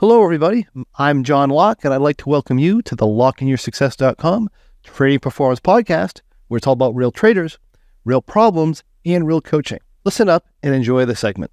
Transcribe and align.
Hello, 0.00 0.22
everybody. 0.22 0.66
I'm 0.96 1.24
John 1.24 1.48
Locke, 1.48 1.82
and 1.82 1.94
I'd 1.94 2.02
like 2.02 2.18
to 2.18 2.28
welcome 2.28 2.58
you 2.58 2.82
to 2.82 2.94
the 2.94 3.06
LockeInYourSuccess.com 3.06 4.50
Trading 4.82 5.20
Performance 5.20 5.60
Podcast, 5.60 6.20
where 6.48 6.58
it's 6.58 6.66
all 6.66 6.74
about 6.74 6.94
real 6.94 7.10
traders, 7.10 7.58
real 8.04 8.20
problems, 8.20 8.84
and 9.06 9.26
real 9.26 9.40
coaching. 9.40 9.78
Listen 10.04 10.28
up 10.28 10.44
and 10.62 10.74
enjoy 10.74 11.06
the 11.06 11.16
segment. 11.16 11.50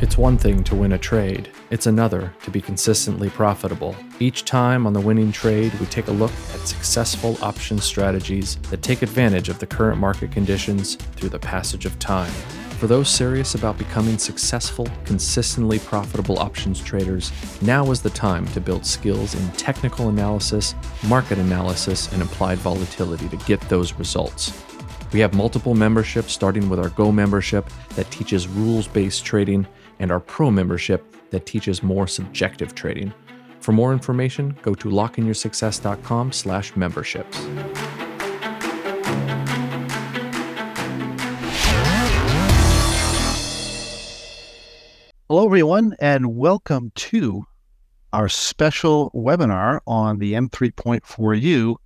It's 0.00 0.18
one 0.18 0.36
thing 0.36 0.64
to 0.64 0.74
win 0.74 0.90
a 0.90 0.98
trade, 0.98 1.52
it's 1.70 1.86
another 1.86 2.34
to 2.42 2.50
be 2.50 2.60
consistently 2.60 3.30
profitable. 3.30 3.94
Each 4.18 4.44
time 4.44 4.88
on 4.88 4.92
the 4.92 5.00
winning 5.00 5.30
trade, 5.30 5.72
we 5.74 5.86
take 5.86 6.08
a 6.08 6.12
look 6.12 6.32
at 6.52 6.66
successful 6.66 7.38
option 7.42 7.78
strategies 7.78 8.56
that 8.70 8.82
take 8.82 9.02
advantage 9.02 9.50
of 9.50 9.60
the 9.60 9.68
current 9.68 10.00
market 10.00 10.32
conditions 10.32 10.96
through 10.96 11.28
the 11.28 11.38
passage 11.38 11.86
of 11.86 11.96
time. 12.00 12.32
For 12.80 12.86
those 12.86 13.10
serious 13.10 13.54
about 13.54 13.76
becoming 13.76 14.16
successful, 14.16 14.88
consistently 15.04 15.78
profitable 15.80 16.38
options 16.38 16.80
traders, 16.80 17.30
now 17.60 17.90
is 17.90 18.00
the 18.00 18.08
time 18.08 18.46
to 18.48 18.60
build 18.60 18.86
skills 18.86 19.34
in 19.34 19.46
technical 19.50 20.08
analysis, 20.08 20.74
market 21.06 21.36
analysis, 21.36 22.10
and 22.10 22.22
applied 22.22 22.56
volatility 22.56 23.28
to 23.28 23.36
get 23.44 23.60
those 23.68 23.92
results. 23.92 24.64
We 25.12 25.20
have 25.20 25.34
multiple 25.34 25.74
memberships, 25.74 26.32
starting 26.32 26.70
with 26.70 26.78
our 26.78 26.88
Go 26.88 27.12
membership 27.12 27.68
that 27.96 28.10
teaches 28.10 28.48
rules 28.48 28.88
based 28.88 29.26
trading, 29.26 29.66
and 29.98 30.10
our 30.10 30.20
Pro 30.20 30.50
membership 30.50 31.04
that 31.32 31.44
teaches 31.44 31.82
more 31.82 32.06
subjective 32.06 32.74
trading. 32.74 33.12
For 33.60 33.72
more 33.72 33.92
information, 33.92 34.56
go 34.62 34.74
to 34.76 34.88
lockeinyoursuccess.com 34.88 36.32
slash 36.32 36.74
memberships. 36.76 37.46
Hello, 45.30 45.46
everyone, 45.46 45.94
and 46.00 46.34
welcome 46.34 46.90
to 46.96 47.44
our 48.12 48.28
special 48.28 49.12
webinar 49.14 49.78
on 49.86 50.18
the 50.18 50.32
M3.4U, 50.32 51.76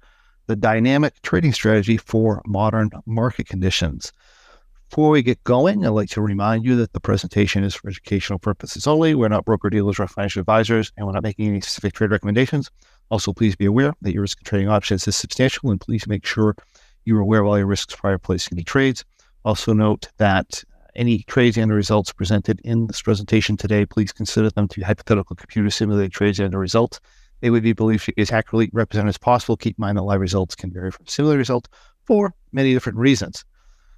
the 0.47 0.57
dynamic 0.57 1.21
trading 1.21 1.53
strategy 1.53 1.99
for 1.99 2.41
modern 2.47 2.89
market 3.05 3.47
conditions. 3.47 4.15
Before 4.89 5.11
we 5.11 5.21
get 5.21 5.45
going, 5.45 5.85
I'd 5.85 5.91
like 5.91 6.09
to 6.09 6.23
remind 6.23 6.65
you 6.65 6.75
that 6.77 6.95
the 6.95 7.01
presentation 7.01 7.65
is 7.65 7.75
for 7.75 7.91
educational 7.91 8.39
purposes 8.39 8.87
only. 8.87 9.15
We're 9.15 9.29
not 9.29 9.45
broker 9.45 9.69
dealers 9.69 10.01
or 10.01 10.07
financial 10.07 10.41
advisors, 10.41 10.91
and 10.97 11.07
we're 11.07 11.13
not 11.13 11.23
making 11.23 11.47
any 11.47 11.61
specific 11.61 11.93
trade 11.93 12.13
recommendations. 12.13 12.71
Also, 13.11 13.35
please 13.35 13.57
be 13.57 13.67
aware 13.67 13.93
that 14.01 14.15
your 14.15 14.23
risk 14.23 14.41
of 14.41 14.47
trading 14.47 14.71
options 14.71 15.07
is 15.07 15.17
substantial, 15.17 15.71
and 15.71 15.79
please 15.79 16.07
make 16.07 16.25
sure 16.25 16.57
you 17.05 17.15
are 17.19 17.21
aware 17.21 17.43
of 17.43 17.47
all 17.49 17.59
your 17.59 17.67
risks 17.67 17.95
prior 17.95 18.15
to 18.15 18.19
placing 18.19 18.57
any 18.57 18.65
trades. 18.65 19.05
Also, 19.45 19.75
note 19.75 20.09
that 20.17 20.65
any 20.97 21.25
trades 21.25 21.57
and 21.57 21.73
results 21.73 22.13
presented 22.13 22.61
in 22.65 22.87
this 22.87 23.03
presentation 23.03 23.57
today, 23.57 23.85
please 23.87 24.13
consider 24.13 24.51
them 24.51 24.69
to 24.69 24.81
be 24.81 24.85
hypothetical 24.85 25.37
computer 25.37 25.71
simulated 25.71 26.13
trades 26.13 26.41
and 26.41 26.55
results. 26.55 27.01
They 27.41 27.51
would 27.51 27.63
be 27.63 27.73
believed 27.73 28.05
to 28.07 28.13
be 28.13 28.23
as 28.23 28.33
accurately 28.33 28.71
represented 28.73 29.09
as 29.09 29.19
possible. 29.19 29.57
Keep 29.57 29.79
in 29.79 29.83
mind 29.83 29.99
that 29.99 30.03
live 30.03 30.21
results 30.21 30.55
can 30.55 30.73
vary 30.73 30.91
from 30.91 31.07
similar 31.07 31.37
results 31.37 31.69
for 32.05 32.35
many 32.53 32.73
different 32.73 32.99
reasons. 32.99 33.45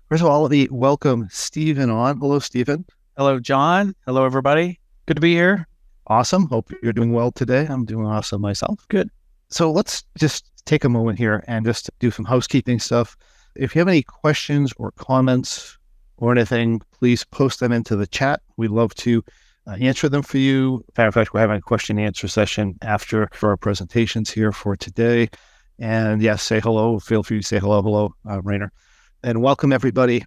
First 0.09 0.23
of 0.23 0.29
all, 0.29 0.43
let 0.43 0.51
me 0.51 0.69
welcome 0.71 1.29
Stephen 1.31 1.91
on. 1.91 2.19
Hello, 2.19 2.39
Stephen. 2.39 2.85
Hello, 3.17 3.39
John. 3.41 3.95
Hello, 4.07 4.25
everybody. 4.25 4.81
Good 5.07 5.15
to 5.15 5.21
be 5.21 5.35
here. 5.35 5.67
Awesome. 6.07 6.47
Hope 6.49 6.71
you're 6.83 6.93
doing 6.93 7.13
well 7.13 7.33
today. 7.33 7.67
I'm 7.69 7.85
doing 7.85 8.07
awesome 8.07 8.41
myself. 8.41 8.87
Good. 8.89 9.11
So 9.49 9.71
let's 9.71 10.05
just 10.19 10.51
take 10.65 10.85
a 10.85 10.89
moment 10.89 11.19
here 11.19 11.45
and 11.47 11.65
just 11.65 11.91
do 11.99 12.11
some 12.11 12.25
housekeeping 12.25 12.79
stuff. 12.79 13.17
If 13.55 13.75
you 13.75 13.81
have 13.81 13.89
any 13.89 14.03
questions 14.03 14.73
or 14.77 14.93
comments 14.93 15.79
or 16.19 16.33
anything, 16.33 16.81
please 16.93 17.25
post 17.25 17.61
them 17.61 17.73
into 17.73 17.97
the 17.97 18.07
chat. 18.07 18.41
We'd 18.57 18.71
love 18.71 18.95
to 18.97 19.23
uh, 19.67 19.73
answer 19.73 20.09
them 20.09 20.23
for 20.23 20.39
you. 20.39 20.85
Of 20.97 21.15
fact, 21.15 21.35
we're 21.35 21.41
having 21.41 21.57
a 21.57 21.61
question 21.61 21.99
and 21.99 22.07
answer 22.07 22.29
session 22.29 22.77
after 22.83 23.29
for 23.33 23.51
our 23.51 23.57
presentations 23.57 24.31
here 24.31 24.53
for 24.53 24.77
today. 24.77 25.29
And 25.79 26.23
yes, 26.23 26.43
say 26.43 26.61
hello. 26.61 26.99
Feel 26.99 27.23
free 27.23 27.41
to 27.41 27.47
say 27.47 27.59
hello, 27.59 27.83
hello, 27.83 28.15
uh, 28.29 28.41
Rainer. 28.43 28.73
And 29.23 29.43
welcome 29.43 29.73
everybody 29.73 30.25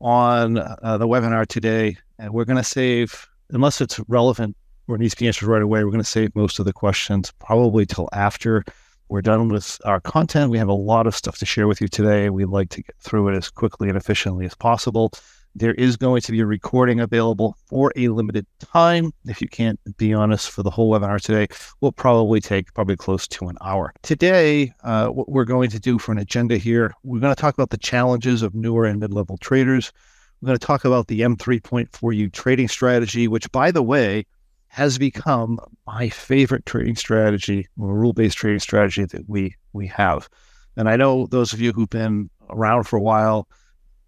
on 0.00 0.58
uh, 0.58 0.98
the 0.98 1.06
webinar 1.06 1.46
today. 1.46 1.96
And 2.18 2.32
we're 2.32 2.44
going 2.44 2.56
to 2.56 2.64
save, 2.64 3.28
unless 3.50 3.80
it's 3.80 4.00
relevant 4.08 4.56
or 4.88 4.98
needs 4.98 5.14
to 5.14 5.20
be 5.20 5.26
answered 5.26 5.46
right 5.46 5.62
away, 5.62 5.84
we're 5.84 5.90
going 5.90 6.02
to 6.02 6.08
save 6.08 6.34
most 6.34 6.58
of 6.58 6.64
the 6.66 6.72
questions 6.72 7.32
probably 7.38 7.86
till 7.86 8.08
after 8.12 8.64
we're 9.10 9.20
done 9.20 9.48
with 9.48 9.80
our 9.84 10.00
content. 10.00 10.50
We 10.50 10.58
have 10.58 10.68
a 10.68 10.72
lot 10.72 11.06
of 11.06 11.16
stuff 11.16 11.36
to 11.38 11.46
share 11.46 11.66
with 11.66 11.80
you 11.80 11.88
today. 11.88 12.30
We'd 12.30 12.46
like 12.46 12.70
to 12.70 12.82
get 12.82 12.94
through 13.00 13.28
it 13.28 13.36
as 13.36 13.50
quickly 13.50 13.88
and 13.88 13.96
efficiently 13.98 14.46
as 14.46 14.54
possible. 14.54 15.12
There 15.56 15.74
is 15.74 15.96
going 15.96 16.20
to 16.22 16.32
be 16.32 16.38
a 16.38 16.46
recording 16.46 17.00
available 17.00 17.56
for 17.66 17.92
a 17.96 18.06
limited 18.06 18.46
time. 18.60 19.12
If 19.26 19.42
you 19.42 19.48
can't 19.48 19.80
be 19.96 20.14
honest 20.14 20.48
for 20.48 20.62
the 20.62 20.70
whole 20.70 20.92
webinar 20.92 21.20
today, 21.20 21.48
we'll 21.80 21.90
probably 21.90 22.40
take 22.40 22.72
probably 22.72 22.96
close 22.96 23.26
to 23.26 23.48
an 23.48 23.56
hour. 23.60 23.92
Today, 24.02 24.72
uh, 24.84 25.08
what 25.08 25.28
we're 25.28 25.44
going 25.44 25.70
to 25.70 25.80
do 25.80 25.98
for 25.98 26.12
an 26.12 26.18
agenda 26.18 26.56
here, 26.56 26.94
we're 27.02 27.18
going 27.18 27.34
to 27.34 27.40
talk 27.40 27.54
about 27.54 27.70
the 27.70 27.78
challenges 27.78 28.42
of 28.42 28.54
newer 28.54 28.84
and 28.84 29.00
mid-level 29.00 29.38
traders. 29.38 29.92
We're 30.40 30.46
going 30.46 30.58
to 30.58 30.64
talk 30.64 30.84
about 30.84 31.08
the 31.08 31.22
M3.4U 31.22 32.32
trading 32.32 32.68
strategy, 32.68 33.26
which, 33.26 33.50
by 33.50 33.72
the 33.72 33.82
way, 33.82 34.24
has 34.70 34.98
become 34.98 35.58
my 35.84 36.08
favorite 36.08 36.64
trading 36.64 36.94
strategy, 36.94 37.66
or 37.76 37.92
rule-based 37.92 38.38
trading 38.38 38.60
strategy 38.60 39.04
that 39.04 39.28
we 39.28 39.56
we 39.72 39.88
have. 39.88 40.28
And 40.76 40.88
I 40.88 40.94
know 40.94 41.26
those 41.26 41.52
of 41.52 41.60
you 41.60 41.72
who've 41.72 41.90
been 41.90 42.30
around 42.48 42.84
for 42.84 42.96
a 42.96 43.02
while 43.02 43.48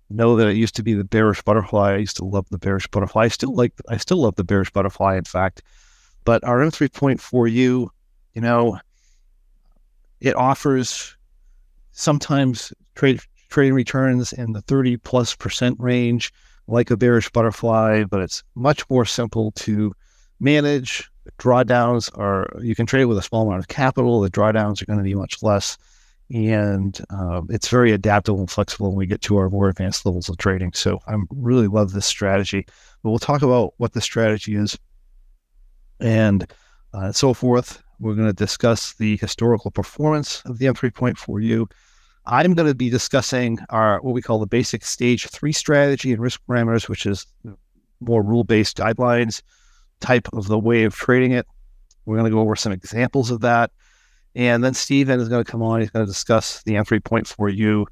know 0.08 0.36
that 0.36 0.46
it 0.46 0.56
used 0.56 0.76
to 0.76 0.84
be 0.84 0.94
the 0.94 1.02
bearish 1.02 1.42
butterfly. 1.42 1.94
I 1.94 1.96
used 1.96 2.16
to 2.18 2.24
love 2.24 2.46
the 2.50 2.58
bearish 2.58 2.86
butterfly. 2.86 3.24
I 3.24 3.28
still 3.28 3.52
like 3.54 3.72
I 3.88 3.96
still 3.96 4.18
love 4.18 4.36
the 4.36 4.44
bearish 4.44 4.70
butterfly, 4.70 5.16
in 5.16 5.24
fact. 5.24 5.62
But 6.24 6.44
our 6.44 6.58
M3.4U, 6.58 7.88
you 8.34 8.40
know, 8.40 8.78
it 10.20 10.36
offers 10.36 11.16
sometimes 11.90 12.72
trade 12.94 13.20
trading 13.48 13.74
returns 13.74 14.32
in 14.32 14.52
the 14.52 14.62
30 14.62 14.96
plus 14.98 15.34
percent 15.34 15.76
range, 15.80 16.32
like 16.68 16.92
a 16.92 16.96
bearish 16.96 17.30
butterfly, 17.30 18.04
but 18.04 18.20
it's 18.20 18.44
much 18.54 18.88
more 18.88 19.04
simple 19.04 19.50
to 19.56 19.92
manage. 20.42 21.10
Drawdowns 21.38 22.10
are 22.18 22.48
you 22.60 22.74
can 22.74 22.84
trade 22.84 23.04
with 23.04 23.16
a 23.16 23.22
small 23.22 23.46
amount 23.46 23.60
of 23.60 23.68
capital. 23.68 24.20
The 24.20 24.30
drawdowns 24.30 24.82
are 24.82 24.86
going 24.86 24.98
to 24.98 25.04
be 25.04 25.14
much 25.14 25.42
less 25.42 25.78
and 26.32 26.98
uh, 27.10 27.42
it's 27.50 27.68
very 27.68 27.92
adaptable 27.92 28.40
and 28.40 28.50
flexible 28.50 28.88
when 28.88 28.96
we 28.96 29.06
get 29.06 29.20
to 29.22 29.36
our 29.36 29.50
more 29.50 29.68
advanced 29.68 30.06
levels 30.06 30.28
of 30.28 30.38
trading. 30.38 30.72
So 30.72 31.00
I 31.06 31.16
really 31.30 31.66
love 31.66 31.92
this 31.92 32.06
strategy. 32.06 32.64
But 33.02 33.10
we'll 33.10 33.18
talk 33.18 33.42
about 33.42 33.74
what 33.76 33.92
the 33.92 34.00
strategy 34.00 34.56
is 34.56 34.78
and 36.00 36.50
uh, 36.94 37.12
so 37.12 37.34
forth. 37.34 37.82
We're 38.00 38.14
going 38.14 38.28
to 38.28 38.32
discuss 38.32 38.94
the 38.94 39.16
historical 39.18 39.70
performance 39.70 40.42
of 40.46 40.58
the 40.58 40.66
M3.4U. 40.66 41.70
I'm 42.24 42.54
going 42.54 42.68
to 42.68 42.74
be 42.74 42.88
discussing 42.88 43.58
our 43.68 44.00
what 44.00 44.14
we 44.14 44.22
call 44.22 44.38
the 44.38 44.46
basic 44.46 44.84
stage 44.84 45.26
three 45.28 45.52
strategy 45.52 46.12
and 46.12 46.22
risk 46.22 46.40
parameters, 46.48 46.88
which 46.88 47.04
is 47.04 47.26
more 48.00 48.22
rule-based 48.22 48.76
guidelines 48.76 49.42
type 50.02 50.28
of 50.32 50.48
the 50.48 50.58
way 50.58 50.84
of 50.84 50.94
trading 50.94 51.32
it. 51.32 51.46
We're 52.04 52.16
going 52.16 52.30
to 52.30 52.34
go 52.34 52.40
over 52.40 52.56
some 52.56 52.72
examples 52.72 53.30
of 53.30 53.40
that. 53.40 53.70
And 54.34 54.64
then 54.64 54.74
Stephen 54.74 55.20
is 55.20 55.28
going 55.28 55.44
to 55.44 55.50
come 55.50 55.62
on. 55.62 55.80
He's 55.80 55.90
going 55.90 56.04
to 56.04 56.10
discuss 56.10 56.62
the 56.64 56.72
M3.4U 56.72 57.86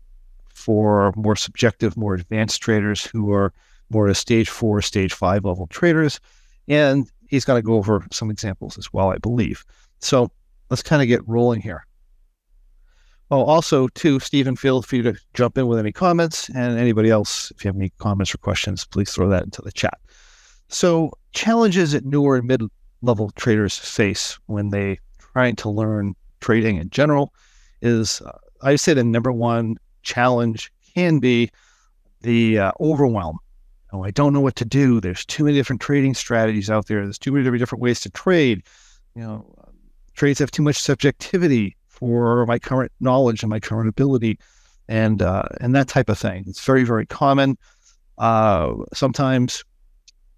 for 0.48 1.12
more 1.16 1.36
subjective, 1.36 1.96
more 1.96 2.14
advanced 2.14 2.60
traders 2.60 3.04
who 3.04 3.32
are 3.32 3.52
more 3.90 4.08
a 4.08 4.14
stage 4.14 4.48
four, 4.48 4.82
stage 4.82 5.12
five 5.12 5.44
level 5.44 5.66
traders. 5.68 6.20
And 6.68 7.10
he's 7.28 7.44
going 7.44 7.58
to 7.58 7.66
go 7.66 7.74
over 7.74 8.04
some 8.10 8.30
examples 8.30 8.78
as 8.78 8.92
well, 8.92 9.10
I 9.10 9.18
believe. 9.18 9.64
So 10.00 10.30
let's 10.70 10.82
kind 10.82 11.02
of 11.02 11.08
get 11.08 11.26
rolling 11.28 11.60
here. 11.60 11.86
Oh, 13.32 13.44
also, 13.44 13.86
too, 13.88 14.18
Stephen, 14.18 14.56
feel 14.56 14.82
free 14.82 15.02
to 15.02 15.14
jump 15.34 15.56
in 15.56 15.68
with 15.68 15.78
any 15.78 15.92
comments. 15.92 16.48
And 16.48 16.78
anybody 16.78 17.10
else, 17.10 17.52
if 17.52 17.64
you 17.64 17.68
have 17.68 17.76
any 17.76 17.90
comments 17.98 18.34
or 18.34 18.38
questions, 18.38 18.84
please 18.84 19.12
throw 19.12 19.28
that 19.28 19.44
into 19.44 19.62
the 19.62 19.70
chat. 19.70 19.98
So, 20.68 21.12
challenges 21.32 21.92
that 21.92 22.04
newer 22.04 22.36
and 22.36 22.46
mid 22.46 22.62
level 23.02 23.30
traders 23.36 23.78
face 23.78 24.38
when 24.46 24.70
they 24.70 24.98
trying 25.18 25.56
to 25.56 25.70
learn 25.70 26.14
trading 26.40 26.76
in 26.76 26.90
general 26.90 27.32
is 27.82 28.20
uh, 28.22 28.36
I 28.62 28.76
say 28.76 28.94
the 28.94 29.04
number 29.04 29.32
one 29.32 29.76
challenge 30.02 30.72
can 30.94 31.18
be 31.18 31.50
the 32.22 32.58
uh, 32.58 32.72
overwhelm. 32.80 33.38
Oh, 33.92 34.04
I 34.04 34.10
don't 34.10 34.32
know 34.32 34.40
what 34.40 34.56
to 34.56 34.64
do. 34.64 35.00
There's 35.00 35.24
too 35.24 35.44
many 35.44 35.56
different 35.56 35.80
trading 35.80 36.14
strategies 36.14 36.70
out 36.70 36.86
there. 36.86 37.02
There's 37.02 37.18
too 37.18 37.32
many 37.32 37.58
different 37.58 37.82
ways 37.82 38.00
to 38.00 38.10
trade. 38.10 38.62
You 39.16 39.22
know, 39.22 39.54
trades 40.14 40.38
have 40.38 40.50
too 40.50 40.62
much 40.62 40.76
subjectivity 40.76 41.76
for 41.88 42.46
my 42.46 42.58
current 42.58 42.92
knowledge 43.00 43.42
and 43.42 43.50
my 43.50 43.58
current 43.58 43.88
ability, 43.88 44.38
and 44.88 45.22
uh, 45.22 45.44
and 45.60 45.74
that 45.74 45.88
type 45.88 46.08
of 46.08 46.18
thing. 46.18 46.44
It's 46.46 46.64
very 46.64 46.84
very 46.84 47.06
common. 47.06 47.58
Uh, 48.18 48.74
sometimes 48.92 49.64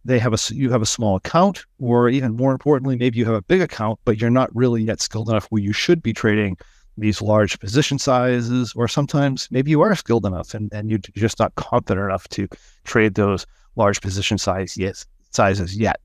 they 0.04 0.18
have 0.18 0.34
a 0.34 0.54
you 0.54 0.70
have 0.70 0.82
a 0.82 0.86
small 0.86 1.16
account, 1.16 1.64
or 1.78 2.08
even 2.08 2.36
more 2.36 2.52
importantly, 2.52 2.96
maybe 2.96 3.18
you 3.18 3.24
have 3.24 3.34
a 3.34 3.42
big 3.42 3.60
account, 3.60 3.98
but 4.04 4.20
you're 4.20 4.30
not 4.30 4.54
really 4.54 4.82
yet 4.82 5.00
skilled 5.00 5.28
enough 5.28 5.46
where 5.46 5.62
you 5.62 5.72
should 5.72 6.02
be 6.02 6.12
trading 6.12 6.56
these 6.98 7.22
large 7.22 7.58
position 7.58 7.98
sizes, 7.98 8.72
or 8.74 8.86
sometimes 8.88 9.48
maybe 9.50 9.70
you 9.70 9.80
are 9.80 9.94
skilled 9.94 10.26
enough 10.26 10.54
and, 10.54 10.72
and 10.72 10.90
you're 10.90 10.98
just 11.14 11.38
not 11.38 11.54
confident 11.54 12.04
enough 12.06 12.28
to 12.28 12.48
trade 12.84 13.14
those 13.14 13.46
large 13.76 14.00
position 14.00 14.36
size 14.36 14.76
yes, 14.76 15.06
sizes 15.30 15.76
yet. 15.76 16.00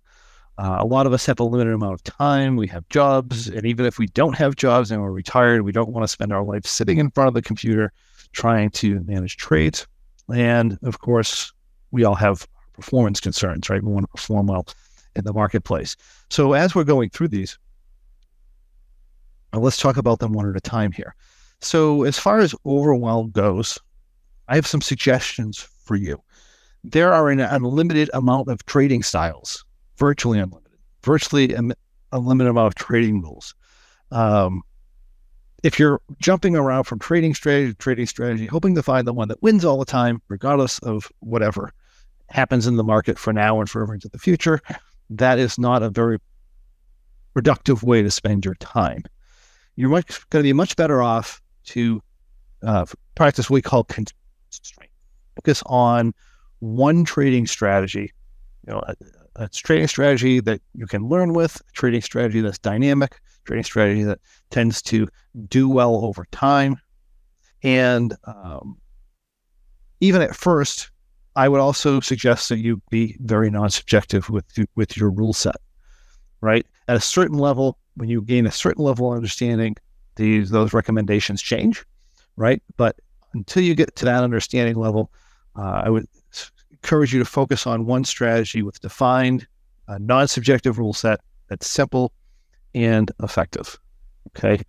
Uh, 0.58 0.78
a 0.80 0.86
lot 0.86 1.06
of 1.06 1.14
us 1.14 1.26
have 1.26 1.40
a 1.40 1.44
limited 1.44 1.74
amount 1.74 1.94
of 1.94 2.04
time. 2.04 2.56
We 2.56 2.68
have 2.68 2.88
jobs. 2.90 3.48
And 3.48 3.66
even 3.66 3.86
if 3.86 4.00
we 4.00 4.08
don't 4.08 4.36
have 4.36 4.56
jobs 4.56 4.90
and 4.90 5.02
we're 5.02 5.12
retired, 5.12 5.62
we 5.62 5.72
don't 5.72 5.90
want 5.90 6.04
to 6.04 6.08
spend 6.08 6.34
our 6.34 6.44
life 6.44 6.66
sitting 6.66 6.98
in 6.98 7.12
front 7.12 7.28
of 7.28 7.36
the 7.36 7.44
computer 7.44 7.92
trying 8.32 8.72
to 8.72 9.02
manage 9.02 9.38
trades. 9.38 9.86
And 10.34 10.80
of 10.84 11.00
course, 11.00 11.54
we 11.92 12.04
all 12.06 12.16
have 12.16 12.48
performance 12.78 13.20
concerns, 13.20 13.70
right? 13.70 13.84
We 13.84 13.92
want 13.92 14.06
to 14.06 14.12
perform 14.12 14.48
well 14.48 14.66
in 15.16 15.26
the 15.26 15.34
marketplace. 15.34 15.98
So 16.30 16.54
as 16.54 16.74
we're 16.74 16.86
going 16.86 17.10
through 17.10 17.30
these, 17.30 17.58
uh, 19.54 19.60
let's 19.60 19.78
talk 19.78 19.98
about 19.98 20.20
them 20.20 20.32
one 20.32 20.50
at 20.50 20.56
a 20.56 20.62
time 20.62 20.92
here. 20.92 21.16
So 21.60 22.04
as 22.04 22.18
far 22.18 22.40
as 22.40 22.56
overwhelm 22.66 23.32
goes, 23.32 23.80
I 24.48 24.56
have 24.56 24.68
some 24.68 24.82
suggestions 24.82 25.58
for 25.60 25.96
you. 25.96 26.22
There 26.84 27.12
are 27.12 27.30
an 27.30 27.40
unlimited 27.40 28.10
amount 28.14 28.48
of 28.48 28.66
trading 28.66 29.04
styles, 29.04 29.66
virtually 29.98 30.40
unlimited, 30.40 30.80
virtually 31.04 31.54
a 31.54 31.62
unlimited 32.14 32.52
amount 32.52 32.68
of 32.68 32.76
trading 32.76 33.22
rules. 33.22 33.56
Um, 34.12 34.62
if 35.64 35.80
you're 35.80 36.00
jumping 36.20 36.56
around 36.56 36.84
from 36.84 37.00
trading 37.00 37.34
strategy 37.34 37.72
to 37.72 37.78
trading 37.78 38.06
strategy, 38.06 38.46
hoping 38.46 38.76
to 38.76 38.84
find 38.84 39.08
the 39.08 39.14
one 39.14 39.28
that 39.30 39.42
wins 39.42 39.66
all 39.66 39.80
the 39.80 39.86
time, 39.86 40.22
regardless 40.30 40.78
of 40.80 41.12
whatever 41.20 41.74
happens 42.30 42.68
in 42.68 42.76
the 42.76 42.84
market 42.84 43.18
for 43.18 43.34
now 43.34 43.60
and 43.60 43.70
forever 43.70 43.94
into 43.94 44.10
the 44.10 44.20
future, 44.20 44.62
that 45.10 45.40
is 45.40 45.58
not 45.58 45.84
a 45.84 45.90
very 45.90 46.20
productive 47.34 47.84
way 47.84 48.02
to 48.02 48.12
spend 48.12 48.44
your 48.44 48.56
time. 48.56 49.04
You're 49.76 49.90
much 49.90 50.28
going 50.30 50.44
to 50.44 50.48
be 50.48 50.54
much 50.54 50.76
better 50.76 51.02
off 51.02 51.42
to 51.66 52.02
uh, 52.64 52.86
practice 53.16 53.50
what 53.50 53.56
we 53.56 53.62
call 53.62 53.84
constraint. 53.84 54.92
Focus 55.36 55.62
on 55.68 56.14
one 56.60 57.06
trading 57.06 57.46
strategy, 57.46 58.12
you 58.66 58.74
know, 58.74 58.82
a, 58.88 58.96
a 59.36 59.48
trading 59.50 59.88
strategy 59.88 60.40
that 60.40 60.62
you 60.74 60.88
can 60.88 61.08
learn 61.08 61.34
with, 61.34 61.62
a 61.62 61.72
trading 61.74 62.02
strategy 62.02 62.42
that's 62.42 62.58
dynamic, 62.58 63.20
trading 63.46 63.64
strategy 63.64 64.04
that 64.04 64.20
tends 64.50 64.82
to 64.82 65.08
do 65.48 65.70
well 65.70 66.04
over 66.04 66.26
time. 66.32 66.78
And 67.64 68.16
um, 68.26 68.78
even 70.00 70.22
at 70.22 70.36
first, 70.36 70.90
I 71.38 71.48
would 71.48 71.62
also 71.62 72.00
suggest 72.00 72.50
that 72.50 72.58
you 72.58 72.82
be 72.90 73.16
very 73.20 73.52
non-subjective 73.52 74.28
with 74.30 74.46
with 74.76 74.98
your 74.98 75.12
rule 75.12 75.34
set, 75.34 75.58
right? 76.42 76.66
At 76.88 76.98
a 76.98 77.00
certain 77.00 77.38
level, 77.38 77.78
when 77.96 78.10
you 78.10 78.24
gain 78.24 78.48
a 78.48 78.52
certain 78.52 78.84
level 78.84 79.12
of 79.12 79.18
understanding, 79.18 79.76
these 80.16 80.50
those 80.50 80.74
recommendations 80.74 81.44
change, 81.44 81.86
right? 82.38 82.62
But 82.76 82.96
until 83.34 83.62
you 83.62 83.76
get 83.76 83.96
to 83.98 84.06
that 84.06 84.24
understanding 84.24 84.78
level, 84.78 85.12
uh, 85.56 85.84
I 85.86 85.90
would 85.92 86.08
encourage 86.72 87.14
you 87.14 87.20
to 87.20 87.26
focus 87.26 87.68
on 87.68 87.86
one 87.86 88.04
strategy 88.04 88.64
with 88.64 88.82
defined, 88.82 89.48
uh, 89.88 90.00
non-subjective 90.00 90.80
rule 90.80 90.94
set 90.94 91.20
that's 91.50 91.70
simple 91.70 92.14
and 92.74 93.12
effective. 93.22 93.80
Okay. 94.30 94.64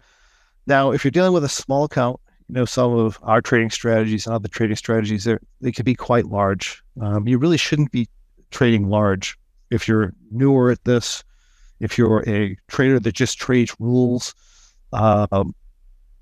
Now, 0.67 0.91
if 0.93 1.03
you're 1.03 1.11
dealing 1.11 1.33
with 1.33 1.45
a 1.45 1.49
small 1.49 1.85
account, 1.85 2.21
you 2.49 2.55
know 2.55 2.65
some 2.65 2.93
of 2.93 3.19
our 3.23 3.41
trading 3.41 3.71
strategies 3.71 4.27
and 4.27 4.35
other 4.35 4.49
trading 4.49 4.77
strategies 4.77 5.25
they 5.25 5.37
they 5.61 5.73
can 5.73 5.85
be 5.85 5.95
quite 5.95 6.27
large. 6.27 6.83
Um, 7.01 7.29
you 7.29 7.39
really 7.39 7.57
shouldn't 7.57 7.93
be 7.93 8.09
trading 8.51 8.89
large 8.89 9.39
if 9.71 9.87
you're 9.87 10.13
newer 10.31 10.71
at 10.71 10.85
this. 10.85 11.23
If 11.81 11.97
you're 11.97 12.29
a 12.29 12.57
trader 12.67 12.99
that 12.99 13.13
just 13.13 13.39
trades 13.39 13.75
rules, 13.79 14.35
um, 14.93 15.55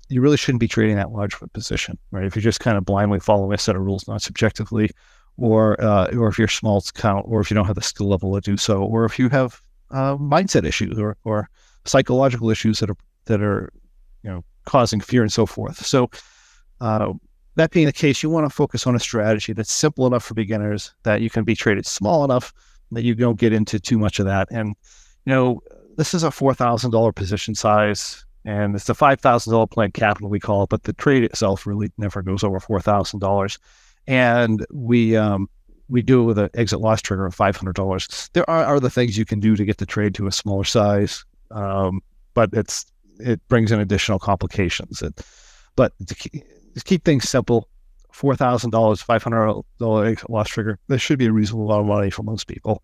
you 0.09 0.21
really 0.21 0.37
shouldn't 0.37 0.59
be 0.59 0.67
trading 0.67 0.97
that 0.97 1.11
large 1.11 1.33
of 1.33 1.41
a 1.41 1.47
position, 1.47 1.97
right? 2.11 2.25
If 2.25 2.35
you're 2.35 2.43
just 2.43 2.59
kind 2.59 2.77
of 2.77 2.85
blindly 2.85 3.19
following 3.19 3.53
a 3.53 3.57
set 3.57 3.75
of 3.75 3.81
rules, 3.81 4.07
not 4.07 4.21
subjectively, 4.21 4.91
or 5.37 5.81
uh, 5.81 6.07
or 6.15 6.27
if 6.27 6.37
you're 6.37 6.47
small 6.47 6.77
account, 6.77 7.25
or 7.27 7.41
if 7.41 7.49
you 7.49 7.55
don't 7.55 7.65
have 7.65 7.75
the 7.75 7.81
skill 7.81 8.07
level 8.07 8.33
to 8.35 8.41
do 8.41 8.57
so, 8.57 8.83
or 8.83 9.05
if 9.05 9.17
you 9.17 9.29
have 9.29 9.61
uh, 9.91 10.15
mindset 10.17 10.65
issues 10.65 10.99
or, 10.99 11.15
or 11.23 11.49
psychological 11.85 12.49
issues 12.49 12.79
that 12.79 12.89
are 12.89 12.97
that 13.25 13.41
are 13.41 13.71
you 14.23 14.29
know 14.29 14.43
causing 14.67 14.99
fear 14.99 15.23
and 15.23 15.33
so 15.33 15.45
forth. 15.45 15.83
So, 15.85 16.09
uh, 16.79 17.13
that 17.55 17.71
being 17.71 17.87
the 17.87 17.93
case, 17.93 18.21
you 18.21 18.29
want 18.29 18.45
to 18.45 18.55
focus 18.55 18.85
on 18.85 18.95
a 18.95 18.99
strategy 18.99 19.51
that's 19.51 19.73
simple 19.73 20.05
enough 20.05 20.23
for 20.23 20.35
beginners 20.35 20.93
that 21.03 21.21
you 21.21 21.29
can 21.31 21.43
be 21.43 21.55
traded 21.55 21.87
small 21.87 22.23
enough 22.23 22.53
that 22.91 23.03
you 23.03 23.15
don't 23.15 23.39
get 23.39 23.51
into 23.51 23.79
too 23.79 23.97
much 23.97 24.19
of 24.19 24.27
that. 24.27 24.47
And, 24.51 24.75
you 25.25 25.33
know, 25.33 25.61
this 25.97 26.13
is 26.13 26.23
a 26.23 26.29
$4,000 26.29 27.15
position 27.15 27.55
size 27.55 28.23
and 28.45 28.75
it's 28.75 28.89
a 28.89 28.93
$5,000 28.93 29.71
planned 29.71 29.95
capital, 29.95 30.29
we 30.29 30.39
call 30.39 30.63
it, 30.63 30.69
but 30.69 30.83
the 30.83 30.93
trade 30.93 31.23
itself 31.23 31.65
really 31.65 31.91
never 31.97 32.21
goes 32.21 32.43
over 32.43 32.59
$4,000. 32.59 33.57
And 34.05 34.65
we, 34.71 35.17
um, 35.17 35.49
we 35.89 36.01
do 36.03 36.21
it 36.21 36.25
with 36.25 36.37
an 36.37 36.49
exit 36.53 36.79
loss 36.79 37.01
trigger 37.01 37.25
of 37.25 37.35
$500. 37.35 38.29
There 38.33 38.49
are 38.49 38.75
other 38.75 38.89
things 38.89 39.17
you 39.17 39.25
can 39.25 39.39
do 39.39 39.55
to 39.55 39.65
get 39.65 39.77
the 39.77 39.85
trade 39.85 40.13
to 40.15 40.27
a 40.27 40.31
smaller 40.31 40.63
size, 40.63 41.25
um, 41.51 42.01
but 42.35 42.51
it's 42.53 42.85
it 43.19 43.45
brings 43.47 43.71
in 43.71 43.79
additional 43.79 44.19
complications. 44.19 45.03
But 45.75 45.93
to 46.07 46.15
keep, 46.15 46.43
keep 46.83 47.03
things 47.05 47.29
simple, 47.29 47.69
four 48.11 48.35
thousand 48.35 48.71
dollars, 48.71 49.01
five 49.01 49.23
hundred 49.23 49.61
dollar 49.79 50.15
loss 50.29 50.49
trigger. 50.49 50.79
This 50.87 51.01
should 51.01 51.19
be 51.19 51.27
a 51.27 51.31
reasonable 51.31 51.65
amount 51.65 51.81
of 51.81 51.87
money 51.87 52.09
for 52.09 52.23
most 52.23 52.47
people. 52.47 52.83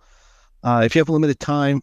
Uh, 0.63 0.81
if 0.85 0.95
you 0.95 0.99
have 0.99 1.09
limited 1.09 1.39
time, 1.39 1.81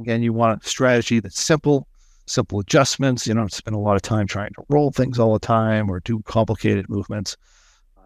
again, 0.00 0.22
you 0.22 0.32
want 0.32 0.64
a 0.64 0.68
strategy 0.68 1.20
that's 1.20 1.40
simple, 1.40 1.86
simple 2.26 2.60
adjustments. 2.60 3.26
You 3.26 3.34
don't 3.34 3.52
spend 3.52 3.74
a 3.74 3.78
lot 3.78 3.96
of 3.96 4.02
time 4.02 4.26
trying 4.26 4.52
to 4.54 4.64
roll 4.68 4.90
things 4.90 5.18
all 5.18 5.32
the 5.32 5.38
time 5.38 5.90
or 5.90 6.00
do 6.00 6.20
complicated 6.22 6.88
movements. 6.88 7.36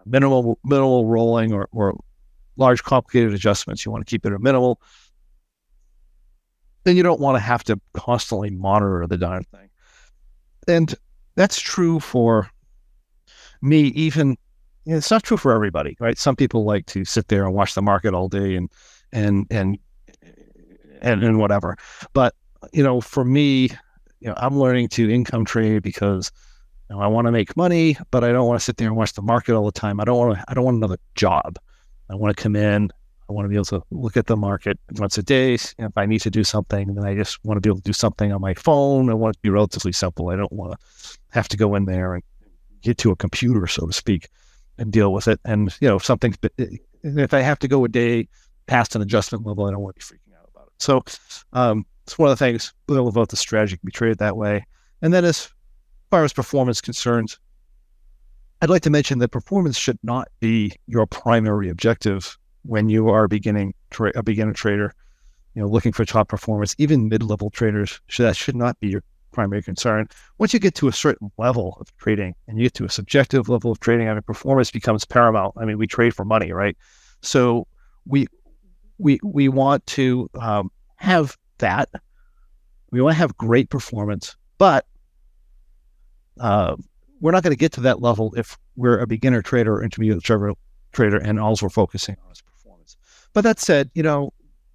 Minimal 0.05 0.57
minimal 0.63 1.05
rolling 1.05 1.53
or, 1.53 1.67
or 1.71 1.99
large 2.55 2.83
complicated 2.83 3.33
adjustments. 3.33 3.85
You 3.85 3.91
want 3.91 4.05
to 4.05 4.09
keep 4.09 4.25
it 4.25 4.33
a 4.33 4.39
minimal. 4.39 4.81
Then 6.85 6.95
you 6.95 7.03
don't 7.03 7.19
want 7.19 7.35
to 7.35 7.41
have 7.41 7.63
to 7.65 7.79
constantly 7.93 8.49
monitor 8.49 9.05
the 9.07 9.17
darn 9.17 9.43
thing 9.43 9.69
and 10.67 10.93
that's 11.35 11.59
true 11.59 11.99
for 11.99 12.49
me. 13.61 13.81
Even 13.89 14.37
you 14.85 14.93
know, 14.93 14.97
it's 14.97 15.11
not 15.11 15.23
true 15.23 15.37
for 15.37 15.51
everybody, 15.51 15.97
right? 15.99 16.17
Some 16.17 16.35
people 16.35 16.63
like 16.63 16.85
to 16.87 17.05
sit 17.05 17.27
there 17.27 17.45
and 17.45 17.53
watch 17.53 17.73
the 17.73 17.81
market 17.81 18.13
all 18.13 18.29
day 18.29 18.55
and 18.55 18.69
and 19.11 19.45
and 19.49 19.77
and, 21.01 21.23
and 21.23 21.39
whatever. 21.39 21.77
But 22.13 22.33
you 22.73 22.83
know, 22.83 23.01
for 23.01 23.23
me, 23.23 23.69
you 24.19 24.27
know, 24.27 24.33
I'm 24.37 24.59
learning 24.59 24.89
to 24.89 25.09
income 25.09 25.45
trade 25.45 25.83
because 25.83 26.31
you 26.89 26.95
know, 26.95 27.01
I 27.01 27.07
want 27.07 27.27
to 27.27 27.31
make 27.31 27.55
money, 27.57 27.97
but 28.11 28.23
I 28.23 28.31
don't 28.31 28.47
want 28.47 28.59
to 28.59 28.63
sit 28.63 28.77
there 28.77 28.87
and 28.87 28.95
watch 28.95 29.13
the 29.13 29.21
market 29.21 29.55
all 29.55 29.65
the 29.65 29.71
time. 29.71 29.99
I 29.99 30.05
don't 30.05 30.17
want 30.17 30.37
to. 30.37 30.45
I 30.47 30.53
don't 30.53 30.63
want 30.63 30.77
another 30.77 30.97
job. 31.15 31.57
I 32.09 32.15
want 32.15 32.35
to 32.35 32.41
come 32.41 32.55
in. 32.55 32.91
I 33.29 33.33
want 33.33 33.45
to 33.45 33.49
be 33.49 33.55
able 33.55 33.65
to 33.65 33.83
look 33.91 34.15
at 34.15 34.27
the 34.27 34.37
market 34.37 34.79
once 34.93 35.17
a 35.17 35.23
day. 35.23 35.55
If 35.55 35.97
I 35.97 36.05
need 36.05 36.21
to 36.21 36.29
do 36.29 36.43
something, 36.43 36.95
then 36.95 37.05
I 37.05 37.13
just 37.13 37.43
want 37.43 37.57
to 37.57 37.61
be 37.61 37.69
able 37.69 37.79
to 37.79 37.83
do 37.83 37.93
something 37.93 38.31
on 38.31 38.39
my 38.39 38.53
phone. 38.53 39.09
I 39.09 39.13
want 39.13 39.33
to 39.35 39.39
be 39.41 39.49
relatively 39.49 39.91
simple. 39.91 40.29
I 40.29 40.35
don't 40.37 40.53
want 40.53 40.73
to 40.73 41.17
have 41.29 41.47
to 41.49 41.57
go 41.57 41.75
in 41.75 41.85
there 41.85 42.13
and 42.13 42.23
get 42.81 42.97
to 42.99 43.11
a 43.11 43.15
computer, 43.15 43.67
so 43.67 43.85
to 43.85 43.93
speak, 43.93 44.29
and 44.77 44.91
deal 44.91 45.11
with 45.11 45.27
it. 45.27 45.39
And, 45.43 45.75
you 45.81 45.89
know, 45.89 45.97
if 45.97 46.05
something's, 46.05 46.37
if 47.03 47.33
I 47.33 47.41
have 47.41 47.59
to 47.59 47.67
go 47.67 47.83
a 47.83 47.89
day 47.89 48.29
past 48.67 48.95
an 48.95 49.01
adjustment 49.01 49.45
level, 49.45 49.65
I 49.65 49.71
don't 49.71 49.81
want 49.81 49.99
to 49.99 50.13
be 50.13 50.17
freaking 50.17 50.39
out 50.39 50.49
about 50.53 50.67
it. 50.67 50.73
So 50.81 51.03
um, 51.53 51.85
it's 52.05 52.17
one 52.17 52.31
of 52.31 52.37
the 52.37 52.45
things 52.45 52.73
about 52.87 53.29
the 53.29 53.35
strategy 53.35 53.75
can 53.75 53.85
be 53.85 53.91
traded 53.91 54.19
that 54.19 54.37
way. 54.37 54.65
And 55.01 55.13
then 55.13 55.25
as 55.25 55.51
far 56.09 56.23
as 56.23 56.31
performance 56.31 56.79
concerns, 56.79 57.39
I'd 58.61 58.69
like 58.69 58.81
to 58.83 58.89
mention 58.89 59.19
that 59.19 59.29
performance 59.29 59.77
should 59.77 59.99
not 60.01 60.29
be 60.39 60.71
your 60.87 61.05
primary 61.05 61.69
objective 61.69 62.37
when 62.67 62.89
you 62.89 63.09
are 63.09 63.27
beginning 63.27 63.73
tra- 63.89 64.11
a 64.15 64.21
beginner 64.21 64.53
trader, 64.53 64.93
you 65.55 65.61
know, 65.61 65.67
looking 65.67 65.91
for 65.91 66.05
top 66.05 66.27
performance, 66.27 66.75
even 66.77 67.09
mid-level 67.09 67.49
traders, 67.49 67.99
that 68.17 68.35
should 68.35 68.55
not 68.55 68.79
be 68.79 68.89
your 68.89 69.03
primary 69.31 69.61
concern. 69.61 70.07
Once 70.37 70.53
you 70.53 70.59
get 70.59 70.75
to 70.75 70.87
a 70.87 70.93
certain 70.93 71.31
level 71.37 71.77
of 71.79 71.95
trading 71.97 72.35
and 72.47 72.57
you 72.57 72.65
get 72.65 72.73
to 72.73 72.85
a 72.85 72.89
subjective 72.89 73.49
level 73.49 73.71
of 73.71 73.79
trading, 73.79 74.09
I 74.09 74.13
mean, 74.13 74.21
performance 74.23 74.71
becomes 74.71 75.05
paramount. 75.05 75.53
I 75.57 75.65
mean, 75.65 75.77
we 75.77 75.87
trade 75.87 76.13
for 76.13 76.25
money, 76.25 76.51
right? 76.51 76.77
So 77.21 77.67
we 78.05 78.27
we 78.97 79.19
we 79.23 79.47
want 79.49 79.85
to 79.87 80.29
um, 80.39 80.71
have 80.95 81.37
that. 81.59 81.89
We 82.91 83.01
want 83.01 83.13
to 83.13 83.19
have 83.19 83.35
great 83.37 83.69
performance, 83.69 84.35
but 84.57 84.85
uh, 86.39 86.75
we're 87.19 87.31
not 87.31 87.43
going 87.43 87.53
to 87.53 87.59
get 87.59 87.73
to 87.73 87.81
that 87.81 88.01
level 88.01 88.33
if 88.37 88.57
we're 88.75 88.99
a 88.99 89.07
beginner 89.07 89.41
trader 89.41 89.75
or 89.75 89.83
intermediate 89.83 90.23
trader, 90.23 90.53
trader 90.93 91.17
and 91.17 91.39
all 91.39 91.55
we're 91.61 91.69
focusing 91.69 92.15
on 92.25 92.31
is 92.31 92.41
but 93.37 93.43
that 93.43 93.59
said, 93.59 93.91
you 93.93 94.01
know, 94.01 94.33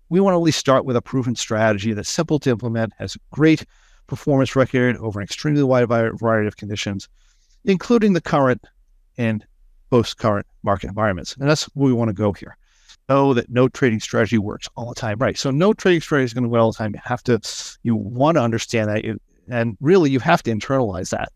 we 0.08 0.20
want 0.20 0.34
to 0.34 0.36
at 0.36 0.42
least 0.42 0.60
start 0.60 0.84
with 0.84 0.94
a 0.94 1.02
proven 1.02 1.34
strategy 1.34 1.94
that's 1.94 2.08
simple 2.08 2.38
to 2.38 2.48
implement, 2.48 2.92
has 2.96 3.16
a 3.16 3.18
great 3.34 3.66
performance 4.06 4.54
record 4.54 4.96
over 4.98 5.18
an 5.18 5.24
extremely 5.24 5.64
wide 5.64 5.88
variety 5.88 6.46
of 6.46 6.56
conditions, 6.56 7.08
including 7.64 8.12
the 8.12 8.20
current 8.20 8.64
and 9.18 9.44
post-current 9.90 10.46
market 10.62 10.86
environments. 10.86 11.34
And 11.36 11.50
that's 11.50 11.64
where 11.74 11.86
we 11.86 11.92
want 11.92 12.10
to 12.10 12.14
go 12.14 12.32
here. 12.32 12.56
Know 13.08 13.34
that 13.34 13.50
no 13.50 13.68
trading 13.68 13.98
strategy 13.98 14.38
works 14.38 14.68
all 14.76 14.90
the 14.90 14.94
time, 14.94 15.18
right? 15.18 15.36
So 15.36 15.50
no 15.50 15.72
trading 15.72 16.00
strategy 16.00 16.26
is 16.26 16.32
going 16.32 16.44
to 16.44 16.48
win 16.48 16.60
all 16.60 16.70
the 16.70 16.78
time. 16.78 16.94
You 16.94 17.00
have 17.02 17.24
to, 17.24 17.40
you 17.82 17.96
want 17.96 18.36
to 18.36 18.42
understand 18.42 18.90
that, 18.90 19.04
you, 19.04 19.18
and 19.48 19.76
really 19.80 20.12
you 20.12 20.20
have 20.20 20.40
to 20.44 20.52
internalize 20.52 21.10
that. 21.10 21.32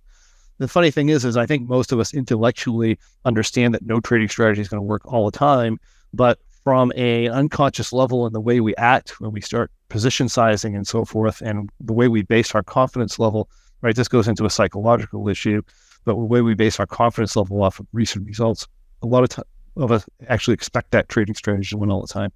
The 0.58 0.68
funny 0.68 0.92
thing 0.92 1.08
is, 1.08 1.24
is 1.24 1.36
I 1.36 1.46
think 1.46 1.68
most 1.68 1.90
of 1.90 1.98
us 1.98 2.14
intellectually 2.14 3.00
understand 3.24 3.74
that 3.74 3.84
no 3.84 3.98
trading 3.98 4.28
strategy 4.28 4.60
is 4.60 4.68
going 4.68 4.78
to 4.78 4.86
work 4.86 5.02
all 5.12 5.28
the 5.28 5.36
time, 5.36 5.80
but 6.14 6.38
from 6.66 6.92
a 6.96 7.28
unconscious 7.28 7.92
level 7.92 8.26
in 8.26 8.32
the 8.32 8.40
way 8.40 8.58
we 8.58 8.74
act 8.74 9.20
when 9.20 9.30
we 9.30 9.40
start 9.40 9.70
position 9.88 10.28
sizing 10.28 10.74
and 10.74 10.84
so 10.84 11.04
forth, 11.04 11.40
and 11.40 11.70
the 11.78 11.92
way 11.92 12.08
we 12.08 12.22
base 12.22 12.56
our 12.56 12.62
confidence 12.64 13.20
level. 13.20 13.48
Right, 13.82 13.94
this 13.94 14.08
goes 14.08 14.26
into 14.26 14.44
a 14.44 14.50
psychological 14.50 15.28
issue, 15.28 15.62
but 16.04 16.14
the 16.14 16.24
way 16.24 16.40
we 16.40 16.54
base 16.54 16.80
our 16.80 16.86
confidence 16.86 17.36
level 17.36 17.62
off 17.62 17.78
of 17.78 17.86
recent 17.92 18.26
results. 18.26 18.66
A 19.04 19.06
lot 19.06 19.22
of 19.22 19.28
time 19.28 19.44
of 19.76 19.92
us 19.92 20.04
actually 20.26 20.54
expect 20.54 20.90
that 20.90 21.08
trading 21.08 21.36
strategy 21.36 21.68
to 21.68 21.76
win 21.76 21.92
all 21.92 22.00
the 22.00 22.12
time, 22.12 22.32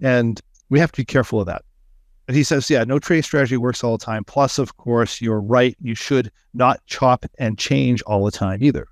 and 0.00 0.40
we 0.68 0.80
have 0.80 0.90
to 0.90 1.00
be 1.02 1.04
careful 1.04 1.38
of 1.38 1.46
that. 1.46 1.62
And 2.26 2.36
he 2.36 2.42
says, 2.42 2.68
yeah, 2.70 2.82
no 2.82 2.98
trading 2.98 3.22
strategy 3.22 3.56
works 3.56 3.84
all 3.84 3.96
the 3.96 4.04
time. 4.04 4.24
Plus, 4.24 4.58
of 4.58 4.78
course, 4.78 5.20
you're 5.20 5.40
right. 5.40 5.76
You 5.80 5.94
should 5.94 6.32
not 6.54 6.84
chop 6.86 7.24
and 7.38 7.56
change 7.56 8.02
all 8.02 8.24
the 8.24 8.32
time 8.32 8.64
either. 8.64 8.88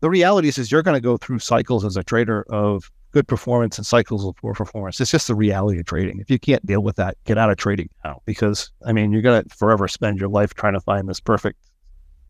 The 0.00 0.08
reality 0.08 0.48
is, 0.48 0.56
is 0.56 0.72
you're 0.72 0.82
going 0.82 0.96
to 0.96 1.00
go 1.02 1.18
through 1.18 1.40
cycles 1.40 1.84
as 1.84 1.98
a 1.98 2.02
trader 2.02 2.46
of 2.48 2.90
good 3.12 3.28
performance 3.28 3.78
and 3.78 3.86
cycles 3.86 4.26
of 4.26 4.34
poor 4.36 4.54
performance. 4.54 5.00
It's 5.00 5.10
just 5.10 5.28
the 5.28 5.34
reality 5.34 5.78
of 5.78 5.86
trading. 5.86 6.18
If 6.18 6.30
you 6.30 6.38
can't 6.38 6.64
deal 6.64 6.82
with 6.82 6.96
that, 6.96 7.16
get 7.24 7.38
out 7.38 7.50
of 7.50 7.58
trading 7.58 7.90
now 8.04 8.22
because 8.24 8.70
I 8.84 8.92
mean 8.92 9.12
you're 9.12 9.22
gonna 9.22 9.44
forever 9.54 9.86
spend 9.86 10.18
your 10.18 10.28
life 10.28 10.54
trying 10.54 10.72
to 10.72 10.80
find 10.80 11.08
this 11.08 11.20
perfect 11.20 11.58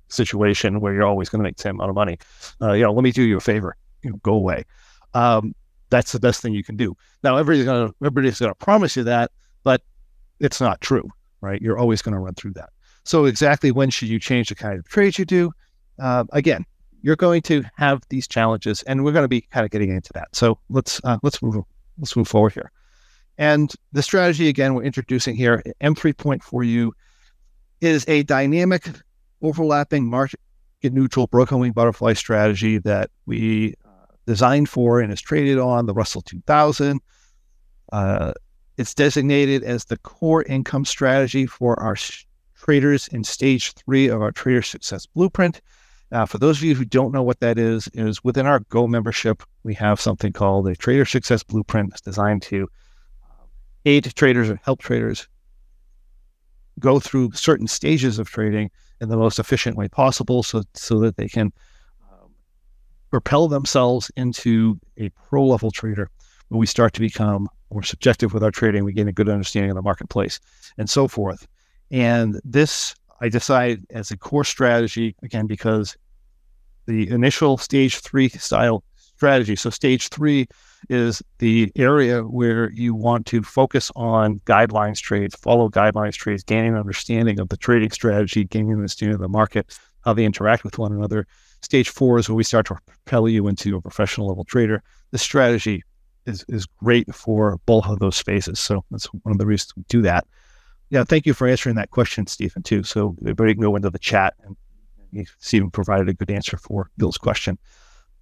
situation 0.09 0.81
where 0.81 0.93
you're 0.93 1.07
always 1.07 1.29
gonna 1.29 1.45
make 1.45 1.57
the 1.57 1.63
same 1.63 1.77
amount 1.77 1.91
of 1.91 1.95
money. 1.95 2.19
Uh, 2.61 2.73
you 2.73 2.83
know, 2.83 2.93
let 2.93 3.05
me 3.05 3.13
do 3.13 3.23
you 3.23 3.37
a 3.37 3.41
favor. 3.41 3.77
You 4.03 4.11
know, 4.11 4.17
go 4.23 4.35
away. 4.35 4.65
Um, 5.15 5.55
that's 5.89 6.13
the 6.13 6.21
best 6.21 6.43
thing 6.43 6.53
you 6.53 6.65
can 6.65 6.77
do. 6.77 6.97
Now 7.23 7.37
everybody's 7.37 7.65
gonna 7.65 7.93
everybody's 8.01 8.41
gonna 8.41 8.55
promise 8.57 8.97
you 8.97 9.05
that, 9.05 9.31
but 9.63 9.83
it's 10.41 10.61
not 10.61 10.81
true, 10.81 11.09
right? 11.41 11.63
You're 11.63 11.79
always 11.79 12.03
gonna 12.03 12.21
run 12.21 12.35
through 12.35 12.55
that. 12.55 12.71
So 13.05 13.25
exactly 13.25 13.71
when 13.71 13.91
should 13.91 14.09
you 14.09 14.19
change 14.19 14.49
the 14.49 14.55
kind 14.55 14.79
of 14.79 14.89
trades 14.89 15.19
you 15.19 15.25
do? 15.25 15.53
Uh, 15.99 16.25
again, 16.33 16.65
you're 17.03 17.17
going 17.17 17.43
to 17.43 17.65
have 17.77 18.03
these 18.09 18.27
challenges, 18.27 18.83
and 18.85 19.05
we're 19.05 19.13
going 19.13 19.25
to 19.25 19.29
be 19.29 19.43
kind 19.43 19.65
of 19.65 19.71
getting 19.71 19.91
into 19.91 20.13
that. 20.15 20.29
So 20.33 20.59
let's 20.71 21.01
uh, 21.05 21.19
let's 21.23 21.43
move 21.43 21.57
let's 21.99 22.17
move 22.17 22.29
forward 22.29 22.55
here. 22.55 22.71
And 23.39 23.73
the 23.93 24.03
strategy 24.03 24.49
again 24.49 24.75
we're 24.75 24.85
introducing 24.85 25.35
here, 25.35 25.63
M3.4U, 25.81 26.91
is 27.81 28.05
a 28.09 28.23
dynamic, 28.23 28.89
overlapping 29.43 30.09
market 30.09 30.41
neutral 30.85 31.27
broken 31.29 31.59
wing 31.59 31.73
butterfly 31.73 32.13
strategy 32.13 32.79
that 32.79 33.11
we 33.27 33.75
uh, 33.85 34.07
designed 34.27 34.69
for 34.69 35.01
and 35.01 35.13
is 35.13 35.21
traded 35.21 35.59
on 35.59 35.87
the 35.87 35.95
Russell 35.95 36.23
2000. 36.23 37.01
Uh, 37.93 38.33
it's 38.79 38.95
designated 38.95 39.63
as 39.63 39.85
the 39.85 39.99
core 39.99 40.43
income 40.45 40.85
strategy 40.85 41.47
for 41.47 41.79
our 41.79 41.95
sh- 41.95 42.27
traders 42.57 43.07
in 43.09 43.23
stage 43.23 43.75
three 43.75 44.09
of 44.09 44.23
our 44.23 44.33
trader 44.33 44.63
success 44.63 45.07
blueprint. 45.07 45.61
Uh, 46.13 46.27
for 46.27 46.37
those 46.37 46.59
of 46.59 46.65
you 46.65 46.75
who 46.75 46.85
don't 46.85 47.13
know 47.13 47.23
what 47.23 47.41
that 47.41 47.59
is, 47.59 47.89
is 47.95 48.23
within 48.23 48.47
our 48.47 48.61
Go 48.69 48.87
membership, 48.87 49.43
we 49.63 49.73
have 49.75 49.99
something 49.99 50.31
called 50.31 50.69
a 50.69 50.77
Trader 50.77 51.07
Success 51.07 51.43
Blueprint. 51.43 51.91
It's 51.93 52.03
designed 52.03 52.43
to 52.43 52.69
uh, 53.25 53.45
aid 53.87 54.13
traders 54.15 54.51
or 54.51 54.61
help 54.63 54.81
traders 54.81 55.27
go 56.79 57.01
through 57.01 57.33
certain 57.33 57.67
stages 57.67 58.19
of 58.19 58.29
trading 58.29 58.71
in 59.01 59.09
the 59.09 59.17
most 59.17 59.39
efficient 59.39 59.77
way 59.77 59.89
possible, 59.89 60.43
so 60.43 60.63
so 60.75 60.99
that 61.01 61.17
they 61.17 61.29
can 61.29 61.51
um, 62.11 62.29
propel 63.11 63.49
themselves 63.49 64.11
into 64.17 64.79
a 64.99 65.09
pro 65.11 65.47
level 65.47 65.71
trader. 65.71 66.11
When 66.49 66.59
we 66.59 66.67
start 66.67 66.93
to 66.93 67.01
become 67.01 67.49
more 67.73 67.83
subjective 67.83 68.35
with 68.35 68.45
our 68.45 68.51
trading, 68.51 68.85
we 68.85 68.93
gain 68.93 69.09
a 69.09 69.13
good 69.13 69.31
understanding 69.31 69.71
of 69.71 69.77
the 69.77 69.83
marketplace 69.83 70.39
and 70.77 70.91
so 70.91 71.09
forth. 71.09 71.47
And 71.91 72.39
this 72.45 72.95
I 73.23 73.31
decide 73.31 73.81
as 73.91 74.11
a 74.11 74.19
core 74.19 74.45
strategy 74.45 75.15
again 75.23 75.47
because 75.47 75.97
the 76.87 77.11
initial 77.11 77.57
stage 77.59 77.99
three 77.99 78.29
style 78.29 78.85
strategy. 79.23 79.55
So, 79.55 79.71
stage 79.71 80.09
three 80.09 80.49
is 80.89 81.23
the 81.39 81.71
area 81.77 82.23
where 82.23 82.73
you 82.73 82.93
want 82.93 83.25
to 83.27 83.41
focus 83.43 83.93
on 83.95 84.41
guidelines 84.41 84.99
trades, 84.99 85.37
follow 85.37 85.69
guidelines 85.69 86.15
trades, 86.15 86.43
gaining 86.43 86.73
an 86.73 86.81
understanding 86.81 87.39
of 87.39 87.49
the 87.49 87.57
trading 87.57 87.93
strategy, 87.93 88.43
gaining 88.43 88.73
an 88.73 88.79
understanding 88.79 89.15
of 89.15 89.21
the 89.21 89.29
market, 89.29 89.79
how 90.05 90.13
they 90.13 90.25
interact 90.25 90.65
with 90.65 90.77
one 90.77 90.93
another. 90.93 91.25
Stage 91.63 91.89
four 91.89 92.19
is 92.19 92.29
where 92.29 92.35
we 92.35 92.43
start 92.43 92.67
to 92.67 92.77
propel 92.85 93.29
you 93.29 93.47
into 93.47 93.77
a 93.77 93.81
professional 93.81 94.27
level 94.27 94.43
trader. 94.43 94.83
The 95.13 95.19
strategy 95.19 95.85
is, 96.27 96.45
is 96.49 96.67
great 96.67 97.15
for 97.15 97.61
both 97.65 97.87
of 97.87 98.01
those 98.01 98.17
spaces. 98.17 98.59
So, 98.59 98.85
that's 98.91 99.07
one 99.07 99.31
of 99.31 99.39
the 99.39 99.47
reasons 99.47 99.77
we 99.77 99.85
do 99.89 100.03
that. 100.03 100.27
Yeah, 100.91 101.05
thank 101.05 101.27
you 101.27 101.33
for 101.33 101.47
answering 101.47 101.77
that 101.77 101.91
question, 101.91 102.27
Stephen, 102.27 102.65
too. 102.65 102.83
So, 102.83 103.15
everybody 103.21 103.55
can 103.55 103.63
go 103.63 103.77
into 103.77 103.91
the 103.91 104.01
chat 104.01 104.35
and 104.43 104.57
Stephen 105.39 105.71
provided 105.71 106.09
a 106.09 106.15
good 106.15 106.31
answer 106.31 106.57
for 106.57 106.91
Bill's 106.97 107.19
question. 107.19 107.59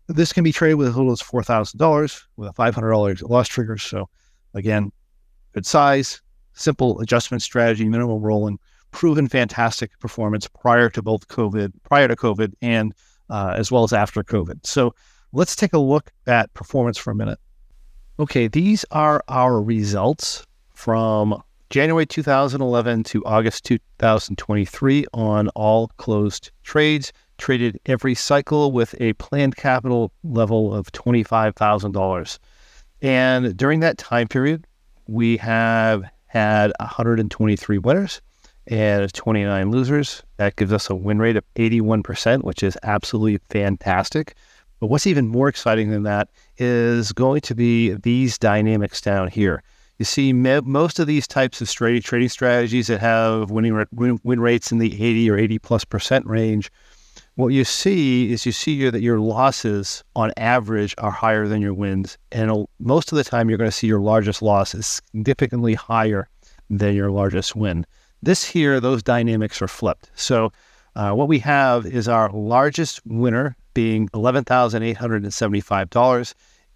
This 0.09 0.33
can 0.33 0.43
be 0.43 0.53
traded 0.53 0.79
with 0.79 0.89
as 0.89 0.97
little 0.97 1.13
as 1.13 1.23
$4,000 1.23 2.23
with 2.37 2.49
a 2.49 2.53
$500 2.53 3.29
loss 3.29 3.49
trigger. 3.49 3.79
So, 3.79 4.09
again, 4.55 4.91
good 5.53 5.67
size, 5.67 6.21
simple 6.53 7.01
adjustment 7.01 7.43
strategy, 7.43 7.89
minimal 7.89 8.19
rolling, 8.19 8.59
proven 8.91 9.29
fantastic 9.29 9.97
performance 10.01 10.49
prior 10.49 10.91
to 10.91 11.03
both 11.03 11.29
COVID, 11.29 11.73
prior 11.85 12.09
to 12.09 12.17
COVID, 12.17 12.55
and 12.61 12.93
uh, 13.29 13.55
as 13.57 13.71
well 13.71 13.85
as 13.85 13.93
after 13.93 14.25
COVID. 14.25 14.67
So, 14.67 14.95
let's 15.33 15.55
take 15.55 15.73
a 15.73 15.79
look 15.79 16.11
at 16.27 16.53
performance 16.55 16.99
for 16.99 17.13
a 17.13 17.15
minute. 17.15 17.39
Okay, 18.19 18.49
these 18.49 18.85
are 18.91 19.23
our 19.29 19.63
results 19.63 20.45
from 20.75 21.41
January 21.71 22.05
2011 22.05 23.05
to 23.05 23.25
August 23.25 23.63
2023 23.63 25.07
on 25.15 25.49
all 25.51 25.87
closed 25.99 26.51
trades, 26.65 27.13
traded 27.39 27.79
every 27.87 28.13
cycle 28.13 28.73
with 28.73 28.93
a 29.01 29.13
planned 29.15 29.55
capital 29.55 30.11
level 30.25 30.75
of 30.75 30.91
$25,000. 30.91 32.39
And 33.03 33.57
during 33.57 33.79
that 33.81 33.99
time 33.99 34.27
period, 34.27 34.67
we 35.07 35.37
have 35.37 36.03
had 36.27 36.73
123 36.81 37.79
winners 37.79 38.21
and 38.67 39.13
29 39.13 39.71
losers. 39.71 40.25
That 40.39 40.57
gives 40.57 40.73
us 40.73 40.91
a 40.91 40.97
win 40.97 41.21
rate 41.21 41.37
of 41.37 41.45
81%, 41.55 42.43
which 42.43 42.65
is 42.65 42.77
absolutely 42.83 43.39
fantastic. 43.49 44.35
But 44.81 44.89
what's 44.89 45.07
even 45.07 45.29
more 45.29 45.47
exciting 45.47 45.91
than 45.91 46.03
that 46.03 46.31
is 46.59 47.13
going 47.13 47.43
to 47.43 47.55
be 47.55 47.93
these 47.95 48.39
dynamics 48.39 49.01
down 49.01 49.29
here. 49.29 49.63
You 50.01 50.05
see 50.07 50.33
me- 50.33 50.63
most 50.65 50.99
of 50.99 51.07
these 51.07 51.29
types 51.29 51.61
of 51.61 51.71
trading 51.71 52.31
strategies 52.31 52.87
that 52.87 53.01
have 53.01 53.51
winning 53.51 53.85
win, 53.93 54.19
win 54.25 54.41
rates 54.41 54.73
in 54.73 54.79
the 54.79 54.95
80 54.95 55.31
or 55.31 55.37
80 55.37 55.59
plus 55.59 55.85
percent 55.85 56.25
range. 56.25 56.73
What 57.35 57.49
you 57.49 57.65
see 57.65 58.33
is 58.33 58.47
you 58.47 58.53
see 58.53 58.79
here 58.79 58.91
that 58.93 59.03
your 59.03 59.21
losses 59.21 60.03
on 60.17 60.33
average 60.39 60.95
are 60.97 61.11
higher 61.11 61.47
than 61.47 61.61
your 61.61 61.75
wins. 61.75 62.17
And 62.33 62.65
most 62.79 63.13
of 63.13 63.17
the 63.17 63.25
time, 63.25 63.51
you're 63.51 63.59
going 63.59 63.69
to 63.69 63.77
see 63.77 63.89
your 63.89 64.01
largest 64.01 64.41
loss 64.41 64.75
is 64.75 64.87
significantly 64.87 65.75
higher 65.75 66.31
than 66.71 66.95
your 66.95 67.11
largest 67.11 67.55
win. 67.55 67.85
This 68.23 68.43
here, 68.43 68.81
those 68.81 69.03
dynamics 69.03 69.61
are 69.61 69.69
flipped. 69.69 70.11
So, 70.15 70.51
uh, 70.97 71.13
what 71.13 71.29
we 71.29 71.41
have 71.41 71.85
is 71.85 72.09
our 72.09 72.33
largest 72.33 73.03
winner 73.05 73.55
being 73.75 74.09
$11,875 74.15 76.35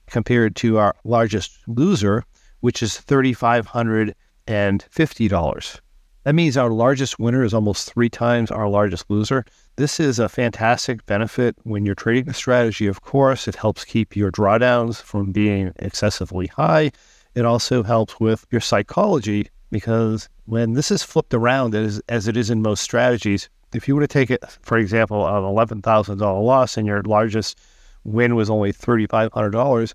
compared 0.08 0.56
to 0.56 0.76
our 0.76 0.94
largest 1.04 1.58
loser, 1.66 2.22
which 2.64 2.83
is 2.83 2.94
$3,550. 2.94 5.80
That 6.23 6.35
means 6.35 6.56
our 6.56 6.71
largest 6.71 7.18
winner 7.18 7.44
is 7.44 7.52
almost 7.52 7.92
three 7.92 8.09
times 8.09 8.50
our 8.50 8.71
largest 8.71 9.04
loser. 9.11 9.44
This 9.76 10.00
is 10.00 10.18
a 10.18 10.30
fantastic 10.30 11.04
benefit 11.04 11.56
when 11.64 11.85
you're 11.85 11.94
trading 11.94 12.30
a 12.30 12.33
strategy, 12.33 12.87
of 12.87 13.02
course. 13.02 13.47
It 13.47 13.54
helps 13.54 13.85
keep 13.85 14.16
your 14.16 14.33
drawdowns 14.33 15.02
from 15.02 15.30
being 15.30 15.75
excessively 15.76 16.47
high. 16.47 16.92
It 17.35 17.44
also 17.44 17.83
helps 17.83 18.18
with 18.18 18.47
your 18.50 18.62
psychology 18.62 19.50
because 19.71 20.30
when 20.47 20.73
this 20.73 20.90
is 20.90 21.02
flipped 21.02 21.35
around 21.35 21.75
as, 21.75 22.00
as 22.09 22.28
it 22.28 22.37
is 22.38 22.49
in 22.49 22.62
most 22.62 22.83
strategies, 22.83 23.50
if 23.75 23.87
you 23.87 23.94
were 23.94 24.00
to 24.00 24.06
take 24.06 24.30
it, 24.30 24.42
for 24.62 24.78
example, 24.78 25.26
an 25.26 25.42
$11,000 25.42 26.42
loss 26.42 26.78
and 26.78 26.87
your 26.87 27.02
largest 27.02 27.59
win 28.04 28.35
was 28.35 28.49
only 28.49 28.73
$3,500, 28.73 29.94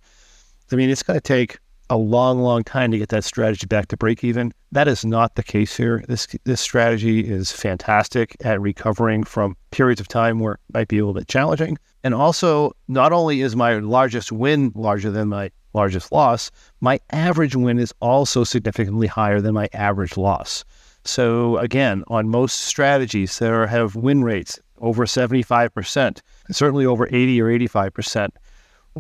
I 0.72 0.76
mean, 0.76 0.92
it's 0.92 1.02
going 1.02 1.18
to 1.18 1.22
take 1.22 1.58
a 1.90 1.98
long, 1.98 2.42
long 2.42 2.64
time 2.64 2.92
to 2.92 2.98
get 2.98 3.10
that 3.10 3.24
strategy 3.24 3.66
back 3.66 3.88
to 3.88 3.98
break 3.98 4.24
even. 4.24 4.54
That 4.72 4.88
is 4.88 5.04
not 5.04 5.36
the 5.36 5.44
case 5.44 5.76
here. 5.76 6.04
This 6.08 6.28
this 6.44 6.62
strategy 6.62 7.22
is 7.28 7.52
fantastic 7.52 8.36
at 8.44 8.62
recovering 8.62 9.24
from 9.24 9.58
periods 9.72 10.00
of 10.00 10.08
time 10.08 10.40
where 10.40 10.54
it 10.54 10.60
might 10.74 10.88
be 10.88 11.00
a 11.00 11.02
little 11.06 11.20
bit 11.20 11.28
challenging. 11.28 11.78
And 12.04 12.14
also, 12.14 12.72
not 12.88 13.12
only 13.12 13.42
is 13.42 13.56
my 13.56 13.80
largest 13.80 14.32
win 14.32 14.72
larger 14.76 15.12
than 15.12 15.30
my 15.30 15.52
largest 15.74 16.12
loss, 16.12 16.52
my 16.82 17.00
average 17.12 17.56
win 17.56 17.80
is 17.80 17.94
also 18.00 18.44
significantly 18.44 19.08
higher 19.08 19.42
than 19.42 19.54
my 19.54 19.68
average 19.74 20.18
loss. 20.18 20.64
So 21.06 21.58
again, 21.58 22.04
on 22.08 22.30
most 22.30 22.62
strategies, 22.62 23.40
there 23.40 23.66
have 23.68 23.96
win 23.96 24.24
rates 24.24 24.60
over 24.80 25.06
75%, 25.06 26.22
certainly 26.52 26.86
over 26.86 27.08
80 27.08 27.42
or 27.42 27.48
85% 27.48 28.30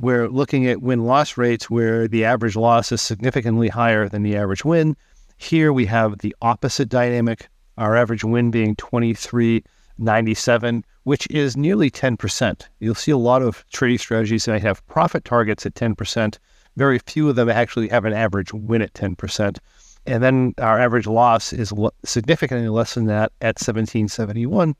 we're 0.01 0.29
looking 0.29 0.68
at 0.68 0.82
win 0.82 1.06
loss 1.06 1.38
rates 1.38 1.70
where 1.70 2.08
the 2.08 2.25
average 2.25 2.56
loss 2.56 2.91
is 2.91 3.01
significantly 3.01 3.68
higher 3.68 4.10
than 4.10 4.24
the 4.24 4.36
average 4.36 4.65
win. 4.65 4.96
Here 5.38 5.72
we 5.74 5.86
have 5.88 6.20
the 6.20 6.36
opposite 6.41 6.89
dynamic, 6.89 7.50
our 7.77 7.96
average 7.96 8.24
win 8.24 8.51
being 8.51 8.75
2397, 8.75 10.86
which 11.03 11.27
is 11.29 11.58
nearly 11.58 11.91
10%. 11.91 12.68
You'll 12.79 12.96
see 12.96 13.12
a 13.12 13.18
lot 13.18 13.41
of 13.41 13.65
trading 13.72 13.98
strategies 13.98 14.46
that 14.46 14.62
have 14.62 14.86
profit 14.88 15.25
targets 15.25 15.65
at 15.65 15.75
10%, 15.75 16.38
very 16.75 17.00
few 17.00 17.29
of 17.29 17.36
them 17.36 17.50
actually 17.50 17.88
have 17.89 18.06
an 18.06 18.13
average 18.13 18.53
win 18.53 18.82
at 18.82 18.94
10%. 18.94 19.58
And 20.06 20.24
then 20.24 20.53
our 20.60 20.79
average 20.79 21.08
loss 21.08 21.51
is 21.51 21.74
significantly 22.06 22.70
less 22.70 22.94
than 22.94 23.06
that 23.06 23.34
at 23.41 23.60
1771, 23.60 24.75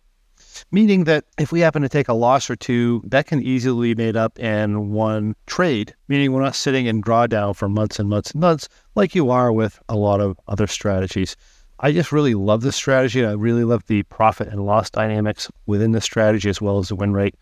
meaning 0.72 1.06
that 1.06 1.26
if 1.38 1.52
we 1.52 1.60
happen 1.60 1.82
to 1.82 1.90
take 1.90 2.08
a 2.08 2.14
loss 2.14 2.50
or 2.50 2.56
two, 2.56 3.02
that 3.06 3.28
can 3.28 3.42
easily 3.42 3.94
be 3.94 4.04
made 4.04 4.16
up 4.16 4.40
in 4.40 4.92
one 4.92 5.36
trade, 5.46 5.96
meaning 6.08 6.32
we're 6.32 6.42
not 6.42 6.56
sitting 6.56 6.86
in 6.86 7.02
drawdown 7.02 7.56
for 7.56 7.70
months 7.70 8.00
and 8.00 8.10
months 8.10 8.32
and 8.32 8.42
months 8.42 8.70
like 8.96 9.16
you 9.16 9.30
are 9.30 9.52
with 9.52 9.80
a 9.90 9.96
lot 9.96 10.22
of 10.22 10.40
other 10.48 10.68
strategies. 10.68 11.36
I 11.82 11.92
just 11.92 12.12
really 12.12 12.36
love 12.36 12.62
this 12.62 12.76
strategy. 12.76 13.26
I 13.26 13.32
really 13.32 13.64
love 13.64 13.86
the 13.88 14.04
profit 14.04 14.50
and 14.50 14.66
loss 14.66 14.90
dynamics 14.90 15.50
within 15.66 15.92
the 15.92 16.02
strategy 16.02 16.50
as 16.50 16.62
well 16.62 16.80
as 16.80 16.90
the 16.90 16.96
win 16.96 17.14
rate. 17.14 17.36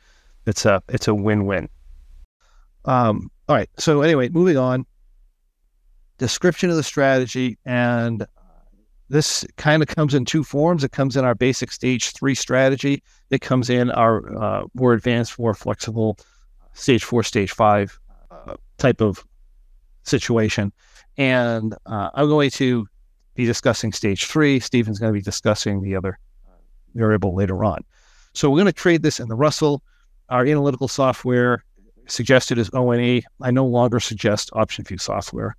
It's 0.45 0.65
a 0.65 0.81
it's 0.87 1.07
a 1.07 1.15
win-win. 1.15 1.69
Um, 2.85 3.31
all 3.49 3.55
right. 3.55 3.69
So 3.77 4.01
anyway, 4.01 4.29
moving 4.29 4.57
on. 4.57 4.85
Description 6.19 6.69
of 6.69 6.75
the 6.75 6.83
strategy, 6.83 7.57
and 7.65 8.25
this 9.09 9.45
kind 9.57 9.81
of 9.81 9.87
comes 9.87 10.13
in 10.13 10.25
two 10.25 10.43
forms. 10.43 10.83
It 10.83 10.91
comes 10.91 11.15
in 11.15 11.23
our 11.23 11.35
basic 11.35 11.71
stage 11.71 12.11
three 12.11 12.35
strategy. 12.35 13.01
It 13.29 13.41
comes 13.41 13.69
in 13.69 13.91
our 13.91 14.35
uh, 14.37 14.63
more 14.73 14.93
advanced, 14.93 15.39
more 15.39 15.53
flexible 15.53 16.17
stage 16.73 17.03
four, 17.03 17.23
stage 17.23 17.51
five 17.51 17.97
uh, 18.31 18.55
type 18.77 19.01
of 19.01 19.25
situation. 20.03 20.71
And 21.17 21.73
uh, 21.85 22.09
I'm 22.13 22.27
going 22.27 22.51
to 22.51 22.87
be 23.35 23.45
discussing 23.45 23.91
stage 23.91 24.25
three. 24.25 24.59
Stephen's 24.59 24.99
going 24.99 25.11
to 25.11 25.17
be 25.17 25.23
discussing 25.23 25.81
the 25.81 25.95
other 25.95 26.19
variable 26.93 27.33
later 27.33 27.63
on. 27.63 27.83
So 28.33 28.49
we're 28.49 28.57
going 28.57 28.67
to 28.67 28.73
trade 28.73 29.03
this 29.03 29.19
in 29.19 29.27
the 29.29 29.35
Russell. 29.35 29.81
Our 30.29 30.45
analytical 30.45 30.87
software 30.87 31.63
suggested 32.07 32.57
is 32.57 32.71
ONE. 32.71 33.21
I 33.41 33.51
no 33.51 33.65
longer 33.65 33.99
suggest 33.99 34.51
OptionVue 34.51 34.99
software. 34.99 35.55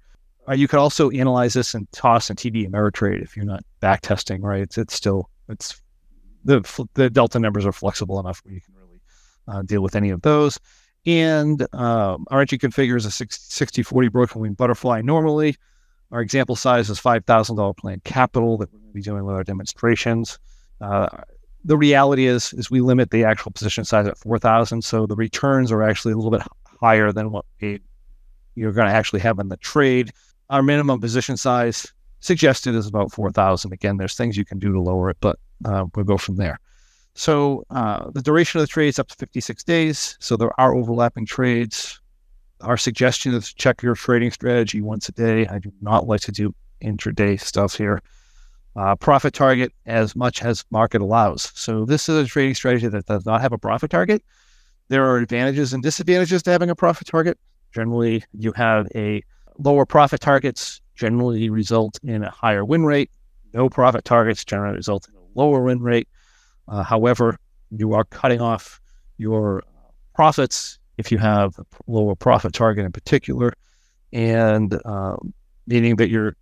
Uh, 0.48 0.54
you 0.54 0.68
could 0.68 0.78
also 0.78 1.10
analyze 1.10 1.52
this 1.52 1.74
and 1.74 1.90
TOS 1.92 2.30
and 2.30 2.38
TD 2.38 2.68
Ameritrade 2.68 3.22
if 3.22 3.36
you're 3.36 3.44
not 3.44 3.62
back 3.80 4.00
testing, 4.00 4.40
right? 4.40 4.62
It's, 4.62 4.78
it's 4.78 4.94
still, 4.94 5.28
it's 5.48 5.80
the, 6.44 6.86
the 6.94 7.10
delta 7.10 7.38
numbers 7.38 7.66
are 7.66 7.72
flexible 7.72 8.18
enough 8.18 8.40
where 8.44 8.54
you 8.54 8.60
can 8.60 8.74
really 8.74 9.00
uh, 9.48 9.62
deal 9.62 9.82
with 9.82 9.94
any 9.94 10.10
of 10.10 10.22
those. 10.22 10.58
And 11.06 11.62
um, 11.74 12.26
our 12.30 12.40
entry 12.40 12.58
configure 12.58 12.96
is 12.96 13.04
a 13.04 13.10
60 13.10 13.82
40 13.82 14.08
broken 14.08 14.40
wing 14.40 14.54
butterfly 14.54 15.02
normally. 15.02 15.56
Our 16.10 16.20
example 16.20 16.56
size 16.56 16.88
is 16.88 16.98
$5,000 16.98 17.76
plan 17.76 18.00
capital 18.04 18.56
that 18.58 18.72
we're 18.72 18.78
going 18.78 18.90
to 18.90 18.94
be 18.94 19.02
doing 19.02 19.24
with 19.24 19.34
our 19.34 19.44
demonstrations. 19.44 20.38
Uh, 20.80 21.08
the 21.64 21.76
reality 21.76 22.26
is, 22.26 22.54
is 22.54 22.70
we 22.70 22.80
limit 22.80 23.10
the 23.10 23.24
actual 23.24 23.52
position 23.52 23.84
size 23.84 24.06
at 24.06 24.16
4,000. 24.16 24.82
So 24.82 25.06
the 25.06 25.16
returns 25.16 25.70
are 25.70 25.82
actually 25.82 26.12
a 26.12 26.16
little 26.16 26.30
bit 26.30 26.42
higher 26.80 27.12
than 27.12 27.30
what 27.30 27.44
we, 27.60 27.80
you're 28.54 28.72
going 28.72 28.88
to 28.88 28.94
actually 28.94 29.20
have 29.20 29.38
in 29.38 29.48
the 29.48 29.58
trade. 29.58 30.12
Our 30.50 30.62
minimum 30.62 31.00
position 31.00 31.36
size 31.36 31.92
suggested 32.20 32.74
is 32.74 32.86
about 32.86 33.12
4,000. 33.12 33.72
Again, 33.72 33.96
there's 33.96 34.16
things 34.16 34.36
you 34.36 34.44
can 34.44 34.58
do 34.58 34.72
to 34.72 34.80
lower 34.80 35.10
it, 35.10 35.18
but 35.20 35.38
uh, 35.64 35.84
we'll 35.94 36.04
go 36.04 36.18
from 36.18 36.36
there. 36.36 36.58
So 37.14 37.64
uh, 37.70 38.10
the 38.10 38.22
duration 38.22 38.60
of 38.60 38.62
the 38.62 38.70
trade 38.70 38.88
is 38.88 38.98
up 38.98 39.08
to 39.08 39.16
56 39.16 39.64
days. 39.64 40.16
So 40.20 40.36
there 40.36 40.58
are 40.58 40.74
overlapping 40.74 41.26
trades. 41.26 42.00
Our 42.60 42.76
suggestion 42.76 43.34
is 43.34 43.48
to 43.48 43.54
check 43.56 43.82
your 43.82 43.94
trading 43.94 44.30
strategy 44.30 44.80
once 44.80 45.08
a 45.08 45.12
day. 45.12 45.46
I 45.46 45.58
do 45.58 45.72
not 45.80 46.06
like 46.06 46.20
to 46.22 46.32
do 46.32 46.54
intraday 46.82 47.40
stuff 47.40 47.74
here. 47.74 48.00
Uh, 48.76 48.94
profit 48.94 49.34
target 49.34 49.72
as 49.86 50.14
much 50.14 50.42
as 50.42 50.64
market 50.70 51.00
allows. 51.00 51.50
So 51.54 51.84
this 51.84 52.08
is 52.08 52.16
a 52.16 52.26
trading 52.26 52.54
strategy 52.54 52.86
that 52.86 53.06
does 53.06 53.26
not 53.26 53.40
have 53.40 53.52
a 53.52 53.58
profit 53.58 53.90
target. 53.90 54.22
There 54.88 55.04
are 55.04 55.18
advantages 55.18 55.72
and 55.72 55.82
disadvantages 55.82 56.42
to 56.44 56.50
having 56.52 56.70
a 56.70 56.76
profit 56.76 57.08
target. 57.08 57.38
Generally, 57.74 58.24
you 58.32 58.52
have 58.52 58.86
a 58.94 59.22
lower 59.58 59.86
profit 59.86 60.20
targets 60.20 60.80
generally 60.94 61.50
result 61.50 61.98
in 62.02 62.24
a 62.24 62.30
higher 62.30 62.64
win 62.64 62.84
rate. 62.84 63.10
No 63.52 63.68
profit 63.68 64.04
targets 64.04 64.44
generally 64.44 64.76
result 64.76 65.08
in 65.08 65.14
a 65.14 65.20
lower 65.34 65.62
win 65.62 65.80
rate. 65.80 66.08
Uh, 66.66 66.82
however, 66.82 67.38
you 67.70 67.92
are 67.92 68.04
cutting 68.04 68.40
off 68.40 68.80
your 69.16 69.62
profits 70.14 70.78
if 70.96 71.12
you 71.12 71.18
have 71.18 71.58
a 71.58 71.64
lower 71.86 72.14
profit 72.14 72.52
target 72.52 72.84
in 72.84 72.92
particular, 72.92 73.52
and 74.12 74.78
um, 74.84 75.32
meaning 75.66 75.96
that 75.96 76.08
you're 76.08 76.34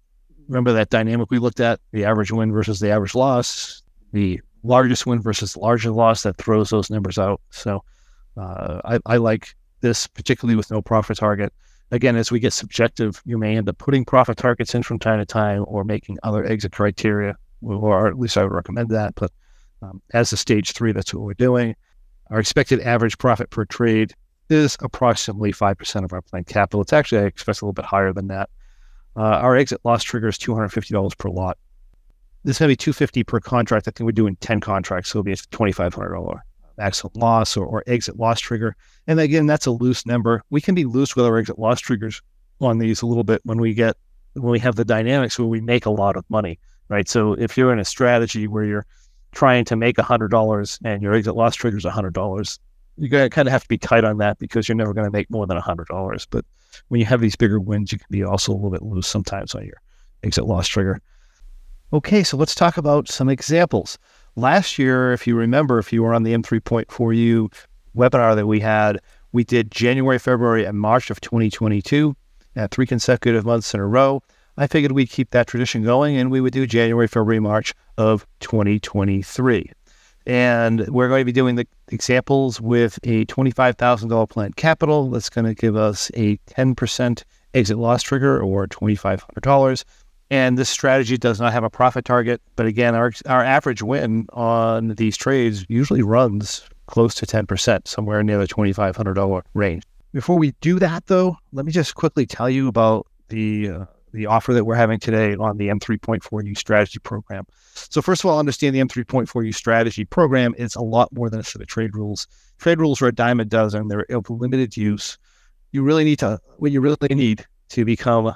remember 0.49 0.73
that 0.73 0.91
dynamic 0.91 1.31
we 1.31 1.39
looked 1.39 1.61
at 1.61 1.81
the 1.93 2.05
average 2.05 2.31
win 2.31 2.53
versus 2.53 2.81
the 2.81 2.91
average 2.91 3.15
loss, 3.15 3.83
the 4.13 4.41
largest 4.63 5.07
win 5.07 5.21
versus 5.21 5.55
the 5.55 5.61
largest 5.61 5.95
loss 5.95 6.23
that 6.23 6.37
throws 6.37 6.71
those 6.71 6.91
numbers 6.91 7.19
out. 7.19 7.41
So 7.51 7.83
uh, 8.37 8.81
I, 8.85 8.99
I 9.07 9.17
like 9.17 9.55
this 9.81 10.07
particularly 10.07 10.57
with 10.57 10.71
no 10.71 10.81
profit 10.81 11.19
target. 11.19 11.53
Again, 11.91 12.17
as 12.17 12.33
we 12.33 12.41
get 12.41 12.53
subjective, 12.53 13.23
you 13.25 13.39
may 13.39 13.57
end 13.57 13.69
up 13.69 13.79
putting 13.79 14.05
profit 14.05 14.37
targets 14.37 14.75
in 14.75 14.83
from 14.83 14.99
time 14.99 15.19
to 15.21 15.27
time 15.27 15.65
or 15.69 15.85
making 15.85 16.19
other 16.23 16.45
exit 16.45 16.73
criteria, 16.73 17.37
or 17.63 18.09
at 18.09 18.19
least 18.19 18.37
I 18.37 18.43
would 18.43 18.53
recommend 18.53 18.91
that. 18.91 19.15
But 19.15 19.31
um, 19.83 20.03
as 20.13 20.33
a 20.33 20.37
stage 20.37 20.73
three, 20.73 20.93
that's 20.93 21.15
what 21.15 21.23
we're 21.23 21.35
doing. 21.35 21.77
Our 22.31 22.41
expected 22.41 22.81
average 22.81 23.19
profit 23.19 23.51
per 23.51 23.65
trade 23.65 24.15
is 24.51 24.77
approximately 24.81 25.53
5% 25.53 26.05
of 26.05 26.13
our 26.13 26.23
planned 26.23 26.47
capital. 26.47 26.81
It's 26.81 26.93
actually, 26.93 27.23
I 27.23 27.27
expect 27.27 27.63
a 27.63 27.65
little 27.65 27.73
bit 27.73 27.85
higher 27.85 28.13
than 28.13 28.29
that. 28.29 28.51
Uh, 29.17 29.21
our 29.21 29.57
exit 29.57 29.81
loss 29.85 30.03
trigger 30.03 30.29
is 30.29 30.39
$250 30.39 31.17
per 31.19 31.29
lot. 31.29 31.57
This 32.45 32.57
is 32.57 32.59
going 32.61 32.69
to 32.69 32.73
be 32.73 32.77
250 32.77 33.25
per 33.25 33.41
contract. 33.41 33.89
I 33.89 33.91
think 33.91 34.07
we're 34.07 34.13
doing 34.13 34.37
10 34.37 34.61
contracts, 34.61 35.11
so 35.11 35.19
it'll 35.19 35.25
be 35.25 35.33
a 35.33 35.37
$2,500 35.37 36.41
maximum 36.79 37.13
loss 37.15 37.57
or, 37.57 37.67
or 37.67 37.83
exit 37.87 38.19
loss 38.19 38.41
trigger. 38.41 38.77
And 39.07 39.21
again, 39.21 39.47
that's 39.47 39.67
a 39.67 39.71
loose 39.71 40.07
number. 40.07 40.43
We 40.51 40.61
can 40.61 40.75
be 40.75 40.85
loose 40.85 41.17
with 41.17 41.27
our 41.27 41.39
exit 41.39 41.59
loss 41.59 41.81
triggers 41.81 42.23
on 42.61 42.79
these 42.79 43.03
a 43.03 43.07
little 43.07 43.25
bit 43.25 43.41
when 43.45 43.59
we 43.59 43.75
get 43.75 43.97
when 44.35 44.53
we 44.53 44.59
have 44.59 44.77
the 44.77 44.85
dynamics 44.85 45.39
where 45.39 45.49
we 45.49 45.61
make 45.61 45.87
a 45.87 45.91
lot 45.91 46.17
of 46.17 46.25
money, 46.29 46.59
right? 46.89 47.09
So 47.09 47.33
if 47.35 47.57
you're 47.57 47.73
in 47.73 47.79
a 47.79 47.85
strategy 47.85 48.47
where 48.47 48.65
you're 48.65 48.87
trying 49.33 49.65
to 49.67 49.77
make 49.77 49.97
$100 49.97 50.79
and 50.85 51.03
your 51.03 51.15
exit 51.15 51.35
loss 51.35 51.55
trigger 51.55 51.79
is 51.79 51.85
$100, 51.85 52.59
you're 52.99 53.09
going 53.09 53.25
to 53.25 53.35
kind 53.35 53.49
of 53.49 53.53
have 53.53 53.63
to 53.63 53.69
be 53.69 53.79
tight 53.79 54.05
on 54.05 54.19
that 54.19 54.39
because 54.39 54.69
you're 54.69 54.77
never 54.77 54.93
going 54.93 55.07
to 55.07 55.11
make 55.11 55.31
more 55.31 55.47
than 55.47 55.59
$100. 55.59 56.27
But 56.31 56.45
when 56.89 57.01
you 57.01 57.07
have 57.07 57.21
these 57.21 57.37
bigger 57.37 57.61
wins, 57.61 57.93
you 57.93 57.99
can 57.99 58.07
be 58.11 58.23
also 58.23 58.53
a 58.53 58.55
little 58.55 58.71
bit 58.71 58.83
loose 58.83 59.07
sometimes 59.07 59.55
on 59.55 59.65
your 59.65 59.81
exit 60.23 60.47
loss 60.47 60.69
trigger. 60.69 61.01
Okay, 61.93 62.25
so 62.25 62.37
let's 62.37 62.55
talk 62.55 62.77
about 62.77 63.09
some 63.09 63.29
examples. 63.29 63.99
Last 64.39 64.79
year, 64.79 65.15
if 65.15 65.27
you 65.27 65.35
remember, 65.35 65.79
if 65.79 65.95
you 65.95 66.03
were 66.03 66.13
on 66.13 66.23
the 66.23 66.35
M3.4U 66.35 67.51
webinar 67.97 68.37
that 68.37 68.47
we 68.47 68.61
had, 68.61 69.01
we 69.33 69.45
did 69.45 69.71
January, 69.71 70.19
February, 70.19 70.67
and 70.67 70.79
March 70.79 71.11
of 71.11 71.23
2022 71.23 72.15
at 72.55 72.65
uh, 72.65 72.69
three 72.71 72.87
consecutive 72.87 73.47
months 73.47 73.73
in 73.73 73.81
a 73.81 73.87
row. 73.87 74.23
I 74.59 74.67
figured 74.67 74.93
we'd 74.93 75.09
keep 75.09 75.31
that 75.31 75.47
tradition 75.47 75.83
going 75.83 76.19
and 76.19 76.31
we 76.31 76.43
would 76.43 76.53
do 76.53 76.67
January, 76.67 77.09
February, 77.09 77.41
March 77.41 77.73
of 77.97 78.27
2023. 78.41 79.71
And 80.27 80.87
we're 80.89 81.09
going 81.09 81.23
to 81.23 81.25
be 81.25 81.33
doing 81.33 81.55
the 81.55 81.67
examples 81.89 82.61
with 82.61 82.99
a 83.05 83.25
$25,000 83.25 84.29
planned 84.29 84.57
capital. 84.57 85.09
That's 85.09 85.31
going 85.31 85.47
to 85.47 85.55
give 85.55 85.77
us 85.77 86.11
a 86.15 86.37
10% 86.49 87.23
exit 87.55 87.79
loss 87.79 88.03
trigger 88.03 88.43
or 88.43 88.67
$2,500. 88.67 89.85
And 90.31 90.59
this 90.59 90.69
strategy 90.69 91.17
does 91.17 91.41
not 91.41 91.53
have 91.53 91.65
a 91.65 91.71
profit 91.71 92.05
target. 92.05 92.43
But 92.57 92.67
again, 92.67 92.95
our, 92.95 93.13
our 93.27 93.45
average 93.45 93.83
win 93.83 94.27
on 94.33 94.89
these 94.89 95.17
trades 95.17 95.65
usually 95.69 96.03
runs 96.03 96.69
close 96.87 97.15
to 97.17 97.27
10%, 97.27 97.87
somewhere 97.87 98.23
near 98.23 98.39
the 98.39 98.49
$2,500 98.49 99.43
range. 99.55 99.83
Before 100.13 100.39
we 100.39 100.53
do 100.61 100.79
that, 100.79 101.07
though, 101.07 101.37
let 101.53 101.67
me 101.67 101.73
just 101.73 101.95
quickly 101.95 102.27
tell 102.27 102.49
you 102.49 102.69
about 102.69 103.07
the 103.29 103.71
uh, 103.71 103.85
the 104.13 104.27
offer 104.27 104.55
that 104.55 104.65
we're 104.65 104.75
having 104.75 104.99
today 104.99 105.35
on 105.35 105.59
the 105.59 105.69
M3.4U 105.69 106.57
strategy 106.57 106.99
program. 106.99 107.45
So, 107.75 108.01
first 108.01 108.25
of 108.25 108.31
all, 108.31 108.39
understand 108.39 108.75
the 108.75 108.81
M3.4U 108.81 109.55
strategy 109.55 110.05
program 110.07 110.55
is 110.57 110.75
a 110.75 110.81
lot 110.81 111.13
more 111.13 111.29
than 111.29 111.41
a 111.41 111.45
set 111.45 111.61
of 111.61 111.69
trade 111.69 111.95
rules. 111.95 112.27
Trade 112.59 112.81
rules 112.81 113.03
are 113.03 113.09
a 113.09 113.15
dime 113.15 113.41
a 113.41 113.45
dozen, 113.45 113.89
they're 113.89 114.07
of 114.09 114.31
limited 114.31 114.77
use. 114.77 115.19
You 115.73 115.83
really 115.83 116.05
need 116.05 116.21
to, 116.21 116.41
what 116.57 116.73
you 116.73 116.81
really 116.81 116.97
need 117.11 117.45
to 117.71 117.85
become 117.85 118.35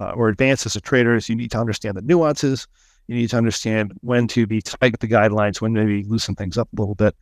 uh, 0.00 0.10
or 0.10 0.28
advanced 0.28 0.66
as 0.66 0.76
a 0.76 0.80
trader 0.80 1.14
is 1.14 1.28
you 1.28 1.36
need 1.36 1.50
to 1.50 1.58
understand 1.58 1.96
the 1.96 2.02
nuances. 2.02 2.66
You 3.06 3.16
need 3.16 3.30
to 3.30 3.36
understand 3.36 3.92
when 4.00 4.28
to 4.28 4.46
be 4.46 4.60
tight 4.60 4.92
with 4.92 5.00
the 5.00 5.08
guidelines, 5.08 5.60
when 5.60 5.72
maybe 5.72 6.04
loosen 6.04 6.34
things 6.34 6.58
up 6.58 6.68
a 6.76 6.80
little 6.80 6.94
bit 6.94 7.16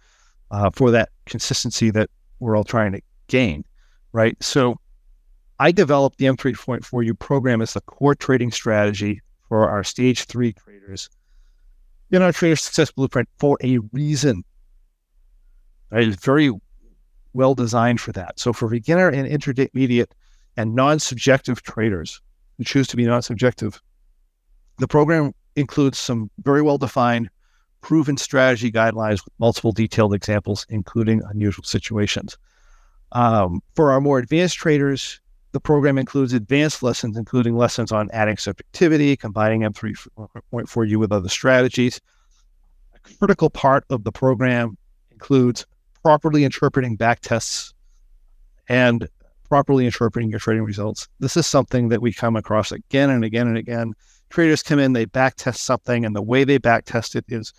uh, 0.51 0.71
for 0.71 0.91
that 0.91 1.11
consistency 1.27 1.91
that 1.91 2.11
we're 2.41 2.57
all 2.57 2.65
trying 2.65 2.93
to 2.93 3.01
gain, 3.29 3.65
right? 4.13 4.37
So, 4.43 4.79
I 5.59 5.73
developed 5.73 6.19
the 6.19 6.27
M3.4U 6.27 7.19
program 7.19 7.63
as 7.63 7.73
the 7.73 7.81
core 7.83 8.15
trading 8.15 8.51
strategy 8.51 9.23
for 9.49 9.69
our 9.71 9.83
stage 9.83 10.25
three 10.25 10.53
traders 10.53 11.09
in 12.11 12.23
our 12.23 12.33
trader 12.33 12.57
success 12.57 12.91
blueprint 12.91 13.29
for 13.39 13.57
a 13.63 13.79
reason. 13.93 14.45
Right? 15.91 16.09
It's 16.09 16.23
very 16.23 16.53
well 17.33 17.55
designed 17.55 18.01
for 18.01 18.13
that. 18.13 18.39
So 18.39 18.53
for 18.53 18.69
beginner 18.69 19.09
and 19.09 19.27
intermediate 19.27 20.15
and 20.57 20.75
non-subjective 20.75 21.63
traders 21.63 22.21
choose 22.65 22.87
to 22.89 22.97
be 22.97 23.05
non-subjective, 23.05 23.81
the 24.79 24.89
program 24.89 25.33
includes 25.57 25.99
some 25.99 26.31
very 26.45 26.63
well 26.63 26.79
defined, 26.79 27.29
proven 27.81 28.17
strategy 28.17 28.71
guidelines 28.71 29.25
with 29.25 29.35
multiple 29.39 29.73
detailed 29.73 30.15
examples, 30.15 30.67
including 30.69 31.23
unusual 31.31 31.65
situations. 31.65 32.37
Um, 33.13 33.63
for 33.75 33.93
our 33.93 34.01
more 34.01 34.19
advanced 34.19 34.57
traders, 34.57 35.21
The 35.57 35.61
program 35.61 35.97
includes 35.97 36.35
advanced 36.35 36.83
lessons, 36.83 37.17
including 37.17 37.57
lessons 37.57 37.91
on 37.91 38.11
adding 38.13 38.37
subjectivity, 38.37 39.17
combining 39.17 39.63
M3.4U 39.63 40.97
with 40.97 41.13
other 41.13 41.31
strategies. 41.31 41.99
A 42.95 42.99
critical 42.99 43.49
part 43.49 43.85
of 43.89 44.05
the 44.05 44.13
program 44.13 44.77
includes 45.11 45.65
properly 46.03 46.45
interpreting 46.45 46.95
back 46.97 47.21
tests 47.21 47.73
and 48.69 49.09
properly 49.49 49.85
interpreting 49.85 50.31
your 50.31 50.41
trading 50.41 50.65
results. 50.65 51.09
This 51.21 51.37
is 51.37 51.47
something 51.47 51.89
that 51.89 52.03
we 52.03 52.13
come 52.13 52.37
across 52.37 52.73
again 52.73 53.11
and 53.11 53.25
again 53.25 53.47
and 53.47 53.57
again. 53.57 53.95
Traders 54.31 54.63
come 54.63 54.79
in, 54.79 54.93
they 54.93 55.05
back 55.05 55.37
test 55.37 55.65
something, 55.65 56.05
and 56.05 56.15
the 56.15 56.23
way 56.23 56.45
they 56.45 56.59
back 56.59 56.85
test 56.85 57.15
it 57.15 57.25
is 57.29 57.53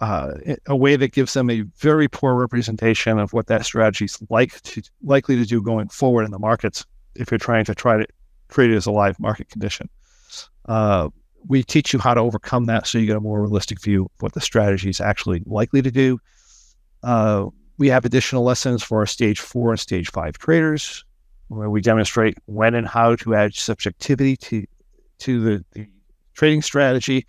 uh, 0.00 0.32
a 0.66 0.76
way 0.76 0.96
that 0.96 1.12
gives 1.12 1.34
them 1.34 1.48
a 1.50 1.62
very 1.78 2.08
poor 2.08 2.34
representation 2.34 3.18
of 3.18 3.32
what 3.32 3.46
that 3.46 3.64
strategy 3.64 4.06
is 4.06 4.18
like 4.28 4.60
to 4.62 4.82
likely 5.02 5.36
to 5.36 5.44
do 5.44 5.62
going 5.62 5.88
forward 5.88 6.24
in 6.24 6.32
the 6.32 6.38
markets 6.38 6.84
if 7.14 7.30
you're 7.30 7.38
trying 7.38 7.64
to 7.64 7.74
try 7.74 7.96
to 7.96 8.06
create 8.48 8.70
it 8.70 8.76
as 8.76 8.86
a 8.86 8.90
live 8.90 9.18
market 9.20 9.48
condition. 9.48 9.88
Uh, 10.66 11.08
we 11.46 11.62
teach 11.62 11.92
you 11.92 11.98
how 11.98 12.14
to 12.14 12.20
overcome 12.20 12.64
that 12.64 12.86
so 12.86 12.98
you 12.98 13.06
get 13.06 13.16
a 13.16 13.20
more 13.20 13.40
realistic 13.40 13.80
view 13.80 14.04
of 14.04 14.22
what 14.22 14.32
the 14.32 14.40
strategy 14.40 14.88
is 14.88 15.00
actually 15.00 15.42
likely 15.46 15.82
to 15.82 15.90
do. 15.90 16.18
Uh, 17.02 17.46
we 17.78 17.88
have 17.88 18.04
additional 18.04 18.44
lessons 18.44 18.82
for 18.82 18.98
our 19.00 19.06
stage 19.06 19.40
four 19.40 19.70
and 19.70 19.80
stage 19.80 20.10
five 20.10 20.38
traders, 20.38 21.04
where 21.48 21.70
we 21.70 21.80
demonstrate 21.80 22.38
when 22.46 22.74
and 22.74 22.86
how 22.86 23.16
to 23.16 23.34
add 23.34 23.54
subjectivity 23.54 24.36
to 24.36 24.64
to 25.18 25.40
the, 25.40 25.64
the 25.72 25.88
trading 26.34 26.62
strategy. 26.62 27.26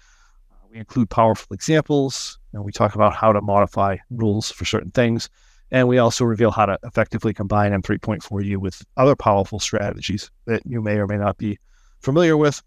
Uh, 0.51 0.67
we 0.71 0.77
include 0.77 1.09
powerful 1.09 1.53
examples, 1.53 2.39
and 2.53 2.63
we 2.63 2.71
talk 2.71 2.95
about 2.95 3.13
how 3.13 3.31
to 3.31 3.41
modify 3.41 3.97
rules 4.09 4.51
for 4.51 4.65
certain 4.65 4.91
things. 4.91 5.29
And 5.71 5.87
we 5.87 5.97
also 5.97 6.25
reveal 6.25 6.51
how 6.51 6.67
to 6.67 6.77
effectively 6.83 7.33
combine 7.33 7.71
M3.4U 7.71 8.57
with 8.57 8.83
other 8.97 9.15
powerful 9.15 9.59
strategies 9.59 10.29
that 10.45 10.61
you 10.65 10.81
may 10.81 10.97
or 10.97 11.07
may 11.07 11.17
not 11.17 11.37
be 11.37 11.57
familiar 12.01 12.37
with, 12.37 12.61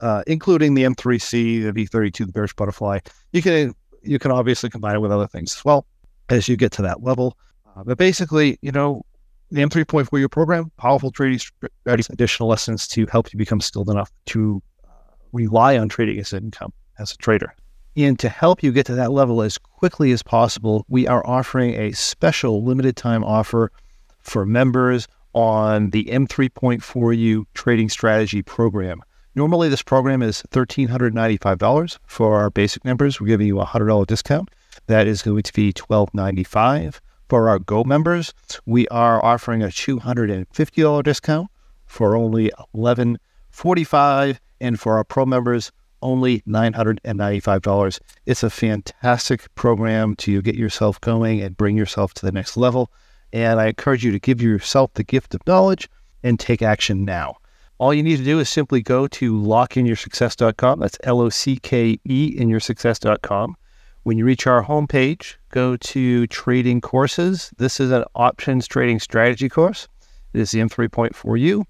uh, 0.00 0.22
including 0.26 0.72
the 0.74 0.84
M3C, 0.84 1.62
the 1.62 1.72
V32, 1.72 2.26
the 2.26 2.32
bearish 2.32 2.54
butterfly. 2.54 3.00
You 3.32 3.42
can 3.42 3.74
you 4.02 4.18
can 4.18 4.30
obviously 4.30 4.70
combine 4.70 4.94
it 4.94 5.00
with 5.00 5.12
other 5.12 5.26
things 5.26 5.54
as 5.54 5.64
well 5.64 5.86
as 6.30 6.48
you 6.48 6.56
get 6.56 6.72
to 6.72 6.82
that 6.82 7.02
level. 7.02 7.36
Uh, 7.76 7.84
but 7.84 7.98
basically, 7.98 8.58
you 8.62 8.72
know, 8.72 9.02
the 9.50 9.62
M3.4U 9.62 10.30
program, 10.30 10.70
powerful 10.76 11.10
trading 11.10 11.38
strategies, 11.38 12.08
additional 12.10 12.48
lessons 12.48 12.86
to 12.88 13.06
help 13.06 13.32
you 13.32 13.38
become 13.38 13.60
skilled 13.60 13.90
enough 13.90 14.10
to 14.26 14.62
uh, 14.84 14.90
rely 15.32 15.76
on 15.76 15.88
trading 15.88 16.18
as 16.18 16.32
income 16.32 16.72
as 16.98 17.12
a 17.12 17.16
trader. 17.16 17.54
And 17.96 18.18
to 18.20 18.28
help 18.28 18.62
you 18.62 18.70
get 18.70 18.86
to 18.86 18.94
that 18.94 19.10
level 19.10 19.42
as 19.42 19.58
quickly 19.58 20.12
as 20.12 20.22
possible, 20.22 20.86
we 20.88 21.08
are 21.08 21.26
offering 21.26 21.74
a 21.74 21.92
special 21.92 22.64
limited 22.64 22.96
time 22.96 23.24
offer 23.24 23.72
for 24.20 24.46
members 24.46 25.08
on 25.32 25.90
the 25.90 26.04
M3.4U 26.04 27.44
trading 27.54 27.88
strategy 27.88 28.42
program. 28.42 29.02
Normally, 29.34 29.68
this 29.68 29.82
program 29.82 30.22
is 30.22 30.42
$1,395 30.50 31.98
for 32.06 32.36
our 32.36 32.50
basic 32.50 32.84
members. 32.84 33.20
We're 33.20 33.28
giving 33.28 33.46
you 33.46 33.60
a 33.60 33.66
$100 33.66 34.06
discount. 34.06 34.50
That 34.86 35.06
is 35.06 35.22
going 35.22 35.42
to 35.42 35.52
be 35.52 35.68
1,295 35.68 37.00
for 37.28 37.48
our 37.48 37.58
Go 37.58 37.84
members. 37.84 38.34
We 38.66 38.88
are 38.88 39.24
offering 39.24 39.62
a 39.62 39.68
$250 39.68 41.02
discount 41.02 41.48
for 41.86 42.16
only 42.16 42.50
1,145 42.72 44.40
and 44.60 44.78
for 44.78 44.96
our 44.96 45.04
Pro 45.04 45.26
members, 45.26 45.72
only 46.02 46.40
$995. 46.42 48.00
It's 48.26 48.42
a 48.42 48.50
fantastic 48.50 49.54
program 49.54 50.16
to 50.16 50.42
get 50.42 50.54
yourself 50.54 51.00
going 51.00 51.40
and 51.40 51.56
bring 51.56 51.76
yourself 51.76 52.14
to 52.14 52.26
the 52.26 52.32
next 52.32 52.56
level. 52.56 52.90
And 53.32 53.60
I 53.60 53.66
encourage 53.66 54.04
you 54.04 54.12
to 54.12 54.18
give 54.18 54.42
yourself 54.42 54.92
the 54.94 55.04
gift 55.04 55.34
of 55.34 55.46
knowledge 55.46 55.88
and 56.22 56.38
take 56.38 56.62
action 56.62 57.04
now. 57.04 57.36
All 57.78 57.94
you 57.94 58.02
need 58.02 58.18
to 58.18 58.24
do 58.24 58.40
is 58.40 58.48
simply 58.48 58.82
go 58.82 59.06
to 59.06 59.32
lockeinyoursuccess.com. 59.32 60.80
That's 60.80 60.98
L 61.04 61.20
O 61.20 61.30
C 61.30 61.56
K 61.56 61.98
E 62.04 62.34
in 62.36 62.48
yoursuccess.com. 62.48 63.56
When 64.02 64.16
you 64.16 64.24
reach 64.24 64.46
our 64.46 64.64
homepage, 64.64 65.36
go 65.50 65.76
to 65.76 66.26
trading 66.28 66.80
courses. 66.80 67.52
This 67.58 67.80
is 67.80 67.90
an 67.90 68.04
options 68.14 68.66
trading 68.66 68.98
strategy 68.98 69.48
course. 69.48 69.88
It 70.32 70.40
is 70.40 70.52
the 70.52 70.60
M3.4U. 70.60 71.64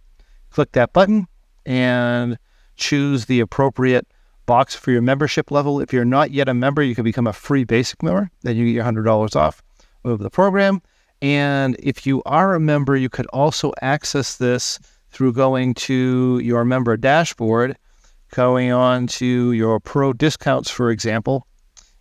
Click 0.51 0.73
that 0.73 0.93
button 0.93 1.27
and 1.67 2.39
choose 2.77 3.27
the 3.27 3.41
appropriate 3.41 4.07
box 4.47 4.77
for 4.77 4.93
your 4.93 5.03
membership 5.03 5.51
level. 5.51 5.81
If 5.81 5.93
you're 5.93 6.05
not 6.05 6.31
yet 6.31 6.49
a 6.49 6.55
member, 6.55 6.83
you 6.83 6.95
can 6.95 7.05
become 7.05 7.27
a 7.27 7.33
free 7.33 7.65
basic 7.65 8.03
member. 8.03 8.31
Then 8.43 8.57
you 8.57 8.65
get 8.65 8.73
your 8.73 8.85
$100 8.85 9.35
off 9.35 9.61
of 10.05 10.21
the 10.21 10.31
program. 10.31 10.83
And 11.21 11.77
if 11.81 12.07
you 12.07 12.23
are 12.27 12.55
a 12.55 12.61
member, 12.61 12.97
you 12.97 13.09
could 13.09 13.27
also 13.27 13.73
access 13.83 14.37
this 14.37 14.79
through 15.11 15.33
going 15.33 15.75
to 15.75 16.41
your 16.43 16.65
member 16.65 16.97
dashboard, 16.97 17.77
going 18.33 18.71
on 18.71 19.09
to 19.09 19.53
your 19.53 19.81
pro 19.81 20.13
discounts, 20.13 20.71
for 20.71 20.91
example, 20.91 21.47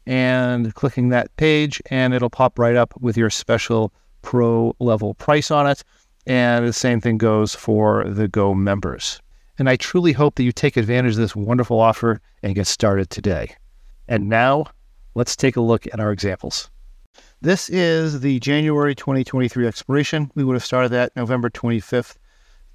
and 0.10 0.74
clicking 0.74 1.10
that 1.10 1.34
page, 1.38 1.80
and 1.92 2.16
it'll 2.16 2.32
pop 2.32 2.58
right 2.58 2.76
up 2.76 3.00
with 3.00 3.16
your 3.16 3.30
special 3.30 3.94
pro 4.24 4.76
level 4.80 5.14
price 5.14 5.52
on 5.52 5.68
it. 5.68 5.84
And 6.26 6.68
the 6.68 6.74
same 6.74 7.00
thing 7.00 7.20
goes 7.20 7.54
for 7.54 8.04
the 8.06 8.28
Go 8.28 8.56
members. 8.56 9.22
And 9.60 9.70
I 9.70 9.76
truly 9.76 10.12
hope 10.12 10.34
that 10.36 10.44
you 10.44 10.52
take 10.52 10.78
advantage 10.78 11.12
of 11.12 11.20
this 11.20 11.36
wonderful 11.36 11.80
offer 11.80 12.20
and 12.42 12.56
get 12.56 12.66
started 12.66 13.12
today. 13.12 13.56
And 14.08 14.28
now, 14.28 14.66
let's 15.14 15.36
take 15.36 15.56
a 15.56 15.62
look 15.62 15.86
at 15.86 16.00
our 16.00 16.12
examples. 16.12 16.72
This 17.42 17.70
is 17.70 18.22
the 18.22 18.40
January 18.40 18.96
2023 18.96 19.68
expiration. 19.68 20.32
We 20.34 20.44
would 20.44 20.56
have 20.56 20.66
started 20.66 20.90
that 20.90 21.16
November 21.16 21.52
25th, 21.52 22.16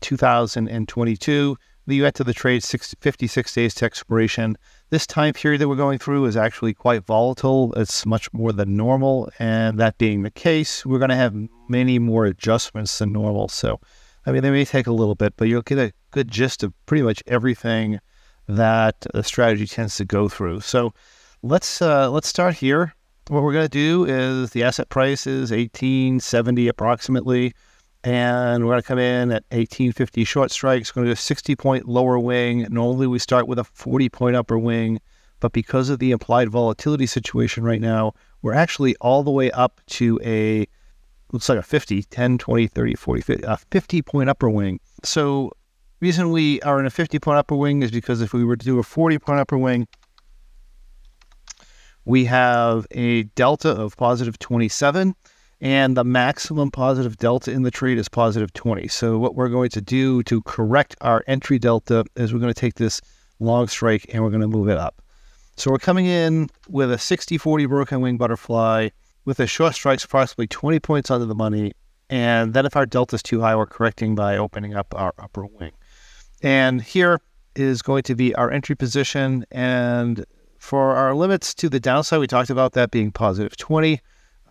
2022. 0.02 1.56
We 1.86 2.00
went 2.00 2.14
to 2.16 2.24
the 2.24 2.32
trade 2.32 2.62
six, 2.62 2.94
56 3.00 3.54
days 3.54 3.74
to 3.74 3.84
expiration. 3.84 4.56
This 4.90 5.06
time 5.06 5.34
period 5.34 5.60
that 5.60 5.68
we're 5.68 5.76
going 5.76 5.98
through 5.98 6.24
is 6.24 6.36
actually 6.36 6.72
quite 6.74 7.04
volatile. 7.04 7.72
It's 7.74 8.06
much 8.06 8.32
more 8.32 8.52
than 8.52 8.76
normal. 8.76 9.30
And 9.38 9.78
that 9.78 9.98
being 9.98 10.22
the 10.22 10.30
case, 10.30 10.86
we're 10.86 10.98
going 10.98 11.10
to 11.10 11.16
have 11.16 11.36
many 11.68 11.98
more 11.98 12.24
adjustments 12.24 12.98
than 12.98 13.12
normal. 13.12 13.48
So 13.48 13.80
I 14.26 14.32
mean, 14.32 14.42
they 14.42 14.50
may 14.50 14.64
take 14.64 14.86
a 14.86 14.92
little 14.92 15.14
bit, 15.14 15.34
but 15.36 15.48
you'll 15.48 15.62
get 15.62 15.78
a 15.78 15.92
good 16.10 16.30
gist 16.30 16.62
of 16.62 16.72
pretty 16.86 17.02
much 17.02 17.22
everything 17.26 18.00
that 18.48 19.06
a 19.12 19.22
strategy 19.22 19.66
tends 19.66 19.96
to 19.96 20.04
go 20.04 20.28
through. 20.28 20.60
So 20.60 20.94
let's 21.42 21.82
uh, 21.82 22.10
let's 22.10 22.28
start 22.28 22.54
here. 22.54 22.94
What 23.28 23.42
we're 23.42 23.52
going 23.52 23.66
to 23.66 23.68
do 23.68 24.04
is 24.04 24.50
the 24.50 24.62
asset 24.64 24.88
price 24.88 25.26
is 25.26 25.50
1870 25.50 26.68
approximately, 26.68 27.54
and 28.04 28.62
we're 28.62 28.72
going 28.72 28.82
to 28.82 28.86
come 28.86 28.98
in 28.98 29.30
at 29.30 29.44
1850 29.48 30.24
short 30.24 30.50
strikes. 30.50 30.94
We're 30.94 31.00
Going 31.00 31.06
to 31.06 31.14
do 31.14 31.14
a 31.14 31.16
60 31.16 31.56
point 31.56 31.88
lower 31.88 32.18
wing. 32.18 32.66
Normally 32.70 33.06
we 33.06 33.18
start 33.18 33.48
with 33.48 33.58
a 33.58 33.64
40 33.64 34.10
point 34.10 34.36
upper 34.36 34.58
wing, 34.58 35.00
but 35.40 35.52
because 35.52 35.88
of 35.88 35.98
the 35.98 36.12
implied 36.12 36.50
volatility 36.50 37.06
situation 37.06 37.64
right 37.64 37.80
now, 37.80 38.12
we're 38.42 38.52
actually 38.52 38.94
all 39.00 39.22
the 39.22 39.30
way 39.30 39.50
up 39.52 39.80
to 39.86 40.20
a 40.22 40.66
looks 41.32 41.48
like 41.48 41.58
a 41.58 41.62
50, 41.62 42.02
10, 42.04 42.38
20, 42.38 42.66
30, 42.68 42.94
40, 42.94 43.20
50, 43.22 43.44
a 43.44 43.56
50 43.56 44.02
point 44.02 44.28
upper 44.28 44.50
wing. 44.50 44.78
So 45.02 45.50
reason 46.00 46.30
we 46.30 46.60
are 46.60 46.78
in 46.78 46.84
a 46.84 46.90
50 46.90 47.18
point 47.18 47.38
upper 47.38 47.56
wing 47.56 47.82
is 47.82 47.90
because 47.90 48.20
if 48.20 48.34
we 48.34 48.44
were 48.44 48.56
to 48.56 48.64
do 48.64 48.78
a 48.78 48.82
40 48.82 49.18
point 49.18 49.40
upper 49.40 49.56
wing, 49.56 49.88
we 52.04 52.26
have 52.26 52.86
a 52.90 53.22
delta 53.22 53.70
of 53.70 53.96
positive 53.96 54.38
27 54.38 55.14
and 55.64 55.96
the 55.96 56.04
maximum 56.04 56.70
positive 56.70 57.16
delta 57.16 57.50
in 57.50 57.62
the 57.62 57.70
trade 57.70 57.96
is 57.96 58.06
positive 58.06 58.52
20. 58.52 58.86
So 58.88 59.18
what 59.18 59.34
we're 59.34 59.48
going 59.48 59.70
to 59.70 59.80
do 59.80 60.22
to 60.24 60.42
correct 60.42 60.94
our 61.00 61.24
entry 61.26 61.58
delta 61.58 62.04
is 62.16 62.34
we're 62.34 62.38
going 62.38 62.52
to 62.52 62.60
take 62.60 62.74
this 62.74 63.00
long 63.40 63.66
strike 63.66 64.04
and 64.12 64.22
we're 64.22 64.28
going 64.28 64.42
to 64.42 64.46
move 64.46 64.68
it 64.68 64.76
up. 64.76 65.00
So 65.56 65.70
we're 65.70 65.78
coming 65.78 66.04
in 66.04 66.50
with 66.68 66.92
a 66.92 66.96
60-40 66.96 67.66
broken 67.66 68.02
wing 68.02 68.18
butterfly 68.18 68.90
with 69.24 69.40
a 69.40 69.46
short 69.46 69.74
strikes 69.74 70.04
approximately 70.04 70.48
20 70.48 70.80
points 70.80 71.10
under 71.10 71.24
the 71.24 71.34
money. 71.34 71.72
And 72.10 72.52
then 72.52 72.66
if 72.66 72.76
our 72.76 72.84
delta 72.84 73.14
is 73.16 73.22
too 73.22 73.40
high, 73.40 73.56
we're 73.56 73.64
correcting 73.64 74.14
by 74.14 74.36
opening 74.36 74.74
up 74.74 74.94
our 74.94 75.14
upper 75.18 75.46
wing. 75.46 75.72
And 76.42 76.82
here 76.82 77.22
is 77.56 77.80
going 77.80 78.02
to 78.02 78.14
be 78.14 78.34
our 78.34 78.50
entry 78.50 78.76
position. 78.76 79.46
And 79.50 80.26
for 80.58 80.94
our 80.94 81.14
limits 81.14 81.54
to 81.54 81.70
the 81.70 81.80
downside, 81.80 82.20
we 82.20 82.26
talked 82.26 82.50
about 82.50 82.72
that 82.72 82.90
being 82.90 83.10
positive 83.10 83.56
20. 83.56 84.02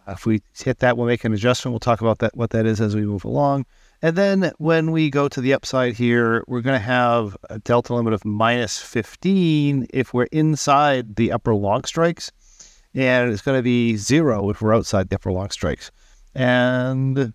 Uh, 0.07 0.11
if 0.11 0.25
we 0.25 0.41
hit 0.57 0.79
that, 0.79 0.97
we'll 0.97 1.07
make 1.07 1.23
an 1.23 1.33
adjustment. 1.33 1.73
We'll 1.73 1.79
talk 1.79 2.01
about 2.01 2.19
that 2.19 2.35
what 2.35 2.51
that 2.51 2.65
is 2.65 2.81
as 2.81 2.95
we 2.95 3.05
move 3.05 3.25
along. 3.25 3.65
And 4.01 4.15
then 4.15 4.51
when 4.57 4.91
we 4.91 5.09
go 5.09 5.27
to 5.29 5.39
the 5.39 5.53
upside 5.53 5.93
here, 5.93 6.43
we're 6.47 6.61
going 6.61 6.79
to 6.79 6.85
have 6.85 7.37
a 7.49 7.59
delta 7.59 7.93
limit 7.93 8.13
of 8.13 8.25
minus 8.25 8.79
15 8.79 9.87
if 9.93 10.13
we're 10.13 10.27
inside 10.31 11.15
the 11.15 11.31
upper 11.31 11.55
long 11.55 11.85
strikes 11.85 12.31
and 12.95 13.31
it's 13.31 13.41
going 13.41 13.57
to 13.57 13.63
be 13.63 13.95
zero 13.95 14.49
if 14.49 14.61
we're 14.61 14.75
outside 14.75 15.09
the 15.09 15.15
upper 15.15 15.31
long 15.31 15.49
strikes. 15.49 15.91
And 16.35 17.33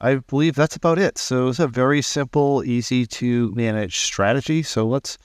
I 0.00 0.16
believe 0.16 0.54
that's 0.54 0.76
about 0.76 0.98
it. 0.98 1.18
So 1.18 1.48
it's 1.48 1.58
a 1.58 1.68
very 1.68 2.02
simple, 2.02 2.64
easy 2.64 3.06
to 3.06 3.52
manage 3.54 4.00
strategy. 4.00 4.62
So 4.62 4.86
let's 4.86 5.18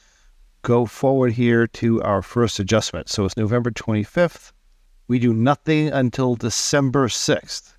go 0.61 0.85
forward 0.85 1.33
here 1.33 1.67
to 1.67 2.01
our 2.03 2.21
first 2.21 2.59
adjustment. 2.59 3.09
So 3.09 3.25
it's 3.25 3.38
November 3.38 3.71
25th. 3.71 4.51
We 5.07 5.19
do 5.19 5.33
nothing 5.33 5.89
until 5.89 6.35
December 6.35 7.07
6th. 7.07 7.73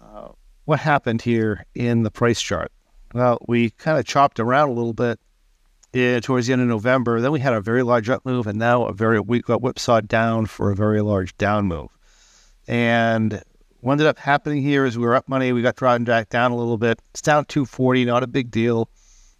Uh, 0.00 0.28
what 0.66 0.80
happened 0.80 1.22
here 1.22 1.64
in 1.74 2.02
the 2.02 2.10
price 2.10 2.42
chart? 2.42 2.70
Well, 3.14 3.38
we 3.48 3.70
kind 3.70 3.98
of 3.98 4.04
chopped 4.04 4.38
around 4.38 4.68
a 4.68 4.72
little 4.72 4.92
bit 4.92 5.18
uh, 5.94 6.20
towards 6.20 6.46
the 6.46 6.52
end 6.52 6.62
of 6.62 6.68
November. 6.68 7.20
Then 7.20 7.32
we 7.32 7.40
had 7.40 7.54
a 7.54 7.60
very 7.60 7.82
large 7.82 8.08
up 8.08 8.24
move, 8.24 8.46
and 8.46 8.58
now 8.58 8.84
a 8.84 8.92
very 8.92 9.18
we 9.20 9.40
got 9.40 9.60
whipsawed 9.60 10.08
down 10.08 10.46
for 10.46 10.70
a 10.70 10.76
very 10.76 11.00
large 11.00 11.36
down 11.38 11.66
move. 11.66 11.88
And 12.68 13.42
what 13.80 13.92
ended 13.92 14.06
up 14.06 14.18
happening 14.18 14.62
here 14.62 14.84
is 14.84 14.98
we 14.98 15.04
were 15.04 15.16
up 15.16 15.28
money. 15.28 15.52
We 15.52 15.62
got 15.62 15.76
drawn 15.76 16.04
back 16.04 16.28
down 16.28 16.52
a 16.52 16.56
little 16.56 16.78
bit. 16.78 17.00
It's 17.10 17.22
down 17.22 17.46
240, 17.46 18.04
not 18.04 18.22
a 18.22 18.26
big 18.26 18.50
deal. 18.50 18.90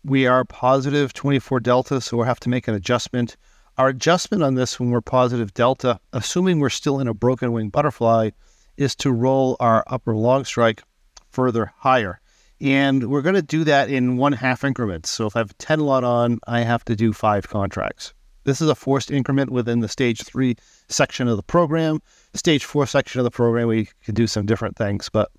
We 0.03 0.27
are 0.27 0.45
positive 0.47 1.13
24 1.13 1.61
delta, 1.61 2.01
so 2.01 2.17
we'll 2.17 2.27
have 2.27 2.41
to 2.41 2.49
make 2.49 2.67
an 2.67 2.75
adjustment. 2.75 3.37
Our 3.79 3.89
adjustment 3.89 4.43
on 4.43 4.55
this 4.55 4.79
when 4.79 4.91
we're 4.91 5.01
positive 5.01 5.55
delta, 5.55 5.99
assuming 6.13 6.61
we're 6.61 6.71
still 6.71 7.01
in 7.01 7.09
a 7.09 7.15
broken 7.15 7.53
wing 7.53 7.71
butterfly, 7.71 8.31
is 8.77 8.95
to 8.97 9.13
roll 9.13 9.57
our 9.61 9.85
upper 9.87 10.15
long 10.15 10.45
strike 10.45 10.83
further 11.31 11.73
higher. 11.77 12.21
And 12.61 13.11
we're 13.11 13.23
going 13.23 13.37
to 13.37 13.43
do 13.43 13.65
that 13.65 13.89
in 13.89 14.17
one 14.19 14.33
half 14.33 14.65
increments. 14.65 15.09
So 15.09 15.27
if 15.27 15.37
I 15.37 15.41
have 15.41 15.57
10 15.59 15.81
lot 15.81 16.05
on, 16.05 16.41
I 16.47 16.61
have 16.61 16.85
to 16.87 16.97
do 16.97 17.13
five 17.13 17.49
contracts. 17.49 18.13
This 18.45 18.61
is 18.61 18.69
a 18.69 18.75
forced 18.75 19.11
increment 19.11 19.51
within 19.51 19.81
the 19.81 19.89
stage 19.89 20.23
three 20.23 20.57
section 20.89 21.29
of 21.29 21.37
the 21.37 21.43
program. 21.43 22.01
Stage 22.35 22.65
four 22.65 22.87
section 22.87 23.21
of 23.21 23.25
the 23.25 23.31
program, 23.31 23.69
we 23.69 23.89
can 24.05 24.15
do 24.15 24.27
some 24.27 24.47
different 24.47 24.77
things. 24.77 25.09
But 25.09 25.31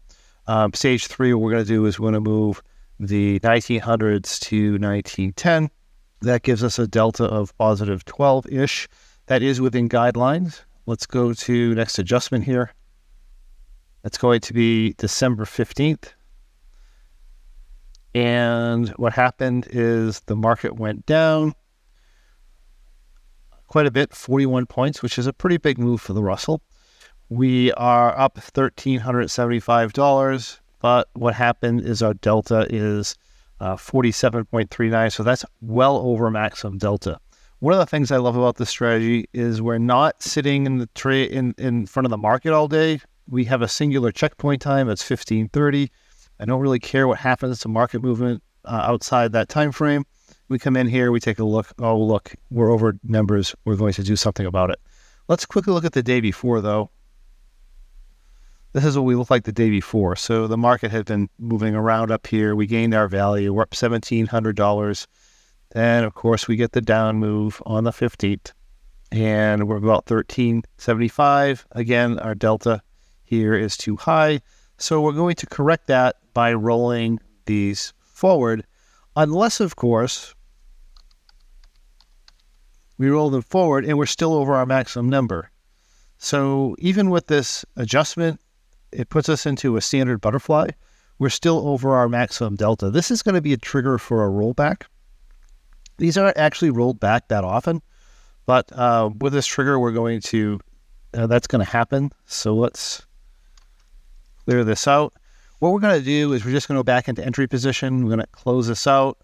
um, 0.47 0.73
stage 0.73 1.07
three, 1.07 1.33
what 1.33 1.43
we're 1.43 1.51
going 1.51 1.63
to 1.63 1.67
do 1.67 1.85
is 1.85 1.99
we're 1.99 2.11
going 2.11 2.23
to 2.23 2.29
move 2.29 2.61
the 2.99 3.39
1900s 3.39 4.39
to 4.39 4.73
1910. 4.73 5.69
That 6.21 6.43
gives 6.43 6.63
us 6.63 6.77
a 6.77 6.87
delta 6.87 7.25
of 7.25 7.57
positive 7.57 8.05
12 8.05 8.47
ish. 8.51 8.87
That 9.25 9.41
is 9.41 9.59
within 9.59 9.89
guidelines. 9.89 10.63
Let's 10.85 11.05
go 11.05 11.33
to 11.33 11.75
next 11.75 11.99
adjustment 11.99 12.43
here. 12.43 12.71
That's 14.03 14.17
going 14.17 14.41
to 14.41 14.53
be 14.53 14.93
December 14.93 15.45
15th. 15.45 16.13
And 18.13 18.89
what 18.89 19.13
happened 19.13 19.67
is 19.71 20.19
the 20.21 20.35
market 20.35 20.75
went 20.75 21.05
down 21.05 21.53
quite 23.67 23.85
a 23.85 23.91
bit, 23.91 24.13
41 24.13 24.65
points, 24.65 25.01
which 25.01 25.17
is 25.17 25.27
a 25.27 25.33
pretty 25.33 25.55
big 25.55 25.77
move 25.77 26.01
for 26.01 26.11
the 26.11 26.21
Russell. 26.21 26.61
We 27.29 27.71
are 27.73 28.17
up 28.19 28.35
$1,375, 28.35 30.59
but 30.81 31.07
what 31.13 31.33
happened 31.33 31.81
is 31.81 32.01
our 32.01 32.13
delta 32.15 32.67
is 32.69 33.15
uh, 33.61 33.75
47.39. 33.75 35.11
So 35.11 35.23
that's 35.23 35.45
well 35.61 35.97
over 35.97 36.29
maximum 36.31 36.77
delta. 36.77 37.19
One 37.59 37.73
of 37.73 37.79
the 37.79 37.85
things 37.85 38.11
I 38.11 38.17
love 38.17 38.35
about 38.35 38.57
this 38.57 38.69
strategy 38.69 39.29
is 39.33 39.61
we're 39.61 39.77
not 39.77 40.21
sitting 40.21 40.65
in 40.65 40.79
the 40.79 40.87
trade 40.95 41.31
in, 41.31 41.53
in 41.59 41.85
front 41.85 42.07
of 42.07 42.09
the 42.09 42.17
market 42.17 42.53
all 42.53 42.67
day. 42.67 42.99
We 43.29 43.45
have 43.45 43.61
a 43.61 43.67
singular 43.67 44.11
checkpoint 44.11 44.63
time. 44.63 44.89
It's 44.89 45.07
1530. 45.07 45.91
I 46.39 46.45
don't 46.45 46.59
really 46.59 46.79
care 46.79 47.07
what 47.07 47.19
happens 47.19 47.59
to 47.59 47.67
market 47.67 48.01
movement 48.01 48.41
uh, 48.65 48.81
outside 48.83 49.31
that 49.33 49.47
time 49.47 49.71
frame. 49.71 50.05
We 50.49 50.57
come 50.57 50.75
in 50.75 50.87
here, 50.87 51.11
we 51.11 51.19
take 51.19 51.37
a 51.37 51.43
look. 51.43 51.67
Oh, 51.77 51.99
look, 51.99 52.33
we're 52.49 52.71
over 52.71 52.97
numbers. 53.03 53.55
We're 53.63 53.75
going 53.75 53.93
to 53.93 54.03
do 54.03 54.15
something 54.15 54.45
about 54.45 54.71
it. 54.71 54.79
Let's 55.27 55.45
quickly 55.45 55.71
look 55.71 55.85
at 55.85 55.93
the 55.93 56.03
day 56.03 56.19
before, 56.19 56.61
though. 56.61 56.89
This 58.73 58.85
is 58.85 58.95
what 58.95 59.03
we 59.03 59.15
look 59.15 59.29
like 59.29 59.43
the 59.43 59.51
day 59.51 59.69
before. 59.69 60.15
So 60.15 60.47
the 60.47 60.57
market 60.57 60.91
had 60.91 61.05
been 61.05 61.29
moving 61.37 61.75
around 61.75 62.09
up 62.09 62.25
here. 62.25 62.55
We 62.55 62.67
gained 62.67 62.93
our 62.93 63.09
value. 63.09 63.51
We're 63.51 63.63
up 63.63 63.71
$1,700. 63.71 65.07
Then, 65.71 66.03
of 66.03 66.13
course, 66.13 66.47
we 66.47 66.55
get 66.55 66.71
the 66.71 66.81
down 66.81 67.17
move 67.17 67.61
on 67.65 67.83
the 67.83 67.91
15th, 67.91 68.51
and 69.11 69.67
we're 69.67 69.77
about 69.77 70.09
1375. 70.09 71.65
Again, 71.71 72.19
our 72.19 72.35
delta 72.35 72.81
here 73.23 73.53
is 73.53 73.75
too 73.77 73.97
high. 73.97 74.41
So 74.77 75.01
we're 75.01 75.11
going 75.13 75.35
to 75.35 75.45
correct 75.45 75.87
that 75.87 76.17
by 76.33 76.53
rolling 76.53 77.19
these 77.45 77.93
forward, 78.01 78.65
unless, 79.15 79.59
of 79.59 79.75
course, 79.75 80.33
we 82.97 83.09
roll 83.09 83.29
them 83.29 83.41
forward 83.41 83.83
and 83.83 83.97
we're 83.97 84.05
still 84.05 84.33
over 84.33 84.53
our 84.53 84.65
maximum 84.65 85.09
number. 85.09 85.49
So 86.17 86.75
even 86.79 87.09
with 87.09 87.27
this 87.27 87.65
adjustment, 87.75 88.39
it 88.91 89.09
puts 89.09 89.29
us 89.29 89.45
into 89.45 89.77
a 89.77 89.81
standard 89.81 90.21
butterfly. 90.21 90.69
We're 91.19 91.29
still 91.29 91.67
over 91.67 91.95
our 91.95 92.09
maximum 92.09 92.55
delta. 92.55 92.89
This 92.89 93.11
is 93.11 93.21
going 93.21 93.35
to 93.35 93.41
be 93.41 93.53
a 93.53 93.57
trigger 93.57 93.97
for 93.97 94.25
a 94.25 94.29
rollback. 94.29 94.83
These 95.97 96.17
aren't 96.17 96.37
actually 96.37 96.71
rolled 96.71 96.99
back 96.99 97.27
that 97.27 97.43
often, 97.43 97.81
but 98.45 98.71
uh, 98.73 99.11
with 99.19 99.33
this 99.33 99.45
trigger, 99.45 99.79
we're 99.79 99.91
going 99.91 100.19
to, 100.21 100.59
uh, 101.13 101.27
that's 101.27 101.45
going 101.47 101.63
to 101.63 101.71
happen. 101.71 102.11
So 102.25 102.55
let's 102.55 103.05
clear 104.45 104.63
this 104.63 104.87
out. 104.87 105.13
What 105.59 105.73
we're 105.73 105.79
going 105.79 105.99
to 105.99 106.03
do 106.03 106.33
is 106.33 106.43
we're 106.43 106.51
just 106.51 106.67
going 106.67 106.75
to 106.75 106.79
go 106.79 106.83
back 106.83 107.07
into 107.07 107.23
entry 107.23 107.47
position. 107.47 108.03
We're 108.03 108.15
going 108.15 108.21
to 108.21 108.27
close 108.31 108.67
this 108.67 108.87
out. 108.87 109.19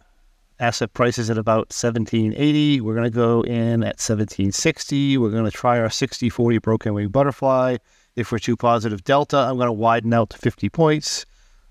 Asset 0.59 0.93
price 0.93 1.17
is 1.17 1.31
at 1.31 1.37
about 1.37 1.73
1780. 1.73 2.81
We're 2.81 2.93
going 2.93 3.03
to 3.03 3.15
go 3.15 3.41
in 3.41 3.81
at 3.81 3.97
1760. 3.97 5.17
We're 5.17 5.31
going 5.31 5.45
to 5.45 5.51
try 5.51 5.79
our 5.79 5.89
60 5.89 6.29
40 6.29 6.57
broken 6.59 6.93
wing 6.93 7.09
butterfly. 7.09 7.77
If 8.17 8.31
we're 8.31 8.39
too 8.39 8.57
positive 8.57 9.03
delta, 9.03 9.37
I'm 9.37 9.57
going 9.57 9.67
to 9.67 9.71
widen 9.71 10.11
out 10.11 10.31
to 10.31 10.37
50 10.39 10.69
points. 10.69 11.25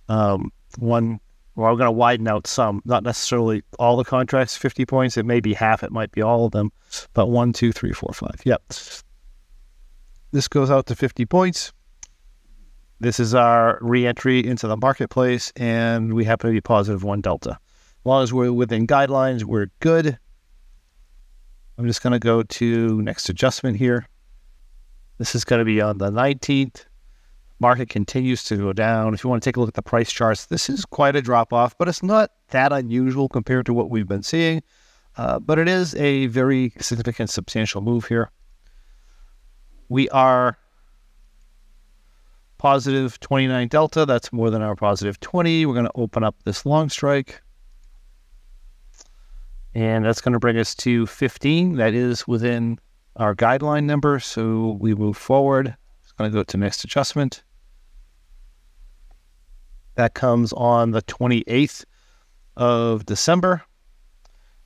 Um, 0.09 0.53
one, 0.79 1.19
well, 1.57 1.71
I'm 1.71 1.77
going 1.77 1.89
to 1.89 1.93
widen 1.93 2.29
out 2.29 2.47
some, 2.47 2.81
not 2.85 3.03
necessarily 3.03 3.63
all 3.81 3.97
the 3.97 4.05
contracts, 4.05 4.57
50 4.57 4.87
points. 4.87 5.17
It 5.17 5.27
may 5.27 5.41
be 5.41 5.55
half, 5.55 5.83
it 5.83 5.91
might 5.91 6.13
be 6.13 6.23
all 6.23 6.47
of 6.47 6.53
them, 6.53 6.71
but 7.15 7.27
one, 7.27 7.53
two, 7.53 7.73
three, 7.73 7.93
four, 7.93 8.13
five. 8.15 8.41
Yep. 8.45 8.63
This 10.31 10.47
goes 10.47 10.71
out 10.71 10.87
to 10.87 10.95
50 10.95 11.27
points. 11.27 11.73
This 13.01 13.19
is 13.19 13.35
our 13.35 13.79
re-entry 13.83 14.47
into 14.47 14.69
the 14.69 14.77
marketplace, 14.77 15.53
and 15.57 16.15
we 16.15 16.25
happen 16.25 16.49
to 16.49 16.55
be 16.55 16.61
positive 16.61 17.03
one 17.03 17.23
delta. 17.23 17.51
As 17.51 18.07
long 18.07 18.23
as 18.23 18.33
we're 18.33 18.53
within 18.53 18.87
guidelines, 18.87 19.43
we're 19.43 19.67
good. 19.81 20.17
I'm 21.77 21.87
just 21.87 22.03
going 22.03 22.13
to 22.13 22.21
go 22.21 22.45
to 22.45 23.03
next 23.03 23.29
adjustment 23.29 23.77
here. 23.77 24.07
This 25.19 25.35
is 25.35 25.45
going 25.45 25.61
to 25.61 25.65
be 25.65 25.81
on 25.81 25.99
the 25.99 26.11
19th. 26.11 26.85
Market 27.59 27.89
continues 27.89 28.45
to 28.45 28.57
go 28.57 28.73
down. 28.73 29.15
If 29.15 29.25
you 29.25 29.31
want 29.31 29.43
to 29.43 29.49
take 29.49 29.57
a 29.57 29.61
look 29.61 29.69
at 29.69 29.75
the 29.75 29.83
price 29.83 30.13
charts, 30.13 30.47
this 30.47 30.69
is 30.69 30.85
quite 30.85 31.17
a 31.17 31.23
drop 31.23 31.55
off, 31.55 31.77
but 31.79 31.89
it's 31.89 32.03
not 32.03 32.31
that 32.49 32.73
unusual 32.73 33.29
compared 33.29 33.65
to 33.67 33.73
what 33.73 33.89
we've 33.89 34.07
been 34.07 34.23
seeing. 34.23 34.63
Uh, 35.17 35.39
but 35.39 35.59
it 35.59 35.69
is 35.69 35.95
a 35.95 36.27
very 36.27 36.73
significant, 36.79 37.31
substantial 37.31 37.81
move 37.81 38.07
here. 38.07 38.31
We 39.89 40.09
are 40.11 40.59
positive 42.59 43.19
29 43.21 43.69
delta. 43.69 44.05
That's 44.05 44.33
more 44.33 44.51
than 44.51 44.61
our 44.61 44.77
positive 44.77 45.19
20. 45.21 45.65
We're 45.65 45.73
going 45.73 45.87
to 45.87 45.93
open 45.95 46.25
up 46.25 46.37
this 46.45 46.67
long 46.67 46.91
strike. 46.91 47.41
And 49.75 50.05
that's 50.05 50.21
going 50.21 50.35
to 50.35 50.39
bring 50.39 50.59
us 50.59 50.75
to 50.77 51.07
15. 51.07 51.77
That 51.77 51.95
is 51.95 52.27
within 52.29 52.79
our 53.17 53.35
guideline 53.35 53.85
number. 53.85 54.21
So 54.21 54.77
we 54.81 54.95
move 54.95 55.17
forward. 55.17 55.77
It's 56.03 56.13
going 56.13 56.31
to 56.31 56.35
go 56.35 56.43
to 56.43 56.57
next 56.57 56.85
adjustment. 56.85 57.43
That 59.95 60.15
comes 60.15 60.53
on 60.53 60.91
the 60.91 61.03
28th 61.03 61.85
of 62.57 63.07
December. 63.07 63.63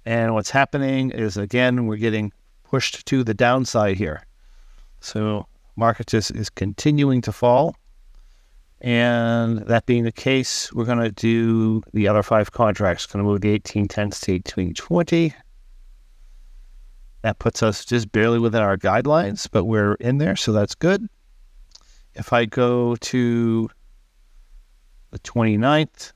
And 0.05 0.35
what's 0.35 0.51
happening 0.51 1.11
is, 1.11 1.37
again, 1.37 1.87
we're 1.87 1.97
getting 1.97 2.33
pushed 2.65 3.07
to 3.07 3.23
the 3.23 3.35
downside 3.35 3.97
here. 3.97 4.23
So 5.01 5.47
market 5.77 6.07
just 6.09 6.31
is 6.33 6.51
continuing 6.51 7.21
to 7.23 7.33
fall. 7.33 7.77
And 8.81 9.59
that 9.67 9.87
being 9.87 10.05
the 10.05 10.13
case, 10.13 10.73
we're 10.73 10.87
going 10.87 10.99
to 10.99 11.13
do 11.13 11.83
the 11.93 12.09
other 12.09 12.23
five 12.23 12.53
contracts. 12.53 13.07
Going 13.07 13.23
to 13.23 13.31
move 13.31 13.43
the 13.43 13.53
1810 13.53 14.11
to 14.11 14.33
1820. 14.33 15.35
That 17.23 17.39
puts 17.39 17.63
us 17.63 17.85
just 17.85 18.11
barely 18.13 18.39
within 18.39 18.63
our 18.63 18.77
guidelines, 18.77 19.49
but 19.51 19.65
we're 19.65 19.95
in 19.95 20.19
there, 20.19 20.37
so 20.37 20.53
that's 20.53 20.75
good. 20.75 21.07
If 22.15 22.33
I 22.33 22.47
go 22.47 22.97
to 22.97 23.71
the 25.11 25.19
29th, 25.19 26.13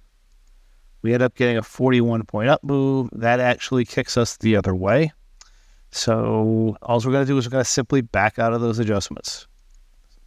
we 1.03 1.13
end 1.13 1.23
up 1.23 1.35
getting 1.35 1.59
a 1.59 1.63
41 1.63 2.25
point 2.25 2.49
up 2.49 2.65
move. 2.65 3.11
That 3.13 3.39
actually 3.41 3.85
kicks 3.85 4.17
us 4.17 4.39
the 4.39 4.57
other 4.57 4.75
way. 4.75 5.13
So 5.91 6.77
all 6.83 6.99
we're 6.99 7.13
going 7.13 7.25
to 7.25 7.31
do 7.31 7.37
is 7.39 7.47
we're 7.47 7.53
going 7.53 7.65
to 7.65 7.71
simply 7.71 8.01
back 8.01 8.39
out 8.39 8.55
of 8.55 8.61
those 8.61 8.79
adjustments. 8.79 9.47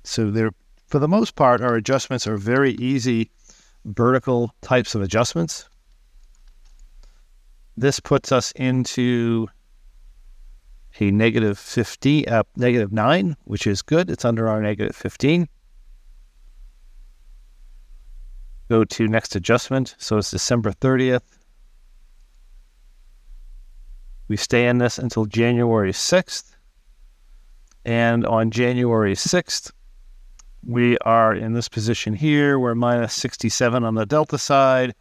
So 0.04 0.30
they're 0.32 0.52
for 0.88 1.00
the 1.00 1.08
most 1.08 1.36
part, 1.36 1.62
our 1.62 1.76
adjustments 1.76 2.26
are 2.28 2.38
very 2.38 2.72
easy 2.76 3.30
vertical 3.84 4.54
types 4.62 4.96
of 4.96 5.02
adjustments. 5.02 5.68
This 7.76 8.00
puts 8.00 8.32
us 8.32 8.52
into 8.54 9.48
a 11.00 11.12
negative 11.12 11.58
50, 11.58 12.28
uh, 12.28 12.44
negative 12.56 12.92
9, 12.92 13.36
which 13.46 13.68
is 13.68 13.82
good. 13.82 14.10
It's 14.10 14.26
under 14.26 14.48
our 14.48 14.62
negative 14.62 14.96
15. 14.96 15.48
Go 18.70 18.84
to 18.84 19.08
next 19.08 19.36
adjustment. 19.36 19.96
So 19.98 20.18
it's 20.18 20.32
December 20.32 20.72
30th. 20.72 21.22
We 24.28 24.36
stay 24.36 24.68
in 24.68 24.78
this 24.78 24.98
until 24.98 25.26
January 25.26 25.94
6th. 25.94 26.56
And 27.86 28.26
on 28.26 28.52
January 28.52 29.16
6th, 29.16 29.72
we 30.66 30.98
are 31.00 31.34
in 31.34 31.54
this 31.54 31.70
position 31.70 32.14
here. 32.14 32.60
We're 32.60 32.76
minus 32.76 33.14
67 33.14 33.84
on 33.84 33.96
the 33.96 34.06
delta 34.06 34.38
side. 34.38 34.94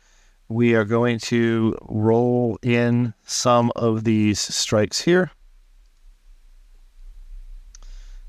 we 0.49 0.77
are 0.77 0.85
going 0.85 1.19
to 1.19 1.77
roll 1.83 2.57
in 2.63 3.13
some 3.25 3.73
of 3.75 4.05
these 4.05 4.39
strikes 4.39 5.01
here. 5.01 5.33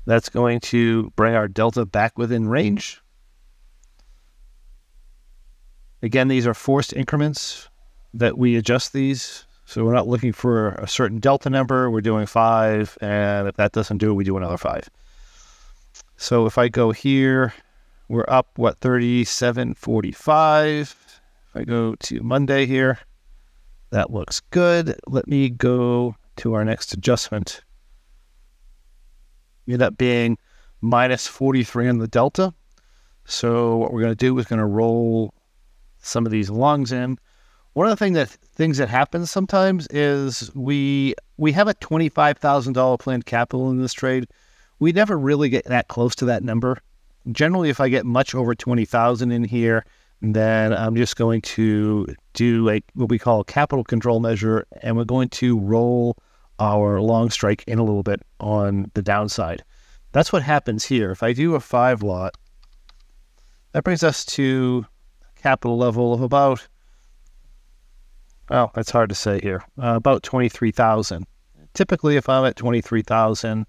That's 0.08 0.28
going 0.30 0.60
to 0.60 1.10
bring 1.16 1.34
our 1.34 1.48
delta 1.48 1.84
back 1.84 2.16
within 2.16 2.48
range. 2.48 3.02
Again, 6.02 6.28
these 6.28 6.46
are 6.46 6.54
forced 6.54 6.94
increments 6.94 7.68
that 8.14 8.38
we 8.38 8.56
adjust 8.56 8.94
these. 8.94 9.44
So 9.66 9.84
we're 9.84 9.92
not 9.92 10.08
looking 10.08 10.32
for 10.32 10.70
a 10.70 10.88
certain 10.88 11.18
delta 11.18 11.50
number. 11.50 11.90
We're 11.90 12.00
doing 12.00 12.24
five. 12.24 12.96
And 13.02 13.48
if 13.48 13.56
that 13.56 13.72
doesn't 13.72 13.98
do 13.98 14.12
it, 14.12 14.14
we 14.14 14.24
do 14.24 14.38
another 14.38 14.56
five. 14.56 14.88
So 16.16 16.46
if 16.46 16.56
I 16.56 16.68
go 16.68 16.90
here, 16.90 17.52
we're 18.08 18.24
up, 18.28 18.48
what, 18.56 18.80
37.45. 18.80 20.80
If 20.80 21.20
I 21.54 21.64
go 21.64 21.94
to 21.96 22.22
Monday 22.22 22.64
here, 22.64 22.98
that 23.90 24.10
looks 24.10 24.40
good. 24.40 24.98
Let 25.06 25.28
me 25.28 25.50
go 25.50 26.16
to 26.36 26.54
our 26.54 26.64
next 26.64 26.94
adjustment 26.94 27.60
end 29.74 29.82
up 29.82 29.96
being 29.96 30.38
minus 30.80 31.26
43 31.26 31.88
on 31.88 31.98
the 31.98 32.08
delta. 32.08 32.54
So 33.24 33.76
what 33.76 33.92
we're 33.92 34.00
going 34.00 34.12
to 34.12 34.16
do 34.16 34.38
is 34.38 34.46
going 34.46 34.58
to 34.58 34.66
roll 34.66 35.34
some 35.98 36.24
of 36.24 36.32
these 36.32 36.50
lungs 36.50 36.92
in. 36.92 37.18
One 37.74 37.86
of 37.86 37.90
the 37.90 38.02
thing 38.02 38.14
that 38.14 38.28
things 38.28 38.78
that 38.78 38.88
happens 38.88 39.30
sometimes 39.30 39.86
is 39.88 40.50
we 40.54 41.14
we 41.36 41.52
have 41.52 41.68
a 41.68 41.74
twenty 41.74 42.08
five 42.08 42.38
thousand 42.38 42.72
dollar 42.72 42.96
planned 42.96 43.26
capital 43.26 43.70
in 43.70 43.80
this 43.80 43.92
trade. 43.92 44.26
We 44.80 44.92
never 44.92 45.16
really 45.16 45.48
get 45.48 45.66
that 45.66 45.88
close 45.88 46.14
to 46.16 46.24
that 46.24 46.42
number. 46.42 46.78
Generally, 47.30 47.68
if 47.68 47.80
I 47.80 47.88
get 47.88 48.06
much 48.06 48.34
over 48.34 48.54
twenty 48.54 48.84
thousand 48.84 49.30
in 49.30 49.44
here, 49.44 49.84
then 50.22 50.72
I'm 50.72 50.96
just 50.96 51.16
going 51.16 51.42
to 51.42 52.06
do 52.32 52.68
a 52.70 52.82
what 52.94 53.10
we 53.10 53.18
call 53.18 53.40
a 53.40 53.44
capital 53.44 53.84
control 53.84 54.18
measure, 54.18 54.66
and 54.82 54.96
we're 54.96 55.04
going 55.04 55.28
to 55.28 55.58
roll 55.58 56.16
our 56.58 57.00
long 57.00 57.30
strike 57.30 57.64
in 57.66 57.78
a 57.78 57.84
little 57.84 58.02
bit 58.02 58.22
on 58.40 58.90
the 58.94 59.02
downside. 59.02 59.62
That's 60.12 60.32
what 60.32 60.42
happens 60.42 60.84
here. 60.84 61.10
If 61.10 61.22
I 61.22 61.32
do 61.32 61.54
a 61.54 61.60
five 61.60 62.02
lot, 62.02 62.34
that 63.72 63.84
brings 63.84 64.02
us 64.02 64.24
to 64.26 64.86
capital 65.36 65.76
level 65.76 66.12
of 66.12 66.22
about, 66.22 66.66
well, 68.48 68.72
that's 68.74 68.90
hard 68.90 69.08
to 69.10 69.14
say 69.14 69.40
here, 69.40 69.62
uh, 69.82 69.94
about 69.96 70.22
23,000. 70.22 71.26
Typically, 71.74 72.16
if 72.16 72.28
I'm 72.28 72.44
at 72.44 72.56
23,000, 72.56 73.66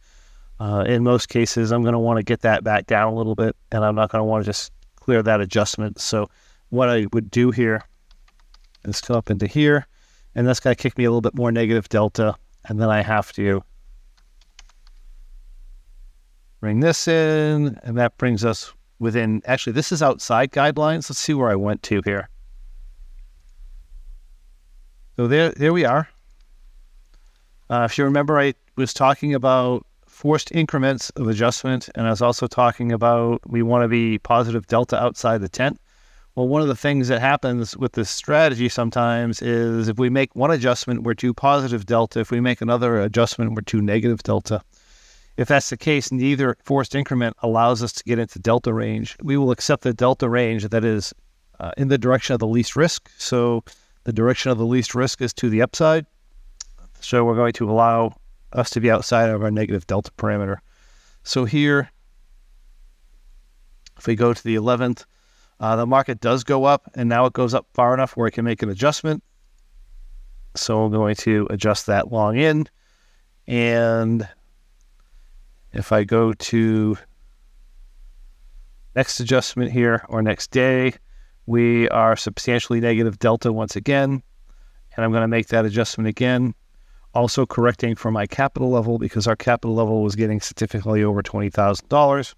uh, 0.59 0.83
in 0.87 1.03
most 1.03 1.29
cases, 1.29 1.71
I'm 1.71 1.83
going 1.83 1.93
to 1.93 1.99
want 1.99 2.17
to 2.17 2.23
get 2.23 2.41
that 2.41 2.63
back 2.63 2.87
down 2.87 3.13
a 3.13 3.15
little 3.15 3.35
bit, 3.35 3.55
and 3.71 3.83
I'm 3.83 3.95
not 3.95 4.11
going 4.11 4.19
to 4.19 4.25
want 4.25 4.43
to 4.43 4.49
just 4.49 4.71
clear 4.95 5.21
that 5.23 5.41
adjustment. 5.41 5.99
So, 5.99 6.29
what 6.69 6.89
I 6.89 7.07
would 7.13 7.31
do 7.31 7.51
here 7.51 7.83
is 8.85 9.01
come 9.01 9.15
up 9.15 9.29
into 9.29 9.47
here, 9.47 9.87
and 10.35 10.47
that's 10.47 10.59
going 10.59 10.75
to 10.75 10.81
kick 10.81 10.97
me 10.97 11.05
a 11.05 11.09
little 11.09 11.21
bit 11.21 11.35
more 11.35 11.51
negative 11.51 11.89
delta 11.89 12.35
and 12.69 12.79
then 12.79 12.89
I 12.89 13.01
have 13.01 13.33
to 13.33 13.63
bring 16.59 16.79
this 16.79 17.07
in, 17.07 17.79
and 17.83 17.97
that 17.97 18.17
brings 18.17 18.45
us 18.45 18.71
within, 18.99 19.41
actually, 19.45 19.73
this 19.73 19.91
is 19.91 20.03
outside 20.03 20.51
guidelines. 20.51 21.09
Let's 21.09 21.19
see 21.19 21.33
where 21.33 21.49
I 21.49 21.55
went 21.55 21.81
to 21.83 22.01
here. 22.05 22.29
So 25.15 25.27
there, 25.27 25.51
there 25.51 25.73
we 25.73 25.83
are. 25.83 26.07
Uh, 27.69 27.87
if 27.89 27.97
you 27.97 28.03
remember, 28.03 28.39
I 28.39 28.53
was 28.75 28.93
talking 28.93 29.33
about 29.33 29.85
forced 30.05 30.51
increments 30.51 31.09
of 31.11 31.27
adjustment, 31.27 31.89
and 31.95 32.05
I 32.07 32.09
was 32.09 32.21
also 32.21 32.45
talking 32.45 32.91
about 32.91 33.41
we 33.49 33.63
want 33.63 33.83
to 33.83 33.87
be 33.87 34.19
positive 34.19 34.67
delta 34.67 35.01
outside 35.01 35.41
the 35.41 35.49
tent. 35.49 35.79
Well, 36.35 36.47
one 36.47 36.61
of 36.61 36.67
the 36.67 36.75
things 36.75 37.07
that 37.07 37.19
happens 37.19 37.75
with 37.75 37.93
this 37.93 38.09
strategy 38.09 38.69
sometimes 38.69 39.41
is 39.41 39.87
if 39.87 39.97
we 39.97 40.09
make 40.09 40.35
one 40.35 40.51
adjustment, 40.51 41.03
we're 41.03 41.13
too 41.13 41.33
positive 41.33 41.85
delta. 41.85 42.19
If 42.19 42.31
we 42.31 42.39
make 42.39 42.61
another 42.61 43.01
adjustment, 43.01 43.53
we're 43.53 43.61
too 43.61 43.81
negative 43.81 44.23
delta. 44.23 44.61
If 45.37 45.47
that's 45.47 45.69
the 45.69 45.77
case, 45.77 46.11
neither 46.11 46.57
forced 46.63 46.95
increment 46.95 47.35
allows 47.41 47.81
us 47.81 47.93
to 47.93 48.03
get 48.03 48.19
into 48.19 48.39
delta 48.39 48.73
range. 48.73 49.17
We 49.21 49.37
will 49.37 49.51
accept 49.51 49.83
the 49.83 49.93
delta 49.93 50.29
range 50.29 50.67
that 50.67 50.85
is 50.85 51.13
uh, 51.59 51.71
in 51.77 51.87
the 51.87 51.97
direction 51.97 52.33
of 52.33 52.39
the 52.39 52.47
least 52.47 52.75
risk. 52.75 53.09
So 53.17 53.63
the 54.03 54.13
direction 54.13 54.51
of 54.51 54.57
the 54.57 54.65
least 54.65 54.93
risk 54.95 55.21
is 55.21 55.33
to 55.35 55.49
the 55.49 55.61
upside. 55.61 56.05
So 56.99 57.23
we're 57.23 57.35
going 57.35 57.53
to 57.53 57.69
allow 57.69 58.15
us 58.53 58.69
to 58.71 58.81
be 58.81 58.91
outside 58.91 59.29
of 59.29 59.43
our 59.43 59.51
negative 59.51 59.87
delta 59.87 60.11
parameter. 60.17 60.57
So 61.23 61.45
here, 61.45 61.89
if 63.97 64.07
we 64.07 64.15
go 64.15 64.33
to 64.33 64.43
the 64.43 64.55
11th, 64.55 65.05
uh, 65.59 65.75
the 65.75 65.85
market 65.85 66.21
does 66.21 66.43
go 66.43 66.63
up, 66.63 66.89
and 66.95 67.09
now 67.09 67.25
it 67.25 67.33
goes 67.33 67.53
up 67.53 67.67
far 67.73 67.93
enough 67.93 68.15
where 68.15 68.27
it 68.27 68.31
can 68.31 68.45
make 68.45 68.63
an 68.63 68.69
adjustment. 68.69 69.23
So 70.55 70.83
I'm 70.83 70.91
going 70.91 71.15
to 71.15 71.47
adjust 71.49 71.85
that 71.87 72.11
long 72.11 72.37
in. 72.37 72.67
And 73.47 74.27
if 75.73 75.91
I 75.91 76.03
go 76.03 76.33
to 76.33 76.97
next 78.95 79.19
adjustment 79.19 79.71
here 79.71 80.05
or 80.09 80.21
next 80.21 80.51
day, 80.51 80.93
we 81.45 81.89
are 81.89 82.15
substantially 82.15 82.79
negative 82.79 83.19
delta 83.19 83.51
once 83.51 83.75
again. 83.75 84.23
And 84.95 85.05
I'm 85.05 85.11
going 85.11 85.21
to 85.21 85.27
make 85.27 85.47
that 85.47 85.65
adjustment 85.65 86.07
again. 86.07 86.53
Also 87.13 87.45
correcting 87.45 87.95
for 87.95 88.11
my 88.11 88.27
capital 88.27 88.69
level 88.69 88.99
because 88.99 89.27
our 89.27 89.35
capital 89.35 89.75
level 89.75 90.03
was 90.03 90.15
getting 90.15 90.39
significantly 90.39 91.03
over 91.03 91.23
$20,000. 91.23 92.35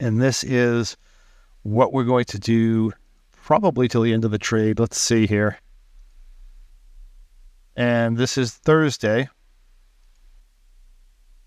And 0.00 0.20
this 0.20 0.44
is 0.44 0.96
what 1.66 1.92
we're 1.92 2.04
going 2.04 2.24
to 2.24 2.38
do 2.38 2.92
probably 3.32 3.88
till 3.88 4.02
the 4.02 4.12
end 4.12 4.24
of 4.24 4.30
the 4.30 4.38
trade. 4.38 4.78
Let's 4.78 4.98
see 4.98 5.26
here. 5.26 5.58
And 7.74 8.16
this 8.16 8.38
is 8.38 8.52
Thursday. 8.52 9.28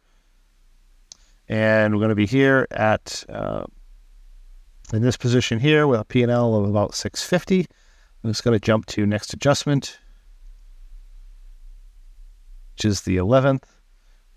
and 1.52 1.94
we're 1.94 2.00
going 2.00 2.10
to 2.10 2.16
be 2.16 2.26
here 2.26 2.66
at 2.72 3.26
uh, 3.28 3.66
in 4.94 5.02
this 5.02 5.18
position 5.18 5.60
here 5.60 5.86
with 5.86 6.00
a 6.00 6.06
P&L 6.06 6.56
of 6.56 6.70
about 6.70 6.96
650. 6.96 7.68
I'm 8.24 8.30
just 8.30 8.46
going 8.46 8.58
to 8.58 8.66
jump 8.66 8.86
to 8.88 9.06
next 9.06 9.34
adjustment, 9.34 10.00
which 12.74 12.86
is 12.86 13.02
the 13.02 13.18
11th. 13.18 13.64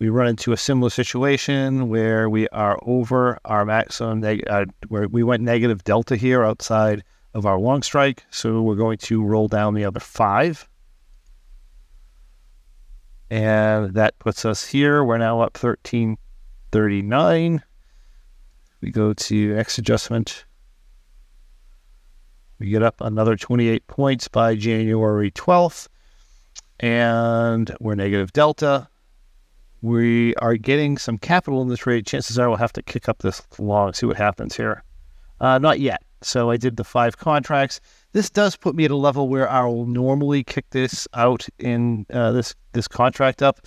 We 0.00 0.08
run 0.08 0.26
into 0.26 0.50
a 0.50 0.56
similar 0.56 0.90
situation 0.90 1.88
where 1.88 2.28
we 2.28 2.48
are 2.48 2.76
over 2.82 3.38
our 3.44 3.64
maximum, 3.64 4.20
neg- 4.20 4.42
uh, 4.50 4.64
where 4.88 5.06
we 5.06 5.22
went 5.22 5.40
negative 5.40 5.84
delta 5.84 6.16
here 6.16 6.42
outside 6.42 7.04
of 7.32 7.46
our 7.46 7.60
long 7.60 7.82
strike. 7.82 8.24
So 8.30 8.60
we're 8.60 8.74
going 8.74 8.98
to 8.98 9.22
roll 9.22 9.46
down 9.46 9.74
the 9.74 9.84
other 9.84 10.00
five. 10.00 10.68
And 13.30 13.94
that 13.94 14.18
puts 14.18 14.44
us 14.44 14.66
here. 14.66 15.04
We're 15.04 15.18
now 15.18 15.40
up 15.40 15.56
13 15.56 16.16
39. 16.74 17.62
We 18.80 18.90
go 18.90 19.12
to 19.12 19.56
X 19.56 19.78
adjustment. 19.78 20.44
We 22.58 22.68
get 22.68 22.82
up 22.82 23.00
another 23.00 23.36
28 23.36 23.86
points 23.86 24.26
by 24.26 24.56
January 24.56 25.30
12th, 25.30 25.86
and 26.80 27.72
we're 27.78 27.94
negative 27.94 28.32
delta. 28.32 28.88
We 29.82 30.34
are 30.42 30.56
getting 30.56 30.98
some 30.98 31.16
capital 31.16 31.62
in 31.62 31.68
the 31.68 31.76
trade. 31.76 32.06
Chances 32.06 32.40
are 32.40 32.48
we'll 32.48 32.58
have 32.58 32.72
to 32.72 32.82
kick 32.82 33.08
up 33.08 33.18
this 33.18 33.40
long, 33.60 33.92
see 33.92 34.06
what 34.06 34.16
happens 34.16 34.56
here. 34.56 34.82
Uh, 35.40 35.58
not 35.58 35.78
yet. 35.78 36.02
So 36.22 36.50
I 36.50 36.56
did 36.56 36.76
the 36.76 36.82
five 36.82 37.18
contracts. 37.18 37.80
This 38.10 38.30
does 38.30 38.56
put 38.56 38.74
me 38.74 38.84
at 38.84 38.90
a 38.90 38.96
level 38.96 39.28
where 39.28 39.48
I 39.48 39.64
will 39.64 39.86
normally 39.86 40.42
kick 40.42 40.68
this 40.70 41.06
out 41.14 41.46
in 41.60 42.04
uh, 42.12 42.32
this 42.32 42.52
this 42.72 42.88
contract 42.88 43.44
up. 43.44 43.60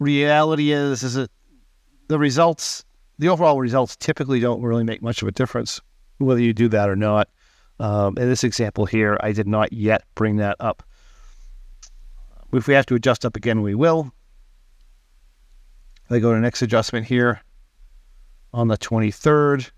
Reality 0.00 0.72
is, 0.72 1.04
is 1.04 1.14
that 1.14 1.30
the 2.08 2.18
results, 2.18 2.84
the 3.18 3.28
overall 3.28 3.60
results, 3.60 3.96
typically 3.96 4.40
don't 4.40 4.62
really 4.62 4.84
make 4.84 5.02
much 5.02 5.22
of 5.22 5.28
a 5.28 5.32
difference 5.32 5.80
whether 6.18 6.40
you 6.40 6.52
do 6.52 6.68
that 6.68 6.88
or 6.88 6.96
not. 6.96 7.28
Um, 7.80 8.18
in 8.18 8.28
this 8.28 8.42
example 8.42 8.86
here, 8.86 9.16
I 9.20 9.32
did 9.32 9.46
not 9.46 9.72
yet 9.72 10.02
bring 10.14 10.36
that 10.36 10.56
up. 10.58 10.82
If 12.52 12.66
we 12.66 12.74
have 12.74 12.86
to 12.86 12.94
adjust 12.94 13.24
up 13.24 13.36
again, 13.36 13.62
we 13.62 13.74
will. 13.74 14.12
I 16.10 16.18
go 16.18 16.32
to 16.32 16.40
next 16.40 16.62
adjustment 16.62 17.06
here 17.06 17.40
on 18.52 18.68
the 18.68 18.78
23rd. 18.78 19.70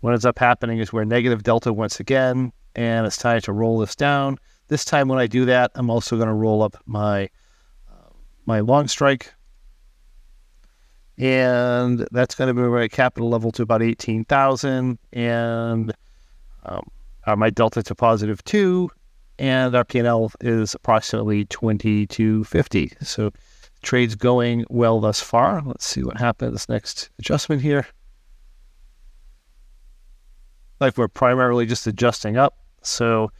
What 0.00 0.12
ends 0.12 0.26
up 0.26 0.38
happening 0.38 0.78
is 0.78 0.92
we're 0.92 1.04
negative 1.04 1.42
delta 1.42 1.72
once 1.72 1.98
again, 2.00 2.52
and 2.76 3.06
it's 3.06 3.16
time 3.16 3.40
to 3.42 3.52
roll 3.52 3.78
this 3.78 3.96
down. 3.96 4.38
This 4.68 4.84
time 4.84 5.08
when 5.08 5.18
I 5.18 5.26
do 5.26 5.44
that, 5.46 5.70
I'm 5.74 5.90
also 5.90 6.16
going 6.16 6.28
to 6.28 6.34
roll 6.34 6.62
up 6.62 6.76
my 6.86 7.30
uh, 7.90 8.10
my 8.46 8.60
long 8.60 8.88
strike, 8.88 9.32
and 11.18 12.06
that's 12.10 12.34
going 12.34 12.48
to 12.48 12.54
move 12.54 12.72
my 12.72 12.88
capital 12.88 13.28
level 13.28 13.52
to 13.52 13.62
about 13.62 13.82
18,000, 13.82 14.98
and 15.12 15.92
um, 16.64 16.82
uh, 17.26 17.36
my 17.36 17.50
delta 17.50 17.82
to 17.82 17.94
positive 17.94 18.42
two, 18.44 18.90
and 19.38 19.74
our 19.74 19.84
P&L 19.84 20.32
is 20.40 20.74
approximately 20.74 21.44
2250. 21.46 22.92
So 23.02 23.30
trade's 23.82 24.14
going 24.14 24.64
well 24.70 25.00
thus 25.00 25.20
far. 25.20 25.62
Let's 25.64 25.86
see 25.86 26.02
what 26.02 26.18
happens 26.18 26.68
next 26.68 27.10
adjustment 27.18 27.62
here 27.62 27.86
like 30.82 30.98
we're 30.98 31.08
primarily 31.08 31.64
just 31.64 31.86
adjusting 31.86 32.36
up. 32.36 32.58
So 32.82 33.30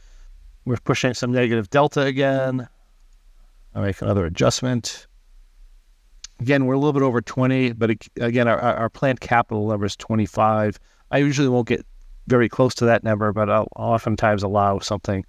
we're 0.65 0.77
pushing 0.77 1.13
some 1.13 1.31
negative 1.31 1.69
delta 1.69 2.01
again. 2.01 2.67
I 3.75 3.81
make 3.81 4.01
another 4.01 4.25
adjustment. 4.25 5.07
Again, 6.39 6.65
we're 6.65 6.73
a 6.73 6.77
little 6.77 6.93
bit 6.93 7.03
over 7.03 7.21
20, 7.21 7.73
but 7.73 7.91
again, 8.17 8.47
our, 8.47 8.59
our 8.59 8.89
planned 8.89 9.21
capital 9.21 9.67
number 9.67 9.85
is 9.85 9.95
25. 9.95 10.79
I 11.11 11.17
usually 11.19 11.47
won't 11.47 11.67
get 11.67 11.85
very 12.27 12.49
close 12.49 12.73
to 12.75 12.85
that 12.85 13.03
number, 13.03 13.31
but 13.31 13.49
I'll 13.49 13.69
oftentimes 13.75 14.43
allow 14.43 14.79
something, 14.79 15.23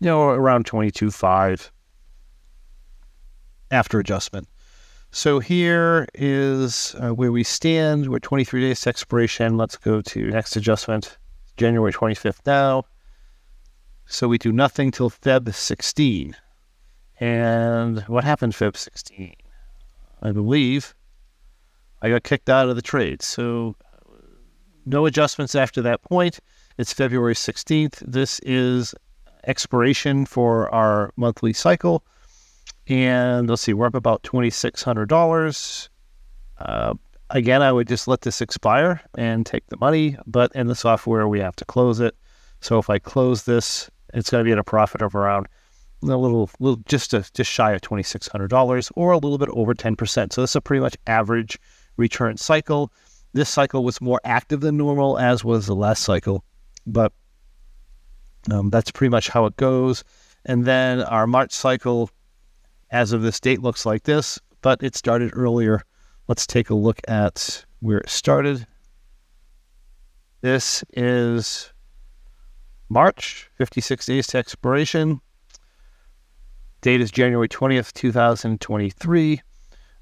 you 0.00 0.06
know, 0.06 0.28
around 0.28 0.66
22.5 0.66 1.70
after 3.70 3.98
adjustment. 3.98 4.48
So 5.10 5.40
here 5.40 6.06
is 6.14 6.94
uh, 6.98 7.10
where 7.10 7.32
we 7.32 7.44
stand. 7.44 8.08
We're 8.08 8.18
23 8.18 8.62
days 8.62 8.86
expiration. 8.86 9.56
Let's 9.56 9.76
go 9.76 10.00
to 10.00 10.30
next 10.30 10.56
adjustment. 10.56 11.18
January 11.56 11.92
25th 11.92 12.40
now. 12.46 12.84
So 14.06 14.26
we 14.26 14.38
do 14.38 14.52
nothing 14.52 14.90
till 14.90 15.10
Feb 15.10 15.52
16. 15.52 16.36
And 17.20 18.00
what 18.02 18.24
happened 18.24 18.54
Feb 18.54 18.76
16? 18.76 19.34
I 20.22 20.32
believe 20.32 20.94
I 22.00 22.08
got 22.08 22.22
kicked 22.22 22.48
out 22.48 22.68
of 22.68 22.76
the 22.76 22.82
trade. 22.82 23.22
So 23.22 23.76
no 24.86 25.06
adjustments 25.06 25.54
after 25.54 25.82
that 25.82 26.02
point. 26.02 26.38
It's 26.78 26.92
February 26.92 27.34
16th. 27.34 27.98
This 28.06 28.40
is 28.40 28.94
expiration 29.46 30.24
for 30.24 30.72
our 30.74 31.12
monthly 31.16 31.52
cycle. 31.52 32.04
And 32.88 33.48
let's 33.48 33.62
see, 33.62 33.72
we're 33.72 33.86
up 33.86 33.94
about 33.94 34.22
$2,600. 34.22 35.88
Uh, 36.58 36.94
again, 37.30 37.62
I 37.62 37.72
would 37.72 37.88
just 37.88 38.08
let 38.08 38.22
this 38.22 38.40
expire 38.40 39.00
and 39.16 39.44
take 39.44 39.66
the 39.66 39.76
money, 39.76 40.16
but 40.26 40.52
in 40.54 40.66
the 40.66 40.74
software, 40.74 41.28
we 41.28 41.40
have 41.40 41.56
to 41.56 41.64
close 41.64 42.00
it. 42.00 42.16
So 42.60 42.78
if 42.78 42.90
I 42.90 42.98
close 42.98 43.44
this, 43.44 43.90
it's 44.14 44.30
going 44.30 44.44
to 44.44 44.48
be 44.48 44.52
at 44.52 44.58
a 44.58 44.64
profit 44.64 45.02
of 45.02 45.14
around 45.14 45.48
a 46.02 46.16
little, 46.16 46.50
little 46.60 46.82
just 46.86 47.14
a, 47.14 47.24
just 47.34 47.50
shy 47.50 47.72
of 47.72 47.80
twenty 47.80 48.02
six 48.02 48.28
hundred 48.28 48.48
dollars, 48.48 48.90
or 48.94 49.12
a 49.12 49.18
little 49.18 49.38
bit 49.38 49.48
over 49.50 49.74
ten 49.74 49.96
percent. 49.96 50.32
So 50.32 50.40
this 50.40 50.50
is 50.50 50.56
a 50.56 50.60
pretty 50.60 50.80
much 50.80 50.96
average 51.06 51.58
return 51.96 52.36
cycle. 52.36 52.92
This 53.32 53.48
cycle 53.48 53.84
was 53.84 54.00
more 54.00 54.20
active 54.24 54.60
than 54.60 54.76
normal, 54.76 55.18
as 55.18 55.44
was 55.44 55.66
the 55.66 55.74
last 55.74 56.02
cycle, 56.02 56.44
but 56.86 57.12
um, 58.50 58.70
that's 58.70 58.90
pretty 58.90 59.10
much 59.10 59.28
how 59.28 59.46
it 59.46 59.56
goes. 59.56 60.04
And 60.44 60.64
then 60.64 61.02
our 61.02 61.26
March 61.26 61.52
cycle, 61.52 62.10
as 62.90 63.12
of 63.12 63.22
this 63.22 63.40
date, 63.40 63.62
looks 63.62 63.86
like 63.86 64.02
this, 64.02 64.38
but 64.60 64.82
it 64.82 64.96
started 64.96 65.30
earlier 65.34 65.82
Let's 66.28 66.46
take 66.46 66.70
a 66.70 66.74
look 66.74 67.00
at 67.08 67.64
where 67.80 67.98
it 67.98 68.08
started. 68.08 68.66
This 70.40 70.84
is 70.94 71.72
March, 72.88 73.50
56 73.56 74.06
days 74.06 74.26
to 74.28 74.38
expiration. 74.38 75.20
Date 76.82 77.00
is 77.00 77.12
January 77.12 77.48
20th, 77.48 77.92
2023. 77.92 79.40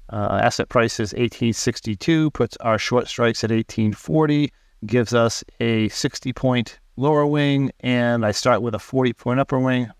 Uh, 0.09 0.39
asset 0.41 0.67
price 0.67 0.95
is 0.95 1.13
1862, 1.13 2.31
puts 2.31 2.57
our 2.57 2.79
short 2.79 3.07
strikes 3.07 3.43
at 3.43 3.51
1840, 3.51 4.51
gives 4.87 5.13
us 5.13 5.43
a 5.59 5.89
60 5.89 6.33
point 6.33 6.79
lower 6.95 7.27
wing, 7.27 7.69
and 7.81 8.25
I 8.25 8.31
start 8.31 8.63
with 8.63 8.73
a 8.73 8.79
40 8.79 9.13
point 9.13 9.39
upper 9.39 9.59
wing. 9.59 9.91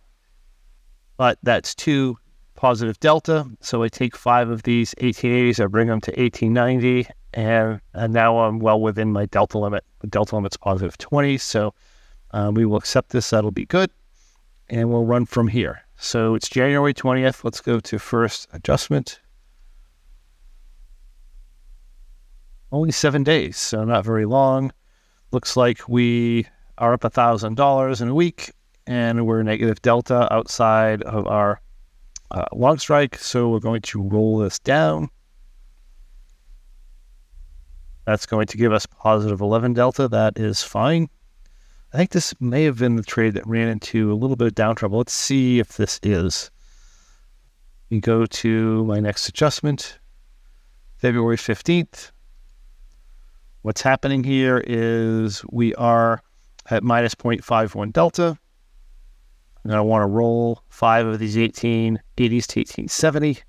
But 1.18 1.38
that's 1.44 1.76
two 1.76 2.18
positive 2.56 3.00
delta. 3.00 3.46
So 3.60 3.84
I 3.84 3.88
take 3.88 4.16
five 4.16 4.50
of 4.50 4.64
these 4.64 4.96
1880s, 4.96 5.64
I 5.64 5.68
bring 5.68 5.88
them 5.88 6.02
to 6.02 6.12
1890, 6.12 7.08
and, 7.36 7.80
and 7.94 8.12
now 8.12 8.40
I'm 8.40 8.58
well 8.58 8.82
within 8.82 9.12
my 9.12 9.28
delta 9.28 9.60
limit. 9.60 9.84
The 10.00 10.08
delta 10.08 10.36
limit's 10.36 10.58
positive 10.58 10.98
20, 10.98 11.38
so 11.38 11.76
uh, 12.32 12.52
we 12.52 12.66
will 12.66 12.78
accept 12.78 13.12
this. 13.12 13.30
That'll 13.30 13.52
be 13.52 13.68
good. 13.68 13.92
And 14.68 14.90
we'll 14.90 15.06
run 15.06 15.28
from 15.28 15.48
here. 15.48 15.84
So 16.04 16.34
it's 16.34 16.50
January 16.50 16.96
20th. 16.96 17.44
Let's 17.44 17.62
go 17.62 17.80
to 17.80 18.00
first 18.00 18.48
adjustment. 18.54 19.20
Only 22.72 22.92
seven 22.92 23.22
days, 23.22 23.56
so 23.58 23.84
not 23.84 24.04
very 24.04 24.26
long. 24.26 24.74
Looks 25.32 25.56
like 25.56 25.88
we 25.88 26.48
are 26.80 26.94
up 26.94 27.02
$1,000 27.02 28.02
in 28.02 28.08
a 28.08 28.16
week, 28.16 28.52
and 28.88 29.28
we're 29.28 29.44
negative 29.44 29.80
delta 29.84 30.28
outside 30.34 31.04
of 31.04 31.28
our 31.28 31.62
uh, 32.32 32.46
long 32.52 32.80
strike. 32.80 33.20
So 33.20 33.50
we're 33.50 33.60
going 33.60 33.82
to 33.84 34.02
roll 34.02 34.40
this 34.40 34.58
down. 34.58 35.08
That's 38.06 38.26
going 38.26 38.48
to 38.48 38.58
give 38.58 38.74
us 38.74 38.88
positive 38.88 39.40
11 39.40 39.74
delta. 39.74 40.08
That 40.08 40.40
is 40.40 40.64
fine. 40.64 41.10
I 41.94 41.98
think 41.98 42.12
this 42.12 42.34
may 42.40 42.64
have 42.64 42.78
been 42.78 42.96
the 42.96 43.04
trade 43.04 43.34
that 43.34 43.46
ran 43.46 43.68
into 43.68 44.14
a 44.14 44.16
little 44.16 44.38
bit 44.38 44.48
of 44.48 44.56
down 44.56 44.76
trouble. 44.76 45.00
Let's 45.00 45.14
see 45.14 45.60
if 45.60 45.76
this 45.76 46.00
is. 46.04 46.50
We 47.90 48.00
go 48.00 48.26
to 48.26 48.86
my 48.86 49.02
next 49.02 49.28
adjustment, 49.28 50.00
February 50.96 51.36
15th. 51.36 52.12
What's 53.64 53.82
happening 53.82 54.24
here 54.24 54.64
is 54.66 55.44
we 55.52 55.76
are 55.76 56.22
at 56.70 56.82
minus 56.82 57.14
0.51 57.14 57.92
delta. 57.92 58.38
And 59.64 59.74
to 59.74 59.84
want 59.84 60.02
to 60.02 60.08
roll 60.08 60.64
five 60.70 61.06
of 61.06 61.20
these 61.20 61.36
1880s 61.36 61.98
to 62.16 62.60
1870. 62.60 63.40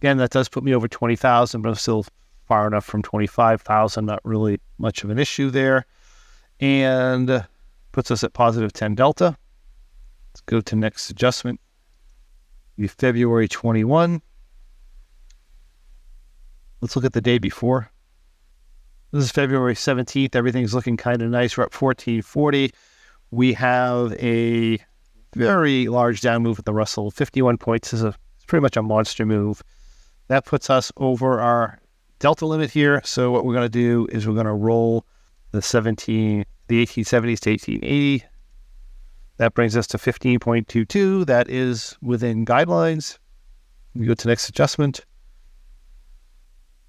Again, 0.00 0.18
that 0.18 0.30
does 0.30 0.48
put 0.48 0.62
me 0.62 0.72
over 0.72 0.86
20,000, 0.86 1.62
but 1.62 1.68
I'm 1.68 1.74
still 1.74 2.06
far 2.46 2.66
enough 2.66 2.84
from 2.84 3.02
25,000, 3.02 4.04
not 4.04 4.20
really 4.24 4.60
much 4.78 5.04
of 5.04 5.10
an 5.10 5.18
issue 5.18 5.50
there. 5.50 5.86
And 6.60 7.44
puts 7.92 8.10
us 8.10 8.24
at 8.24 8.32
positive 8.32 8.72
10 8.72 8.94
delta. 8.94 9.36
Let's 10.32 10.40
go 10.42 10.60
to 10.60 10.76
next 10.76 11.10
adjustment. 11.10 11.60
Be 12.76 12.88
February 12.88 13.48
21. 13.48 14.20
Let's 16.80 16.96
look 16.96 17.04
at 17.04 17.12
the 17.12 17.20
day 17.20 17.38
before. 17.38 17.90
This 19.12 19.24
is 19.24 19.30
February 19.30 19.74
17th. 19.74 20.34
Everything's 20.34 20.74
looking 20.74 20.96
kind 20.96 21.22
of 21.22 21.30
nice. 21.30 21.56
We're 21.56 21.64
up 21.64 21.80
1440 21.80 22.72
we 23.34 23.52
have 23.54 24.12
a 24.14 24.78
very 25.34 25.88
large 25.88 26.20
down 26.20 26.42
move 26.42 26.58
at 26.58 26.64
the 26.64 26.72
Russell. 26.72 27.10
51 27.10 27.58
points 27.58 27.92
is 27.92 28.02
a 28.02 28.14
it's 28.36 28.44
pretty 28.46 28.62
much 28.62 28.76
a 28.76 28.82
monster 28.82 29.26
move. 29.26 29.62
That 30.28 30.44
puts 30.44 30.70
us 30.70 30.92
over 30.96 31.40
our 31.40 31.80
delta 32.24 32.46
limit 32.46 32.70
here. 32.70 33.02
So 33.04 33.30
what 33.30 33.44
we're 33.44 33.52
going 33.52 33.66
to 33.66 33.68
do 33.68 34.08
is 34.10 34.26
we're 34.26 34.32
going 34.34 34.46
to 34.46 34.52
roll 34.52 35.04
the 35.50 35.60
17, 35.60 36.44
the 36.68 36.86
1870s 36.86 37.40
to 37.40 37.50
1880. 37.50 38.24
That 39.36 39.52
brings 39.52 39.76
us 39.76 39.86
to 39.88 39.98
15.22. 39.98 41.26
That 41.26 41.50
is 41.50 41.96
within 42.00 42.46
guidelines. 42.46 43.18
We 43.94 44.06
go 44.06 44.14
to 44.14 44.28
next 44.28 44.48
adjustment. 44.48 45.04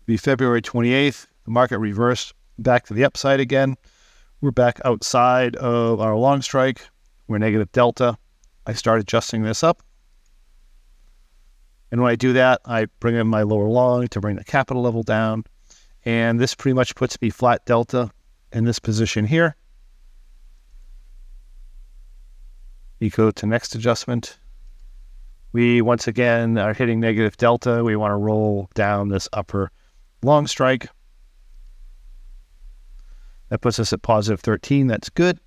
Be 0.05 0.15
February 0.15 0.61
28th. 0.61 1.27
The 1.43 1.51
market 1.51 1.79
reversed 1.79 2.33
back 2.57 2.85
to 2.85 2.93
the 2.93 3.03
upside 3.03 3.41
again 3.41 3.75
we're 4.41 4.51
back 4.51 4.79
outside 4.85 5.55
of 5.55 5.99
our 5.99 6.15
long 6.15 6.41
strike. 6.41 6.87
We're 7.27 7.39
negative 7.39 7.71
delta. 7.71 8.17
I 8.67 8.73
start 8.73 8.99
adjusting 8.99 9.41
this 9.41 9.63
up. 9.63 9.81
And 11.95 12.01
when 12.01 12.11
I 12.11 12.15
do 12.15 12.33
that, 12.33 12.59
I 12.65 12.87
bring 12.99 13.15
in 13.15 13.25
my 13.25 13.43
lower 13.43 13.69
long 13.69 14.09
to 14.09 14.19
bring 14.19 14.35
the 14.35 14.43
capital 14.43 14.81
level 14.81 15.01
down. 15.01 15.45
And 16.03 16.41
this 16.41 16.53
pretty 16.53 16.73
much 16.73 16.93
puts 16.93 17.21
me 17.21 17.29
flat 17.29 17.65
delta 17.65 18.11
in 18.51 18.65
this 18.65 18.79
position 18.79 19.25
here. 19.25 19.55
You 22.99 23.09
go 23.09 23.31
to 23.31 23.45
next 23.45 23.75
adjustment. 23.75 24.37
We 25.53 25.81
once 25.81 26.05
again 26.05 26.57
are 26.57 26.73
hitting 26.73 26.99
negative 26.99 27.37
delta. 27.37 27.81
We 27.81 27.95
want 27.95 28.11
to 28.11 28.17
roll 28.17 28.69
down 28.73 29.07
this 29.07 29.29
upper 29.31 29.71
long 30.21 30.47
strike. 30.47 30.89
That 33.47 33.61
puts 33.61 33.79
us 33.79 33.93
at 33.93 34.01
positive 34.01 34.41
13. 34.41 34.87
That's 34.87 35.09
good. 35.09 35.39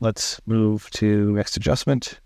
Let's 0.00 0.40
move 0.46 0.90
to 0.94 1.30
next 1.30 1.56
adjustment. 1.56 2.18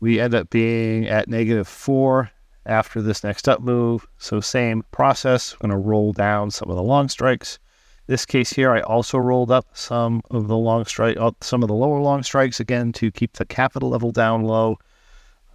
We 0.00 0.18
end 0.18 0.34
up 0.34 0.50
being 0.50 1.06
at 1.06 1.28
negative 1.28 1.68
4 1.68 2.30
after 2.66 3.02
this 3.02 3.22
next 3.22 3.48
up 3.48 3.60
move. 3.60 4.06
So 4.18 4.40
same 4.40 4.82
process. 4.90 5.54
I'm 5.60 5.70
to 5.70 5.76
roll 5.76 6.12
down 6.12 6.50
some 6.50 6.70
of 6.70 6.76
the 6.76 6.82
long 6.82 7.08
strikes. 7.08 7.58
This 8.06 8.26
case 8.26 8.50
here, 8.50 8.72
I 8.72 8.80
also 8.80 9.18
rolled 9.18 9.52
up 9.52 9.66
some 9.72 10.22
of 10.30 10.48
the 10.48 10.56
long 10.56 10.84
strike, 10.84 11.16
some 11.42 11.62
of 11.62 11.68
the 11.68 11.74
lower 11.74 12.00
long 12.00 12.22
strikes 12.22 12.58
again 12.58 12.92
to 12.94 13.12
keep 13.12 13.34
the 13.34 13.44
capital 13.44 13.90
level 13.90 14.10
down 14.10 14.42
low. 14.42 14.78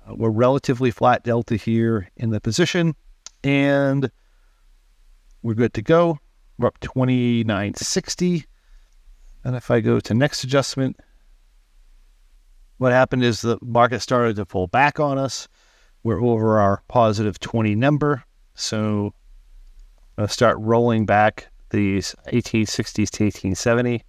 Uh, 0.07 0.15
we're 0.15 0.29
relatively 0.29 0.89
flat 0.89 1.23
delta 1.23 1.57
here 1.57 2.09
in 2.15 2.29
the 2.29 2.39
position, 2.39 2.95
and 3.43 4.09
we're 5.41 5.53
good 5.53 5.73
to 5.73 5.81
go. 5.81 6.19
We're 6.57 6.67
up 6.67 6.79
2960. 6.79 8.45
And 9.43 9.55
if 9.55 9.69
I 9.69 9.81
go 9.81 9.99
to 9.99 10.13
next 10.13 10.43
adjustment, 10.43 10.97
what 12.78 12.91
happened 12.91 13.23
is 13.23 13.41
the 13.41 13.57
market 13.61 14.01
started 14.01 14.36
to 14.36 14.45
pull 14.45 14.67
back 14.67 14.99
on 14.99 15.17
us. 15.17 15.47
We're 16.03 16.21
over 16.23 16.59
our 16.59 16.84
positive 16.88 17.39
20 17.39 17.76
number. 17.76 18.23
So 18.53 19.13
I'll 20.17 20.28
start 20.28 20.57
rolling 20.59 21.05
back 21.05 21.47
these 21.71 22.15
1860s 22.28 23.09
to 23.11 23.23
1870. 23.23 24.03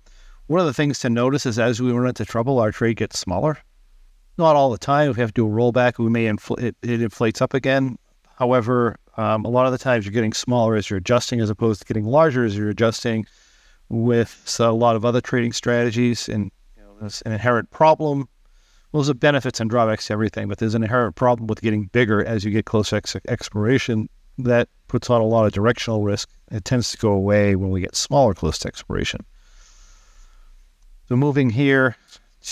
One 0.47 0.61
of 0.61 0.67
the 0.67 0.75
things 0.75 0.99
to 1.01 1.11
notice 1.11 1.47
is 1.47 1.59
as 1.59 1.81
we 1.81 1.91
run 1.91 2.09
into 2.09 2.25
trouble, 2.25 2.59
our 2.59 2.71
trade 2.71 2.97
gets 2.97 3.19
smaller. 3.19 3.59
Not 4.39 4.55
all 4.55 4.71
the 4.71 4.79
time. 4.79 5.11
If 5.11 5.17
we 5.17 5.21
have 5.23 5.33
to 5.33 5.43
do 5.43 5.47
a 5.47 5.51
rollback, 5.51 5.99
we 5.99 6.11
may 6.11 6.27
infl- 6.27 6.63
it, 6.63 6.77
it 6.83 7.03
inflates 7.03 7.41
up 7.41 7.55
again. 7.55 7.99
However, 8.37 8.97
um, 9.17 9.45
a 9.45 9.49
lot 9.49 9.67
of 9.67 9.73
the 9.73 9.79
times 9.79 10.05
you're 10.05 10.13
getting 10.13 10.35
smaller 10.35 10.77
as 10.77 10.91
you're 10.91 10.99
adjusting, 10.99 11.41
as 11.41 11.49
opposed 11.49 11.81
to 11.81 11.87
getting 11.87 12.05
larger 12.05 12.45
as 12.45 12.57
you're 12.57 12.69
adjusting. 12.69 13.27
With 13.89 14.57
a 14.59 14.73
lot 14.73 14.97
of 14.97 15.05
other 15.05 15.21
trading 15.21 15.53
strategies, 15.53 16.29
and 16.29 16.51
you 16.77 16.83
know, 16.83 16.97
there's 17.01 17.23
an 17.23 17.31
inherent 17.33 17.71
problem. 17.71 18.29
Well, 18.97 19.03
there's 19.03 19.13
benefits 19.19 19.61
and 19.61 19.69
drawbacks 19.69 20.07
to 20.07 20.15
everything, 20.15 20.49
but 20.49 20.57
there's 20.57 20.75
an 20.75 20.83
inherent 20.83 21.17
problem 21.17 21.49
with 21.49 21.61
getting 21.61 21.85
bigger 21.85 22.25
as 22.25 22.45
you 22.45 22.51
get 22.51 22.65
closer 22.65 22.93
to 22.93 22.97
ex- 22.97 23.17
expiration 23.29 24.09
that 24.39 24.71
puts 24.89 25.11
on 25.11 25.21
a 25.21 25.27
lot 25.27 25.45
of 25.45 25.53
directional 25.53 26.03
risk. 26.03 26.31
It 26.51 26.65
tends 26.65 26.93
to 26.93 26.97
go 26.97 27.11
away 27.11 27.57
when 27.57 27.69
we 27.69 27.83
get 27.83 27.95
smaller 27.95 28.33
close 28.33 28.59
to 28.61 28.69
expiration. 28.69 29.27
So 31.11 31.17
moving 31.17 31.51
here 31.51 31.95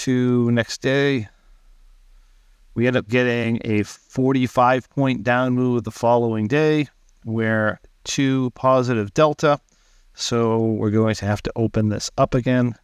to 0.03 0.51
next 0.51 0.83
day, 0.83 1.29
we 2.75 2.87
end 2.87 2.99
up 2.99 3.09
getting 3.09 3.59
a 3.65 3.83
45 3.83 4.91
point 4.91 5.23
down 5.23 5.55
move 5.55 5.85
the 5.85 5.91
following 5.91 6.47
day. 6.47 6.89
We're 7.25 7.81
two 8.05 8.51
positive 8.51 9.15
delta. 9.15 9.61
So 10.13 10.59
we're 10.59 10.91
going 10.91 11.15
to 11.15 11.25
have 11.25 11.41
to 11.45 11.53
open 11.57 11.89
this 11.89 12.11
up 12.19 12.35
again. 12.35 12.75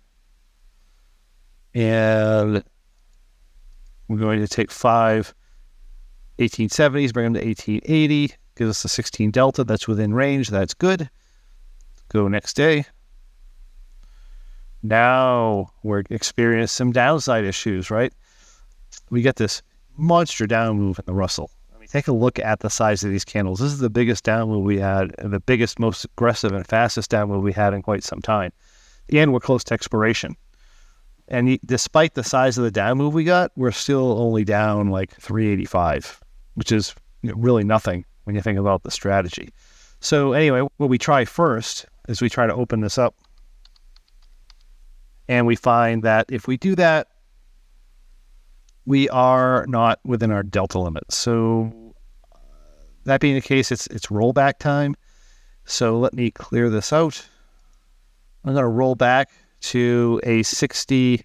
And 1.75 2.65
we're 4.11 4.19
going 4.19 4.41
to 4.41 4.49
take 4.49 4.73
five 4.73 5.33
1870s, 6.41 7.13
bring 7.13 7.33
them 7.33 7.35
to 7.35 7.47
1880, 7.47 8.35
gives 8.57 8.71
us 8.71 8.85
a 8.85 8.89
16 8.89 9.31
delta. 9.31 9.63
That's 9.63 9.87
within 9.87 10.13
range. 10.13 10.49
That's 10.49 10.75
good. 10.75 11.09
Go 12.09 12.27
next 12.27 12.55
day. 12.55 12.87
Now 14.83 15.71
we're 15.85 16.03
experiencing 16.11 16.75
some 16.75 16.93
downside 16.93 17.45
issues, 17.45 17.89
right? 17.89 18.13
We 19.11 19.23
get 19.23 19.37
this 19.37 19.63
monster 19.97 20.47
down 20.49 20.77
move 20.77 20.99
in 20.99 21.05
the 21.07 21.15
Russell. 21.15 21.53
I 21.73 21.79
mean, 21.79 21.87
take 21.87 22.09
a 22.09 22.13
look 22.13 22.41
at 22.41 22.61
the 22.61 22.71
size 22.71 23.05
of 23.05 23.11
these 23.11 23.25
candles. 23.25 23.61
This 23.61 23.71
is 23.73 23.79
the 23.79 23.91
biggest 23.91 24.25
down 24.25 24.49
move 24.49 24.65
we 24.65 24.81
had, 24.81 25.15
and 25.19 25.33
the 25.33 25.41
biggest, 25.41 25.79
most 25.79 26.05
aggressive, 26.05 26.53
and 26.53 26.67
fastest 26.67 27.11
down 27.11 27.29
move 27.29 27.45
we 27.45 27.53
had 27.53 27.75
in 27.75 27.83
quite 27.83 28.03
some 28.03 28.21
time. 28.21 28.53
And 29.13 29.33
we're 29.33 29.39
close 29.39 29.63
to 29.65 29.75
expiration. 29.75 30.37
And 31.31 31.61
despite 31.65 32.15
the 32.15 32.25
size 32.25 32.59
of 32.59 32.65
the 32.65 32.71
down 32.73 32.99
move 32.99 33.15
we 33.15 33.23
got, 33.23 33.53
we're 33.57 33.71
still 33.71 34.19
only 34.21 34.45
down 34.45 34.89
like 34.89 35.15
385, 35.15 36.21
which 36.55 36.73
is 36.73 36.95
really 37.23 37.63
nothing 37.63 38.05
when 38.25 38.35
you 38.35 38.43
think 38.43 38.59
about 38.59 38.83
the 38.83 38.91
strategy. 38.91 39.51
So, 40.01 40.33
anyway, 40.33 40.67
what 40.79 40.91
we 40.91 40.99
try 40.99 41.25
first 41.25 41.87
is 42.09 42.21
we 42.21 42.29
try 42.29 42.47
to 42.47 42.55
open 42.55 42.81
this 42.81 42.99
up. 42.99 43.15
And 45.29 45.47
we 45.47 45.55
find 45.55 46.03
that 46.03 46.27
if 46.29 46.49
we 46.49 46.57
do 46.57 46.75
that, 46.75 47.07
we 48.85 49.09
are 49.11 49.65
not 49.69 50.01
within 50.05 50.33
our 50.33 50.43
delta 50.43 50.81
limit. 50.81 51.13
So 51.13 51.95
that 53.05 53.21
being 53.21 53.37
the 53.37 53.41
case, 53.41 53.71
it's 53.71 53.87
it's 53.89 54.07
rollback 54.07 54.59
time. 54.59 54.97
So 55.65 55.99
let 56.01 56.15
me 56.15 56.33
clear 56.33 56.69
this 56.69 56.93
out. 56.93 57.25
I'm 58.45 58.55
going 58.55 58.65
to 58.65 58.69
roll 58.69 58.97
back 58.97 59.31
to 59.61 60.21
a 60.25 60.43
60, 60.43 61.25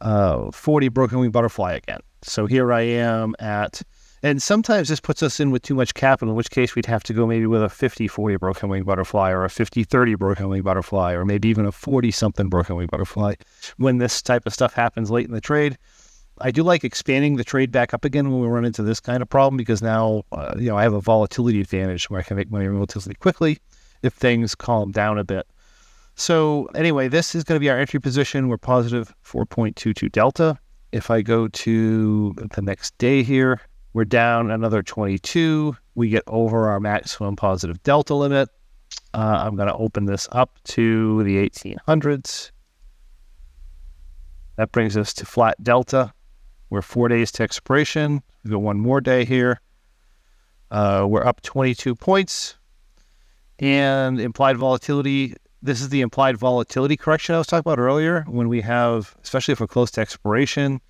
uh, 0.00 0.50
40 0.50 0.88
broken 0.88 1.20
wing 1.20 1.30
butterfly 1.30 1.74
again. 1.74 2.00
So 2.22 2.46
here 2.46 2.72
I 2.72 2.82
am 2.82 3.34
at, 3.38 3.82
and 4.22 4.42
sometimes 4.42 4.88
this 4.88 5.00
puts 5.00 5.22
us 5.22 5.38
in 5.38 5.50
with 5.50 5.62
too 5.62 5.74
much 5.74 5.94
capital, 5.94 6.32
in 6.32 6.36
which 6.36 6.50
case 6.50 6.74
we'd 6.74 6.86
have 6.86 7.02
to 7.04 7.12
go 7.12 7.26
maybe 7.26 7.46
with 7.46 7.62
a 7.62 7.68
50, 7.68 8.08
40 8.08 8.36
broken 8.36 8.68
wing 8.68 8.84
butterfly 8.84 9.30
or 9.30 9.44
a 9.44 9.50
50, 9.50 9.84
30 9.84 10.14
broken 10.14 10.48
wing 10.48 10.62
butterfly, 10.62 11.12
or 11.12 11.24
maybe 11.24 11.48
even 11.48 11.66
a 11.66 11.72
40 11.72 12.10
something 12.10 12.48
broken 12.48 12.76
wing 12.76 12.88
butterfly 12.90 13.34
when 13.76 13.98
this 13.98 14.22
type 14.22 14.46
of 14.46 14.52
stuff 14.52 14.74
happens 14.74 15.10
late 15.10 15.26
in 15.26 15.32
the 15.32 15.40
trade. 15.40 15.78
I 16.40 16.50
do 16.50 16.62
like 16.62 16.84
expanding 16.84 17.36
the 17.36 17.44
trade 17.44 17.72
back 17.72 17.94
up 17.94 18.04
again 18.04 18.30
when 18.30 18.40
we 18.40 18.46
run 18.46 18.64
into 18.64 18.82
this 18.82 19.00
kind 19.00 19.22
of 19.22 19.28
problem 19.28 19.56
because 19.56 19.80
now, 19.80 20.24
uh, 20.32 20.54
you 20.58 20.68
know, 20.68 20.76
I 20.76 20.82
have 20.82 20.92
a 20.92 21.00
volatility 21.00 21.60
advantage 21.60 22.10
where 22.10 22.20
I 22.20 22.22
can 22.22 22.36
make 22.36 22.50
money 22.50 22.66
relatively 22.66 23.14
quickly 23.14 23.58
if 24.02 24.12
things 24.12 24.54
calm 24.54 24.92
down 24.92 25.18
a 25.18 25.24
bit. 25.24 25.46
So 26.16 26.64
anyway, 26.74 27.08
this 27.08 27.34
is 27.34 27.44
going 27.44 27.56
to 27.56 27.60
be 27.60 27.68
our 27.68 27.78
entry 27.78 28.00
position. 28.00 28.48
We're 28.48 28.56
positive 28.56 29.14
4.22 29.24 30.10
delta. 30.10 30.58
If 30.90 31.10
I 31.10 31.20
go 31.20 31.46
to 31.46 32.32
the 32.54 32.62
next 32.62 32.96
day 32.96 33.22
here, 33.22 33.60
we're 33.92 34.06
down 34.06 34.50
another 34.50 34.82
22. 34.82 35.76
We 35.94 36.08
get 36.08 36.22
over 36.26 36.70
our 36.70 36.80
maximum 36.80 37.36
positive 37.36 37.82
delta 37.82 38.14
limit. 38.14 38.48
Uh, 39.12 39.42
I'm 39.44 39.56
going 39.56 39.68
to 39.68 39.76
open 39.76 40.06
this 40.06 40.26
up 40.32 40.58
to 40.64 41.22
the 41.24 41.36
1800s. 41.36 42.50
That 44.56 44.72
brings 44.72 44.96
us 44.96 45.12
to 45.14 45.26
flat 45.26 45.62
delta. 45.62 46.14
We're 46.70 46.82
four 46.82 47.08
days 47.08 47.30
to 47.32 47.42
expiration. 47.42 48.22
We 48.42 48.52
go 48.52 48.58
one 48.58 48.80
more 48.80 49.02
day 49.02 49.26
here. 49.26 49.60
Uh, 50.70 51.06
we're 51.06 51.26
up 51.26 51.42
22 51.42 51.94
points. 51.94 52.56
And 53.58 54.18
implied 54.18 54.56
volatility, 54.56 55.34
this 55.66 55.80
is 55.80 55.88
the 55.88 56.00
implied 56.00 56.36
volatility 56.36 56.96
correction 56.96 57.34
I 57.34 57.38
was 57.38 57.48
talking 57.48 57.60
about 57.60 57.78
earlier. 57.78 58.24
When 58.28 58.48
we 58.48 58.60
have, 58.62 59.16
especially 59.22 59.52
if 59.52 59.60
we're 59.60 59.66
close 59.66 59.90
to 59.92 60.00
expiration, 60.00 60.80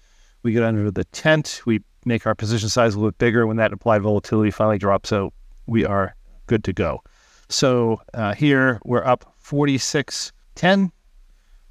we 0.43 0.53
get 0.53 0.63
under 0.63 0.91
the 0.91 1.05
tent, 1.05 1.63
we 1.65 1.81
make 2.05 2.27
our 2.27 2.35
position 2.35 2.69
size 2.69 2.95
a 2.95 2.99
little 2.99 3.11
bit 3.11 3.19
bigger. 3.19 3.47
When 3.47 3.57
that 3.57 3.73
implied 3.73 4.03
volatility 4.03 4.51
finally 4.51 4.79
drops 4.79 5.13
out, 5.13 5.33
we 5.67 5.85
are 5.85 6.15
good 6.47 6.63
to 6.65 6.73
go. 6.73 7.03
So 7.49 8.03
uh, 8.15 8.35
here 8.35 8.81
we're 8.85 9.05
up 9.05 9.35
46.10. 9.43 10.91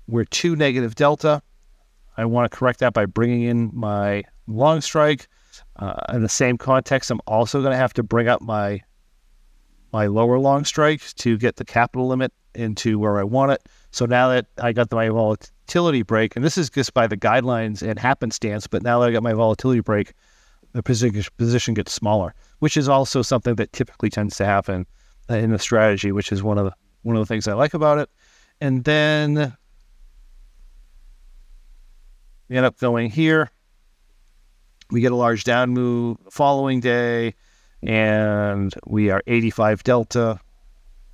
We're 0.07 0.25
two 0.25 0.55
negative 0.55 0.95
delta. 0.95 1.41
I 2.17 2.25
want 2.25 2.51
to 2.51 2.57
correct 2.57 2.79
that 2.79 2.93
by 2.93 3.05
bringing 3.05 3.43
in 3.43 3.71
my 3.73 4.23
long 4.47 4.81
strike. 4.81 5.27
Uh, 5.77 5.95
in 6.13 6.21
the 6.21 6.29
same 6.29 6.57
context, 6.57 7.11
I'm 7.11 7.21
also 7.27 7.61
going 7.61 7.71
to 7.71 7.77
have 7.77 7.93
to 7.93 8.03
bring 8.03 8.27
up 8.27 8.41
my 8.41 8.81
my 9.95 10.07
lower 10.07 10.37
long 10.37 10.65
strike 10.65 11.01
to 11.15 11.37
get 11.37 11.55
the 11.55 11.63
capital 11.63 12.05
limit 12.05 12.33
into 12.53 12.99
where 12.99 13.17
I 13.17 13.23
want 13.23 13.53
it. 13.53 13.65
So 13.91 14.05
now 14.05 14.27
that 14.27 14.45
I 14.61 14.73
got 14.73 14.91
my 14.91 15.07
volatility 15.07 16.01
break, 16.01 16.35
and 16.35 16.43
this 16.43 16.57
is 16.57 16.69
just 16.69 16.93
by 16.93 17.07
the 17.07 17.15
guidelines 17.15 17.81
and 17.81 17.97
happenstance, 17.97 18.67
but 18.67 18.83
now 18.83 18.99
that 18.99 19.07
I 19.07 19.11
got 19.13 19.23
my 19.23 19.31
volatility 19.31 19.79
break, 19.79 20.11
the 20.73 20.83
position 20.83 21.73
gets 21.73 21.93
smaller, 21.93 22.35
which 22.59 22.75
is 22.75 22.89
also 22.89 23.21
something 23.21 23.55
that 23.55 23.71
typically 23.71 24.09
tends 24.09 24.35
to 24.35 24.45
happen 24.45 24.85
uh, 25.29 25.35
in 25.35 25.51
the 25.51 25.59
strategy, 25.59 26.11
which 26.11 26.33
is 26.33 26.43
one 26.43 26.57
of 26.57 26.65
the 26.65 26.73
one 27.03 27.15
of 27.15 27.21
the 27.21 27.33
things 27.33 27.47
I 27.47 27.53
like 27.53 27.73
about 27.73 27.97
it. 27.97 28.09
And 28.59 28.83
then 28.83 29.55
we 32.49 32.57
end 32.57 32.65
up 32.65 32.77
going 32.79 33.09
here. 33.09 33.49
We 34.91 34.99
get 34.99 35.13
a 35.13 35.15
large 35.15 35.45
down 35.45 35.69
move 35.69 36.17
following 36.29 36.81
day, 36.81 37.35
and 37.81 38.73
we 38.85 39.09
are 39.09 39.21
85 39.27 39.83
delta. 39.83 40.39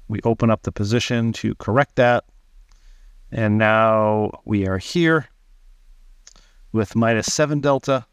We 0.08 0.20
open 0.24 0.50
up 0.50 0.64
the 0.64 0.72
position 0.72 1.34
to 1.34 1.56
correct 1.56 1.96
that. 1.96 2.26
And 3.32 3.58
now 3.58 4.42
we 4.46 4.68
are 4.68 4.78
here 4.78 5.28
with 6.72 6.96
minus 6.96 7.28
seven 7.28 7.62
delta. 7.62 8.06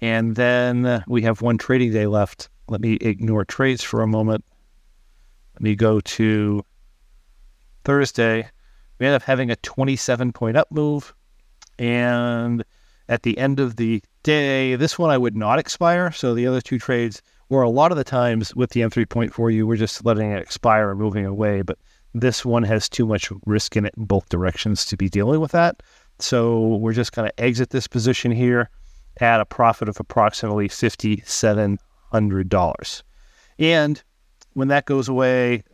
And 0.00 0.36
then 0.36 1.04
we 1.06 1.22
have 1.22 1.42
one 1.42 1.58
trading 1.58 1.92
day 1.92 2.06
left. 2.06 2.48
Let 2.68 2.80
me 2.80 2.94
ignore 2.94 3.44
trades 3.44 3.82
for 3.82 4.02
a 4.02 4.06
moment. 4.06 4.44
Let 5.54 5.62
me 5.62 5.74
go 5.74 6.00
to 6.00 6.64
Thursday. 7.84 8.48
We 8.98 9.06
end 9.06 9.14
up 9.14 9.22
having 9.22 9.50
a 9.50 9.56
27 9.56 10.32
point 10.32 10.56
up 10.56 10.70
move. 10.70 11.14
And 11.78 12.64
at 13.08 13.22
the 13.22 13.36
end 13.38 13.60
of 13.60 13.76
the 13.76 14.02
day, 14.22 14.76
this 14.76 14.98
one 14.98 15.10
I 15.10 15.18
would 15.18 15.36
not 15.36 15.58
expire. 15.58 16.12
So 16.12 16.34
the 16.34 16.46
other 16.46 16.60
two 16.60 16.78
trades 16.78 17.22
were 17.48 17.62
a 17.62 17.70
lot 17.70 17.92
of 17.92 17.98
the 17.98 18.04
times 18.04 18.54
with 18.54 18.70
the 18.70 18.80
M3.4U, 18.80 19.64
we're 19.64 19.76
just 19.76 20.04
letting 20.04 20.32
it 20.32 20.40
expire 20.40 20.90
and 20.90 21.00
moving 21.00 21.26
away. 21.26 21.62
But 21.62 21.78
this 22.14 22.44
one 22.44 22.62
has 22.64 22.88
too 22.88 23.06
much 23.06 23.30
risk 23.46 23.76
in 23.76 23.86
it 23.86 23.94
in 23.96 24.04
both 24.04 24.28
directions 24.28 24.84
to 24.86 24.96
be 24.96 25.08
dealing 25.08 25.38
with 25.40 25.52
that. 25.52 25.82
So 26.18 26.76
we're 26.76 26.92
just 26.92 27.12
going 27.12 27.28
to 27.28 27.40
exit 27.40 27.70
this 27.70 27.86
position 27.86 28.32
here 28.32 28.68
at 29.20 29.40
a 29.40 29.44
profit 29.44 29.88
of 29.88 30.00
approximately 30.00 30.68
$5,700. 30.68 33.02
And 33.58 34.02
when 34.54 34.68
that 34.68 34.86
goes 34.86 35.08
away, 35.08 35.64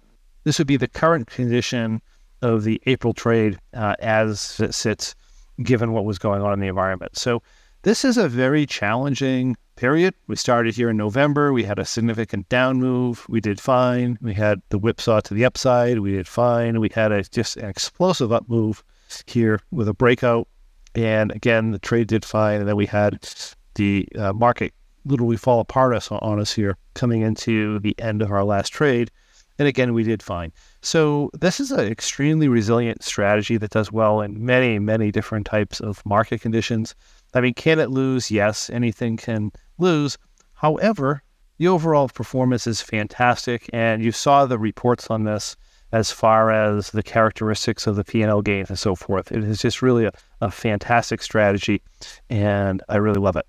this 0.44 0.58
would 0.58 0.66
be 0.66 0.76
the 0.76 0.88
current 0.88 1.28
condition 1.28 2.02
of 2.42 2.64
the 2.64 2.82
April 2.86 3.12
trade 3.12 3.58
uh, 3.74 3.94
as 3.98 4.60
it 4.60 4.74
sits, 4.74 5.14
given 5.62 5.92
what 5.92 6.04
was 6.04 6.18
going 6.18 6.42
on 6.42 6.52
in 6.52 6.60
the 6.60 6.68
environment. 6.68 7.16
So 7.16 7.42
this 7.82 8.04
is 8.04 8.16
a 8.16 8.28
very 8.28 8.66
challenging 8.66 9.56
period. 9.76 10.14
We 10.26 10.36
started 10.36 10.74
here 10.74 10.90
in 10.90 10.96
November. 10.96 11.52
We 11.52 11.62
had 11.62 11.78
a 11.78 11.84
significant 11.84 12.48
down 12.48 12.80
move. 12.80 13.24
We 13.28 13.40
did 13.40 13.60
fine. 13.60 14.18
We 14.20 14.34
had 14.34 14.60
the 14.70 14.78
whipsaw 14.78 15.20
to 15.20 15.34
the 15.34 15.44
upside. 15.44 16.00
We 16.00 16.12
did 16.12 16.26
fine. 16.26 16.80
We 16.80 16.90
had 16.92 17.12
a 17.12 17.22
just 17.22 17.56
an 17.56 17.68
explosive 17.68 18.32
up 18.32 18.48
move 18.48 18.82
here 19.26 19.60
with 19.70 19.88
a 19.88 19.94
breakout. 19.94 20.48
And 20.94 21.30
again, 21.30 21.70
the 21.70 21.78
trade 21.78 22.08
did 22.08 22.24
fine. 22.24 22.60
And 22.60 22.68
then 22.68 22.76
we 22.76 22.86
had 22.86 23.28
the 23.76 24.08
uh, 24.18 24.32
market 24.32 24.74
literally 25.04 25.36
fall 25.36 25.60
apart 25.60 25.94
us 25.94 26.10
on 26.10 26.40
us 26.40 26.52
here 26.52 26.76
coming 26.94 27.22
into 27.22 27.78
the 27.78 27.94
end 27.98 28.20
of 28.20 28.32
our 28.32 28.44
last 28.44 28.70
trade. 28.70 29.10
And 29.58 29.66
again, 29.66 29.92
we 29.92 30.04
did 30.04 30.22
fine. 30.22 30.52
So 30.82 31.30
this 31.34 31.58
is 31.58 31.72
an 31.72 31.80
extremely 31.80 32.46
resilient 32.48 33.02
strategy 33.02 33.56
that 33.56 33.70
does 33.70 33.90
well 33.90 34.20
in 34.20 34.44
many, 34.44 34.78
many 34.78 35.10
different 35.10 35.46
types 35.46 35.80
of 35.80 36.04
market 36.06 36.40
conditions. 36.40 36.94
I 37.34 37.40
mean, 37.40 37.54
can 37.54 37.78
it 37.78 37.90
lose? 37.90 38.30
Yes, 38.30 38.70
anything 38.70 39.16
can 39.16 39.52
lose. 39.78 40.18
However, 40.54 41.22
the 41.58 41.68
overall 41.68 42.08
performance 42.08 42.66
is 42.66 42.80
fantastic, 42.80 43.68
and 43.72 44.02
you 44.02 44.12
saw 44.12 44.46
the 44.46 44.58
reports 44.58 45.08
on 45.08 45.24
this 45.24 45.56
as 45.92 46.10
far 46.10 46.50
as 46.50 46.90
the 46.90 47.02
characteristics 47.02 47.86
of 47.86 47.96
the 47.96 48.04
P&L 48.04 48.42
gains 48.42 48.68
and 48.68 48.78
so 48.78 48.94
forth. 48.94 49.32
It 49.32 49.42
is 49.42 49.60
just 49.60 49.82
really 49.82 50.04
a, 50.04 50.12
a 50.40 50.50
fantastic 50.50 51.22
strategy, 51.22 51.82
and 52.28 52.82
I 52.88 52.96
really 52.96 53.20
love 53.20 53.36
it. 53.36 53.46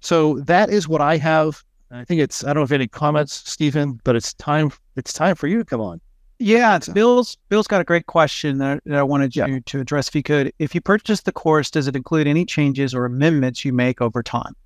So 0.00 0.40
that 0.40 0.70
is 0.70 0.88
what 0.88 1.00
I 1.00 1.16
have 1.18 1.62
I 1.90 2.04
think 2.04 2.20
it's 2.20 2.44
I 2.44 2.52
don't 2.52 2.62
have 2.62 2.72
any 2.72 2.86
comments, 2.86 3.34
Stephen, 3.50 4.00
but 4.04 4.14
it's 4.14 4.32
time 4.34 4.70
it's 4.96 5.12
time 5.12 5.34
for 5.34 5.46
you 5.48 5.58
to 5.58 5.64
come 5.64 5.80
on. 5.80 6.00
Yeah, 6.42 6.78
Bill's 6.94 7.36
Bill's 7.50 7.66
got 7.66 7.82
a 7.82 7.84
great 7.84 8.06
question 8.06 8.56
that, 8.58 8.80
that 8.86 8.98
I 8.98 9.02
wanted 9.02 9.36
you 9.36 9.44
yeah. 9.44 9.58
to 9.66 9.80
address. 9.80 10.08
If 10.08 10.14
you 10.14 10.22
could, 10.22 10.54
if 10.58 10.74
you 10.74 10.80
purchase 10.80 11.20
the 11.20 11.32
course, 11.32 11.70
does 11.70 11.86
it 11.86 11.94
include 11.94 12.26
any 12.26 12.46
changes 12.46 12.94
or 12.94 13.04
amendments 13.04 13.62
you 13.62 13.74
make 13.74 14.00
over 14.00 14.22
time? 14.22 14.56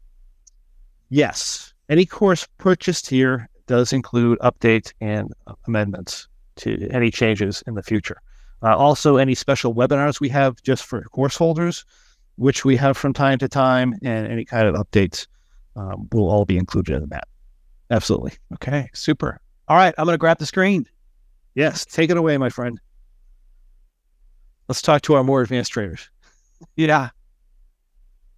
Yes, 1.10 1.74
any 1.88 2.06
course 2.06 2.46
purchased 2.58 3.10
here 3.10 3.48
does 3.66 3.92
include 3.92 4.38
updates 4.38 4.92
and 5.00 5.32
amendments 5.66 6.28
to 6.56 6.88
any 6.90 7.10
changes 7.10 7.64
in 7.66 7.74
the 7.74 7.82
future. 7.82 8.18
Uh, 8.62 8.76
also, 8.76 9.16
any 9.16 9.34
special 9.34 9.74
webinars 9.74 10.20
we 10.20 10.28
have 10.28 10.62
just 10.62 10.84
for 10.84 11.02
course 11.02 11.36
holders, 11.36 11.84
which 12.36 12.64
we 12.64 12.76
have 12.76 12.96
from 12.96 13.12
time 13.12 13.38
to 13.38 13.48
time, 13.48 13.94
and 14.04 14.28
any 14.28 14.44
kind 14.44 14.68
of 14.68 14.76
updates 14.76 15.26
um, 15.74 16.08
will 16.12 16.30
all 16.30 16.44
be 16.44 16.56
included 16.56 17.02
in 17.02 17.08
that. 17.08 17.26
Absolutely. 17.90 18.32
Okay, 18.52 18.88
super. 18.94 19.40
All 19.66 19.76
right, 19.76 19.92
I'm 19.98 20.04
going 20.04 20.14
to 20.14 20.18
grab 20.18 20.38
the 20.38 20.46
screen. 20.46 20.86
Yes, 21.54 21.84
take 21.84 22.10
it 22.10 22.16
away, 22.16 22.36
my 22.36 22.48
friend. 22.48 22.80
Let's 24.68 24.82
talk 24.82 25.02
to 25.02 25.14
our 25.14 25.24
more 25.24 25.42
advanced 25.42 25.72
traders. 25.72 26.08
Yeah. 26.76 27.10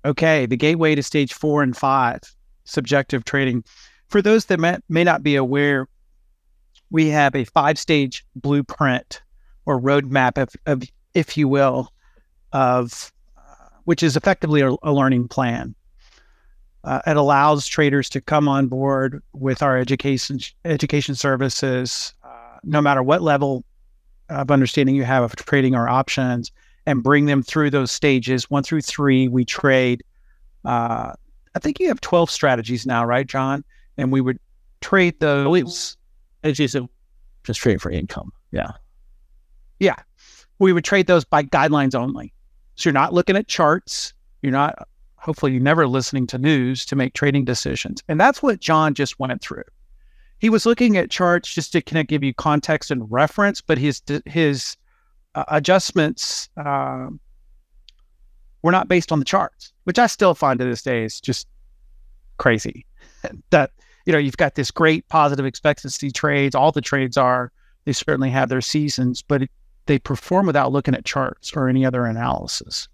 Okay, 0.05 0.47
the 0.47 0.57
gateway 0.57 0.95
to 0.95 1.03
stage 1.03 1.33
four 1.33 1.63
and 1.63 1.77
five, 1.77 2.21
subjective 2.65 3.25
trading. 3.25 3.65
For 4.09 4.23
those 4.23 4.47
that 4.47 4.61
may, 4.61 4.79
may 4.89 5.05
not 5.05 5.23
be 5.23 5.37
aware, 5.37 5.89
we 6.91 7.09
have 7.09 7.35
a 7.35 7.45
five 7.45 7.79
stage 7.79 8.25
blueprint 8.37 9.23
or 9.65 9.81
roadmap, 9.81 10.41
of, 10.41 10.51
of, 10.67 10.83
if 11.15 11.37
you 11.37 11.49
will, 11.49 11.93
of 12.53 13.13
which 13.85 14.03
is 14.03 14.17
effectively 14.17 14.61
a, 14.61 14.75
a 14.83 14.93
learning 14.93 15.29
plan. 15.29 15.75
Uh, 16.85 17.01
it 17.07 17.17
allows 17.17 17.67
traders 17.67 18.09
to 18.11 18.21
come 18.21 18.47
on 18.47 18.69
board 18.69 19.21
with 19.33 19.61
our 19.63 19.77
education 19.77 20.39
education 20.65 21.17
services, 21.17 22.15
no 22.67 22.83
matter 22.83 23.03
what 23.03 23.23
level 23.23 23.65
of 24.29 24.51
understanding 24.51 24.95
you 24.95 25.05
have 25.05 25.23
of 25.23 25.35
trading 25.37 25.75
our 25.75 25.89
options, 25.89 26.53
and 26.85 27.03
bring 27.03 27.27
them 27.27 27.43
through 27.43 27.71
those 27.71 27.91
stages 27.91 28.51
one 28.51 28.63
through 28.63 28.83
three. 28.83 29.29
We 29.29 29.45
trade. 29.45 30.05
Uh, 30.65 31.13
I 31.55 31.59
think 31.59 31.81
you 31.81 31.89
have 31.89 32.01
twelve 32.01 32.31
strategies 32.31 32.85
now, 32.85 33.05
right, 33.05 33.27
John? 33.27 33.65
And 33.97 34.13
we 34.13 34.21
would 34.21 34.39
trade 34.81 35.19
those. 35.21 35.97
As 36.43 36.59
you 36.59 36.69
just 37.45 37.61
trade 37.61 37.81
for 37.81 37.91
income. 37.91 38.33
Yeah, 38.53 38.73
yeah. 39.81 39.97
We 40.59 40.73
would 40.73 40.85
trade 40.85 41.07
those 41.07 41.25
by 41.25 41.43
guidelines 41.43 41.95
only. 41.95 42.33
So 42.75 42.89
you're 42.89 42.95
not 42.95 43.13
looking 43.13 43.37
at 43.37 43.49
charts. 43.49 44.13
You're 44.43 44.53
not 44.53 44.87
hopefully 45.17 45.53
you're 45.53 45.63
never 45.63 45.89
listening 45.89 46.27
to 46.29 46.39
news 46.39 46.87
to 46.87 46.95
make 46.95 47.15
trading 47.15 47.45
decisions. 47.45 48.03
And 48.07 48.21
that's 48.21 48.43
what 48.43 48.61
John 48.61 48.95
just 48.95 49.19
went 49.19 49.43
through. 49.43 49.65
He 50.39 50.51
was 50.51 50.67
looking 50.67 50.97
at 50.97 51.11
charts 51.11 51.53
just 51.53 51.73
to 51.73 51.81
kind 51.81 52.01
of 52.01 52.07
give 52.07 52.23
you 52.23 52.35
context 52.35 52.91
and 52.91 53.11
reference, 53.11 53.61
but 53.61 53.79
his 53.79 54.03
his 54.27 54.77
uh, 55.35 55.45
adjustments 55.49 56.49
uh, 56.57 57.09
were 58.63 58.73
not 58.73 58.89
based 58.89 59.13
on 59.13 59.19
the 59.19 59.25
charts, 59.25 59.73
which 59.85 59.99
I 59.99 60.07
still 60.07 60.35
find 60.35 60.59
to 60.59 60.65
this 60.65 60.83
day 60.83 61.05
is 61.05 61.21
just 61.21 61.47
crazy. 62.39 62.85
that 63.51 63.71
you 64.05 64.13
know 64.13 64.19
you've 64.19 64.37
got 64.37 64.55
this 64.55 64.71
great 64.71 65.09
positive 65.09 65.47
expectancy 65.47 66.11
trades. 66.11 66.55
All 66.55 66.73
the 66.73 66.81
trades 66.81 67.17
are 67.17 67.51
they 67.85 67.93
certainly 67.93 68.31
have 68.31 68.49
their 68.49 68.61
seasons, 68.61 69.23
but 69.23 69.43
it, 69.43 69.51
they 69.87 69.99
perform 69.99 70.47
without 70.47 70.73
looking 70.73 70.95
at 70.95 71.05
charts 71.05 71.53
or 71.55 71.69
any 71.69 71.87
other 71.87 72.05
analysis. 72.05 72.89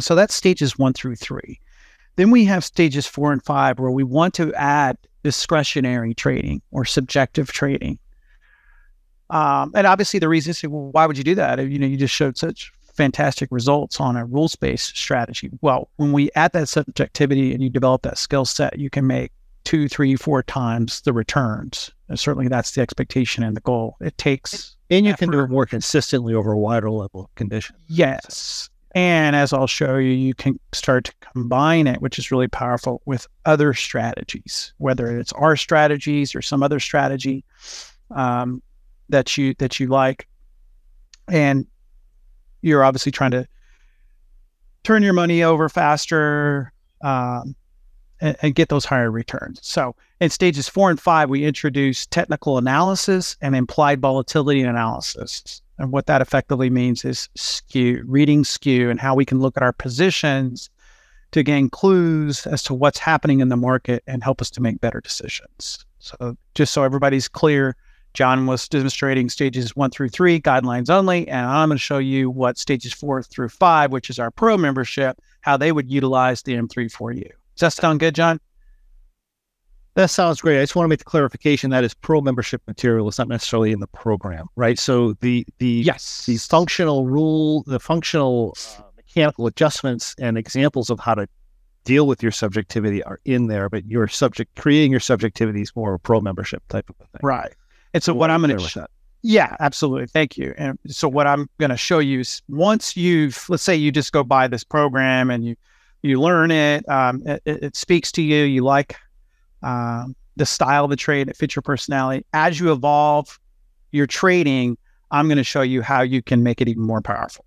So 0.00 0.14
that's 0.14 0.34
stages 0.34 0.78
one 0.78 0.92
through 0.92 1.16
three. 1.16 1.60
Then 2.16 2.30
we 2.30 2.44
have 2.46 2.64
stages 2.64 3.06
four 3.06 3.32
and 3.32 3.44
five 3.44 3.78
where 3.78 3.90
we 3.90 4.02
want 4.02 4.34
to 4.34 4.52
add 4.54 4.96
discretionary 5.22 6.14
trading 6.14 6.62
or 6.70 6.84
subjective 6.84 7.52
trading. 7.52 7.98
Um, 9.30 9.72
and 9.74 9.86
obviously, 9.86 10.18
the 10.18 10.28
reason 10.28 10.50
is 10.50 10.62
well, 10.64 10.90
why 10.92 11.06
would 11.06 11.18
you 11.18 11.24
do 11.24 11.34
that? 11.34 11.58
You 11.58 11.78
know, 11.78 11.86
you 11.86 11.96
just 11.96 12.14
showed 12.14 12.38
such 12.38 12.72
fantastic 12.94 13.48
results 13.52 14.00
on 14.00 14.16
a 14.16 14.24
rules 14.24 14.56
based 14.56 14.96
strategy. 14.96 15.50
Well, 15.60 15.88
when 15.96 16.12
we 16.12 16.30
add 16.34 16.52
that 16.52 16.68
subjectivity 16.68 17.52
and 17.52 17.62
you 17.62 17.70
develop 17.70 18.02
that 18.02 18.18
skill 18.18 18.44
set, 18.44 18.78
you 18.78 18.90
can 18.90 19.06
make 19.06 19.32
two, 19.64 19.88
three, 19.88 20.16
four 20.16 20.42
times 20.42 21.02
the 21.02 21.12
returns. 21.12 21.90
And 22.08 22.18
certainly, 22.18 22.48
that's 22.48 22.72
the 22.72 22.80
expectation 22.80 23.44
and 23.44 23.56
the 23.56 23.60
goal. 23.60 23.96
It 24.00 24.16
takes, 24.16 24.76
and 24.88 25.04
you 25.04 25.12
effort. 25.12 25.18
can 25.18 25.30
do 25.30 25.40
it 25.40 25.50
more 25.50 25.66
consistently 25.66 26.32
over 26.32 26.52
a 26.52 26.58
wider 26.58 26.90
level 26.90 27.24
of 27.24 27.34
conditions. 27.34 27.78
Yes, 27.86 28.70
and 28.98 29.36
as 29.36 29.52
I'll 29.52 29.68
show 29.68 29.96
you, 29.96 30.10
you 30.10 30.34
can 30.34 30.58
start 30.72 31.04
to 31.04 31.12
combine 31.32 31.86
it, 31.86 32.02
which 32.02 32.18
is 32.18 32.32
really 32.32 32.48
powerful 32.48 33.00
with 33.04 33.28
other 33.44 33.72
strategies, 33.72 34.72
whether 34.78 35.16
it's 35.16 35.32
our 35.34 35.54
strategies 35.54 36.34
or 36.34 36.42
some 36.42 36.64
other 36.64 36.80
strategy 36.80 37.44
um, 38.10 38.60
that 39.08 39.36
you 39.36 39.54
that 39.58 39.78
you 39.78 39.86
like. 39.86 40.26
And 41.28 41.64
you're 42.60 42.82
obviously 42.82 43.12
trying 43.12 43.30
to 43.30 43.46
turn 44.82 45.04
your 45.04 45.12
money 45.12 45.44
over 45.44 45.68
faster 45.68 46.72
um, 47.02 47.54
and, 48.20 48.36
and 48.42 48.54
get 48.54 48.68
those 48.68 48.84
higher 48.84 49.10
returns. 49.10 49.60
So 49.62 49.94
in 50.20 50.30
stages 50.30 50.68
four 50.68 50.90
and 50.90 51.00
five, 51.00 51.30
we 51.30 51.44
introduce 51.44 52.06
technical 52.06 52.58
analysis 52.58 53.36
and 53.40 53.54
implied 53.54 54.00
volatility 54.00 54.62
analysis. 54.62 55.62
And 55.78 55.92
what 55.92 56.06
that 56.06 56.22
effectively 56.22 56.70
means 56.70 57.04
is 57.04 57.28
skew, 57.36 58.02
reading 58.06 58.44
skew, 58.44 58.90
and 58.90 58.98
how 58.98 59.14
we 59.14 59.24
can 59.24 59.38
look 59.38 59.56
at 59.56 59.62
our 59.62 59.72
positions 59.72 60.70
to 61.30 61.42
gain 61.42 61.68
clues 61.70 62.46
as 62.46 62.62
to 62.64 62.74
what's 62.74 62.98
happening 62.98 63.40
in 63.40 63.48
the 63.48 63.56
market 63.56 64.02
and 64.06 64.24
help 64.24 64.40
us 64.40 64.50
to 64.50 64.62
make 64.62 64.80
better 64.80 65.00
decisions. 65.00 65.84
So, 66.00 66.36
just 66.54 66.72
so 66.72 66.84
everybody's 66.84 67.28
clear, 67.28 67.76
John 68.14 68.46
was 68.46 68.66
demonstrating 68.68 69.28
stages 69.28 69.76
one 69.76 69.90
through 69.90 70.08
three, 70.08 70.40
guidelines 70.40 70.90
only, 70.90 71.28
and 71.28 71.46
I'm 71.46 71.68
going 71.68 71.76
to 71.76 71.82
show 71.82 71.98
you 71.98 72.30
what 72.30 72.58
stages 72.58 72.92
four 72.92 73.22
through 73.22 73.50
five, 73.50 73.92
which 73.92 74.10
is 74.10 74.18
our 74.18 74.30
pro 74.30 74.56
membership, 74.56 75.20
how 75.42 75.56
they 75.56 75.70
would 75.70 75.90
utilize 75.90 76.42
the 76.42 76.54
M3.4U. 76.54 77.30
Does 77.58 77.74
that 77.74 77.80
sound 77.80 78.00
good, 78.00 78.14
John? 78.14 78.40
That 79.94 80.10
sounds 80.10 80.40
great. 80.40 80.58
I 80.58 80.62
just 80.62 80.76
want 80.76 80.84
to 80.84 80.88
make 80.88 81.00
the 81.00 81.04
clarification 81.04 81.70
that 81.70 81.82
is 81.82 81.92
pro 81.92 82.20
membership 82.20 82.62
material. 82.68 83.08
It's 83.08 83.18
not 83.18 83.26
necessarily 83.26 83.72
in 83.72 83.80
the 83.80 83.88
program, 83.88 84.46
right? 84.54 84.78
So 84.78 85.14
the 85.14 85.44
the 85.58 85.66
yes 85.66 86.24
the 86.26 86.36
functional 86.36 87.06
rule, 87.06 87.64
the 87.66 87.80
functional 87.80 88.56
uh, 88.78 88.82
mechanical 88.96 89.48
adjustments 89.48 90.14
and 90.20 90.38
examples 90.38 90.88
of 90.88 91.00
how 91.00 91.16
to 91.16 91.28
deal 91.82 92.06
with 92.06 92.22
your 92.22 92.30
subjectivity 92.30 93.02
are 93.02 93.18
in 93.24 93.48
there, 93.48 93.68
but 93.68 93.84
your 93.86 94.06
subject 94.06 94.54
creating 94.54 94.92
your 94.92 95.00
subjectivity 95.00 95.62
is 95.62 95.74
more 95.74 95.94
a 95.94 95.98
pro 95.98 96.20
membership 96.20 96.62
type 96.68 96.88
of 96.88 96.94
a 97.00 97.04
thing. 97.06 97.20
Right. 97.24 97.52
And 97.92 98.02
so 98.02 98.14
what 98.14 98.30
I'm 98.30 98.42
going 98.42 98.56
to 98.56 98.88
yeah, 99.22 99.56
absolutely. 99.58 100.06
Thank 100.06 100.36
you. 100.36 100.54
And 100.56 100.78
so 100.86 101.08
what 101.08 101.26
I'm 101.26 101.48
going 101.58 101.70
to 101.70 101.76
show 101.76 101.98
you 101.98 102.20
is 102.20 102.40
once 102.48 102.96
you've, 102.96 103.44
let's 103.48 103.64
say 103.64 103.74
you 103.74 103.90
just 103.90 104.12
go 104.12 104.22
buy 104.22 104.46
this 104.46 104.62
program 104.62 105.30
and 105.30 105.44
you, 105.44 105.56
you 106.02 106.20
learn 106.20 106.50
it, 106.50 106.88
um, 106.88 107.22
it, 107.26 107.42
it, 107.44 107.76
speaks 107.76 108.12
to 108.12 108.22
you, 108.22 108.44
you 108.44 108.62
like 108.62 108.96
um, 109.62 110.14
the 110.36 110.46
style 110.46 110.84
of 110.84 110.90
the 110.90 110.96
trade, 110.96 111.28
it 111.28 111.36
fits 111.36 111.56
your 111.56 111.62
personality. 111.62 112.24
As 112.32 112.60
you 112.60 112.72
evolve 112.72 113.38
your 113.90 114.06
trading, 114.06 114.78
I'm 115.10 115.26
going 115.26 115.38
to 115.38 115.44
show 115.44 115.62
you 115.62 115.82
how 115.82 116.02
you 116.02 116.22
can 116.22 116.42
make 116.42 116.60
it 116.60 116.68
even 116.68 116.82
more 116.82 117.00
powerful. 117.00 117.44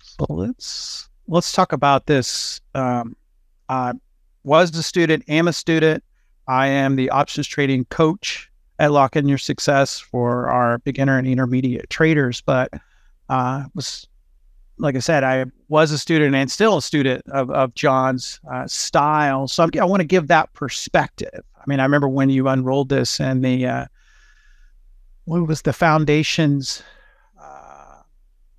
So 0.00 0.26
let's 0.28 1.08
let's 1.28 1.52
talk 1.52 1.72
about 1.72 2.06
this. 2.06 2.60
Um, 2.74 3.16
I 3.68 3.92
was 4.44 4.76
a 4.76 4.82
student, 4.82 5.24
am 5.28 5.48
a 5.48 5.52
student. 5.52 6.02
I 6.48 6.66
am 6.66 6.96
the 6.96 7.10
options 7.10 7.46
trading 7.46 7.84
coach 7.86 8.50
at 8.78 8.90
Locke 8.90 9.16
In 9.16 9.28
Your 9.28 9.38
Success 9.38 10.00
for 10.00 10.48
our 10.48 10.78
beginner 10.78 11.18
and 11.18 11.26
intermediate 11.26 11.88
traders. 11.88 12.40
But 12.40 12.70
uh, 13.28 13.64
was 13.74 14.06
like 14.78 14.96
I 14.96 15.00
said, 15.00 15.24
I 15.24 15.46
was 15.68 15.92
a 15.92 15.98
student 15.98 16.34
and 16.34 16.50
still 16.50 16.78
a 16.78 16.82
student 16.82 17.22
of, 17.28 17.50
of 17.50 17.74
John's 17.74 18.40
uh, 18.50 18.66
style. 18.66 19.48
So 19.48 19.64
I'm, 19.64 19.70
i 19.80 19.84
want 19.84 20.00
to 20.00 20.06
give 20.06 20.28
that 20.28 20.52
perspective. 20.54 21.40
I 21.56 21.62
mean, 21.66 21.80
I 21.80 21.84
remember 21.84 22.08
when 22.08 22.30
you 22.30 22.48
unrolled 22.48 22.88
this 22.88 23.20
and 23.20 23.44
the 23.44 23.66
uh, 23.66 23.86
what 25.24 25.46
was 25.46 25.62
the 25.62 25.72
foundations 25.72 26.82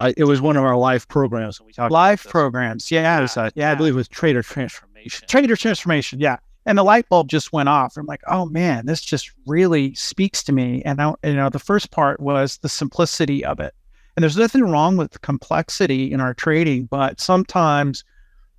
I, 0.04 0.14
it 0.18 0.26
was 0.26 0.42
one 0.42 0.58
of 0.58 0.66
our 0.66 0.76
live 0.76 1.08
programs. 1.08 1.60
When 1.60 1.68
we 1.68 1.74
talked 1.74 1.92
live 1.92 2.24
programs. 2.26 2.92
Yeah, 2.92 3.22
was, 3.22 3.38
uh, 3.38 3.52
yeah. 3.56 3.72
I 3.72 3.76
believe 3.76 3.94
it 3.94 3.98
was 3.98 4.10
Trader 4.10 4.44
Transformation. 4.44 5.28
Trader 5.30 5.56
Transformation. 5.56 6.20
Yeah, 6.20 6.38
and 6.66 6.78
the 6.78 6.84
light 6.84 7.08
bulb 7.08 7.30
just 7.30 7.54
went 7.54 7.70
off. 7.70 7.96
I'm 7.96 8.06
like, 8.06 8.22
oh 8.28 8.46
man, 8.46 8.86
this 8.86 9.02
just 9.02 9.32
really 9.46 9.96
speaks 9.96 10.44
to 10.44 10.52
me. 10.52 10.82
And 10.84 11.02
I, 11.02 11.14
you 11.24 11.36
know, 11.36 11.50
the 11.50 11.60
first 11.60 11.92
part 11.92 12.20
was 12.20 12.58
the 12.58 12.68
simplicity 12.68 13.46
of 13.46 13.62
it. 13.62 13.74
And 14.16 14.24
there's 14.24 14.38
nothing 14.38 14.64
wrong 14.64 14.96
with 14.98 15.22
complexity 15.22 16.12
in 16.12 16.22
our 16.22 16.34
trading, 16.34 16.86
but 16.86 17.20
sometimes 17.20 18.04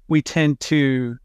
we 0.08 0.20
tend 0.20 0.60
to 0.60 1.16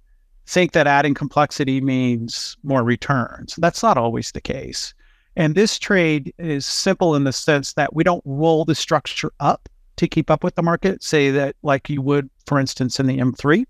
think 0.46 0.72
that 0.74 0.88
adding 0.88 1.14
complexity 1.14 1.82
means 1.82 2.58
more 2.64 2.84
returns. 2.84 3.56
That's 3.58 3.84
not 3.84 3.98
always 3.98 4.32
the 4.32 4.42
case. 4.42 4.94
And 5.36 5.56
this 5.56 5.80
trade 5.80 6.34
is 6.38 6.66
simple 6.66 7.16
in 7.16 7.24
the 7.24 7.32
sense 7.32 7.74
that 7.74 7.96
we 7.96 8.04
don't 8.04 8.24
roll 8.26 8.66
the 8.66 8.76
structure 8.76 9.32
up 9.40 9.70
to 9.98 10.08
keep 10.08 10.30
up 10.30 10.44
with 10.44 10.56
the 10.56 10.64
market, 10.64 11.04
say 11.04 11.32
that 11.32 11.56
like 11.62 11.90
you 11.90 12.02
would, 12.02 12.30
for 12.46 12.60
instance, 12.60 13.00
in 13.00 13.08
the 13.08 13.18
M3. 13.18 13.66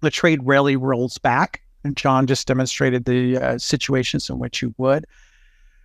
The 0.00 0.10
trade 0.10 0.40
rarely 0.42 0.76
rolls 0.76 1.18
back. 1.18 1.62
And 1.84 1.96
John 1.96 2.26
just 2.26 2.46
demonstrated 2.46 3.04
the 3.06 3.36
uh, 3.38 3.58
situations 3.58 4.30
in 4.30 4.38
which 4.38 4.62
you 4.62 4.72
would. 4.78 5.04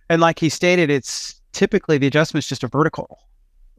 And 0.08 0.20
like 0.20 0.38
he 0.38 0.48
stated, 0.48 0.90
it's 0.90 1.40
typically 1.52 1.98
the 1.98 2.06
adjustment 2.06 2.44
is 2.44 2.48
just 2.48 2.62
a 2.62 2.68
vertical 2.68 3.18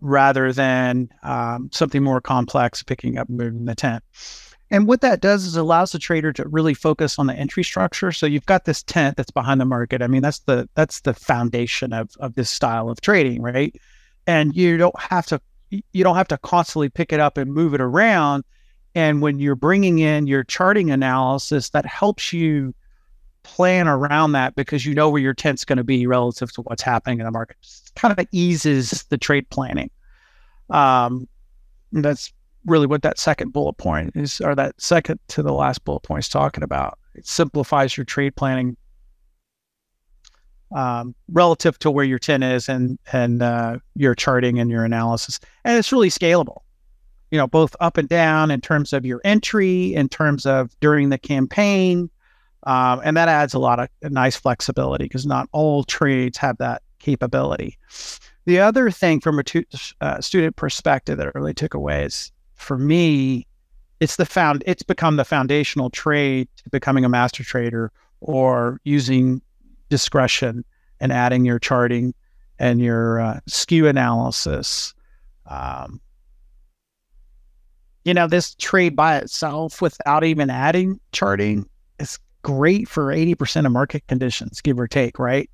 rather 0.01 0.51
than 0.53 1.09
um, 1.23 1.69
something 1.71 2.03
more 2.03 2.21
complex, 2.21 2.83
picking 2.83 3.17
up 3.17 3.29
moving 3.29 3.65
the 3.65 3.75
tent. 3.75 4.03
And 4.71 4.87
what 4.87 5.01
that 5.01 5.21
does 5.21 5.45
is 5.45 5.55
allows 5.55 5.91
the 5.91 5.99
trader 5.99 6.31
to 6.33 6.47
really 6.47 6.75
focus 6.75 7.17
on 7.17 7.27
the 7.27 7.33
entry 7.33 7.63
structure. 7.63 8.11
So 8.11 8.27
you've 8.27 8.45
got 8.45 8.65
this 8.65 8.83
tent 8.83 9.17
that's 9.17 9.31
behind 9.31 9.59
the 9.59 9.65
market. 9.65 10.01
I 10.01 10.07
mean, 10.07 10.21
that's 10.21 10.39
the 10.39 10.69
that's 10.75 11.01
the 11.01 11.13
foundation 11.13 11.91
of 11.91 12.11
of 12.19 12.35
this 12.35 12.49
style 12.49 12.89
of 12.89 13.01
trading, 13.01 13.41
right? 13.41 13.75
And 14.27 14.55
you 14.55 14.77
don't 14.77 14.99
have 14.99 15.25
to 15.27 15.41
you 15.69 16.03
don't 16.03 16.15
have 16.15 16.27
to 16.27 16.37
constantly 16.37 16.89
pick 16.89 17.11
it 17.11 17.19
up 17.19 17.37
and 17.37 17.51
move 17.51 17.73
it 17.73 17.81
around. 17.81 18.43
And 18.95 19.21
when 19.21 19.39
you're 19.39 19.55
bringing 19.55 19.99
in 19.99 20.27
your 20.27 20.43
charting 20.43 20.91
analysis, 20.91 21.69
that 21.69 21.85
helps 21.85 22.33
you 22.33 22.73
plan 23.43 23.87
around 23.87 24.33
that 24.33 24.55
because 24.55 24.85
you 24.85 24.93
know 24.93 25.09
where 25.09 25.21
your 25.21 25.33
tent's 25.33 25.65
going 25.65 25.77
to 25.77 25.83
be 25.83 26.05
relative 26.07 26.51
to 26.53 26.61
what's 26.61 26.81
happening 26.81 27.19
in 27.19 27.25
the 27.25 27.31
market. 27.31 27.57
It 27.61 27.91
kind 27.95 28.17
of 28.17 28.25
eases 28.31 29.03
the 29.09 29.17
trade 29.17 29.49
planning. 29.49 29.89
Um, 30.69 31.27
that's 31.91 32.31
really 32.65 32.87
what 32.87 33.01
that 33.01 33.19
second 33.19 33.53
bullet 33.53 33.77
point 33.77 34.15
is, 34.15 34.41
or 34.41 34.55
that 34.55 34.79
second 34.79 35.19
to 35.29 35.41
the 35.41 35.53
last 35.53 35.83
bullet 35.85 36.01
point 36.01 36.25
is 36.25 36.29
talking 36.29 36.63
about. 36.63 36.99
It 37.15 37.25
simplifies 37.25 37.97
your 37.97 38.05
trade 38.05 38.35
planning 38.35 38.77
um, 40.75 41.15
relative 41.29 41.79
to 41.79 41.89
where 41.89 42.05
your 42.05 42.19
tent 42.19 42.43
is 42.43 42.69
and 42.69 42.99
and 43.11 43.41
uh, 43.41 43.79
your 43.95 44.15
charting 44.15 44.59
and 44.59 44.69
your 44.69 44.83
analysis, 44.83 45.39
and 45.63 45.77
it's 45.77 45.91
really 45.91 46.09
scalable. 46.09 46.61
You 47.31 47.37
know, 47.37 47.47
both 47.47 47.75
up 47.79 47.97
and 47.97 48.09
down 48.09 48.51
in 48.51 48.61
terms 48.61 48.93
of 48.93 49.05
your 49.05 49.21
entry, 49.23 49.93
in 49.93 50.09
terms 50.09 50.45
of 50.45 50.75
during 50.79 51.09
the 51.09 51.17
campaign, 51.17 52.09
um, 52.63 53.01
and 53.03 53.15
that 53.15 53.29
adds 53.29 53.53
a 53.53 53.59
lot 53.59 53.79
of 53.79 53.89
nice 54.03 54.35
flexibility 54.35 55.05
because 55.05 55.25
not 55.25 55.47
all 55.51 55.83
trades 55.83 56.37
have 56.37 56.57
that 56.57 56.81
capability. 56.99 57.77
The 58.45 58.59
other 58.59 58.91
thing 58.91 59.19
from 59.19 59.39
a 59.39 59.43
tu- 59.43 59.65
uh, 60.01 60.21
student 60.21 60.55
perspective 60.55 61.17
that 61.17 61.27
I 61.27 61.31
really 61.35 61.53
took 61.53 61.73
away 61.73 62.03
is 62.05 62.31
for 62.55 62.77
me, 62.77 63.47
it's 63.99 64.17
the 64.17 64.25
found 64.25 64.63
it's 64.65 64.83
become 64.83 65.15
the 65.15 65.25
foundational 65.25 65.89
trade 65.89 66.47
to 66.57 66.69
becoming 66.69 67.05
a 67.05 67.09
master 67.09 67.43
trader 67.43 67.91
or 68.21 68.79
using 68.83 69.41
discretion 69.89 70.63
and 70.99 71.11
adding 71.11 71.45
your 71.45 71.59
charting 71.59 72.13
and 72.59 72.81
your 72.81 73.19
uh, 73.19 73.39
skew 73.47 73.87
analysis. 73.87 74.93
Um, 75.45 76.01
you 78.03 78.13
know, 78.13 78.27
this 78.27 78.55
trade 78.55 78.95
by 78.95 79.17
itself 79.17 79.81
without 79.81 80.23
even 80.23 80.49
adding 80.49 80.99
charting 81.11 81.69
great 82.49 82.87
for 82.87 83.07
80% 83.07 83.65
of 83.65 83.71
market 83.71 84.07
conditions, 84.07 84.61
give 84.61 84.79
or 84.79 84.87
take, 84.87 85.19
right? 85.19 85.49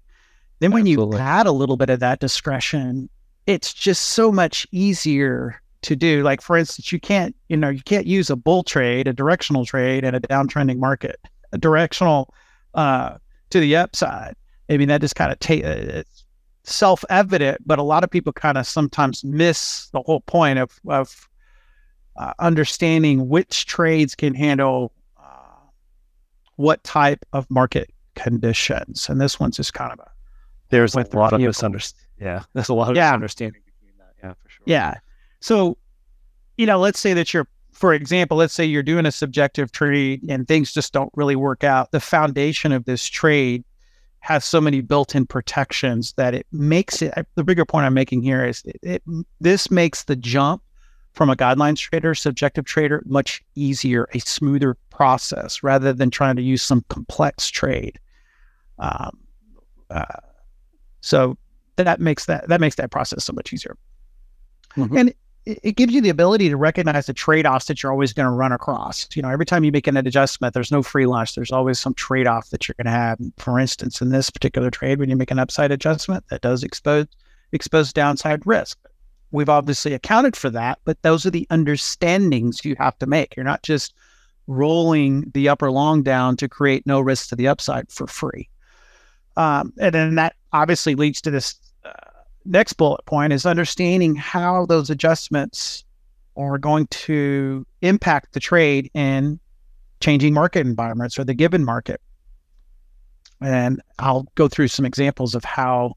Then 0.59 0.71
when 0.71 0.87
Absolutely. 0.87 1.17
you 1.17 1.23
add 1.23 1.47
a 1.47 1.51
little 1.51 1.77
bit 1.77 1.89
of 1.89 1.99
that 1.99 2.19
discretion, 2.19 3.09
it's 3.45 3.73
just 3.73 4.09
so 4.09 4.31
much 4.31 4.65
easier 4.71 5.61
to 5.81 5.95
do. 5.95 6.23
Like 6.23 6.41
for 6.41 6.57
instance, 6.57 6.91
you 6.91 6.99
can't, 6.99 7.35
you 7.49 7.57
know, 7.57 7.69
you 7.69 7.81
can't 7.83 8.05
use 8.05 8.29
a 8.29 8.35
bull 8.35 8.63
trade, 8.63 9.07
a 9.07 9.13
directional 9.13 9.65
trade 9.65 10.03
in 10.03 10.15
a 10.15 10.21
downtrending 10.21 10.77
market, 10.77 11.19
a 11.51 11.57
directional 11.57 12.33
uh, 12.73 13.17
to 13.49 13.59
the 13.59 13.75
upside. 13.75 14.35
I 14.69 14.77
mean, 14.77 14.87
that 14.87 15.01
just 15.01 15.15
kind 15.15 15.31
of 15.31 15.39
ta- 15.39 15.53
uh, 15.53 15.99
it's 15.99 16.25
self-evident, 16.63 17.67
but 17.67 17.77
a 17.77 17.83
lot 17.83 18.03
of 18.03 18.09
people 18.09 18.33
kind 18.33 18.57
of 18.57 18.65
sometimes 18.65 19.23
miss 19.23 19.89
the 19.89 20.01
whole 20.01 20.21
point 20.21 20.57
of 20.57 20.79
of 20.87 21.29
uh, 22.15 22.33
understanding 22.39 23.27
which 23.27 23.65
trades 23.65 24.15
can 24.15 24.33
handle 24.33 24.91
what 26.55 26.83
type 26.83 27.25
of 27.33 27.49
market 27.49 27.89
conditions. 28.15 29.09
And 29.09 29.19
this 29.19 29.39
one's 29.39 29.57
just 29.57 29.73
kind 29.73 29.91
of 29.91 29.99
a 29.99 30.09
there's 30.69 30.95
a 30.95 31.05
lot 31.15 31.33
of 31.33 31.41
misunderstanding. 31.41 32.07
Yeah, 32.19 32.43
there's 32.53 32.69
a 32.69 32.73
lot 32.73 32.89
of 32.89 32.95
yeah. 32.95 33.11
misunderstanding 33.11 33.61
between 33.65 33.97
that. 33.99 34.13
Yeah, 34.23 34.33
for 34.33 34.49
sure. 34.49 34.63
Yeah. 34.65 34.95
So, 35.39 35.77
you 36.57 36.65
know, 36.65 36.79
let's 36.79 36.99
say 36.99 37.13
that 37.13 37.33
you're 37.33 37.47
for 37.71 37.93
example, 37.93 38.37
let's 38.37 38.53
say 38.53 38.63
you're 38.63 38.83
doing 38.83 39.05
a 39.05 39.11
subjective 39.11 39.71
trade 39.71 40.23
and 40.29 40.47
things 40.47 40.73
just 40.73 40.93
don't 40.93 41.11
really 41.13 41.35
work 41.35 41.65
out. 41.65 41.91
The 41.91 41.99
foundation 41.99 42.71
of 42.71 42.85
this 42.85 43.05
trade 43.05 43.65
has 44.25 44.43
so 44.43 44.59
many 44.59 44.81
built-in 44.81 45.27
protections 45.27 46.13
that 46.13 46.33
it 46.33 46.47
makes 46.51 47.03
it 47.03 47.13
the 47.35 47.43
bigger 47.43 47.63
point 47.63 47.85
i'm 47.85 47.93
making 47.93 48.23
here 48.23 48.43
is 48.43 48.63
it, 48.65 48.79
it, 48.81 49.03
this 49.39 49.69
makes 49.69 50.05
the 50.05 50.15
jump 50.15 50.63
from 51.15 51.29
a 51.29 51.35
guidelines 51.35 51.79
trader 51.79 52.13
subjective 52.13 52.65
trader 52.65 53.03
much 53.05 53.43
easier 53.55 54.07
a 54.13 54.19
smoother 54.19 54.75
process 54.89 55.63
rather 55.63 55.93
than 55.93 56.09
trying 56.09 56.35
to 56.35 56.41
use 56.41 56.61
some 56.61 56.83
complex 56.89 57.49
trade 57.49 57.99
um, 58.79 59.17
uh, 59.89 60.05
so 61.01 61.37
that 61.77 61.99
makes 61.99 62.25
that 62.25 62.47
that 62.47 62.61
makes 62.61 62.75
that 62.75 62.91
process 62.91 63.23
so 63.23 63.33
much 63.33 63.51
easier 63.53 63.77
mm-hmm. 64.75 64.97
and 64.97 65.13
it, 65.45 65.75
gives 65.75 65.93
you 65.93 66.01
the 66.01 66.09
ability 66.09 66.49
to 66.49 66.57
recognize 66.57 67.05
the 67.05 67.13
trade-offs 67.13 67.67
that 67.67 67.81
you're 67.81 67.91
always 67.91 68.13
going 68.13 68.25
to 68.25 68.31
run 68.31 68.51
across. 68.51 69.07
You 69.13 69.21
know, 69.21 69.29
every 69.29 69.45
time 69.45 69.63
you 69.63 69.71
make 69.71 69.87
an 69.87 69.95
adjustment, 69.95 70.53
there's 70.53 70.71
no 70.71 70.81
free 70.81 71.05
lunch. 71.05 71.35
There's 71.35 71.51
always 71.51 71.79
some 71.79 71.93
trade-off 71.93 72.49
that 72.49 72.67
you're 72.67 72.75
going 72.77 72.85
to 72.85 72.91
have. 72.91 73.19
For 73.37 73.59
instance, 73.59 74.01
in 74.01 74.09
this 74.09 74.29
particular 74.29 74.71
trade, 74.71 74.99
when 74.99 75.09
you 75.09 75.15
make 75.15 75.31
an 75.31 75.39
upside 75.39 75.71
adjustment, 75.71 76.23
that 76.29 76.41
does 76.41 76.63
expose 76.63 77.05
expose 77.51 77.93
downside 77.93 78.45
risk. 78.45 78.77
We've 79.31 79.49
obviously 79.49 79.93
accounted 79.93 80.35
for 80.35 80.49
that, 80.51 80.79
but 80.85 81.01
those 81.01 81.25
are 81.25 81.31
the 81.31 81.47
understandings 81.49 82.63
you 82.63 82.75
have 82.77 82.97
to 82.99 83.05
make. 83.05 83.35
You're 83.35 83.43
not 83.43 83.63
just 83.63 83.93
rolling 84.47 85.31
the 85.33 85.49
upper 85.49 85.71
long 85.71 86.03
down 86.03 86.37
to 86.37 86.47
create 86.47 86.85
no 86.85 86.99
risk 86.99 87.29
to 87.29 87.35
the 87.35 87.47
upside 87.47 87.91
for 87.91 88.07
free. 88.07 88.47
Um, 89.37 89.73
and 89.79 89.93
then 89.93 90.15
that 90.15 90.35
obviously 90.53 90.95
leads 90.95 91.21
to 91.21 91.31
this 91.31 91.55
next 92.45 92.73
bullet 92.73 93.03
point 93.05 93.33
is 93.33 93.45
understanding 93.45 94.15
how 94.15 94.65
those 94.67 94.89
adjustments 94.89 95.83
are 96.37 96.57
going 96.57 96.87
to 96.87 97.65
impact 97.81 98.33
the 98.33 98.39
trade 98.39 98.89
in 98.93 99.39
changing 99.99 100.33
market 100.33 100.65
environments 100.65 101.17
or 101.17 101.23
the 101.23 101.33
given 101.33 101.65
market. 101.65 101.99
And 103.41 103.81
I'll 103.99 104.27
go 104.35 104.47
through 104.47 104.67
some 104.67 104.85
examples 104.85 105.35
of 105.35 105.43
how 105.43 105.95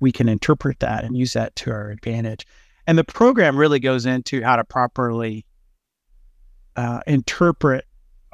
we 0.00 0.12
can 0.12 0.28
interpret 0.28 0.80
that 0.80 1.04
and 1.04 1.16
use 1.16 1.32
that 1.32 1.54
to 1.56 1.70
our 1.70 1.90
advantage. 1.90 2.46
And 2.86 2.98
the 2.98 3.04
program 3.04 3.56
really 3.56 3.80
goes 3.80 4.06
into 4.06 4.42
how 4.42 4.56
to 4.56 4.64
properly 4.64 5.44
uh, 6.76 7.00
interpret 7.06 7.86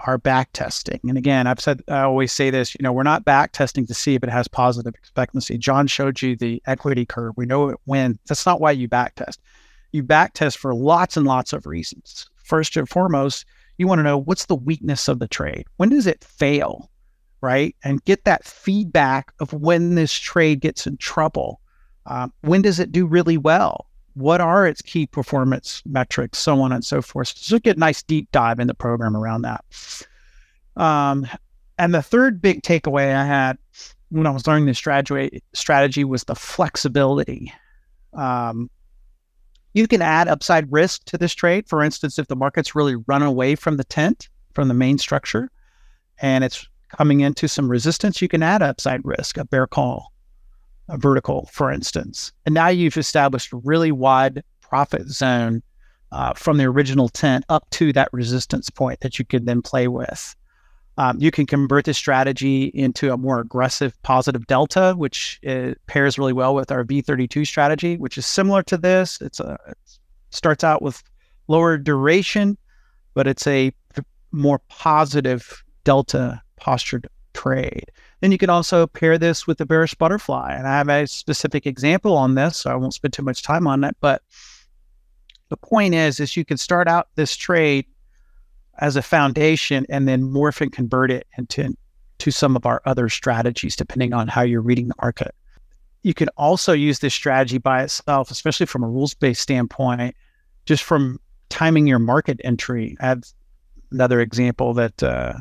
our 0.06 0.18
back 0.18 0.50
testing. 0.52 1.00
And 1.04 1.18
again, 1.18 1.46
I've 1.46 1.60
said, 1.60 1.82
I 1.88 2.00
always 2.00 2.32
say 2.32 2.50
this, 2.50 2.74
you 2.74 2.82
know, 2.82 2.92
we're 2.92 3.02
not 3.02 3.24
back 3.24 3.52
testing 3.52 3.86
to 3.86 3.94
see 3.94 4.14
if 4.14 4.22
it 4.22 4.30
has 4.30 4.48
positive 4.48 4.94
expectancy. 4.94 5.58
John 5.58 5.86
showed 5.86 6.22
you 6.22 6.36
the 6.36 6.62
equity 6.66 7.04
curve. 7.04 7.34
We 7.36 7.46
know 7.46 7.68
it 7.68 7.78
when. 7.84 8.18
That's 8.26 8.46
not 8.46 8.60
why 8.60 8.72
you 8.72 8.88
back 8.88 9.14
test. 9.14 9.40
You 9.92 10.02
back 10.02 10.34
test 10.34 10.58
for 10.58 10.74
lots 10.74 11.16
and 11.16 11.26
lots 11.26 11.52
of 11.52 11.66
reasons. 11.66 12.28
First 12.36 12.76
and 12.76 12.88
foremost, 12.88 13.44
you 13.78 13.86
want 13.86 13.98
to 13.98 14.04
know 14.04 14.18
what's 14.18 14.46
the 14.46 14.54
weakness 14.54 15.08
of 15.08 15.18
the 15.18 15.28
trade? 15.28 15.66
When 15.76 15.90
does 15.90 16.06
it 16.06 16.24
fail? 16.24 16.90
Right. 17.42 17.74
And 17.82 18.04
get 18.04 18.24
that 18.24 18.44
feedback 18.44 19.32
of 19.40 19.52
when 19.52 19.94
this 19.94 20.12
trade 20.12 20.60
gets 20.60 20.86
in 20.86 20.98
trouble. 20.98 21.60
Uh, 22.06 22.28
when 22.42 22.62
does 22.62 22.78
it 22.78 22.92
do 22.92 23.06
really 23.06 23.38
well? 23.38 23.86
What 24.14 24.40
are 24.40 24.66
its 24.66 24.82
key 24.82 25.06
performance 25.06 25.82
metrics, 25.86 26.38
so 26.38 26.60
on 26.60 26.72
and 26.72 26.84
so 26.84 27.00
forth. 27.00 27.28
So 27.36 27.58
get 27.58 27.76
a 27.76 27.80
nice 27.80 28.02
deep 28.02 28.30
dive 28.32 28.58
in 28.58 28.66
the 28.66 28.74
program 28.74 29.16
around 29.16 29.42
that. 29.42 29.64
Um, 30.76 31.26
and 31.78 31.94
the 31.94 32.02
third 32.02 32.42
big 32.42 32.62
takeaway 32.62 33.14
I 33.14 33.24
had 33.24 33.56
when 34.10 34.26
I 34.26 34.30
was 34.30 34.46
learning 34.46 34.66
this 34.66 34.78
strategy 34.78 35.42
strategy 35.54 36.04
was 36.04 36.24
the 36.24 36.34
flexibility. 36.34 37.52
Um, 38.12 38.68
you 39.72 39.86
can 39.86 40.02
add 40.02 40.28
upside 40.28 40.70
risk 40.70 41.04
to 41.06 41.16
this 41.16 41.32
trade. 41.32 41.68
For 41.68 41.82
instance, 41.82 42.18
if 42.18 42.26
the 42.26 42.36
market's 42.36 42.74
really 42.74 42.96
run 43.06 43.22
away 43.22 43.54
from 43.54 43.76
the 43.76 43.84
tent, 43.84 44.28
from 44.52 44.68
the 44.68 44.74
main 44.74 44.98
structure, 44.98 45.50
and 46.20 46.44
it's 46.44 46.68
coming 46.96 47.20
into 47.20 47.48
some 47.48 47.68
resistance, 47.68 48.20
you 48.20 48.28
can 48.28 48.42
add 48.42 48.62
upside 48.62 49.04
risk, 49.04 49.36
a 49.36 49.44
bear 49.44 49.66
call, 49.66 50.12
a 50.88 50.98
vertical, 50.98 51.48
for 51.52 51.70
instance. 51.70 52.32
And 52.46 52.54
now 52.54 52.68
you've 52.68 52.96
established 52.96 53.52
a 53.52 53.56
really 53.56 53.92
wide 53.92 54.42
profit 54.60 55.08
zone 55.08 55.62
uh, 56.12 56.34
from 56.34 56.56
the 56.56 56.64
original 56.64 57.08
tent 57.08 57.44
up 57.48 57.68
to 57.70 57.92
that 57.92 58.08
resistance 58.12 58.68
point 58.70 59.00
that 59.00 59.18
you 59.18 59.24
can 59.24 59.44
then 59.44 59.62
play 59.62 59.88
with. 59.88 60.34
Um, 60.98 61.16
you 61.18 61.30
can 61.30 61.46
convert 61.46 61.84
this 61.84 61.96
strategy 61.96 62.64
into 62.74 63.12
a 63.12 63.16
more 63.16 63.40
aggressive 63.40 64.00
positive 64.02 64.46
delta, 64.46 64.94
which 64.96 65.40
uh, 65.46 65.72
pairs 65.86 66.18
really 66.18 66.32
well 66.32 66.54
with 66.54 66.70
our 66.70 66.84
V32 66.84 67.46
strategy, 67.46 67.96
which 67.96 68.18
is 68.18 68.26
similar 68.26 68.62
to 68.64 68.76
this. 68.76 69.18
It's 69.20 69.40
a 69.40 69.56
it 69.68 69.78
starts 70.30 70.62
out 70.62 70.82
with 70.82 71.02
lower 71.48 71.78
duration, 71.78 72.58
but 73.14 73.26
it's 73.26 73.46
a 73.46 73.72
more 74.32 74.60
positive 74.68 75.64
delta 75.84 76.42
postured 76.60 77.08
trade. 77.34 77.90
Then 78.20 78.32
you 78.32 78.38
can 78.38 78.50
also 78.50 78.86
pair 78.86 79.18
this 79.18 79.46
with 79.46 79.58
the 79.58 79.66
bearish 79.66 79.94
butterfly. 79.94 80.54
And 80.54 80.66
I 80.66 80.76
have 80.76 80.88
a 80.88 81.06
specific 81.06 81.66
example 81.66 82.16
on 82.16 82.34
this, 82.34 82.58
so 82.58 82.70
I 82.70 82.74
won't 82.76 82.94
spend 82.94 83.12
too 83.12 83.22
much 83.22 83.42
time 83.42 83.66
on 83.66 83.84
it. 83.84 83.96
But 84.00 84.22
the 85.48 85.56
point 85.56 85.94
is, 85.94 86.20
is 86.20 86.36
you 86.36 86.44
can 86.44 86.56
start 86.56 86.88
out 86.88 87.08
this 87.16 87.36
trade 87.36 87.86
as 88.78 88.96
a 88.96 89.02
foundation 89.02 89.86
and 89.88 90.08
then 90.08 90.22
morph 90.22 90.60
and 90.60 90.72
convert 90.72 91.10
it 91.10 91.26
into 91.36 91.74
to 92.18 92.30
some 92.30 92.56
of 92.56 92.66
our 92.66 92.82
other 92.84 93.08
strategies, 93.08 93.76
depending 93.76 94.12
on 94.12 94.28
how 94.28 94.42
you're 94.42 94.60
reading 94.60 94.88
the 94.88 94.94
market. 95.00 95.34
You 96.02 96.14
can 96.14 96.28
also 96.36 96.72
use 96.72 96.98
this 96.98 97.14
strategy 97.14 97.58
by 97.58 97.82
itself, 97.82 98.30
especially 98.30 98.66
from 98.66 98.84
a 98.84 98.88
rules 98.88 99.14
based 99.14 99.42
standpoint, 99.42 100.14
just 100.66 100.82
from 100.82 101.18
timing 101.48 101.86
your 101.86 101.98
market 101.98 102.40
entry. 102.44 102.96
I 103.00 103.08
have 103.08 103.24
another 103.90 104.20
example 104.20 104.74
that 104.74 105.02
uh, 105.02 105.34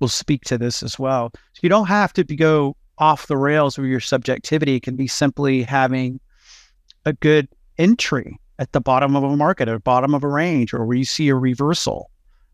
will 0.00 0.08
speak 0.08 0.42
to 0.44 0.58
this 0.58 0.82
as 0.82 0.98
well. 0.98 1.30
So 1.34 1.60
you 1.62 1.68
don't 1.68 1.86
have 1.86 2.12
to 2.14 2.24
go 2.24 2.76
off 2.98 3.26
the 3.26 3.36
rails 3.36 3.78
with 3.78 3.88
your 3.88 4.00
subjectivity. 4.00 4.76
It 4.76 4.82
can 4.82 4.96
be 4.96 5.06
simply 5.06 5.62
having 5.62 6.20
a 7.04 7.12
good 7.12 7.48
entry 7.78 8.38
at 8.58 8.72
the 8.72 8.80
bottom 8.80 9.16
of 9.16 9.22
a 9.22 9.36
market, 9.36 9.68
at 9.68 9.72
the 9.72 9.80
bottom 9.80 10.14
of 10.14 10.24
a 10.24 10.28
range, 10.28 10.72
or 10.72 10.84
where 10.84 10.96
you 10.96 11.04
see 11.04 11.28
a 11.28 11.34
reversal 11.34 12.10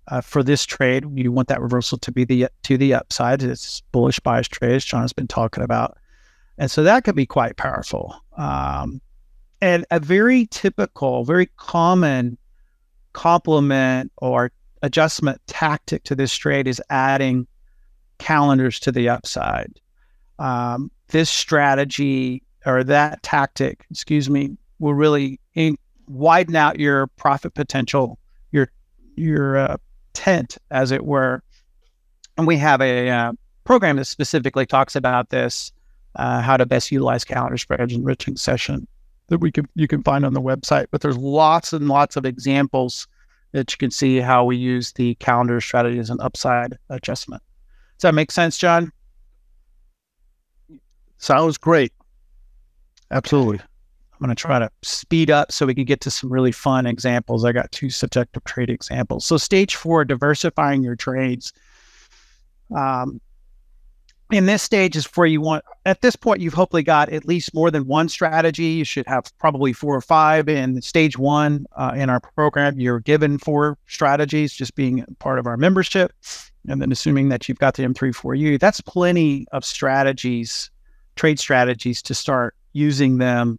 uh, 0.09 0.21
for 0.21 0.43
this 0.43 0.65
trade, 0.67 1.05
you 1.15 1.31
want 1.31 1.49
that 1.49 1.61
reversal 1.61 1.97
to 1.99 2.11
be 2.11 2.25
the 2.25 2.49
to 2.65 2.77
the 2.77 2.95
upside. 2.95 3.43
It's 3.43 3.81
bullish 3.93 4.19
bias 4.21 4.49
trades 4.49 4.85
John's 4.85 5.13
been 5.13 5.29
talking 5.29 5.63
about, 5.63 5.97
and 6.59 6.71
so 6.71 6.83
that 6.83 7.05
could 7.05 7.15
be 7.15 7.27
quite 7.27 7.57
powerful. 7.57 8.15
Um, 8.37 9.01
and 9.61 9.87
a 9.93 10.01
very 10.01 10.47
typical, 10.51 11.25
very 11.25 11.47
common 11.57 12.37
complement 13.13 14.11
or 14.17 14.51
adjustment 14.83 15.41
tactic 15.47 16.05
to 16.05 16.15
this 16.15 16.35
trade 16.35 16.67
is 16.67 16.83
adding 16.91 17.47
calendars 18.19 18.79
to 18.81 18.93
the 18.93 19.09
upside. 19.09 19.81
Um, 20.39 20.91
this 21.09 21.31
strategy 21.31 22.43
or 22.67 22.85
that 22.85 23.23
tactic, 23.23 23.85
excuse 23.91 24.29
me, 24.29 24.57
will 24.79 24.95
really 24.95 25.41
in- 25.55 25.79
widen 26.09 26.57
out 26.57 26.79
your 26.79 27.07
profit 27.09 27.55
potential, 27.55 28.19
your 28.51 28.69
your 29.17 29.57
uh, 29.57 29.77
tent, 30.15 30.59
as 30.71 30.91
it 30.91 31.05
were. 31.05 31.43
And 32.37 32.47
we 32.47 32.57
have 32.57 32.81
a 32.81 33.11
uh, 33.11 33.33
program 33.65 33.97
that 33.97 34.07
specifically 34.07 34.67
talks 34.67 34.97
about 34.97 35.31
this, 35.31 35.73
uh, 36.17 36.41
how 36.41 36.57
to 36.57 36.67
best 36.67 36.91
utilize 36.91 37.25
calendar 37.25 37.59
spreads 37.59 37.93
enriching 37.93 38.37
session 38.37 38.87
that 39.29 39.39
we 39.39 39.51
can 39.51 39.67
you 39.75 39.89
can 39.89 40.03
find 40.03 40.25
on 40.25 40.35
the 40.35 40.41
website. 40.41 40.87
But 40.91 41.01
there's 41.01 41.19
lots 41.19 41.73
and 41.73 41.89
lots 41.89 42.17
of 42.17 42.25
examples 42.25 43.07
that 43.53 43.71
you 43.71 43.79
can 43.79 43.91
see 43.91 44.19
how 44.19 44.45
we 44.45 44.57
use 44.57 44.93
the 44.93 45.15
calendar 45.17 45.61
strategy 45.61 45.99
as 45.99 46.11
an 46.11 46.21
upside 46.21 46.77
adjustment. 46.89 47.43
Does 47.99 48.03
that 48.03 48.15
make 48.15 48.31
sense, 48.31 48.57
John? 48.59 48.91
Sounds 51.19 51.57
great. 51.57 51.93
Absolutely. 53.11 53.61
I'm 53.61 54.27
going 54.27 54.35
to 54.35 54.41
try 54.41 54.59
to 54.59 54.71
speed 54.83 55.31
up 55.31 55.53
so 55.53 55.67
we 55.67 55.75
can 55.75 55.85
get 55.85 56.01
to 56.03 56.11
some 56.11 56.33
really 56.33 56.53
fun 56.53 56.87
examples. 56.87 57.45
I 57.45 57.53
got 57.53 57.71
two 57.73 57.91
subjective 57.91 58.45
trade 58.45 58.71
examples. 58.71 59.25
So, 59.25 59.37
stage 59.37 59.77
four, 59.77 60.05
diversifying 60.05 60.83
your 60.83 60.97
trades. 60.97 61.53
Um, 62.75 63.21
in 64.33 64.47
this 64.47 64.63
stage 64.63 64.97
is 64.97 65.05
where 65.17 65.27
you 65.27 65.41
want, 65.41 65.65
at 65.85 66.01
this 66.01 66.17
point, 66.17 66.41
you've 66.41 66.55
hopefully 66.55 66.83
got 66.83 67.09
at 67.11 67.27
least 67.27 67.55
more 67.55 67.71
than 67.71 67.87
one 67.87 68.09
strategy. 68.09 68.65
You 68.65 68.85
should 68.85 69.07
have 69.07 69.27
probably 69.39 69.73
four 69.73 69.95
or 69.95 70.01
five. 70.01 70.49
In 70.49 70.81
stage 70.81 71.19
one 71.19 71.67
uh, 71.77 71.93
in 71.95 72.09
our 72.09 72.21
program, 72.21 72.81
you're 72.81 73.01
given 73.01 73.39
four 73.39 73.79
strategies, 73.87 74.53
just 74.55 74.75
being 74.75 75.05
part 75.19 75.39
of 75.39 75.47
our 75.47 75.57
membership. 75.57 76.13
And 76.69 76.81
then 76.81 76.93
assuming 76.93 77.29
that 77.29 77.49
you've 77.49 77.59
got 77.59 77.75
the 77.75 77.83
M3.4U, 77.83 78.59
that's 78.59 78.81
plenty 78.81 79.47
of 79.53 79.65
strategies, 79.65 80.71
trade 81.17 81.39
strategies 81.39 82.01
to 82.03 82.15
start 82.15 82.55
using 82.73 83.19
them 83.19 83.59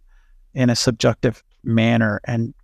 in 0.54 0.70
a 0.70 0.76
subjective 0.76 1.42
manner 1.62 2.20
and 2.24 2.54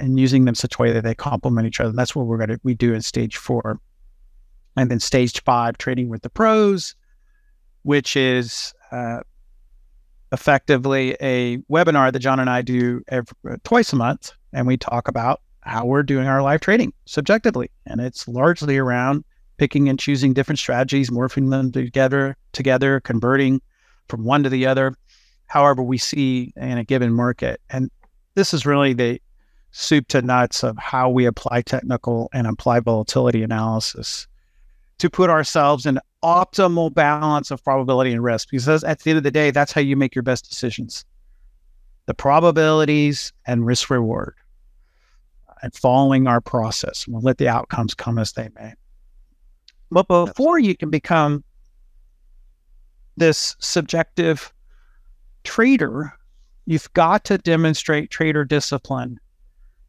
and 0.00 0.18
using 0.18 0.44
them 0.44 0.54
such 0.54 0.76
a 0.78 0.82
way 0.82 0.92
that 0.92 1.04
they 1.04 1.14
complement 1.14 1.66
each 1.66 1.78
other. 1.78 1.90
And 1.90 1.98
that's 1.98 2.14
what 2.14 2.26
we're 2.26 2.38
going 2.38 2.48
to 2.48 2.60
we 2.64 2.74
do 2.74 2.94
in 2.94 3.02
stage 3.02 3.36
four. 3.36 3.78
And 4.76 4.90
then 4.90 5.00
stage 5.00 5.42
five, 5.44 5.78
trading 5.78 6.08
with 6.08 6.22
the 6.22 6.30
pros, 6.30 6.94
which 7.82 8.16
is 8.16 8.74
uh, 8.90 9.20
effectively 10.32 11.16
a 11.20 11.58
webinar 11.70 12.12
that 12.12 12.18
John 12.18 12.40
and 12.40 12.50
I 12.50 12.62
do 12.62 13.02
every, 13.08 13.34
uh, 13.48 13.56
twice 13.64 13.92
a 13.92 13.96
month, 13.96 14.32
and 14.52 14.66
we 14.66 14.76
talk 14.76 15.08
about 15.08 15.40
how 15.60 15.84
we're 15.84 16.02
doing 16.02 16.26
our 16.26 16.42
live 16.42 16.60
trading 16.60 16.92
subjectively, 17.06 17.70
and 17.86 18.00
it's 18.00 18.26
largely 18.26 18.78
around 18.78 19.24
picking 19.58 19.88
and 19.88 19.98
choosing 19.98 20.32
different 20.32 20.58
strategies, 20.58 21.10
morphing 21.10 21.50
them 21.50 21.72
together, 21.72 22.36
together, 22.52 23.00
converting 23.00 23.60
from 24.08 24.24
one 24.24 24.42
to 24.42 24.48
the 24.48 24.66
other, 24.66 24.94
however 25.46 25.82
we 25.82 25.98
see 25.98 26.52
in 26.56 26.78
a 26.78 26.84
given 26.84 27.12
market. 27.12 27.60
And 27.68 27.90
this 28.34 28.54
is 28.54 28.64
really 28.64 28.92
the 28.92 29.20
soup 29.72 30.08
to 30.08 30.22
nuts 30.22 30.62
of 30.62 30.78
how 30.78 31.10
we 31.10 31.26
apply 31.26 31.62
technical 31.62 32.30
and 32.32 32.46
apply 32.46 32.80
volatility 32.80 33.42
analysis 33.42 34.26
to 34.98 35.10
put 35.10 35.28
ourselves 35.28 35.86
in 35.86 35.98
optimal 36.22 36.92
balance 36.92 37.50
of 37.50 37.62
probability 37.62 38.12
and 38.12 38.22
risk. 38.22 38.48
Because 38.50 38.84
at 38.84 39.00
the 39.00 39.10
end 39.10 39.18
of 39.18 39.22
the 39.22 39.30
day, 39.30 39.50
that's 39.50 39.72
how 39.72 39.80
you 39.80 39.96
make 39.96 40.14
your 40.14 40.22
best 40.22 40.48
decisions. 40.48 41.04
The 42.06 42.14
probabilities 42.14 43.32
and 43.46 43.66
risk 43.66 43.90
reward 43.90 44.34
and 45.62 45.74
following 45.74 46.26
our 46.26 46.40
process. 46.40 47.06
We'll 47.06 47.22
let 47.22 47.38
the 47.38 47.48
outcomes 47.48 47.94
come 47.94 48.18
as 48.18 48.32
they 48.32 48.48
may. 48.54 48.74
But 49.90 50.08
before 50.08 50.58
you 50.58 50.76
can 50.76 50.90
become 50.90 51.42
this 53.16 53.56
subjective 53.58 54.52
trader, 55.44 56.12
you've 56.66 56.92
got 56.92 57.24
to 57.24 57.38
demonstrate 57.38 58.10
trader 58.10 58.44
discipline, 58.44 59.18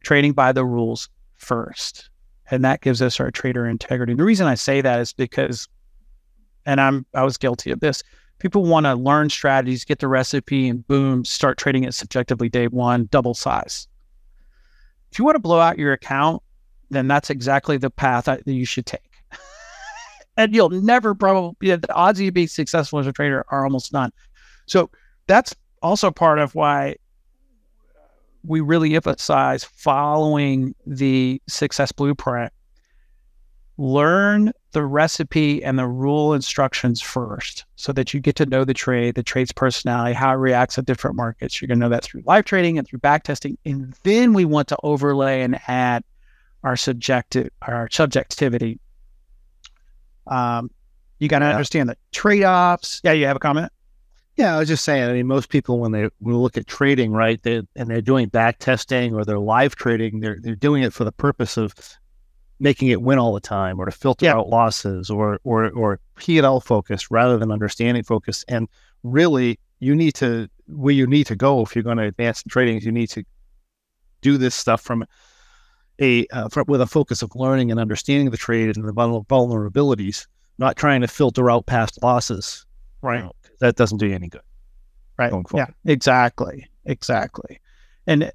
trading 0.02 0.32
by 0.32 0.52
the 0.52 0.64
rules 0.64 1.08
first. 1.36 2.08
And 2.50 2.64
that 2.64 2.80
gives 2.80 3.00
us 3.00 3.20
our 3.20 3.30
trader 3.30 3.66
integrity. 3.66 4.14
The 4.14 4.24
reason 4.24 4.46
I 4.46 4.54
say 4.54 4.80
that 4.80 5.00
is 5.00 5.12
because, 5.12 5.68
and 6.66 6.80
I'm 6.80 7.06
I 7.14 7.22
was 7.22 7.36
guilty 7.36 7.70
of 7.70 7.80
this. 7.80 8.02
People 8.38 8.64
want 8.64 8.86
to 8.86 8.94
learn 8.94 9.28
strategies, 9.28 9.84
get 9.84 9.98
the 9.98 10.08
recipe, 10.08 10.68
and 10.68 10.86
boom, 10.86 11.24
start 11.24 11.58
trading 11.58 11.84
it 11.84 11.92
subjectively 11.92 12.48
day 12.48 12.68
one, 12.68 13.06
double 13.10 13.34
size. 13.34 13.86
If 15.12 15.18
you 15.18 15.24
want 15.24 15.34
to 15.34 15.40
blow 15.40 15.60
out 15.60 15.78
your 15.78 15.92
account, 15.92 16.42
then 16.90 17.06
that's 17.06 17.30
exactly 17.30 17.76
the 17.76 17.90
path 17.90 18.24
that 18.24 18.46
you 18.46 18.64
should 18.64 18.86
take. 18.86 19.10
and 20.36 20.54
you'll 20.54 20.70
never 20.70 21.14
probably 21.14 21.76
the 21.76 21.94
odds 21.94 22.18
of 22.18 22.24
you 22.24 22.32
being 22.32 22.48
successful 22.48 22.98
as 22.98 23.06
a 23.06 23.12
trader 23.12 23.44
are 23.48 23.64
almost 23.64 23.92
none. 23.92 24.10
So 24.66 24.90
that's 25.26 25.54
also 25.82 26.10
part 26.10 26.38
of 26.38 26.54
why 26.54 26.96
we 28.44 28.60
really 28.60 28.94
emphasize 28.94 29.64
following 29.64 30.74
the 30.86 31.42
success 31.48 31.92
blueprint. 31.92 32.52
Learn 33.80 34.52
the 34.72 34.84
recipe 34.84 35.64
and 35.64 35.78
the 35.78 35.86
rule 35.86 36.34
instructions 36.34 37.00
first 37.00 37.64
so 37.76 37.94
that 37.94 38.12
you 38.12 38.20
get 38.20 38.36
to 38.36 38.44
know 38.44 38.62
the 38.62 38.74
trade, 38.74 39.14
the 39.14 39.22
trade's 39.22 39.52
personality, 39.52 40.12
how 40.12 40.32
it 40.32 40.36
reacts 40.36 40.76
at 40.76 40.84
different 40.84 41.16
markets. 41.16 41.60
You're 41.60 41.66
going 41.68 41.78
to 41.80 41.86
know 41.86 41.88
that 41.88 42.04
through 42.04 42.22
live 42.26 42.44
trading 42.44 42.76
and 42.76 42.86
through 42.86 42.98
back 42.98 43.22
testing. 43.22 43.56
And 43.64 43.94
then 44.02 44.34
we 44.34 44.44
want 44.44 44.68
to 44.68 44.76
overlay 44.82 45.40
and 45.40 45.58
add 45.66 46.04
our 46.62 46.76
subjective, 46.76 47.48
our 47.62 47.88
subjectivity. 47.90 48.78
Um, 50.26 50.70
you 51.18 51.28
got 51.28 51.38
to 51.38 51.46
yeah. 51.46 51.52
understand 51.52 51.88
the 51.88 51.96
trade 52.12 52.44
offs. 52.44 53.00
Yeah, 53.02 53.12
you 53.12 53.24
have 53.24 53.36
a 53.36 53.40
comment? 53.40 53.72
Yeah, 54.36 54.56
I 54.56 54.58
was 54.58 54.68
just 54.68 54.84
saying. 54.84 55.08
I 55.08 55.14
mean, 55.14 55.26
most 55.26 55.48
people 55.48 55.78
when 55.78 55.92
they 55.92 56.10
when 56.18 56.36
look 56.36 56.58
at 56.58 56.66
trading, 56.66 57.12
right, 57.12 57.42
they, 57.42 57.62
and 57.76 57.88
they're 57.88 58.02
doing 58.02 58.28
back 58.28 58.58
testing 58.58 59.14
or 59.14 59.24
they're 59.24 59.38
live 59.38 59.74
trading, 59.74 60.20
they're 60.20 60.38
they're 60.38 60.54
doing 60.54 60.82
it 60.82 60.92
for 60.92 61.04
the 61.04 61.12
purpose 61.12 61.56
of 61.56 61.74
making 62.60 62.88
it 62.88 63.02
win 63.02 63.18
all 63.18 63.34
the 63.34 63.40
time, 63.40 63.80
or 63.80 63.86
to 63.86 63.90
filter 63.90 64.26
yeah. 64.26 64.36
out 64.36 64.48
losses, 64.48 65.10
or 65.10 65.40
or 65.44 65.70
or 65.70 65.98
P 66.16 66.38
and 66.38 66.44
L 66.44 66.60
focus 66.60 67.10
rather 67.10 67.38
than 67.38 67.50
understanding 67.50 68.04
focus. 68.04 68.44
And 68.46 68.68
really, 69.02 69.58
you 69.80 69.94
need 69.96 70.14
to 70.16 70.48
where 70.66 70.94
you 70.94 71.06
need 71.06 71.26
to 71.26 71.36
go 71.36 71.62
if 71.62 71.74
you're 71.74 71.82
going 71.82 71.98
to 71.98 72.04
advance 72.04 72.42
in 72.42 72.50
trading. 72.50 72.76
Is 72.76 72.84
you 72.84 72.92
need 72.92 73.08
to 73.08 73.24
do 74.20 74.38
this 74.38 74.54
stuff 74.54 74.82
from 74.82 75.04
a 76.00 76.26
uh, 76.28 76.48
from, 76.48 76.64
with 76.68 76.80
a 76.80 76.86
focus 76.86 77.22
of 77.22 77.34
learning 77.34 77.70
and 77.70 77.80
understanding 77.80 78.30
the 78.30 78.36
trade 78.36 78.76
and 78.76 78.86
the 78.86 78.92
vulnerabilities, 78.92 80.26
not 80.58 80.76
trying 80.76 81.00
to 81.00 81.08
filter 81.08 81.50
out 81.50 81.66
past 81.66 81.98
losses. 82.02 82.66
Right. 83.02 83.24
That 83.60 83.76
doesn't 83.76 83.98
do 83.98 84.06
you 84.06 84.14
any 84.14 84.28
good. 84.28 84.42
Right. 85.18 85.32
Yeah, 85.54 85.66
exactly. 85.84 86.66
Exactly. 86.86 87.60
And 88.06 88.32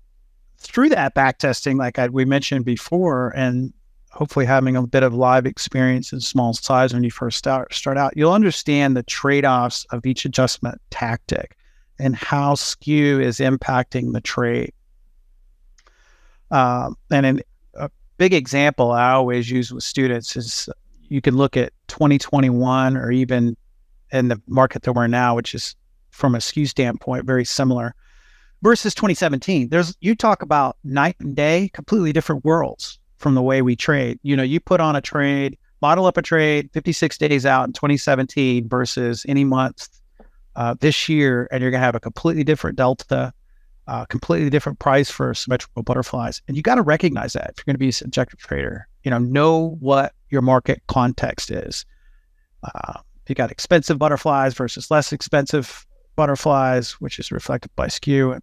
through 0.59 0.89
that 0.89 1.15
back 1.15 1.39
testing, 1.39 1.78
like 1.78 1.97
I, 1.97 2.07
we 2.07 2.26
mentioned 2.26 2.65
before, 2.65 3.34
and 3.36 3.73
hopefully 4.16 4.45
having 4.45 4.78
a 4.78 4.88
bit 4.88 5.03
of 5.03 5.13
live 5.13 5.45
experience 5.45 6.13
in 6.13 6.22
small 6.22 6.53
size 6.53 6.93
when 6.93 7.03
you 7.03 7.11
first 7.11 7.38
start, 7.38 7.74
start 7.74 7.97
out, 7.97 8.16
you'll 8.16 8.32
understand 8.32 8.95
the 8.95 9.03
trade 9.03 9.43
offs 9.45 9.86
of 9.91 10.05
each 10.05 10.24
adjustment 10.24 10.82
tactic 10.89 11.57
and 11.99 12.16
how 12.16 12.55
skew 12.55 13.20
is 13.20 13.39
impacting 13.39 14.13
the 14.13 14.22
trade. 14.22 14.74
Um, 16.49 16.95
and 17.11 17.26
in 17.26 17.41
a 17.74 17.89
big 18.18 18.34
example 18.34 18.91
I 18.91 19.11
always 19.11 19.51
use 19.51 19.74
with 19.74 19.84
students 19.84 20.38
is 20.38 20.70
you 21.09 21.20
can 21.20 21.36
look 21.36 21.57
at 21.57 21.74
2021 21.89 22.95
or 22.95 23.11
even 23.11 23.57
in 24.13 24.30
the 24.30 24.41
market 24.47 24.84
that 24.84 24.93
we're 24.93 25.07
now, 25.07 25.36
which 25.36 25.53
is 25.53 25.76
from 26.11 26.36
a 26.36 26.41
skew 26.41 26.68
standpoint, 26.68 27.26
very 27.26 27.43
similar 27.43 27.93
versus 28.61 28.95
2017. 28.95 29.68
There's 29.68 29.97
you 29.99 30.16
talk 30.16 30.41
about 30.41 30.78
night 30.86 31.18
and 31.20 31.36
day, 31.36 31.70
completely 31.74 32.13
different 32.13 32.45
worlds 32.45 32.97
from 33.18 33.36
the 33.36 33.41
way 33.41 33.61
we 33.61 33.76
trade. 33.76 34.20
You 34.24 34.36
know, 34.36 34.43
you 34.43 34.59
put 34.59 34.80
on 34.80 34.95
a 34.95 35.01
trade, 35.01 35.57
model 35.82 36.05
up 36.05 36.18
a 36.18 36.22
trade 36.22 36.70
56 36.74 37.18
days 37.18 37.45
out 37.45 37.68
in 37.68 37.74
2017 37.74 38.68
versus 38.68 39.26
any 39.28 39.43
month 39.43 39.88
uh, 40.55 40.76
this 40.80 41.09
year, 41.09 41.47
and 41.51 41.61
you're 41.61 41.72
gonna 41.72 41.84
have 41.84 41.95
a 41.95 41.99
completely 41.99 42.43
different 42.43 42.78
delta, 42.78 43.34
uh, 43.88 44.05
completely 44.05 44.49
different 44.49 44.80
price 44.80 45.09
for 45.09 45.34
symmetrical 45.34 45.84
butterflies. 45.84 46.41
And 46.47 46.57
you 46.57 46.63
got 46.63 46.76
to 46.76 46.82
recognize 46.82 47.34
that 47.34 47.51
if 47.51 47.57
you're 47.59 47.72
going 47.72 47.76
to 47.76 47.80
be 47.80 47.89
a 47.89 47.93
subjective 47.93 48.39
trader. 48.39 48.88
You 49.03 49.11
know, 49.11 49.20
know 49.20 49.78
what 49.80 50.13
your 50.30 50.41
market 50.41 50.82
context 50.88 51.51
is. 51.51 51.86
Uh, 52.63 52.93
you 53.28 53.36
got 53.36 53.51
expensive 53.51 53.99
butterflies 53.99 54.53
versus 54.53 54.89
less 54.89 55.13
expensive 55.13 55.86
butterflies, 56.16 56.93
which 56.93 57.20
is 57.20 57.32
reflected 57.32 57.72
by 57.76 57.88
skew. 57.88 58.32
And 58.32 58.41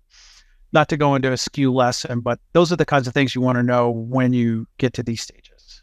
not 0.73 0.89
to 0.89 0.97
go 0.97 1.14
into 1.14 1.33
a 1.33 1.37
skew 1.37 1.73
lesson, 1.73 2.20
but 2.20 2.41
those 2.53 2.73
are 2.73 2.77
the 2.77 2.85
kinds 2.85 3.07
of 3.07 3.14
things 3.14 3.35
you 3.35 3.41
want 3.41 3.57
to 3.57 3.62
know 3.62 3.91
when 3.91 4.33
you 4.33 4.66
get 4.79 4.95
to 4.95 5.03
these 5.03 5.20
stages. 5.20 5.83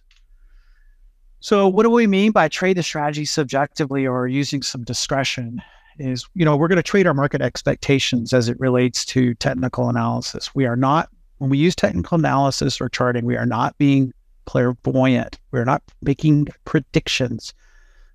So, 1.42 1.68
what 1.68 1.84
do 1.84 1.90
we 1.90 2.08
mean 2.08 2.32
by 2.32 2.48
trade 2.48 2.78
the 2.78 2.84
strategy 2.84 3.26
subjectively 3.26 4.06
or 4.06 4.28
using 4.28 4.62
some 4.62 4.84
discretion? 4.84 5.62
Is 5.98 6.26
you 6.34 6.46
know 6.46 6.56
we're 6.56 6.70
going 6.70 6.78
to 6.78 6.84
trade 6.84 7.08
our 7.08 7.14
market 7.14 7.42
expectations 7.42 8.34
as 8.34 8.48
it 8.48 8.60
relates 8.60 9.06
to 9.06 9.34
technical 9.36 9.90
analysis. 9.90 10.54
We 10.56 10.66
are 10.66 10.78
not 10.78 11.10
when 11.40 11.50
we 11.50 11.58
use 11.58 11.76
technical 11.76 12.18
analysis 12.18 12.82
or 12.82 12.90
charting, 12.90 13.26
we 13.26 13.38
are 13.38 13.46
not 13.46 13.78
being 13.78 14.14
clairvoyant. 14.46 15.40
We're 15.52 15.66
not 15.66 15.84
making 16.02 16.48
predictions 16.66 17.54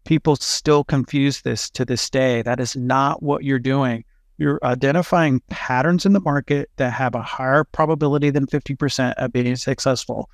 people 0.04 0.36
still 0.36 0.84
confuse 0.84 1.42
this 1.42 1.68
to 1.70 1.84
this 1.84 2.08
day. 2.08 2.42
That 2.42 2.60
is 2.60 2.76
not 2.76 3.22
what 3.22 3.44
you're 3.44 3.58
doing. 3.58 4.04
You're 4.36 4.58
identifying 4.62 5.40
patterns 5.48 6.04
in 6.04 6.12
the 6.12 6.20
market 6.20 6.70
that 6.76 6.92
have 6.92 7.14
a 7.14 7.22
higher 7.22 7.64
probability 7.64 8.30
than 8.30 8.46
50% 8.46 9.14
of 9.16 9.32
being 9.32 9.56
successful. 9.56 10.28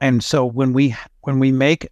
And 0.00 0.22
so 0.22 0.44
when 0.44 0.72
we 0.72 0.94
when 1.22 1.38
we 1.38 1.52
make 1.52 1.88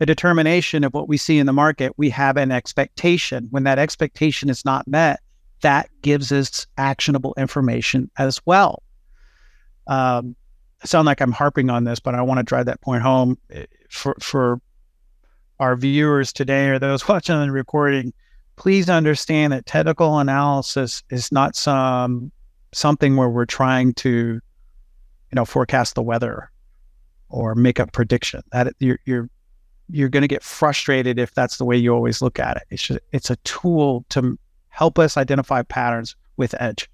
a 0.00 0.06
determination 0.06 0.84
of 0.84 0.94
what 0.94 1.08
we 1.08 1.16
see 1.16 1.38
in 1.38 1.46
the 1.46 1.52
market, 1.52 1.92
we 1.96 2.08
have 2.10 2.36
an 2.36 2.52
expectation. 2.52 3.48
When 3.50 3.64
that 3.64 3.78
expectation 3.78 4.48
is 4.48 4.64
not 4.64 4.86
met, 4.86 5.20
that 5.62 5.90
gives 6.02 6.30
us 6.30 6.66
actionable 6.76 7.34
information 7.36 8.10
as 8.16 8.40
well. 8.46 8.82
Um, 9.88 10.36
I 10.82 10.86
sound 10.86 11.06
like 11.06 11.20
I'm 11.20 11.32
harping 11.32 11.70
on 11.70 11.84
this, 11.84 11.98
but 11.98 12.14
I 12.14 12.22
want 12.22 12.38
to 12.38 12.44
drive 12.44 12.66
that 12.66 12.80
point 12.80 13.02
home 13.02 13.38
eh, 13.50 13.66
for 13.90 14.14
for 14.20 14.60
our 15.58 15.76
viewers 15.76 16.32
today 16.32 16.68
or 16.68 16.78
those 16.78 17.08
watching 17.08 17.40
the 17.40 17.50
recording, 17.50 18.12
please 18.58 18.90
understand 18.90 19.52
that 19.52 19.64
technical 19.64 20.18
analysis 20.18 21.02
is 21.10 21.30
not 21.32 21.56
some 21.56 22.30
something 22.72 23.16
where 23.16 23.30
we're 23.30 23.46
trying 23.46 23.94
to, 23.94 24.08
you 24.08 25.34
know, 25.34 25.44
forecast 25.44 25.94
the 25.94 26.02
weather 26.02 26.50
or 27.30 27.54
make 27.54 27.78
a 27.78 27.86
prediction. 27.86 28.42
That 28.52 28.74
you're 28.80 28.98
you're 29.06 29.30
you're 29.88 30.08
going 30.08 30.22
to 30.22 30.28
get 30.28 30.42
frustrated 30.42 31.18
if 31.18 31.32
that's 31.34 31.56
the 31.56 31.64
way 31.64 31.76
you 31.76 31.94
always 31.94 32.20
look 32.20 32.38
at 32.38 32.58
it. 32.58 32.64
It's 32.70 32.82
just, 32.82 33.00
it's 33.12 33.30
a 33.30 33.36
tool 33.36 34.04
to 34.10 34.38
help 34.68 34.98
us 34.98 35.16
identify 35.16 35.62
patterns 35.62 36.14
with 36.36 36.54
edge. 36.60 36.90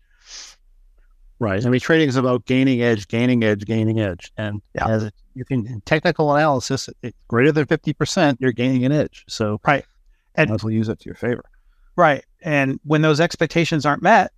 Right. 1.41 1.67
I 1.67 1.69
mean, 1.69 1.81
trading 1.81 2.09
is 2.09 2.15
about 2.15 2.45
gaining 2.45 2.83
edge, 2.83 3.09
gaining 3.09 3.43
edge, 3.43 3.65
gaining 3.65 3.99
edge. 3.99 4.31
And 4.37 4.62
yeah. 4.77 4.87
as 4.87 5.05
it, 5.05 5.15
you 5.35 5.45
can, 5.45 5.67
in 5.67 5.81
technical 5.81 6.33
analysis, 6.33 6.89
it, 7.03 7.17
greater 7.27 7.51
than 7.51 7.67
50%, 7.67 8.37
you're 8.39 8.53
gaining 8.53 8.85
an 8.85 8.93
edge. 8.93 9.25
So, 9.29 9.61
right. 9.67 9.85
And 10.37 10.51
well 10.51 10.71
use 10.71 10.89
it 10.89 11.01
to 11.01 11.07
your 11.07 11.17
favor. 11.17 11.45
Right. 11.97 12.25
And 12.43 12.81
when 12.85 13.03
those 13.03 13.21
expectations 13.21 13.87
aren't 13.87 14.03
met, 14.03 14.33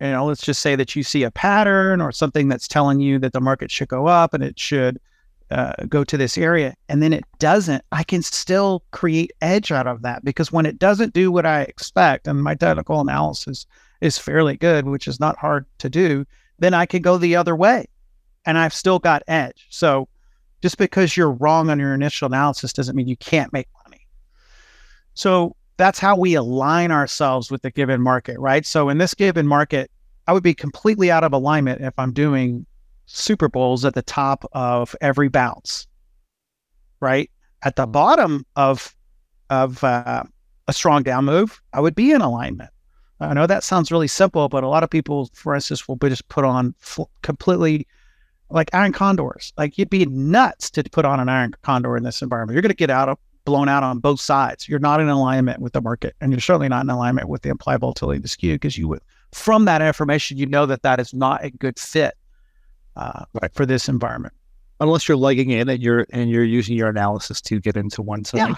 you 0.00 0.08
know, 0.08 0.24
let's 0.24 0.42
just 0.42 0.62
say 0.62 0.76
that 0.76 0.96
you 0.96 1.02
see 1.02 1.24
a 1.24 1.30
pattern 1.30 2.00
or 2.00 2.10
something 2.10 2.48
that's 2.48 2.66
telling 2.66 3.00
you 3.00 3.18
that 3.18 3.32
the 3.32 3.40
market 3.40 3.70
should 3.70 3.88
go 3.88 4.06
up 4.06 4.32
and 4.32 4.42
it 4.42 4.58
should 4.58 4.98
uh, 5.50 5.72
go 5.88 6.04
to 6.04 6.16
this 6.16 6.38
area, 6.38 6.74
and 6.88 7.02
then 7.02 7.12
it 7.12 7.24
doesn't, 7.40 7.84
I 7.90 8.04
can 8.04 8.22
still 8.22 8.84
create 8.92 9.32
edge 9.40 9.72
out 9.72 9.88
of 9.88 10.02
that 10.02 10.24
because 10.24 10.52
when 10.52 10.64
it 10.64 10.78
doesn't 10.78 11.12
do 11.12 11.32
what 11.32 11.44
I 11.44 11.62
expect, 11.62 12.28
and 12.28 12.42
my 12.42 12.54
technical 12.54 13.00
analysis 13.00 13.66
is 14.00 14.16
fairly 14.16 14.56
good, 14.56 14.86
which 14.86 15.08
is 15.08 15.18
not 15.18 15.36
hard 15.36 15.66
to 15.78 15.90
do, 15.90 16.24
then 16.60 16.72
I 16.72 16.86
can 16.86 17.02
go 17.02 17.18
the 17.18 17.34
other 17.34 17.56
way 17.56 17.86
and 18.46 18.58
I've 18.58 18.72
still 18.72 19.00
got 19.00 19.24
edge. 19.26 19.66
So 19.70 20.08
just 20.62 20.78
because 20.78 21.16
you're 21.16 21.32
wrong 21.32 21.68
on 21.68 21.80
your 21.80 21.94
initial 21.94 22.26
analysis 22.26 22.72
doesn't 22.72 22.94
mean 22.94 23.08
you 23.08 23.16
can't 23.16 23.52
make 23.52 23.68
money. 23.84 24.06
So 25.14 25.56
that's 25.80 25.98
how 25.98 26.16
we 26.16 26.34
align 26.34 26.90
ourselves 26.90 27.50
with 27.50 27.62
the 27.62 27.70
given 27.70 28.00
market, 28.00 28.38
right? 28.38 28.66
So 28.66 28.88
in 28.88 28.98
this 28.98 29.14
given 29.14 29.46
market, 29.46 29.90
I 30.26 30.32
would 30.32 30.42
be 30.42 30.54
completely 30.54 31.10
out 31.10 31.24
of 31.24 31.32
alignment 31.32 31.80
if 31.80 31.94
I'm 31.98 32.12
doing 32.12 32.66
Super 33.06 33.48
Bowls 33.48 33.84
at 33.84 33.94
the 33.94 34.02
top 34.02 34.44
of 34.52 34.94
every 35.00 35.28
bounce, 35.28 35.86
right? 37.00 37.30
At 37.62 37.76
the 37.76 37.86
bottom 37.86 38.44
of 38.56 38.94
of 39.48 39.82
uh, 39.82 40.22
a 40.68 40.72
strong 40.72 41.02
down 41.02 41.24
move, 41.24 41.60
I 41.72 41.80
would 41.80 41.94
be 41.96 42.12
in 42.12 42.20
alignment. 42.20 42.70
I 43.18 43.34
know 43.34 43.46
that 43.46 43.64
sounds 43.64 43.90
really 43.90 44.06
simple, 44.08 44.48
but 44.48 44.62
a 44.62 44.68
lot 44.68 44.84
of 44.84 44.90
people, 44.90 45.28
for 45.34 45.54
instance, 45.54 45.88
will 45.88 45.96
just 45.96 46.28
put 46.28 46.44
on 46.44 46.74
completely 47.22 47.86
like 48.48 48.72
iron 48.72 48.92
condors. 48.92 49.52
Like 49.58 49.76
you'd 49.76 49.90
be 49.90 50.06
nuts 50.06 50.70
to 50.70 50.84
put 50.84 51.04
on 51.04 51.20
an 51.20 51.28
iron 51.28 51.52
condor 51.62 51.96
in 51.96 52.02
this 52.02 52.22
environment. 52.22 52.54
You're 52.54 52.62
going 52.62 52.70
to 52.70 52.76
get 52.76 52.90
out 52.90 53.08
of 53.08 53.18
blown 53.50 53.68
out 53.68 53.82
on 53.82 53.98
both 53.98 54.20
sides. 54.20 54.68
You're 54.68 54.78
not 54.78 55.00
in 55.00 55.08
alignment 55.08 55.58
with 55.58 55.72
the 55.72 55.80
market, 55.80 56.14
and 56.20 56.30
you're 56.30 56.40
certainly 56.40 56.68
not 56.68 56.84
in 56.84 56.90
alignment 56.90 57.28
with 57.28 57.42
the 57.42 57.48
implied 57.48 57.80
volatility 57.80 58.18
of 58.18 58.22
the 58.22 58.28
skew 58.28 58.54
because 58.54 58.78
you 58.78 58.86
would, 58.86 59.00
from 59.32 59.64
that 59.64 59.82
information, 59.82 60.38
you 60.38 60.46
know 60.46 60.66
that 60.66 60.82
that 60.82 61.00
is 61.00 61.12
not 61.12 61.44
a 61.44 61.50
good 61.50 61.76
fit 61.76 62.14
uh, 62.94 63.24
right. 63.42 63.52
for 63.52 63.66
this 63.66 63.88
environment. 63.88 64.32
Unless 64.78 65.08
you're 65.08 65.16
legging 65.16 65.50
in 65.50 65.68
and 65.68 65.82
you're 65.82 66.06
and 66.10 66.30
you're 66.30 66.44
using 66.44 66.76
your 66.76 66.88
analysis 66.88 67.40
to 67.40 67.58
get 67.58 67.76
into 67.76 68.02
one 68.02 68.24
side, 68.24 68.38
yeah, 68.38 68.54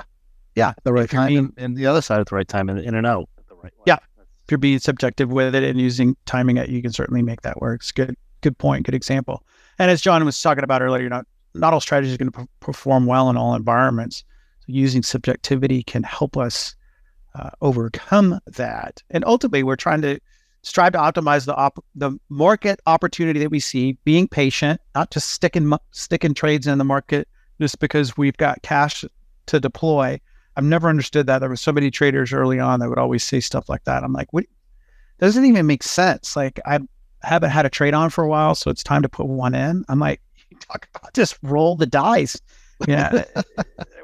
yeah, 0.55 0.73
the 0.83 0.93
right 0.93 1.09
time, 1.09 1.29
being, 1.29 1.53
and, 1.57 1.75
the 1.75 1.87
other 1.87 2.03
side 2.03 2.21
at 2.21 2.27
the 2.27 2.35
right 2.35 2.47
time, 2.47 2.69
and 2.69 2.79
in 2.79 2.95
and 2.95 3.07
out 3.07 3.31
at 3.39 3.49
the 3.49 3.55
right. 3.55 3.73
Yeah, 3.87 3.97
if 4.19 4.51
you're 4.51 4.59
being 4.59 4.79
subjective 4.79 5.33
with 5.33 5.55
it 5.55 5.65
and 5.65 5.81
using 5.81 6.19
timing 6.27 6.59
it, 6.59 6.69
you 6.69 6.83
can 6.83 6.93
certainly 6.93 7.23
make 7.23 7.41
that 7.41 7.63
work. 7.63 7.81
It's 7.81 7.93
good, 7.93 8.15
good 8.43 8.59
point, 8.59 8.85
good 8.85 8.95
example. 8.95 9.43
And 9.79 9.91
as 9.91 10.03
John 10.03 10.23
was 10.27 10.41
talking 10.41 10.65
about 10.65 10.83
earlier, 10.83 11.03
you 11.03 11.09
not 11.09 11.27
not 11.55 11.73
all 11.73 11.81
strategies 11.81 12.15
are 12.15 12.19
going 12.19 12.31
to 12.31 12.41
p- 12.41 12.49
perform 12.61 13.07
well 13.07 13.31
in 13.31 13.39
all 13.39 13.55
environments. 13.55 14.23
Using 14.67 15.03
subjectivity 15.03 15.83
can 15.83 16.03
help 16.03 16.37
us 16.37 16.75
uh, 17.35 17.51
overcome 17.61 18.41
that. 18.47 19.03
And 19.11 19.25
ultimately, 19.25 19.63
we're 19.63 19.77
trying 19.77 20.03
to 20.03 20.21
strive 20.63 20.93
to 20.93 20.99
optimize 20.99 21.45
the 21.47 21.55
op- 21.55 21.85
the 21.95 22.19
market 22.29 22.81
opportunity 22.87 23.41
that 23.41 23.51
we 23.51 23.61
see, 23.61 23.93
being 24.05 24.29
patient, 24.29 24.81
not 24.95 25.11
just 25.11 25.31
sticking 25.31 25.73
sticking 25.91 26.35
trades 26.35 26.67
in 26.67 26.79
the 26.79 26.85
market 26.85 27.29
just 27.61 27.79
because 27.79 28.17
we've 28.17 28.37
got 28.37 28.63
cash 28.63 29.05
to 29.47 29.61
deploy. 29.61 30.21
I've 30.57 30.65
never 30.65 30.89
understood 30.89 31.27
that. 31.27 31.39
There 31.39 31.49
were 31.49 31.57
so 31.57 31.73
many 31.73 31.91
traders 31.91 32.33
early 32.33 32.61
on 32.61 32.81
that 32.81 32.89
would 32.89 32.99
always 32.99 33.25
say 33.25 33.41
stuff 33.41 33.69
like 33.69 33.85
that. 33.85 34.05
I'm 34.05 34.13
like, 34.13 34.33
what? 34.33 34.45
Doesn't 35.19 35.45
even 35.45 35.67
make 35.67 35.83
sense. 35.83 36.37
Like 36.37 36.61
I 36.67 36.81
haven't 37.23 37.51
had 37.51 37.67
a 37.67 37.71
trade 37.71 37.95
on 37.95 38.11
for 38.11 38.25
a 38.25 38.29
while, 38.29 38.55
so 38.55 38.71
it's 38.71 38.83
time 38.83 39.03
to 39.03 39.09
put 39.09 39.27
one 39.27 39.55
in. 39.55 39.85
I'm 39.89 39.99
like, 39.99 40.21
talk 40.61 40.89
about 40.95 41.15
just 41.15 41.39
roll 41.43 41.77
the 41.77 41.87
dice. 41.87 42.41
Yeah. 42.89 43.25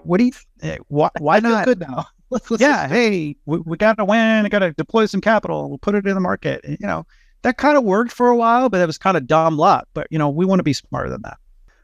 what 0.03 0.18
do 0.18 0.24
you? 0.24 0.33
Eh, 0.62 0.79
why, 0.89 1.11
why 1.18 1.41
not? 1.41 1.64
Good 1.64 1.81
now. 1.81 2.07
Let's, 2.31 2.51
let's 2.51 2.61
yeah. 2.61 2.87
Hey, 2.89 3.37
we, 3.47 3.57
we 3.61 3.79
got 3.79 3.97
to 3.97 4.05
win. 4.05 4.45
I 4.45 4.51
got 4.51 4.59
to 4.59 4.72
deploy 4.74 5.07
some 5.07 5.22
capital. 5.22 5.70
We'll 5.70 5.79
put 5.79 5.95
it 5.95 6.07
in 6.07 6.12
the 6.12 6.20
market. 6.20 6.62
You 6.62 6.87
know, 6.87 7.07
that 7.41 7.57
kind 7.57 7.79
of 7.79 7.85
worked 7.85 8.12
for 8.12 8.29
a 8.29 8.37
while, 8.37 8.68
but 8.68 8.83
it 8.83 8.87
was 8.87 8.99
kind 8.99 9.16
of 9.16 9.26
dumb 9.26 9.57
luck. 9.57 9.89
But 9.95 10.09
you 10.11 10.18
know, 10.18 10.29
we 10.29 10.45
want 10.45 10.59
to 10.59 10.62
be 10.64 10.74
smarter 10.74 11.09
than 11.09 11.22
that. 11.22 11.39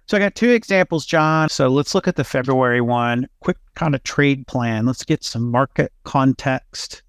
So 0.07 0.19
I 0.19 0.21
got 0.21 0.35
two 0.35 0.51
examples, 0.51 1.07
John. 1.07 1.49
So 1.49 1.69
let's 1.69 1.95
look 1.95 2.07
at 2.07 2.17
the 2.17 2.25
February 2.25 2.83
one. 2.83 3.27
Quick 3.41 3.57
kind 3.75 3.95
of 3.95 4.03
trade 4.03 4.47
plan. 4.47 4.85
Let's 4.85 5.03
get 5.03 5.25
some 5.25 5.51
market 5.51 5.93
context. 6.05 7.03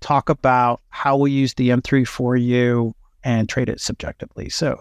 Talk 0.00 0.30
about 0.30 0.80
how 0.88 1.16
we 1.16 1.30
use 1.30 1.52
the 1.54 1.68
M3.4U 1.68 2.94
and 3.24 3.48
trade 3.48 3.68
it 3.68 3.80
subjectively. 3.80 4.48
So 4.48 4.80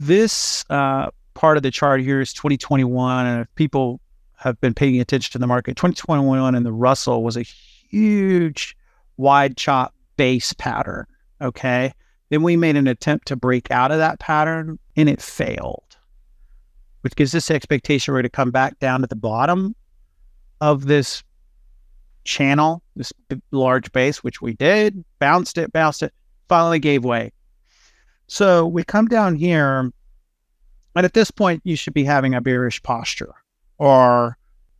this 0.00 0.64
uh, 0.70 1.10
part 1.34 1.56
of 1.56 1.62
the 1.62 1.70
chart 1.70 2.00
here 2.00 2.20
is 2.20 2.32
2021, 2.32 3.26
and 3.26 3.40
if 3.42 3.54
people 3.54 4.00
have 4.36 4.60
been 4.60 4.74
paying 4.74 5.00
attention 5.00 5.32
to 5.32 5.38
the 5.38 5.46
market, 5.46 5.76
2021 5.76 6.54
and 6.54 6.64
the 6.64 6.72
Russell 6.72 7.22
was 7.22 7.36
a 7.36 7.42
huge 7.42 8.76
wide 9.16 9.56
chop 9.56 9.94
base 10.16 10.52
pattern. 10.52 11.06
Okay. 11.40 11.92
Then 12.30 12.42
we 12.42 12.56
made 12.56 12.76
an 12.76 12.86
attempt 12.86 13.28
to 13.28 13.36
break 13.36 13.70
out 13.70 13.92
of 13.92 13.98
that 13.98 14.18
pattern 14.18 14.78
and 14.96 15.08
it 15.08 15.20
failed 15.20 15.84
which 17.04 17.16
gives 17.16 17.34
us 17.34 17.48
the 17.48 17.54
expectation 17.54 18.12
we're 18.14 18.20
going 18.20 18.22
to 18.22 18.30
come 18.30 18.50
back 18.50 18.78
down 18.78 19.02
to 19.02 19.06
the 19.06 19.14
bottom 19.14 19.76
of 20.62 20.86
this 20.86 21.22
channel, 22.24 22.82
this 22.96 23.12
large 23.50 23.92
base, 23.92 24.24
which 24.24 24.40
we 24.40 24.54
did, 24.54 25.04
bounced 25.18 25.58
it, 25.58 25.70
bounced 25.70 26.02
it, 26.02 26.14
finally 26.48 26.78
gave 26.78 27.04
way. 27.04 27.30
So 28.26 28.66
we 28.66 28.84
come 28.84 29.06
down 29.06 29.34
here, 29.36 29.92
and 30.94 31.04
at 31.04 31.14
this 31.14 31.30
point, 31.30 31.62
you 31.64 31.76
should 31.76 31.94
be 31.94 32.04
having 32.04 32.34
a 32.34 32.40
bearish 32.40 32.82
posture, 32.82 33.34
or, 33.78 34.36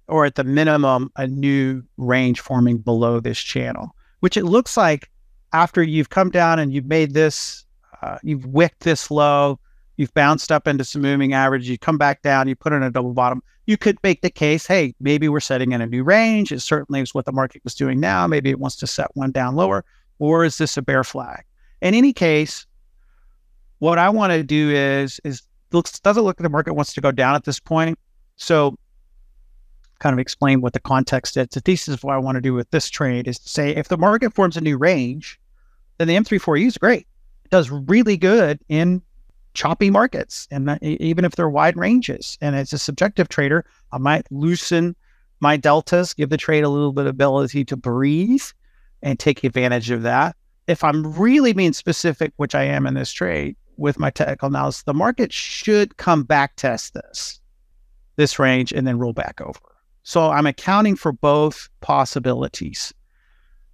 or 0.08 0.24
at 0.24 0.34
the 0.34 0.44
minimum, 0.44 1.10
a 1.16 1.26
new 1.26 1.82
range 1.96 2.40
forming 2.40 2.78
below 2.78 3.20
this 3.20 3.38
channel, 3.38 3.94
which 4.20 4.36
it 4.36 4.44
looks 4.44 4.76
like 4.76 5.10
after 5.52 5.82
you've 5.82 6.10
come 6.10 6.30
down 6.30 6.58
and 6.58 6.72
you've 6.72 6.86
made 6.86 7.14
this, 7.14 7.64
uh, 8.02 8.18
you've 8.22 8.46
wicked 8.46 8.80
this 8.80 9.10
low, 9.10 9.58
you've 9.96 10.12
bounced 10.14 10.50
up 10.50 10.66
into 10.66 10.84
some 10.84 11.02
moving 11.02 11.32
average, 11.32 11.68
you 11.68 11.78
come 11.78 11.98
back 11.98 12.22
down, 12.22 12.48
you 12.48 12.56
put 12.56 12.72
in 12.72 12.82
a 12.82 12.90
double 12.90 13.12
bottom, 13.12 13.42
you 13.66 13.76
could 13.76 13.96
make 14.02 14.20
the 14.20 14.30
case, 14.30 14.66
hey, 14.66 14.94
maybe 15.00 15.28
we're 15.28 15.40
setting 15.40 15.72
in 15.72 15.80
a 15.80 15.86
new 15.86 16.04
range. 16.04 16.52
It 16.52 16.60
certainly 16.60 17.00
is 17.00 17.14
what 17.14 17.24
the 17.24 17.32
market 17.32 17.62
was 17.64 17.74
doing 17.74 18.00
now. 18.00 18.26
Maybe 18.26 18.50
it 18.50 18.58
wants 18.58 18.76
to 18.76 18.86
set 18.86 19.08
one 19.14 19.30
down 19.30 19.56
lower, 19.56 19.84
or 20.18 20.44
is 20.44 20.58
this 20.58 20.76
a 20.76 20.82
bear 20.82 21.04
flag? 21.04 21.44
In 21.80 21.94
any 21.94 22.12
case, 22.12 22.66
what 23.78 23.98
I 23.98 24.08
want 24.08 24.32
to 24.32 24.42
do 24.42 24.70
is 24.70 25.20
is 25.24 25.42
looks 25.74 25.98
doesn't 26.00 26.22
look 26.22 26.38
like 26.38 26.42
the 26.42 26.48
market 26.48 26.74
wants 26.74 26.94
to 26.94 27.00
go 27.00 27.12
down 27.12 27.34
at 27.34 27.44
this 27.44 27.60
point. 27.60 27.98
So 28.36 28.76
kind 29.98 30.12
of 30.12 30.18
explain 30.18 30.60
what 30.60 30.72
the 30.72 30.80
context 30.80 31.36
is. 31.36 31.48
The 31.48 31.60
thesis 31.60 31.94
of 31.94 32.04
what 32.04 32.14
I 32.14 32.18
want 32.18 32.36
to 32.36 32.40
do 32.40 32.54
with 32.54 32.70
this 32.70 32.88
trade 32.90 33.28
is 33.28 33.38
to 33.38 33.48
say 33.48 33.70
if 33.70 33.88
the 33.88 33.98
market 33.98 34.34
forms 34.34 34.56
a 34.56 34.60
new 34.60 34.76
range, 34.76 35.38
then 35.98 36.08
the 36.08 36.16
M3.4U 36.16 36.66
is 36.66 36.78
great. 36.78 37.06
It 37.44 37.50
does 37.50 37.70
really 37.70 38.16
good 38.16 38.60
in 38.68 39.02
choppy 39.54 39.88
markets 39.88 40.48
and 40.50 40.78
even 40.82 41.24
if 41.24 41.36
they're 41.36 41.48
wide 41.48 41.76
ranges 41.76 42.36
and 42.40 42.56
as 42.56 42.72
a 42.72 42.78
subjective 42.78 43.28
trader 43.28 43.64
i 43.92 43.98
might 43.98 44.26
loosen 44.32 44.96
my 45.38 45.56
deltas 45.56 46.12
give 46.12 46.28
the 46.28 46.36
trade 46.36 46.64
a 46.64 46.68
little 46.68 46.92
bit 46.92 47.02
of 47.02 47.10
ability 47.10 47.64
to 47.64 47.76
breathe 47.76 48.42
and 49.02 49.20
take 49.20 49.44
advantage 49.44 49.92
of 49.92 50.02
that 50.02 50.34
if 50.66 50.82
i'm 50.82 51.12
really 51.14 51.52
being 51.52 51.72
specific 51.72 52.32
which 52.36 52.56
i 52.56 52.64
am 52.64 52.84
in 52.84 52.94
this 52.94 53.12
trade 53.12 53.54
with 53.76 53.98
my 53.98 54.10
technical 54.10 54.48
analysis 54.48 54.82
the 54.84 54.94
market 54.94 55.32
should 55.32 55.96
come 55.96 56.22
back 56.22 56.56
test 56.56 56.94
this 56.94 57.40
this 58.16 58.38
range 58.38 58.72
and 58.72 58.86
then 58.86 58.98
roll 58.98 59.12
back 59.12 59.40
over 59.40 59.58
so 60.02 60.30
i'm 60.30 60.46
accounting 60.46 60.96
for 60.96 61.12
both 61.12 61.68
possibilities 61.80 62.92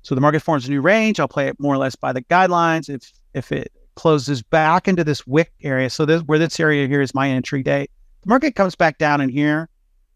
so 0.03 0.14
the 0.14 0.20
market 0.20 0.40
forms 0.40 0.66
a 0.66 0.70
new 0.70 0.80
range 0.80 1.20
i'll 1.20 1.28
play 1.28 1.48
it 1.48 1.59
more 1.61 1.74
or 1.74 1.78
less 1.78 1.94
by 1.94 2.12
the 2.12 2.22
guidelines 2.22 2.88
if 2.88 3.12
if 3.34 3.53
it 3.53 3.72
closes 4.01 4.42
back 4.42 4.88
into 4.88 5.05
this 5.05 5.26
wick 5.26 5.53
area. 5.62 5.90
So 5.90 6.07
this 6.07 6.22
where 6.22 6.38
this 6.38 6.59
area 6.59 6.88
here 6.88 7.03
is 7.03 7.14
my 7.14 7.28
entry 7.28 7.62
date. 7.62 7.90
The 8.22 8.30
market 8.30 8.55
comes 8.55 8.74
back 8.74 8.96
down 8.96 9.20
in 9.20 9.28
here. 9.28 9.68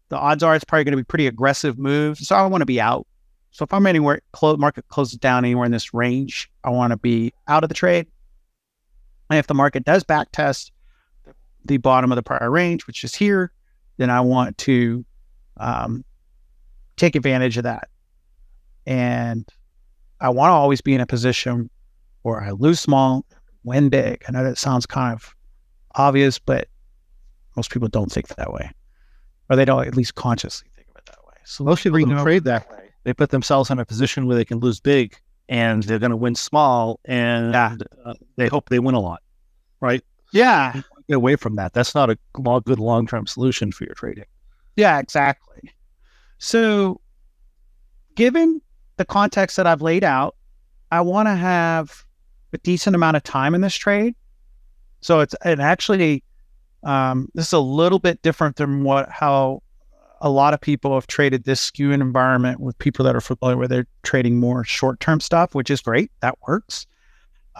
The 0.09 0.17
odds 0.17 0.41
are 0.41 0.55
it's 0.55 0.63
probably 0.63 0.85
going 0.85 0.93
to 0.93 0.97
be 0.97 1.03
pretty 1.03 1.27
aggressive 1.27 1.77
move. 1.77 2.17
So 2.17 2.35
I 2.35 2.45
want 2.47 2.63
to 2.63 2.65
be 2.65 2.81
out. 2.81 3.05
So 3.51 3.63
if 3.63 3.71
I'm 3.71 3.85
anywhere, 3.85 4.21
close, 4.31 4.57
market 4.57 4.87
closes 4.87 5.19
down 5.19 5.45
anywhere 5.45 5.65
in 5.65 5.71
this 5.71 5.93
range, 5.93 6.49
I 6.63 6.71
want 6.71 6.91
to 6.91 6.97
be 6.97 7.31
out 7.47 7.63
of 7.63 7.69
the 7.69 7.75
trade. 7.75 8.07
And 9.29 9.39
if 9.39 9.47
the 9.47 9.53
market 9.53 9.83
does 9.85 10.03
back 10.03 10.31
test 10.31 10.71
the 11.65 11.77
bottom 11.77 12.11
of 12.11 12.15
the 12.15 12.23
prior 12.23 12.49
range, 12.51 12.85
which 12.87 13.03
is 13.03 13.15
here, 13.15 13.51
then 13.97 14.09
I 14.09 14.21
want 14.21 14.57
to 14.59 15.03
um, 15.57 16.03
take 16.95 17.15
advantage 17.15 17.57
of 17.57 17.63
that. 17.63 17.89
And 18.85 19.47
I 20.21 20.29
want 20.29 20.49
to 20.49 20.53
always 20.53 20.81
be 20.81 20.93
in 20.93 21.01
a 21.01 21.07
position 21.07 21.69
where 22.21 22.41
I 22.41 22.51
lose 22.51 22.79
small 22.79 23.25
win 23.63 23.89
big. 23.89 24.23
I 24.27 24.31
know 24.31 24.43
that 24.43 24.57
sounds 24.57 24.85
kind 24.85 25.13
of 25.13 25.35
obvious, 25.95 26.39
but 26.39 26.67
most 27.55 27.71
people 27.71 27.87
don't 27.87 28.11
think 28.11 28.27
that 28.27 28.53
way, 28.53 28.69
or 29.49 29.55
they 29.55 29.65
don't 29.65 29.87
at 29.87 29.95
least 29.95 30.15
consciously 30.15 30.69
think 30.75 30.87
of 30.89 30.97
it 30.97 31.05
that 31.05 31.25
way. 31.25 31.33
So 31.45 31.63
most 31.63 31.83
people 31.83 31.99
don't 31.99 32.23
trade 32.23 32.43
that 32.43 32.69
way. 32.69 32.89
They 33.03 33.13
put 33.13 33.29
themselves 33.29 33.69
in 33.69 33.79
a 33.79 33.85
position 33.85 34.27
where 34.27 34.35
they 34.35 34.45
can 34.45 34.59
lose 34.59 34.79
big, 34.79 35.17
and 35.49 35.83
they're 35.83 35.99
going 35.99 36.11
to 36.11 36.17
win 36.17 36.35
small, 36.35 36.99
and 37.05 37.53
yeah. 37.53 37.75
uh, 38.05 38.13
they 38.35 38.47
hope 38.47 38.69
they 38.69 38.79
win 38.79 38.95
a 38.95 38.99
lot, 38.99 39.21
right? 39.79 40.03
Yeah, 40.33 40.81
get 41.07 41.15
away 41.15 41.35
from 41.35 41.55
that. 41.55 41.73
That's 41.73 41.95
not 41.95 42.09
a 42.09 42.17
good 42.33 42.79
long 42.79 43.07
term 43.07 43.27
solution 43.27 43.71
for 43.71 43.85
your 43.85 43.95
trading. 43.95 44.25
Yeah, 44.75 44.99
exactly. 44.99 45.71
So, 46.37 46.99
given 48.15 48.61
the 48.97 49.05
context 49.05 49.57
that 49.57 49.67
I've 49.67 49.81
laid 49.81 50.03
out, 50.03 50.35
I 50.91 51.01
want 51.01 51.27
to 51.27 51.35
have 51.35 52.05
a 52.53 52.57
decent 52.59 52.95
amount 52.95 53.17
of 53.17 53.23
time 53.23 53.53
in 53.53 53.61
this 53.61 53.75
trade. 53.75 54.15
So 55.01 55.19
it's 55.19 55.35
and 55.43 55.61
actually 55.61 56.23
um, 56.83 57.29
this 57.35 57.47
is 57.47 57.53
a 57.53 57.59
little 57.59 57.99
bit 57.99 58.21
different 58.21 58.55
than 58.55 58.83
what 58.83 59.09
how 59.09 59.61
a 60.25 60.29
lot 60.29 60.55
of 60.55 60.59
people 60.59 60.95
have 60.95 61.05
traded 61.05 61.43
this 61.43 61.69
skewing 61.69 62.01
environment 62.01 62.59
with 62.59 62.75
people 62.79 63.05
that 63.05 63.15
are 63.15 63.21
familiar 63.21 63.57
with 63.57 63.69
they're 63.69 63.85
trading 64.01 64.39
more 64.39 64.63
short 64.63 64.99
term 64.99 65.19
stuff, 65.19 65.53
which 65.53 65.69
is 65.69 65.81
great. 65.81 66.11
That 66.21 66.35
works. 66.47 66.87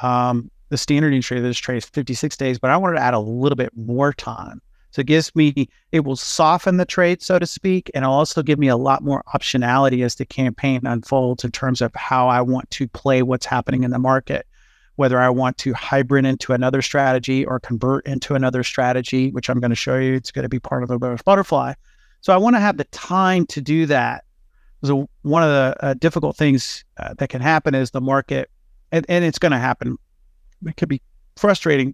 Um, 0.02 0.50
the 0.70 0.78
standard 0.78 1.22
trade 1.22 1.42
this 1.42 1.60
trade 1.60 1.78
is 1.78 1.86
56 1.86 2.36
days, 2.36 2.58
but 2.58 2.72
I 2.72 2.78
wanted 2.78 2.96
to 2.96 3.04
add 3.04 3.14
a 3.14 3.20
little 3.20 3.56
bit 3.56 3.70
more 3.78 4.12
time. 4.14 4.64
So 4.90 5.02
it 5.02 5.08
gives 5.08 5.34
me, 5.36 5.70
it 5.92 6.06
will 6.06 6.16
soften 6.16 6.78
the 6.78 6.86
trade, 6.86 7.22
so 7.22 7.38
to 7.38 7.46
speak, 7.46 7.92
and 7.94 8.04
also 8.04 8.42
give 8.42 8.58
me 8.58 8.70
a 8.70 8.78
lot 8.78 9.04
more 9.04 9.22
optionality 9.36 10.04
as 10.04 10.16
the 10.16 10.26
campaign 10.26 10.82
unfolds 10.86 11.44
in 11.44 11.52
terms 11.52 11.82
of 11.82 11.94
how 11.94 12.30
I 12.30 12.42
want 12.42 12.72
to 12.72 12.88
play 12.88 13.22
what's 13.22 13.46
happening 13.46 13.84
in 13.84 13.92
the 13.92 14.00
market 14.00 14.48
whether 14.98 15.20
I 15.20 15.30
want 15.30 15.58
to 15.58 15.74
hybrid 15.74 16.26
into 16.26 16.54
another 16.54 16.82
strategy 16.82 17.46
or 17.46 17.60
convert 17.60 18.08
into 18.08 18.34
another 18.34 18.64
strategy, 18.64 19.30
which 19.32 19.50
I'm 19.50 19.60
going 19.60 19.72
to 19.72 19.76
show 19.76 19.98
you. 19.98 20.14
It's 20.14 20.32
going 20.32 20.44
to 20.44 20.50
be 20.50 20.58
part 20.58 20.84
of 20.84 20.88
the 20.88 20.98
butterfly. 20.98 21.74
So 22.26 22.34
I 22.34 22.38
want 22.38 22.56
to 22.56 22.60
have 22.60 22.77
the 22.77 22.85
time 22.85 23.45
to 23.45 23.61
do 23.61 23.85
that. 23.85 24.23
So 24.84 25.07
one 25.22 25.43
of 25.43 25.49
the 25.49 25.85
uh, 25.85 25.93
difficult 25.93 26.35
things 26.35 26.84
uh, 26.97 27.14
that 27.19 27.30
can 27.30 27.39
happen 27.39 27.76
is 27.76 27.91
the 27.91 28.02
market, 28.02 28.49
and, 28.91 29.06
and 29.07 29.23
it's 29.23 29.38
going 29.38 29.52
to 29.52 29.60
happen. 29.60 29.95
It 30.65 30.76
could 30.76 30.89
be 30.89 31.03
frustrating. 31.35 31.93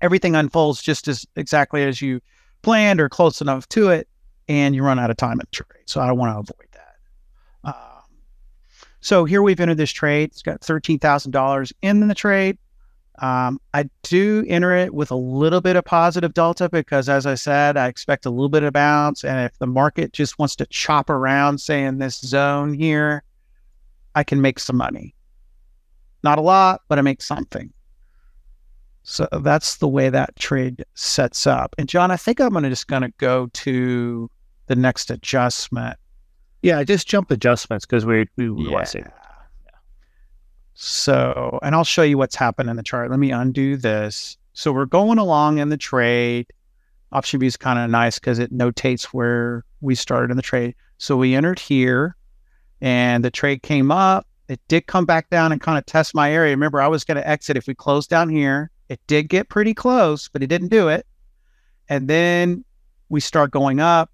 Everything 0.00 0.36
unfolds 0.36 0.80
just 0.80 1.06
as 1.06 1.26
exactly 1.36 1.82
as 1.82 2.00
you 2.00 2.22
planned 2.62 2.98
or 2.98 3.10
close 3.10 3.42
enough 3.42 3.68
to 3.68 3.90
it, 3.90 4.08
and 4.48 4.74
you 4.74 4.82
run 4.82 4.98
out 4.98 5.10
of 5.10 5.18
time 5.18 5.38
in 5.38 5.46
trade. 5.52 5.84
So 5.84 6.00
I 6.00 6.12
want 6.12 6.32
to 6.32 6.38
avoid 6.38 6.68
that. 6.72 6.96
Uh, 7.62 8.00
so 9.00 9.26
here 9.26 9.42
we've 9.42 9.60
entered 9.60 9.76
this 9.76 9.92
trade. 9.92 10.30
It's 10.30 10.40
got 10.40 10.62
$13,000 10.62 11.72
in 11.82 12.08
the 12.08 12.14
trade. 12.14 12.56
Um, 13.18 13.60
I 13.74 13.88
do 14.02 14.44
enter 14.48 14.72
it 14.72 14.94
with 14.94 15.10
a 15.10 15.16
little 15.16 15.60
bit 15.60 15.76
of 15.76 15.84
positive 15.84 16.34
delta 16.34 16.68
because, 16.68 17.08
as 17.08 17.26
I 17.26 17.34
said, 17.34 17.76
I 17.76 17.88
expect 17.88 18.26
a 18.26 18.30
little 18.30 18.48
bit 18.48 18.62
of 18.62 18.72
bounce. 18.72 19.24
And 19.24 19.44
if 19.44 19.58
the 19.58 19.66
market 19.66 20.12
just 20.12 20.38
wants 20.38 20.56
to 20.56 20.66
chop 20.66 21.10
around, 21.10 21.58
say 21.58 21.84
in 21.84 21.98
this 21.98 22.20
zone 22.20 22.74
here, 22.74 23.22
I 24.14 24.24
can 24.24 24.40
make 24.40 24.58
some 24.58 24.76
money. 24.76 25.14
Not 26.22 26.38
a 26.38 26.42
lot, 26.42 26.82
but 26.88 26.98
I 26.98 27.02
make 27.02 27.22
something. 27.22 27.72
So 29.02 29.28
that's 29.42 29.76
the 29.76 29.86
way 29.86 30.10
that 30.10 30.34
trade 30.36 30.84
sets 30.94 31.46
up. 31.46 31.74
And 31.78 31.88
John, 31.88 32.10
I 32.10 32.16
think 32.16 32.40
I'm 32.40 32.52
gonna 32.52 32.70
just 32.70 32.88
gonna 32.88 33.12
go 33.18 33.48
to 33.52 34.30
the 34.66 34.74
next 34.74 35.10
adjustment 35.10 35.96
Yeah, 36.62 36.82
just 36.82 37.06
jump 37.06 37.30
adjustments 37.30 37.86
because 37.86 38.04
we 38.04 38.26
we, 38.36 38.50
we 38.50 38.68
want 38.68 38.86
to 38.86 38.90
say 38.90 39.04
So, 40.78 41.58
and 41.62 41.74
I'll 41.74 41.84
show 41.84 42.02
you 42.02 42.18
what's 42.18 42.36
happened 42.36 42.68
in 42.68 42.76
the 42.76 42.82
chart. 42.82 43.10
Let 43.10 43.18
me 43.18 43.30
undo 43.30 43.78
this. 43.78 44.36
So 44.52 44.72
we're 44.72 44.84
going 44.84 45.16
along 45.16 45.56
in 45.56 45.70
the 45.70 45.78
trade. 45.78 46.48
OptionVue 47.14 47.46
is 47.46 47.56
kind 47.56 47.78
of 47.78 47.90
nice 47.90 48.18
because 48.18 48.38
it 48.38 48.52
notates 48.52 49.04
where 49.04 49.64
we 49.80 49.94
started 49.94 50.30
in 50.30 50.36
the 50.36 50.42
trade. 50.42 50.74
So 50.98 51.16
we 51.16 51.34
entered 51.34 51.58
here 51.58 52.14
and 52.82 53.24
the 53.24 53.30
trade 53.30 53.62
came 53.62 53.90
up. 53.90 54.26
It 54.48 54.60
did 54.68 54.86
come 54.86 55.06
back 55.06 55.30
down 55.30 55.50
and 55.50 55.62
kind 55.62 55.78
of 55.78 55.86
test 55.86 56.14
my 56.14 56.30
area. 56.30 56.50
Remember, 56.50 56.82
I 56.82 56.88
was 56.88 57.04
going 57.04 57.16
to 57.16 57.26
exit 57.26 57.56
if 57.56 57.66
we 57.66 57.74
closed 57.74 58.10
down 58.10 58.28
here. 58.28 58.70
It 58.90 59.00
did 59.06 59.30
get 59.30 59.48
pretty 59.48 59.72
close, 59.72 60.28
but 60.28 60.42
it 60.42 60.48
didn't 60.48 60.68
do 60.68 60.88
it. 60.88 61.06
And 61.88 62.06
then 62.06 62.66
we 63.08 63.20
start 63.20 63.50
going 63.50 63.80
up. 63.80 64.10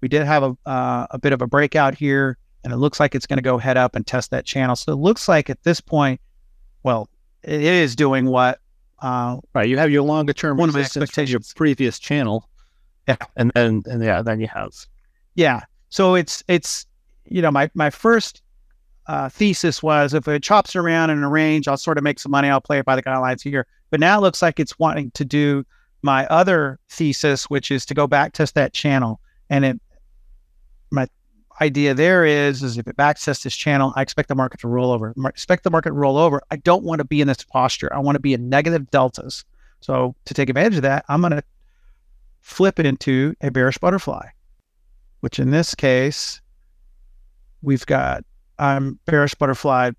We 0.00 0.08
did 0.08 0.26
have 0.26 0.42
a, 0.42 0.56
uh, 0.68 1.06
a 1.10 1.18
bit 1.18 1.32
of 1.32 1.42
a 1.42 1.46
breakout 1.46 1.94
here, 1.94 2.38
and 2.64 2.72
it 2.72 2.76
looks 2.76 3.00
like 3.00 3.14
it's 3.14 3.26
going 3.26 3.38
to 3.38 3.42
go 3.42 3.58
head 3.58 3.76
up 3.76 3.96
and 3.96 4.06
test 4.06 4.30
that 4.30 4.44
channel. 4.44 4.76
So 4.76 4.92
it 4.92 4.96
looks 4.96 5.28
like 5.28 5.48
at 5.50 5.62
this 5.62 5.80
point, 5.80 6.20
well, 6.82 7.08
it 7.42 7.62
is 7.62 7.96
doing 7.96 8.26
what 8.26 8.60
uh, 9.00 9.38
right. 9.54 9.68
You 9.68 9.78
have 9.78 9.90
your 9.90 10.02
longer 10.02 10.32
term 10.32 10.56
One 10.58 10.68
of 10.68 10.74
my 10.74 10.82
from 10.84 11.00
your 11.00 11.04
expectations. 11.04 11.54
previous 11.54 11.98
channel. 11.98 12.48
Yeah. 13.08 13.16
and 13.36 13.50
then 13.54 13.82
and 13.86 14.02
yeah, 14.02 14.22
then 14.22 14.40
you 14.40 14.46
have 14.48 14.70
Yeah. 15.34 15.62
So 15.88 16.14
it's 16.14 16.44
it's 16.48 16.86
you 17.24 17.40
know 17.42 17.50
my 17.50 17.70
my 17.74 17.90
first 17.90 18.42
uh, 19.06 19.28
thesis 19.28 19.82
was 19.82 20.14
if 20.14 20.28
it 20.28 20.42
chops 20.42 20.76
around 20.76 21.10
in 21.10 21.22
a 21.22 21.28
range, 21.28 21.66
I'll 21.66 21.76
sort 21.76 21.98
of 21.98 22.04
make 22.04 22.20
some 22.20 22.30
money. 22.30 22.48
I'll 22.48 22.60
play 22.60 22.78
it 22.78 22.84
by 22.84 22.94
the 22.94 23.02
guidelines 23.02 23.42
here. 23.42 23.66
But 23.90 24.00
now 24.00 24.18
it 24.18 24.20
looks 24.20 24.42
like 24.42 24.60
it's 24.60 24.78
wanting 24.78 25.10
to 25.12 25.24
do 25.24 25.64
my 26.02 26.26
other 26.26 26.78
thesis, 26.88 27.50
which 27.50 27.70
is 27.70 27.84
to 27.86 27.94
go 27.94 28.06
back 28.06 28.32
test 28.32 28.54
that 28.54 28.72
channel. 28.72 29.20
And 29.48 29.64
it 29.64 29.80
idea 31.60 31.94
there 31.94 32.24
is 32.24 32.62
is 32.62 32.78
if 32.78 32.86
it 32.86 32.96
tests 32.96 33.42
this 33.42 33.56
channel, 33.56 33.92
I 33.96 34.02
expect 34.02 34.28
the 34.28 34.34
market 34.34 34.60
to 34.60 34.68
roll 34.68 34.92
over. 34.92 35.14
I 35.22 35.28
expect 35.28 35.64
the 35.64 35.70
market 35.70 35.90
to 35.90 35.94
roll 35.94 36.16
over. 36.16 36.40
I 36.50 36.56
don't 36.56 36.84
want 36.84 37.00
to 37.00 37.04
be 37.04 37.20
in 37.20 37.28
this 37.28 37.44
posture. 37.44 37.92
I 37.94 37.98
want 37.98 38.16
to 38.16 38.20
be 38.20 38.34
in 38.34 38.48
negative 38.48 38.90
deltas. 38.90 39.44
So 39.80 40.14
to 40.24 40.34
take 40.34 40.48
advantage 40.48 40.76
of 40.76 40.82
that, 40.82 41.04
I'm 41.08 41.20
going 41.20 41.32
to 41.32 41.42
flip 42.40 42.78
it 42.78 42.86
into 42.86 43.34
a 43.40 43.50
bearish 43.50 43.78
butterfly 43.78 44.26
which 45.20 45.38
in 45.38 45.50
this 45.50 45.74
case, 45.74 46.40
we've 47.62 47.86
got 47.86 48.24
um, 48.58 48.98
bearish 49.04 49.34
butterfly 49.34 49.92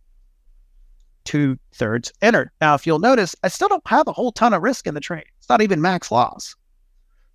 two 1.23 1.57
thirds 1.73 2.11
entered. 2.21 2.49
Now, 2.59 2.73
if 2.73 2.85
you'll 2.85 2.99
notice, 2.99 3.35
I 3.43 3.47
still 3.47 3.67
don't 3.67 3.87
have 3.87 4.07
a 4.07 4.11
whole 4.11 4.31
ton 4.31 4.53
of 4.53 4.63
risk 4.63 4.87
in 4.87 4.95
the 4.95 4.99
trade. 4.99 5.25
It's 5.37 5.49
not 5.49 5.61
even 5.61 5.81
max 5.81 6.11
loss. 6.11 6.55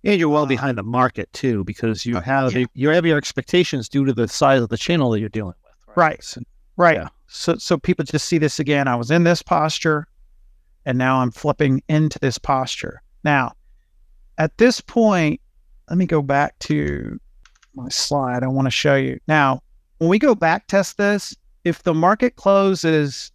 And 0.03 0.19
you're 0.19 0.29
well 0.29 0.43
Uh, 0.43 0.47
behind 0.47 0.77
the 0.77 0.83
market 0.83 1.31
too 1.33 1.63
because 1.63 2.05
you 2.05 2.17
uh, 2.17 2.21
have 2.21 2.53
yeah. 2.53 2.65
you 2.73 2.89
have 2.89 3.05
your 3.05 3.17
expectations 3.17 3.89
due 3.89 4.05
to 4.05 4.13
the 4.13 4.27
size 4.27 4.61
of 4.61 4.69
the 4.69 4.77
channel 4.77 5.09
that 5.11 5.19
you're 5.19 5.29
dealing 5.29 5.53
with. 5.63 5.95
Right. 5.95 6.23
So- 6.23 6.41
Right. 6.77 6.97
Yeah. 6.97 7.07
So, 7.25 7.55
so 7.57 7.77
people 7.79 8.05
just 8.05 8.25
see 8.27 8.37
this 8.37 8.59
again. 8.59 8.87
I 8.87 8.95
was 8.95 9.09
in 9.09 9.23
this 9.23 9.41
posture, 9.41 10.07
and 10.85 10.95
now 10.95 11.17
I'm 11.21 11.31
flipping 11.31 11.81
into 11.89 12.19
this 12.19 12.37
posture. 12.37 13.01
Now, 13.23 13.53
at 14.37 14.55
this 14.59 14.79
point, 14.79 15.41
let 15.89 15.97
me 15.97 16.05
go 16.05 16.21
back 16.21 16.57
to 16.59 17.19
my 17.73 17.89
slide. 17.89 18.43
I 18.43 18.47
want 18.47 18.67
to 18.67 18.71
show 18.71 18.95
you. 18.95 19.19
Now, 19.27 19.63
when 19.97 20.07
we 20.09 20.19
go 20.19 20.35
back 20.35 20.67
test 20.67 20.97
this, 20.97 21.35
if 21.63 21.81
the 21.81 21.95
market 21.95 22.35
closes 22.35 23.31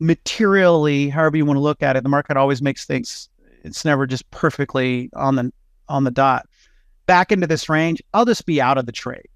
materially, 0.00 1.10
however 1.10 1.36
you 1.36 1.44
want 1.44 1.56
to 1.58 1.62
look 1.62 1.82
at 1.82 1.96
it, 1.96 2.02
the 2.02 2.08
market 2.08 2.36
always 2.36 2.62
makes 2.62 2.86
things. 2.86 3.28
It's 3.62 3.84
never 3.84 4.06
just 4.06 4.28
perfectly 4.30 5.10
on 5.14 5.36
the 5.36 5.52
on 5.90 6.04
the 6.04 6.10
dot. 6.10 6.46
Back 7.06 7.32
into 7.32 7.46
this 7.46 7.68
range, 7.68 8.02
I'll 8.14 8.24
just 8.24 8.46
be 8.46 8.60
out 8.60 8.78
of 8.78 8.86
the 8.86 8.92
trade. 8.92 9.28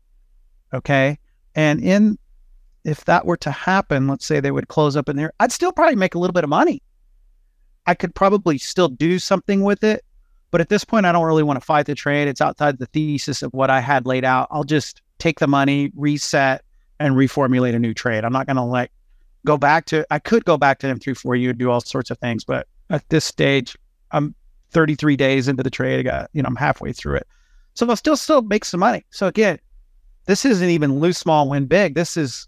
Okay. 0.73 1.19
And 1.55 1.83
in 1.83 2.19
if 2.85 3.05
that 3.07 3.27
were 3.27 3.37
to 3.39 3.51
happen, 3.51 4.07
let's 4.07 4.27
say 4.27 4.41
they 4.41 4.51
would 4.51 4.69
close 4.69 4.97
up 4.97 5.09
in 5.09 5.17
there, 5.17 5.33
I'd 5.41 5.53
still 5.53 5.73
probably 5.73 5.97
make 5.97 6.15
a 6.15 6.19
little 6.19 6.35
bit 6.35 6.45
of 6.45 6.51
money. 6.51 6.83
I 7.87 7.95
could 7.95 8.15
probably 8.15 8.59
still 8.59 8.89
do 8.89 9.19
something 9.19 9.63
with 9.63 9.83
it. 9.83 10.05
But 10.51 10.61
at 10.61 10.69
this 10.69 10.85
point, 10.85 11.05
I 11.05 11.13
don't 11.13 11.25
really 11.25 11.43
want 11.43 11.59
to 11.59 11.65
fight 11.65 11.87
the 11.87 11.95
trade. 11.95 12.29
It's 12.29 12.41
outside 12.41 12.79
the 12.79 12.87
thesis 12.87 13.43
of 13.43 13.53
what 13.53 13.71
I 13.71 13.81
had 13.81 14.07
laid 14.07 14.25
out. 14.25 14.47
I'll 14.51 14.65
just 14.65 15.03
take 15.19 15.41
the 15.41 15.49
money, 15.49 15.91
reset, 15.97 16.63
and 17.01 17.17
reformulate 17.17 17.75
a 17.75 17.79
new 17.79 17.93
trade. 17.93 18.25
I'm 18.25 18.33
not 18.33 18.47
going 18.47 18.57
to 18.57 18.63
like 18.63 18.93
go 19.45 19.57
back 19.59 19.87
to, 19.87 20.07
I 20.11 20.21
could 20.21 20.45
go 20.45 20.57
back 20.57 20.79
to 20.81 20.87
M3.4U 20.87 21.51
and 21.51 21.59
do 21.59 21.71
all 21.71 21.81
sorts 21.81 22.11
of 22.11 22.19
things. 22.19 22.45
But 22.45 22.69
at 22.91 23.09
this 23.09 23.25
stage, 23.25 23.77
I'm 24.13 24.35
33 24.75 25.17
days 25.17 25.49
into 25.49 25.63
the 25.63 25.71
trade. 25.71 26.01
I 26.01 26.03
got, 26.03 26.31
you 26.33 26.43
know, 26.43 26.49
I'm 26.49 26.57
halfway 26.57 26.93
through 26.93 27.17
it. 27.17 27.27
So 27.75 27.89
I'll 27.89 27.97
still, 27.97 28.17
still 28.17 28.43
make 28.43 28.65
some 28.65 28.81
money. 28.81 29.05
So 29.11 29.27
again, 29.27 29.59
this 30.27 30.45
isn't 30.45 30.69
even 30.69 31.01
lose 31.01 31.17
small, 31.17 31.49
win 31.49 31.67
big. 31.67 31.95
This 31.95 32.17
is 32.17 32.47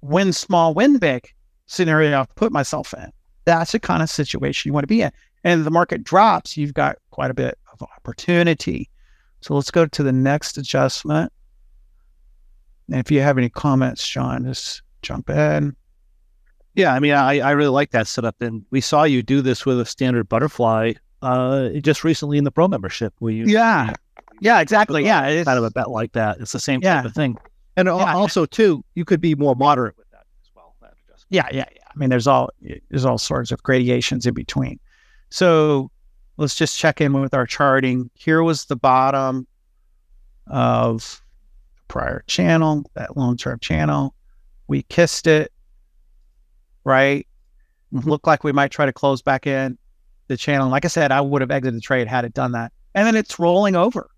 win 0.00 0.32
small, 0.32 0.74
win 0.74 0.98
big 0.98 1.32
scenario 1.66 2.20
I've 2.20 2.34
put 2.34 2.52
myself 2.52 2.94
in. 2.94 3.12
That's 3.44 3.72
the 3.72 3.80
kind 3.80 4.02
of 4.02 4.10
situation 4.10 4.68
you 4.68 4.72
want 4.72 4.84
to 4.84 4.88
be 4.88 5.02
in. 5.02 5.12
And 5.44 5.64
the 5.64 5.70
market 5.70 6.02
drops, 6.02 6.56
you've 6.56 6.74
got 6.74 6.98
quite 7.10 7.30
a 7.30 7.34
bit 7.34 7.58
of 7.72 7.82
opportunity. 7.82 8.90
So 9.40 9.54
let's 9.54 9.70
go 9.70 9.86
to 9.86 10.02
the 10.02 10.12
next 10.12 10.58
adjustment. 10.58 11.32
And 12.88 13.00
if 13.00 13.10
you 13.10 13.20
have 13.20 13.38
any 13.38 13.48
comments, 13.48 14.06
John, 14.06 14.44
just 14.44 14.82
jump 15.02 15.30
in. 15.30 15.76
Yeah, 16.74 16.92
I 16.92 17.00
mean, 17.00 17.12
I, 17.12 17.40
I 17.40 17.52
really 17.52 17.70
like 17.70 17.92
that 17.92 18.06
setup, 18.06 18.40
and 18.42 18.64
we 18.70 18.82
saw 18.82 19.04
you 19.04 19.22
do 19.22 19.40
this 19.40 19.64
with 19.64 19.80
a 19.80 19.86
standard 19.86 20.28
butterfly 20.28 20.92
uh, 21.22 21.68
just 21.80 22.04
recently 22.04 22.38
in 22.38 22.44
the 22.44 22.50
pro 22.50 22.68
membership. 22.68 23.14
We 23.20 23.44
Yeah. 23.44 23.92
Yeah, 24.40 24.60
exactly. 24.60 25.04
Yeah. 25.04 25.26
It's, 25.28 25.46
kind 25.46 25.58
of 25.58 25.64
a 25.64 25.70
bet 25.70 25.90
like 25.90 26.12
that. 26.12 26.38
It's 26.40 26.52
the 26.52 26.60
same 26.60 26.80
Yeah. 26.82 26.96
type 26.96 27.04
of 27.06 27.14
thing, 27.14 27.36
and 27.76 27.86
Yeah. 27.86 28.14
also 28.14 28.44
too, 28.46 28.84
you 28.94 29.04
could 29.04 29.20
be 29.20 29.34
more 29.34 29.54
moderate 29.56 29.96
with 29.96 30.10
that 30.10 30.26
as 30.42 30.50
well. 30.54 30.74
that 30.82 30.94
yeah, 31.30 31.48
yeah, 31.52 31.64
yeah. 31.74 31.82
I 31.94 31.98
mean, 31.98 32.10
there's 32.10 32.26
all 32.26 32.50
there's 32.90 33.04
all 33.06 33.18
sorts 33.18 33.50
of 33.50 33.62
gradations 33.62 34.26
in 34.26 34.34
between. 34.34 34.78
So 35.30 35.90
let's 36.36 36.54
just 36.54 36.78
check 36.78 37.00
in 37.00 37.12
with 37.14 37.32
our 37.34 37.46
charting. 37.46 38.10
Here 38.14 38.42
was 38.42 38.66
the 38.66 38.76
bottom 38.76 39.46
of 40.48 41.22
the 41.76 41.82
prior 41.88 42.22
channel, 42.26 42.88
that 42.94 43.16
long-term 43.16 43.58
channel. 43.60 44.14
We 44.68 44.82
kissed 44.82 45.26
it, 45.26 45.50
right? 46.84 47.26
Mhm. 47.92 48.04
Looked 48.04 48.26
like 48.26 48.44
we 48.44 48.52
might 48.52 48.70
try 48.70 48.84
to 48.86 48.92
close 48.92 49.22
back 49.22 49.46
in 49.46 49.78
the 50.28 50.36
channel. 50.36 50.68
Like 50.68 50.84
I 50.84 50.88
said, 50.88 51.12
I 51.12 51.20
would 51.20 51.42
have 51.42 51.50
exited 51.50 51.76
the 51.76 51.80
trade 51.80 52.06
had 52.06 52.24
it 52.24 52.34
done 52.34 52.52
that. 52.52 52.72
And 52.94 53.06
then 53.06 53.14
it's 53.14 53.38
rolling 53.38 53.76
over, 53.76 54.10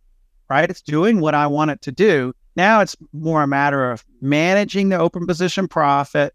right? 0.49 0.69
It's 0.69 0.83
doing 0.83 1.21
what 1.21 1.35
I 1.35 1.47
want 1.47 1.71
it 1.71 1.83
to 1.83 1.93
do. 1.93 2.33
Now 2.57 2.81
it's 2.81 2.97
more 3.13 3.43
a 3.43 3.47
matter 3.47 3.91
of 3.91 4.05
managing 4.21 4.89
the 4.89 4.99
open 4.99 5.27
position 5.27 5.69
profit 5.69 6.35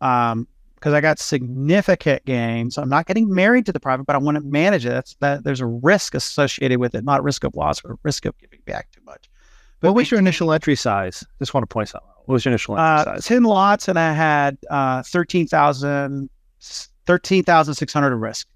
um, 0.00 0.46
because 0.74 0.94
I 0.94 1.00
got 1.00 1.18
significant 1.18 2.24
gains. 2.24 2.76
I'm 2.76 2.88
not 2.88 3.06
getting 3.06 3.32
married 3.32 3.66
to 3.66 3.72
the 3.72 3.80
profit, 3.80 4.06
but 4.06 4.16
I 4.16 4.18
want 4.18 4.36
to 4.36 4.42
manage 4.42 4.84
it. 4.84 4.90
That's 4.90 5.14
that. 5.20 5.44
There's 5.44 5.60
a 5.60 5.66
risk 5.66 6.14
associated 6.14 6.78
with 6.78 6.94
it, 6.94 7.04
not 7.04 7.22
risk 7.22 7.44
of 7.44 7.54
loss 7.54 7.84
or 7.84 7.98
risk 8.02 8.24
of 8.26 8.36
giving 8.38 8.60
back 8.64 8.90
too 8.90 9.00
much. 9.04 9.30
But 9.80 9.88
What 9.88 9.96
was 9.96 10.10
your 10.10 10.20
initial 10.20 10.52
entry 10.52 10.76
size? 10.76 11.24
Just 11.38 11.54
want 11.54 11.62
to 11.62 11.72
point 11.72 11.88
something 11.88 12.08
out. 12.08 12.22
What 12.26 12.34
was 12.34 12.44
your 12.44 12.52
initial 12.52 12.76
entry 12.76 13.12
uh, 13.12 13.16
size? 13.16 13.26
10 13.26 13.42
lots 13.44 13.88
and 13.88 13.98
I 13.98 14.12
had 14.12 14.58
uh, 14.70 15.02
13,000 15.02 16.28
13,600 17.06 18.12
of 18.12 18.20
risk. 18.20 18.48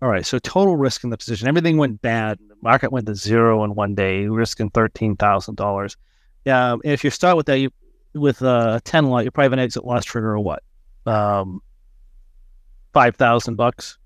All 0.00 0.08
right, 0.08 0.24
so 0.24 0.38
total 0.38 0.76
risk 0.76 1.02
in 1.02 1.10
the 1.10 1.16
position. 1.16 1.48
Everything 1.48 1.76
went 1.76 2.00
bad. 2.00 2.38
The 2.48 2.54
market 2.62 2.92
went 2.92 3.06
to 3.06 3.14
zero 3.16 3.64
in 3.64 3.74
one 3.74 3.94
day, 3.94 4.26
risking 4.26 4.70
thirteen 4.70 5.16
thousand 5.16 5.56
dollars. 5.56 5.96
Yeah, 6.44 6.76
if 6.84 7.02
you 7.02 7.10
start 7.10 7.36
with 7.36 7.46
that, 7.46 7.58
you 7.58 7.70
with 8.14 8.40
a 8.42 8.80
ten 8.84 9.06
lot, 9.06 9.24
you're 9.24 9.32
probably 9.32 9.54
an 9.54 9.58
exit 9.58 9.84
loss 9.84 10.04
trigger 10.04 10.30
or 10.34 10.38
what? 10.38 10.62
Um, 11.04 11.60
five 12.92 13.16
thousand 13.16 13.56
bucks. 13.56 13.98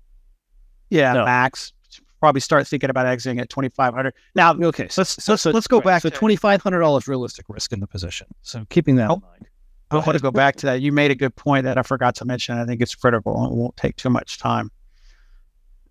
Yeah, 0.89 1.13
No. 1.13 1.25
max. 1.25 1.73
Probably 2.19 2.41
start 2.41 2.65
thinking 2.67 2.89
about 2.89 3.05
exiting 3.05 3.39
at 3.39 3.49
2,500. 3.49 4.13
Now, 4.33 4.53
Okay, 4.53 4.87
so 4.87 5.01
let's 5.01 5.27
let's, 5.27 5.45
let's 5.45 5.67
go 5.67 5.77
right, 5.79 5.85
back 5.85 6.01
So 6.03 6.09
to 6.09 6.15
twenty 6.15 6.37
five 6.37 6.61
hundred 6.63 6.79
dollars 6.79 7.07
realistic 7.07 7.45
risk 7.49 7.71
in 7.73 7.81
the 7.81 7.87
position. 7.87 8.27
So 8.41 8.65
keeping 8.69 8.95
that 8.95 9.09
Oh. 9.11 9.15
in 9.15 9.21
mind. 9.21 9.47
I 9.91 9.95
want 9.97 10.13
to 10.13 10.19
go 10.19 10.31
back 10.31 10.55
to 10.57 10.65
that. 10.67 10.81
You 10.81 10.91
made 10.91 11.11
a 11.11 11.15
good 11.15 11.35
point 11.35 11.65
that 11.65 11.77
I 11.77 11.83
forgot 11.83 12.15
to 12.15 12.25
mention. 12.25 12.57
I 12.57 12.65
think 12.65 12.81
it's 12.81 12.95
critical. 12.95 13.35
And 13.43 13.51
it 13.51 13.55
won't 13.55 13.77
take 13.77 13.95
too 13.95 14.09
much 14.09 14.39
time. 14.39 14.71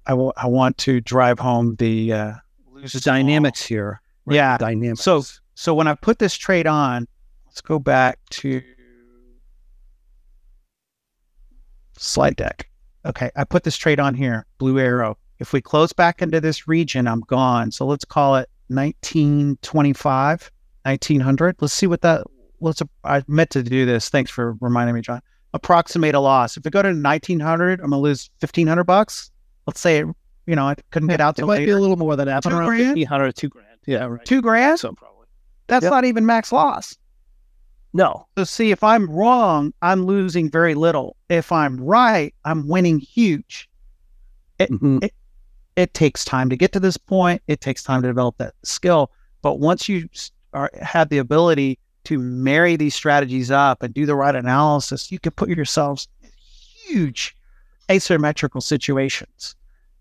I 0.06 0.14
wa- 0.14 0.32
I 0.36 0.46
want 0.48 0.78
to 0.78 1.00
drive 1.00 1.38
home 1.38 1.76
the 1.76 2.12
uh, 2.12 2.32
The 2.82 3.00
dynamics 3.00 3.62
here. 3.62 4.00
right, 4.26 4.34
Yeah. 4.36 4.58
dynamics. 4.58 5.00
So 5.02 5.22
so 5.54 5.74
when 5.74 5.86
I 5.86 5.94
put 5.94 6.18
this 6.18 6.34
trade 6.34 6.66
on, 6.66 7.06
let's 7.46 7.60
go 7.60 7.78
back 7.78 8.18
to 8.30 8.62
slide 11.96 12.36
deck. 12.36 12.68
Okay, 13.04 13.30
I 13.36 13.44
put 13.44 13.64
this 13.64 13.76
trade 13.76 13.98
on 14.00 14.14
here, 14.14 14.46
blue 14.58 14.78
arrow. 14.78 15.18
If 15.40 15.52
we 15.52 15.60
close 15.60 15.92
back 15.92 16.22
into 16.22 16.40
this 16.40 16.68
region, 16.68 17.08
I'm 17.08 17.20
gone. 17.22 17.72
So 17.72 17.84
let's 17.84 18.04
call 18.04 18.36
it 18.36 18.48
1925, 18.68 20.50
1900. 20.84 21.56
Let's 21.60 21.74
see 21.74 21.86
what 21.88 22.00
that. 22.02 22.24
Let's. 22.60 22.80
I 23.02 23.24
meant 23.26 23.50
to 23.50 23.62
do 23.64 23.84
this. 23.84 24.08
Thanks 24.08 24.30
for 24.30 24.56
reminding 24.60 24.94
me, 24.94 25.00
John. 25.00 25.20
Approximate 25.52 26.14
a 26.14 26.20
loss. 26.20 26.56
If 26.56 26.64
we 26.64 26.70
go 26.70 26.80
to 26.80 26.90
1900, 26.92 27.80
I'm 27.80 27.90
gonna 27.90 27.98
lose 28.00 28.30
1500 28.40 28.84
bucks. 28.84 29.31
Let's 29.66 29.80
say, 29.80 29.98
you 29.98 30.56
know, 30.56 30.66
I 30.66 30.74
couldn't 30.90 31.08
get 31.08 31.20
out 31.20 31.38
it 31.38 31.46
might 31.46 31.64
be 31.64 31.70
a 31.70 31.78
little 31.78 31.96
more 31.96 32.16
than 32.16 32.26
that, 32.26 32.42
Two 32.42 32.50
grand? 32.50 32.96
two 33.36 33.48
grand. 33.48 33.68
Yeah, 33.86 34.04
right. 34.06 34.24
Two 34.24 34.42
grand. 34.42 34.78
So 34.80 34.92
probably. 34.92 35.26
That's 35.68 35.84
Yep. 35.84 35.90
not 35.90 36.04
even 36.04 36.26
max 36.26 36.52
loss. 36.52 36.96
No. 37.92 38.26
So 38.38 38.44
see, 38.44 38.70
if 38.70 38.82
I'm 38.82 39.08
wrong, 39.10 39.72
I'm 39.82 40.04
losing 40.06 40.50
very 40.50 40.74
little. 40.74 41.16
If 41.28 41.52
I'm 41.52 41.78
right, 41.80 42.34
I'm 42.44 42.66
winning 42.68 42.98
huge. 42.98 43.68
Mhm. 44.58 45.08
It 45.76 45.94
takes 45.94 46.24
time 46.24 46.50
to 46.50 46.56
get 46.56 46.72
to 46.72 46.80
this 46.80 46.96
point. 46.96 47.42
It 47.46 47.60
takes 47.60 47.82
time 47.82 48.02
to 48.02 48.08
develop 48.08 48.36
that 48.38 48.54
skill. 48.62 49.10
But 49.42 49.58
once 49.58 49.88
you 49.88 50.08
are, 50.52 50.70
have 50.80 51.08
the 51.08 51.18
ability 51.18 51.78
to 52.04 52.18
marry 52.18 52.76
these 52.76 52.94
strategies 52.94 53.50
up 53.50 53.82
and 53.82 53.94
do 53.94 54.06
the 54.06 54.14
right 54.14 54.34
analysis, 54.34 55.10
you 55.10 55.18
can 55.18 55.32
put 55.32 55.48
yourselves 55.48 56.08
huge 56.86 57.36
asymmetrical 57.90 58.60
situations. 58.60 59.54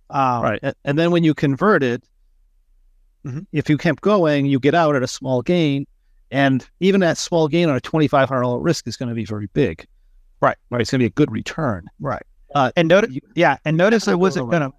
Um, 0.10 0.44
Right. 0.44 0.60
And, 0.62 0.76
and 0.86 0.99
then 0.99 1.12
when 1.12 1.24
you 1.24 1.34
convert 1.34 1.84
it, 1.84 2.03
Mhm. 3.26 3.45
if 3.52 3.70
you 3.70 3.78
kept 3.78 4.02
going, 4.02 4.45
you 4.48 4.60
get 4.60 4.74
out 4.74 4.95
at 4.95 5.03
a 5.03 5.08
small 5.08 5.41
gain. 5.41 5.86
And 6.32 6.68
even 6.80 7.02
that 7.02 7.18
small 7.18 7.48
gain 7.48 7.70
on 7.70 7.76
a 7.76 7.82
$2,500 7.82 8.64
risk 8.64 8.88
is 8.88 8.98
going 8.98 9.10
to 9.10 9.16
be 9.16 9.26
very 9.26 9.48
big. 9.53 9.86
Right. 10.41 10.58
Right. 10.70 10.82
It's 10.82 10.90
going 10.91 10.99
to 10.99 11.03
be 11.03 11.08
a 11.08 11.12
good 11.12 11.32
return. 11.32 11.86
Right. 11.99 12.24
Uh, 12.56 12.72
and 12.76 12.88
notice, 12.88 13.16
yeah, 13.36 13.58
and 13.64 13.78
notice 13.78 14.08
I 14.08 14.16
wasn't 14.26 14.49
gonna, 14.52 14.72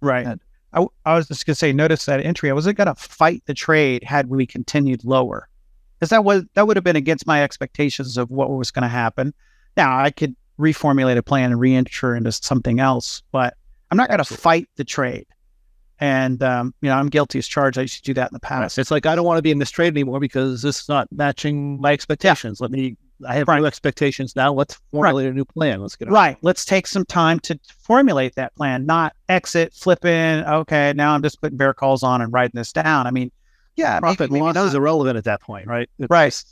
right. 0.00 0.24
Ahead. 0.26 0.40
I, 0.72 0.86
I 1.04 1.14
was 1.14 1.28
just 1.28 1.46
gonna 1.46 1.54
say, 1.54 1.72
notice 1.72 2.04
that 2.06 2.20
entry. 2.24 2.50
I 2.50 2.52
wasn't 2.54 2.76
gonna 2.76 2.94
fight 2.96 3.42
the 3.46 3.54
trade 3.54 4.02
had 4.02 4.28
we 4.28 4.46
continued 4.46 5.04
lower, 5.04 5.48
because 5.98 6.10
that 6.10 6.24
was 6.24 6.42
that 6.54 6.66
would 6.66 6.76
have 6.76 6.82
been 6.84 6.96
against 6.96 7.24
my 7.26 7.42
expectations 7.44 8.16
of 8.16 8.30
what 8.30 8.50
was 8.50 8.70
going 8.72 8.82
to 8.82 8.88
happen. 8.88 9.32
Now 9.76 9.96
I 9.96 10.10
could 10.10 10.34
reformulate 10.58 11.16
a 11.16 11.22
plan 11.22 11.50
and 11.52 11.60
re-enter 11.60 12.16
into 12.16 12.32
something 12.32 12.80
else, 12.80 13.22
but 13.32 13.54
I'm 13.90 13.96
not 13.96 14.08
gonna 14.10 14.24
fight 14.24 14.68
the 14.76 14.84
trade. 14.84 15.26
And 16.00 16.42
um, 16.42 16.74
you 16.80 16.88
know, 16.88 16.96
I'm 16.96 17.08
guilty 17.08 17.38
as 17.38 17.46
charged. 17.48 17.76
I 17.78 17.82
used 17.82 17.96
to 17.96 18.02
do 18.02 18.14
that 18.14 18.30
in 18.30 18.34
the 18.34 18.40
past. 18.40 18.78
It's 18.78 18.90
like, 18.90 19.04
I 19.06 19.16
don't 19.16 19.24
want 19.26 19.38
to 19.38 19.42
be 19.42 19.50
in 19.50 19.58
this 19.58 19.70
trade 19.70 19.92
anymore 19.94 20.20
because 20.20 20.62
this 20.62 20.80
is 20.82 20.88
not 20.88 21.08
matching 21.10 21.80
my 21.80 21.92
expectations. 21.92 22.60
Let 22.60 22.70
me, 22.70 22.96
I 23.26 23.34
have 23.34 23.48
Right. 23.48 23.58
new 23.58 23.66
expectations 23.66 24.36
now. 24.36 24.52
Let's 24.52 24.78
formulate 24.92 25.26
a 25.28 25.32
new 25.32 25.44
plan. 25.44 25.80
Let's 25.82 25.96
get 25.96 26.06
it. 26.06 26.12
Right. 26.12 26.36
Let's 26.40 26.64
take 26.64 26.86
some 26.86 27.04
time 27.04 27.40
to 27.40 27.58
formulate 27.80 28.36
that 28.36 28.54
plan, 28.54 28.86
not 28.86 29.16
exit, 29.28 29.74
flip 29.74 30.04
in. 30.04 30.44
Okay, 30.44 30.92
now 30.94 31.14
I'm 31.14 31.22
just 31.22 31.40
putting 31.40 31.56
bear 31.58 31.74
calls 31.74 32.04
on 32.04 32.22
and 32.22 32.32
writing 32.32 32.52
this 32.54 32.72
down. 32.72 33.08
I 33.08 33.10
mean, 33.10 33.32
yeah, 33.74 33.98
Profit 33.98 34.30
maybe- 34.30 34.40
maybe 34.44 34.56
loss 34.58 34.68
is 34.68 34.74
irrelevant 34.74 35.16
at 35.16 35.24
that 35.24 35.40
point, 35.40 35.66
right? 35.66 35.90
It's, 35.98 36.08
Right. 36.10 36.44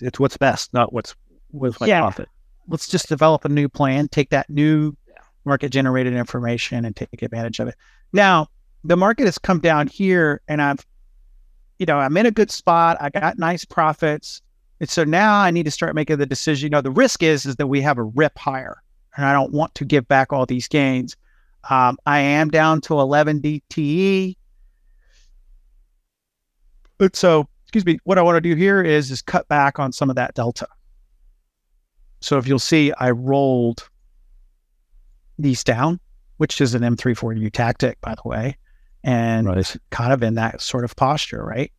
It's 0.00 0.18
what's 0.18 0.36
best, 0.38 0.72
not 0.72 0.92
what's 0.94 1.14
what's 1.50 1.78
my 1.78 1.86
Yeah. 1.88 2.00
profit. 2.00 2.28
Let's 2.68 2.88
just 2.88 3.08
develop 3.08 3.44
a 3.44 3.48
new 3.48 3.68
plan, 3.68 4.08
take 4.08 4.30
that 4.30 4.48
new 4.48 4.96
market 5.44 5.70
generated 5.70 6.14
information 6.14 6.84
and 6.84 6.96
take 6.96 7.22
advantage 7.22 7.60
of 7.60 7.68
it. 7.68 7.74
Now, 8.12 8.48
the 8.84 8.96
market 8.96 9.24
has 9.24 9.38
come 9.38 9.60
down 9.60 9.86
here 9.86 10.40
and 10.48 10.62
I've, 10.62 10.86
you 11.78 11.86
know, 11.86 11.98
I'm 11.98 12.16
in 12.16 12.26
a 12.26 12.30
good 12.30 12.50
spot. 12.50 12.96
I 13.00 13.10
got 13.10 13.38
nice 13.38 13.64
profits. 13.64 14.40
And 14.80 14.88
so 14.88 15.04
now 15.04 15.40
I 15.40 15.50
need 15.50 15.64
to 15.64 15.70
start 15.70 15.94
making 15.94 16.18
the 16.18 16.26
decision. 16.26 16.66
You 16.66 16.70
know, 16.70 16.80
the 16.80 16.90
risk 16.90 17.22
is 17.22 17.46
is 17.46 17.56
that 17.56 17.66
we 17.66 17.80
have 17.82 17.98
a 17.98 18.02
rip 18.02 18.38
higher 18.38 18.82
and 19.16 19.26
I 19.26 19.32
don't 19.32 19.52
want 19.52 19.74
to 19.76 19.84
give 19.84 20.06
back 20.08 20.32
all 20.32 20.46
these 20.46 20.68
gains. 20.68 21.16
Um, 21.70 21.96
I 22.06 22.20
am 22.20 22.50
down 22.50 22.80
to 22.82 23.00
11 23.00 23.40
DTE. 23.40 24.36
But 26.98 27.16
so, 27.16 27.48
excuse 27.64 27.84
me, 27.84 27.98
what 28.04 28.18
I 28.18 28.22
want 28.22 28.36
to 28.36 28.40
do 28.40 28.54
here 28.54 28.82
is 28.82 29.10
is 29.10 29.22
cut 29.22 29.48
back 29.48 29.78
on 29.78 29.92
some 29.92 30.10
of 30.10 30.16
that 30.16 30.34
delta. 30.34 30.66
So 32.24 32.38
if 32.38 32.46
you'll 32.48 32.58
see, 32.58 32.90
I 32.98 33.10
rolled 33.10 33.86
these 35.38 35.62
down, 35.62 36.00
which 36.38 36.58
is 36.60 36.74
an 36.74 36.80
M3.4U 36.82 37.50
tactic, 37.52 38.00
by 38.00 38.14
the 38.14 38.26
way, 38.26 38.56
and 39.02 39.46
Right. 39.46 39.76
kind 39.90 40.10
of 40.10 40.22
in 40.22 40.34
that 40.36 40.62
sort 40.62 40.84
of 40.84 40.96
posture, 40.96 41.44
right? 41.44 41.70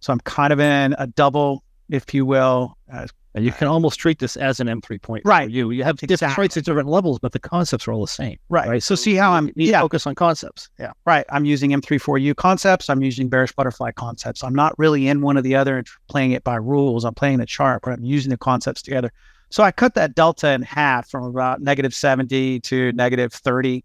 So 0.00 0.12
I'm 0.12 0.20
kind 0.20 0.52
of 0.52 0.60
in 0.60 0.94
a 0.98 1.06
double, 1.06 1.64
if 1.88 2.12
you 2.12 2.26
will. 2.26 2.76
Uh, 2.92 3.06
And 3.34 3.44
you 3.44 3.52
can 3.52 3.68
almost 3.68 3.98
treat 3.98 4.18
this 4.18 4.36
as 4.36 4.60
an 4.60 4.66
M3 4.68 4.98
point. 4.98 5.22
for 5.22 5.28
Right. 5.28 5.50
You 5.50 5.70
you 5.70 5.84
have 5.84 5.96
different 5.96 6.12
Exactly. 6.12 6.34
traits 6.34 6.56
at 6.56 6.64
different 6.64 6.88
levels, 6.88 7.18
but 7.18 7.32
the 7.32 7.38
concepts 7.38 7.86
are 7.86 7.92
all 7.92 8.00
the 8.00 8.10
same. 8.10 8.38
right. 8.48 8.66
Right. 8.68 8.82
So 8.82 8.94
see 8.94 9.14
how 9.14 9.32
I'm, 9.32 9.50
yeah, 9.56 9.80
focus 9.82 10.06
on 10.06 10.14
concepts. 10.14 10.68
Yeah. 10.78 10.92
right. 11.06 11.24
I'm 11.30 11.44
using 11.44 11.70
M3.4U 11.72 12.34
concepts. 12.34 12.88
I'm 12.90 13.02
using 13.02 13.28
bearish 13.28 13.52
butterfly 13.52 13.92
concepts. 13.92 14.42
I'm 14.44 14.54
not 14.54 14.78
really 14.78 15.06
in 15.08 15.20
one 15.22 15.36
or 15.38 15.42
the 15.42 15.54
other 15.54 15.76
and 15.78 15.86
playing 16.08 16.32
it 16.32 16.44
by 16.44 16.56
rules. 16.56 17.04
I'm 17.04 17.14
playing 17.14 17.38
the 17.38 17.46
chart, 17.46 17.80
but 17.84 17.92
I'm 17.92 18.04
using 18.04 18.30
the 18.30 18.38
concepts 18.38 18.80
together. 18.82 19.10
So 19.50 19.62
I 19.62 19.70
cut 19.70 19.94
that 19.94 20.14
delta 20.14 20.52
in 20.52 20.62
half 20.62 21.08
from 21.08 21.24
about 21.24 21.60
negative 21.60 21.94
70 21.94 22.60
to 22.60 22.92
negative 22.92 23.32
30. 23.32 23.84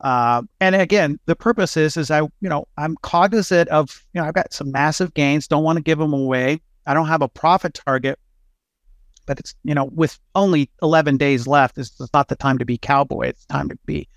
Uh, 0.00 0.42
and 0.60 0.74
again, 0.74 1.18
the 1.26 1.36
purpose 1.36 1.76
is, 1.76 1.96
is 1.96 2.10
I, 2.10 2.20
you 2.20 2.30
know, 2.42 2.66
I'm 2.76 2.96
cognizant 3.02 3.68
of, 3.68 4.04
you 4.12 4.20
know, 4.20 4.26
I've 4.26 4.34
got 4.34 4.52
some 4.52 4.70
massive 4.70 5.14
gains. 5.14 5.46
Don't 5.46 5.64
want 5.64 5.76
to 5.76 5.82
give 5.82 5.98
them 5.98 6.12
away. 6.12 6.60
I 6.86 6.94
don't 6.94 7.08
have 7.08 7.22
a 7.22 7.28
profit 7.28 7.74
target, 7.74 8.18
but 9.26 9.38
it's, 9.38 9.54
you 9.64 9.74
know, 9.74 9.86
with 9.86 10.18
only 10.34 10.70
11 10.82 11.16
days 11.16 11.46
left, 11.46 11.78
it's, 11.78 11.98
not 12.12 12.28
the 12.28 12.36
time 12.36 12.58
to 12.58 12.64
be 12.64 12.76
cowboy. 12.76 13.28
It's 13.28 13.46
time 13.46 13.68
to 13.68 13.78
be, 13.86 14.08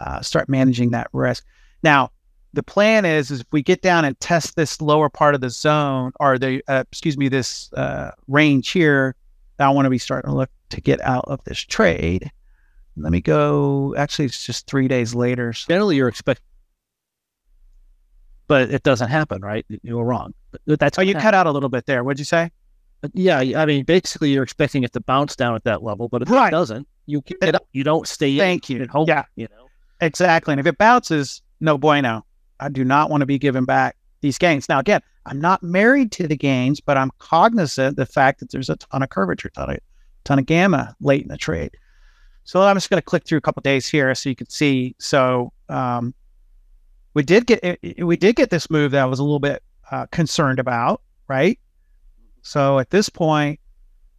uh, 0.00 0.20
start 0.20 0.48
managing 0.48 0.90
that 0.90 1.08
risk. 1.12 1.44
Now, 1.82 2.10
the 2.52 2.62
plan 2.62 3.04
is, 3.04 3.32
is 3.32 3.40
if 3.40 3.46
we 3.50 3.62
get 3.62 3.82
down 3.82 4.04
and 4.04 4.18
test 4.20 4.54
this 4.54 4.80
lower 4.80 5.08
part 5.08 5.34
of 5.34 5.40
the 5.40 5.50
zone 5.50 6.12
or 6.20 6.38
the, 6.38 6.62
uh, 6.68 6.84
excuse 6.90 7.18
me, 7.18 7.28
this 7.28 7.72
uh, 7.72 8.12
range 8.28 8.70
here, 8.70 9.16
I 9.58 9.70
want 9.70 9.86
to 9.86 9.90
be 9.90 9.98
starting 9.98 10.30
to 10.30 10.36
look 10.36 10.50
to 10.70 10.80
get 10.80 11.00
out 11.02 11.24
of 11.28 11.42
this 11.44 11.58
trade. 11.58 12.30
Let 12.96 13.12
me 13.12 13.20
go. 13.20 13.94
Actually, 13.96 14.26
it's 14.26 14.44
just 14.46 14.66
three 14.66 14.88
days 14.88 15.14
later. 15.14 15.52
Generally, 15.52 15.96
you're 15.96 16.08
expecting, 16.08 16.44
but 18.46 18.70
it 18.70 18.82
doesn't 18.82 19.08
happen, 19.08 19.42
right? 19.42 19.64
You 19.82 19.96
were 19.96 20.04
wrong. 20.04 20.34
But 20.66 20.78
That's 20.78 20.98
oh, 20.98 21.02
you 21.02 21.14
what 21.14 21.22
cut 21.22 21.34
out 21.34 21.46
a 21.46 21.50
little 21.50 21.68
bit 21.68 21.86
there. 21.86 22.04
What'd 22.04 22.18
you 22.18 22.24
say? 22.24 22.50
But 23.00 23.10
yeah, 23.14 23.38
I 23.38 23.66
mean, 23.66 23.84
basically, 23.84 24.30
you're 24.30 24.42
expecting 24.42 24.82
it 24.84 24.92
to 24.92 25.00
bounce 25.00 25.36
down 25.36 25.54
at 25.54 25.64
that 25.64 25.82
level, 25.82 26.08
but 26.08 26.22
if 26.22 26.30
Right. 26.30 26.48
it 26.48 26.50
doesn't, 26.52 26.86
you 27.06 27.20
get 27.22 27.38
it 27.42 27.54
up. 27.54 27.66
You 27.72 27.84
don't 27.84 28.06
stay 28.08 28.36
Thank 28.38 28.70
in 28.70 28.76
you. 28.76 28.82
and 28.82 28.90
hope. 28.90 29.08
Yeah. 29.08 29.24
You 29.36 29.48
know. 29.50 29.66
Exactly. 30.00 30.52
And 30.52 30.60
if 30.60 30.66
it 30.66 30.78
bounces, 30.78 31.42
no 31.60 31.76
bueno. 31.78 32.24
I 32.60 32.68
do 32.68 32.84
not 32.84 33.10
want 33.10 33.20
to 33.22 33.26
be 33.26 33.38
giving 33.38 33.64
back 33.64 33.96
these 34.24 34.38
gains. 34.38 34.70
Now, 34.70 34.78
again, 34.80 35.02
I'm 35.26 35.38
not 35.38 35.62
married 35.62 36.10
to 36.12 36.26
the 36.26 36.36
gains, 36.36 36.80
but 36.80 36.96
I'm 36.96 37.10
cognizant 37.18 37.96
the 37.96 38.06
fact 38.06 38.40
that 38.40 38.50
there's 38.50 38.70
a 38.70 38.76
ton 38.76 39.02
of 39.02 39.10
curvature, 39.10 39.50
ton 39.50 39.70
of, 39.70 39.78
ton 40.24 40.38
of 40.38 40.46
gamma 40.46 40.96
late 41.00 41.22
in 41.22 41.28
the 41.28 41.36
trade. 41.36 41.72
So 42.44 42.62
I'm 42.62 42.74
just 42.74 42.88
going 42.88 42.98
to 42.98 43.04
click 43.04 43.26
through 43.26 43.38
a 43.38 43.42
couple 43.42 43.60
days 43.60 43.86
here 43.86 44.14
so 44.14 44.30
you 44.30 44.34
can 44.34 44.48
see. 44.48 44.96
So 44.98 45.52
um, 45.68 46.14
we 47.12 47.22
did 47.22 47.46
get 47.46 47.62
it- 47.62 47.78
it- 47.82 48.04
we 48.04 48.16
did 48.16 48.34
get 48.34 48.48
this 48.48 48.70
move 48.70 48.92
that 48.92 49.02
I 49.02 49.04
was 49.04 49.18
a 49.18 49.22
little 49.22 49.38
bit 49.38 49.62
uh, 49.90 50.06
concerned 50.06 50.58
about, 50.58 51.02
right? 51.28 51.58
So 52.40 52.78
at 52.78 52.88
this 52.88 53.10
point, 53.10 53.60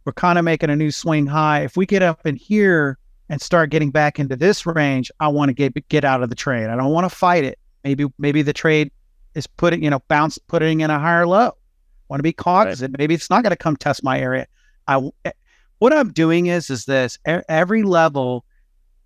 we're 0.04 0.12
kind 0.12 0.38
of 0.38 0.44
making 0.44 0.70
a 0.70 0.76
new 0.76 0.92
swing 0.92 1.26
high. 1.26 1.62
If 1.62 1.76
we 1.76 1.84
get 1.84 2.02
up 2.02 2.24
in 2.26 2.36
here 2.36 2.96
and 3.28 3.40
start 3.42 3.70
getting 3.70 3.90
back 3.90 4.20
into 4.20 4.36
this 4.36 4.64
range, 4.66 5.10
I 5.18 5.26
want 5.28 5.48
to 5.48 5.52
get 5.52 5.88
get 5.88 6.04
out 6.04 6.22
of 6.22 6.30
the 6.30 6.36
trade. 6.36 6.68
I 6.68 6.76
don't 6.76 6.92
want 6.92 7.10
to 7.10 7.16
fight 7.16 7.42
it. 7.42 7.58
Maybe 7.82 8.06
maybe 8.18 8.42
the 8.42 8.52
trade 8.52 8.92
is 9.36 9.46
putting 9.46 9.84
you 9.84 9.90
know 9.90 10.00
bounce 10.08 10.38
putting 10.38 10.80
in 10.80 10.90
a 10.90 10.98
higher 10.98 11.26
low. 11.26 11.56
Want 12.08 12.18
to 12.18 12.24
be 12.24 12.32
cognizant. 12.32 12.96
Maybe 12.98 13.14
it's 13.14 13.30
not 13.30 13.42
going 13.42 13.50
to 13.50 13.56
come 13.56 13.76
test 13.76 14.02
my 14.02 14.18
area. 14.18 14.46
I 14.88 15.10
eh, 15.24 15.32
what 15.78 15.92
I'm 15.92 16.12
doing 16.12 16.46
is 16.46 16.70
is 16.70 16.86
this 16.86 17.18
every 17.24 17.82
level 17.82 18.44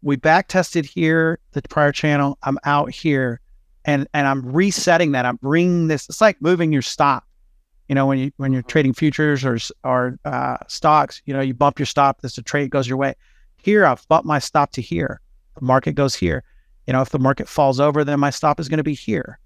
we 0.03 0.17
back 0.17 0.49
tested 0.49 0.87
here 0.87 1.39
the 1.53 1.63
prior 1.63 1.93
channel. 1.93 2.39
I'm 2.45 2.59
out 2.65 2.91
here 2.91 3.41
and 3.85 4.07
and 4.15 4.27
I'm 4.27 4.43
resetting 4.51 5.13
that. 5.13 5.27
I'm 5.27 5.37
bringing 5.37 5.89
this. 5.89 6.09
It's 6.09 6.21
like 6.21 6.41
moving 6.41 6.73
your 6.73 6.83
stop. 6.83 7.25
You 7.89 7.97
know 7.97 8.07
when 8.07 8.19
you 8.19 8.33
when 8.37 8.53
you're 8.53 8.63
trading 8.63 8.95
futures 8.95 9.45
or 9.45 9.59
or 9.83 10.19
uh, 10.25 10.59
stocks, 10.69 11.23
you 11.25 11.35
know 11.35 11.41
you 11.41 11.55
bump 11.55 11.79
your 11.79 11.87
stop. 11.87 12.21
This 12.21 12.37
the 12.37 12.43
trade 12.43 12.71
goes 12.71 12.87
your 12.87 12.99
way. 12.99 13.15
Here 13.57 13.85
I've 13.85 14.07
bumped 14.07 14.27
my 14.27 14.39
stop 14.39 14.71
to 14.73 14.83
here. 14.83 15.21
The 15.59 15.65
market 15.65 15.95
goes 15.95 16.15
here. 16.15 16.45
You 16.87 16.93
know 16.93 17.03
if 17.03 17.11
the 17.11 17.19
market 17.19 17.49
falls 17.49 17.81
over, 17.81 18.05
then 18.05 18.21
my 18.21 18.31
stop 18.31 18.61
is 18.61 18.69
going 18.69 18.79
to 18.79 18.85
be 18.85 18.95
here. 18.95 19.41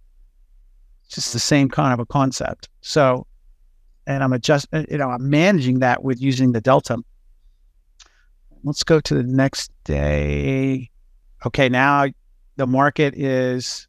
It's 1.17 1.27
just 1.27 1.33
the 1.33 1.39
same 1.39 1.69
kind 1.69 1.95
of 1.95 2.01
a 2.01 2.07
concept. 2.07 2.69
So, 2.81 3.25
and 4.05 4.25
I'm 4.25 4.33
adjust. 4.33 4.67
uh, 4.73 4.83
You 4.91 4.99
know 4.99 5.11
I'm 5.11 5.31
managing 5.31 5.79
that 5.79 6.03
with 6.03 6.21
using 6.21 6.51
the 6.51 6.61
delta. 6.61 6.99
Let's 8.65 8.83
go 8.83 8.99
to 8.99 9.15
the 9.15 9.23
next 9.23 9.71
day. 9.85 10.91
Okay, 11.47 11.69
now 11.69 12.07
the 12.57 12.67
market 12.67 13.15
is 13.15 13.87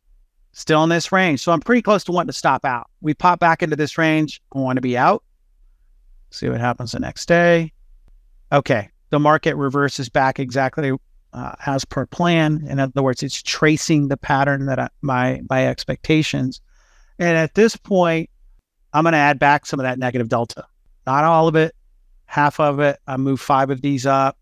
still 0.52 0.84
in 0.84 0.90
this 0.90 1.12
range. 1.12 1.40
So 1.40 1.52
I'm 1.52 1.62
pretty 1.62 1.82
close 1.82 2.04
to 2.04 2.12
wanting 2.12 2.28
to 2.28 2.34
stop 2.34 2.64
out. 2.64 2.92
We 3.02 3.16
pop 3.16 3.40
back 3.40 3.64
into 3.64 3.76
this 3.76 3.98
range. 3.98 4.40
I 4.54 4.60
want 4.60 4.78
to 4.78 4.82
be 4.82 4.96
out. 4.96 5.24
See 6.30 6.48
what 6.48 6.60
happens 6.60 6.92
the 6.92 7.00
next 7.00 7.26
day. 7.28 7.74
Okay, 8.52 8.90
the 9.10 9.20
market 9.20 9.56
reverses 9.56 10.10
back 10.10 10.40
exactly 10.40 10.92
uh, 11.34 11.56
as 11.66 11.86
per 11.86 12.06
plan. 12.06 12.68
In 12.70 12.80
other 12.80 13.02
words, 13.02 13.24
it's 13.24 13.42
tracing 13.42 14.10
the 14.10 14.18
pattern 14.18 14.68
that 14.68 14.78
I, 14.78 14.90
my 15.02 15.42
my 15.50 15.68
expectations. 15.68 16.62
And 17.20 17.38
at 17.38 17.54
this 17.56 17.76
point, 17.76 18.30
I'm 18.94 19.04
going 19.04 19.14
to 19.14 19.18
add 19.18 19.40
back 19.40 19.66
some 19.66 19.80
of 19.80 19.84
that 19.84 20.00
negative 20.00 20.30
delta. 20.30 20.66
Not 21.06 21.24
all 21.24 21.48
of 21.48 21.56
it, 21.56 21.76
half 22.26 22.60
of 22.60 22.80
it. 22.80 23.00
I 23.08 23.18
moved 23.18 23.42
five 23.42 23.70
of 23.70 23.82
these 23.82 24.06
up. 24.06 24.38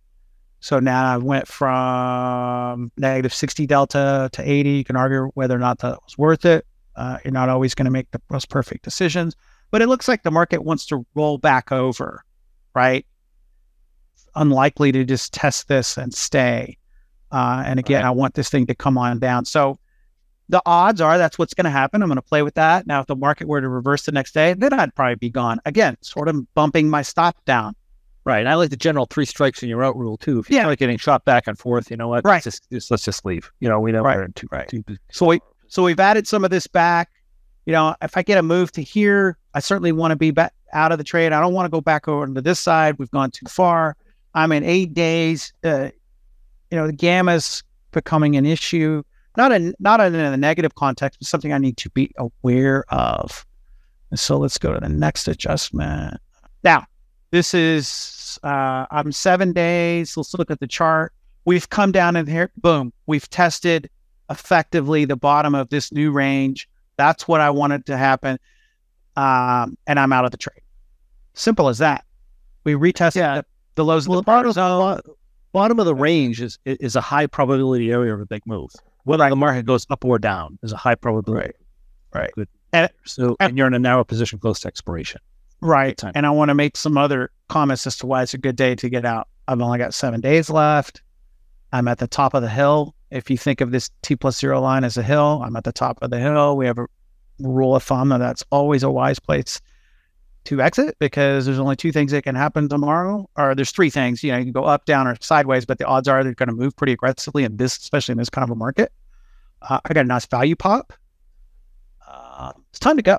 So 0.60 0.80
now 0.80 1.14
I 1.14 1.18
went 1.18 1.48
from 1.48 2.91
negative 2.98 3.34
60 3.34 3.68
delta 3.68 4.30
to 4.32 4.50
80. 4.50 4.70
You 4.70 4.84
can 4.86 4.95
argue 4.95 5.30
whether 5.34 5.56
or 5.56 5.60
not 5.60 5.80
that 5.80 6.00
was 6.04 6.18
worth 6.18 6.45
it. 6.45 6.66
Uh, 6.95 7.18
you're 7.26 7.34
not 7.34 7.50
always 7.50 7.76
going 7.76 7.86
to 7.86 7.91
make 7.91 8.10
the 8.12 8.22
most 8.30 8.50
perfect 8.50 8.84
decisions, 8.84 9.36
but 9.72 9.82
it 9.82 9.88
looks 9.88 10.08
like 10.08 10.24
the 10.24 10.32
market 10.32 10.64
wants 10.64 10.86
to 10.86 11.06
roll 11.16 11.38
back 11.38 11.72
over. 11.72 12.24
right? 12.76 13.06
Unlikely 14.36 14.91
to 14.94 15.04
just 15.04 15.34
test 15.34 15.68
this 15.68 15.98
and 15.98 16.14
stay. 16.14 16.78
Uh, 17.32 17.64
and 17.66 17.80
again, 17.80 18.02
Right. 18.04 18.08
I 18.08 18.12
want 18.12 18.34
this 18.36 18.50
thing 18.50 18.66
to 18.68 18.76
come 18.76 18.98
on 18.98 19.20
down. 19.20 19.45
So 19.45 19.78
the 20.49 20.61
odds 20.65 21.02
are 21.02 21.18
that's 21.18 21.40
what's 21.40 21.53
going 21.53 21.65
to 21.65 21.70
happen. 21.72 22.02
I'm 22.02 22.10
going 22.10 22.15
to 22.18 22.22
play 22.22 22.41
with 22.44 22.56
that. 22.56 22.86
Now, 22.86 22.99
if 23.02 23.07
the 23.07 23.15
market 23.15 23.48
were 23.48 23.61
to 23.61 23.70
reverse 23.70 24.03
the 24.06 24.11
next 24.11 24.34
day, 24.34 24.53
then 24.53 24.74
I'd 24.74 24.94
probably 24.94 25.15
be 25.15 25.30
gone. 25.30 25.60
Again, 25.65 25.98
sort 26.02 26.28
of 26.28 26.53
bumping 26.53 26.90
my 26.90 27.02
stop 27.02 27.44
down. 27.45 27.76
Right. 28.26 28.40
And 28.40 28.49
I 28.49 28.56
like 28.56 28.70
the 28.70 28.78
general 28.78 29.06
three 29.06 29.26
strikes 29.26 29.61
and 29.61 29.70
you're 29.70 29.84
out 29.84 29.98
rule 29.98 30.18
too. 30.18 30.40
If 30.40 30.49
you 30.49 30.56
Yeah. 30.56 30.64
start 30.64 30.80
getting 30.80 30.98
shot 30.98 31.26
back 31.26 31.48
and 31.48 31.57
forth, 31.57 31.91
you 31.91 31.98
know 31.98 32.07
what? 32.07 32.24
Right. 32.24 32.41
Just, 32.44 32.70
just 32.72 32.90
let's 32.91 33.03
just 33.03 33.26
leave. 33.26 33.52
You 33.60 33.68
know, 33.68 33.80
we 33.80 33.91
know 33.91 34.02
Right. 34.02 34.18
we're 34.18 34.24
in 34.24 34.34
two, 34.34 34.48
Right. 34.52 34.68
two 34.68 34.84
So 35.11 35.26
we 35.26 35.40
so 35.68 35.84
we've 35.84 35.99
added 35.99 36.28
some 36.28 36.45
of 36.45 36.52
this 36.52 36.68
back. 36.68 37.10
You 37.65 37.74
know, 37.74 37.95
if 38.02 38.15
I 38.15 38.22
get 38.22 38.38
a 38.38 38.44
move 38.44 38.72
to 38.74 38.82
here, 38.82 39.38
I 39.53 39.60
certainly 39.60 39.91
want 39.91 40.11
to 40.11 40.15
be 40.15 40.32
back 40.32 40.53
out 40.72 40.91
of 40.91 40.98
the 40.99 41.03
trade. 41.03 41.34
I 41.34 41.40
don't 41.41 41.53
want 41.53 41.65
to 41.65 41.70
go 41.70 41.82
back 41.82 42.07
over 42.07 42.28
to 42.28 42.41
this 42.41 42.60
side. 42.60 42.95
We've 42.99 43.11
gone 43.11 43.32
too 43.32 43.45
far. 43.49 43.95
I'm 44.34 44.52
in 44.52 44.64
eight 44.64 44.94
days. 44.94 45.52
Uh, 45.64 45.90
you 46.72 46.78
know, 46.78 46.88
the 46.88 46.94
gamma's 46.94 47.64
becoming 47.91 48.36
an 48.36 48.45
issue. 48.45 49.03
Not 49.36 49.52
a 49.52 49.74
not 49.80 50.00
in 50.02 50.16
a 50.16 50.38
negative 50.38 50.76
context, 50.76 51.20
but 51.20 51.28
something 51.28 51.52
I 51.54 51.58
need 51.58 51.78
to 51.78 51.90
be 51.92 52.12
aware 52.18 52.86
of. 52.90 53.46
And 54.12 54.20
so 54.20 54.38
let's 54.38 54.58
go 54.58 54.74
to 54.74 54.80
the 54.80 54.90
next 54.90 55.28
adjustment. 55.28 56.18
Now, 56.64 56.86
this 57.32 57.54
is 57.54 58.40
uh, 58.44 58.86
I'm 58.92 59.12
seven 59.12 59.52
days. 59.54 60.16
Let's 60.16 60.34
look 60.36 60.52
at 60.52 60.60
the 60.60 60.68
chart. 60.68 61.14
We've 61.46 61.68
come 61.70 61.92
down 61.92 62.16
in 62.16 62.28
here. 62.28 62.52
Boom. 62.58 62.94
We've 63.08 63.28
tested 63.30 63.90
effectively 64.30 65.06
the 65.06 65.16
bottom 65.18 65.56
of 65.56 65.70
this 65.70 65.92
new 65.92 66.12
range. 66.12 66.70
That's 66.98 67.28
what 67.28 67.42
I 67.42 67.50
wanted 67.50 67.86
to 67.88 67.98
happen. 67.98 68.38
Um, 69.16 69.78
and 69.88 70.00
I'm 70.00 70.14
out 70.14 70.26
of 70.26 70.32
the 70.32 70.38
trade. 70.38 70.62
Simple 71.34 71.68
as 71.70 71.80
that. 71.80 72.06
We 72.64 72.74
retested 72.74 73.16
Yeah. 73.16 73.36
the, 73.38 73.46
the 73.76 73.86
lows 73.86 74.08
Well, 74.08 74.20
of 74.20 74.26
the 74.26 74.32
bottom, 74.32 74.52
zone. 74.52 75.02
bottom 75.52 75.80
of 75.80 75.86
the 75.86 75.96
range 75.96 76.40
is 76.42 76.60
is 76.66 76.96
a 76.96 77.02
high 77.02 77.26
probability 77.28 77.92
area 77.92 78.14
of 78.14 78.22
a 78.22 78.26
big 78.26 78.44
move. 78.46 78.70
Whether 79.04 79.30
the 79.30 79.36
market 79.36 79.66
goes 79.66 79.86
up 79.90 80.06
or 80.06 80.20
down 80.20 80.58
is 80.64 80.72
a 80.72 80.78
high 80.78 80.96
probability. 80.96 81.54
Right. 82.14 82.32
Good. 82.34 82.48
And- 82.72 82.90
so, 83.06 83.36
and- 83.40 83.58
you're 83.58 83.68
in 83.68 83.74
a 83.74 83.80
narrow 83.80 84.04
position 84.04 84.40
close 84.40 84.62
to 84.62 84.68
expiration. 84.68 85.22
Right. 85.62 86.02
And 86.16 86.26
I 86.26 86.30
want 86.30 86.50
to 86.50 86.56
make 86.56 86.76
some 86.76 86.98
other 86.98 87.32
comments 87.48 87.88
as 87.88 87.96
to 87.98 88.06
why 88.08 88.24
it's 88.24 88.34
a 88.34 88.38
good 88.38 88.56
day 88.56 88.76
to 88.76 88.90
get 88.90 89.06
out. 89.06 89.28
I've 89.48 89.62
only 89.62 89.78
got 89.78 89.94
seven 89.94 90.20
days 90.22 90.50
left. 90.50 91.02
I'm 91.72 91.88
at 91.88 92.00
the 92.00 92.08
top 92.08 92.34
of 92.34 92.42
the 92.42 92.50
hill. 92.50 92.96
If 93.12 93.30
you 93.30 93.38
think 93.38 93.62
of 93.62 93.72
this 93.72 93.90
T 94.02 94.16
plus 94.16 94.40
zero 94.40 94.60
line 94.62 94.84
as 94.84 94.98
a 94.98 95.04
hill, 95.04 95.42
I'm 95.44 95.56
at 95.56 95.64
the 95.64 95.72
top 95.72 96.00
of 96.02 96.10
the 96.10 96.20
hill. 96.20 96.58
We 96.58 96.66
have 96.66 96.78
a 96.78 96.88
rule 97.40 97.76
of 97.76 97.84
thumb 97.84 98.10
that 98.10 98.18
that's 98.20 98.44
always 98.52 98.84
a 98.84 98.92
wise 98.92 99.20
place 99.20 99.60
to 100.45 100.61
exit 100.61 100.95
because 100.99 101.45
there's 101.45 101.60
only 101.60 101.76
two 101.76 101.91
things 101.91 102.11
that 102.11 102.24
can 102.24 102.36
happen 102.36 102.68
tomorrow. 102.70 103.30
Or 103.38 103.56
there's 103.56 103.72
three 103.72 103.90
things. 103.90 104.24
You 104.24 104.32
know, 104.32 104.38
you 104.38 104.45
can 104.45 104.53
go 104.53 104.64
up, 104.64 104.86
down, 104.86 105.07
or 105.07 105.15
sideways, 105.22 105.65
but 105.65 105.78
the 105.78 105.86
odds 105.86 106.07
are 106.07 106.24
they're 106.24 106.34
going 106.34 106.49
to 106.49 106.56
move 106.56 106.76
pretty 106.76 106.94
aggressively 106.94 107.44
in 107.44 107.57
this, 107.57 107.78
especially 107.78 108.14
in 108.14 108.18
this 108.18 108.30
kind 108.30 108.44
of 108.44 108.49
a 108.49 108.56
market. 108.56 108.91
Uh, 109.61 109.80
I 109.86 109.94
got 109.94 110.06
a 110.06 110.07
nice 110.07 110.26
value 110.26 110.56
pop. 110.56 110.94
Uh, 112.06 112.52
it's 112.70 112.80
time 112.80 112.98
to 112.98 113.03
go 113.03 113.18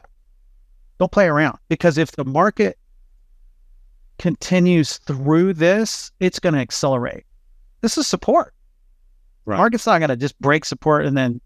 don't 0.98 1.12
play 1.12 1.26
around 1.26 1.58
because 1.68 1.98
if 1.98 2.12
the 2.12 2.24
market 2.24 2.78
continues 4.18 4.98
through 4.98 5.54
this, 5.54 6.12
it's 6.20 6.38
going 6.38 6.54
to 6.54 6.60
accelerate. 6.60 7.24
This 7.80 7.98
is 7.98 8.06
support. 8.06 8.54
Right. 9.44 9.58
Market's 9.58 9.86
not 9.86 9.98
going 9.98 10.10
to 10.10 10.16
just 10.16 10.38
break 10.40 10.64
support 10.64 11.04
and 11.04 11.16
then 11.16 11.40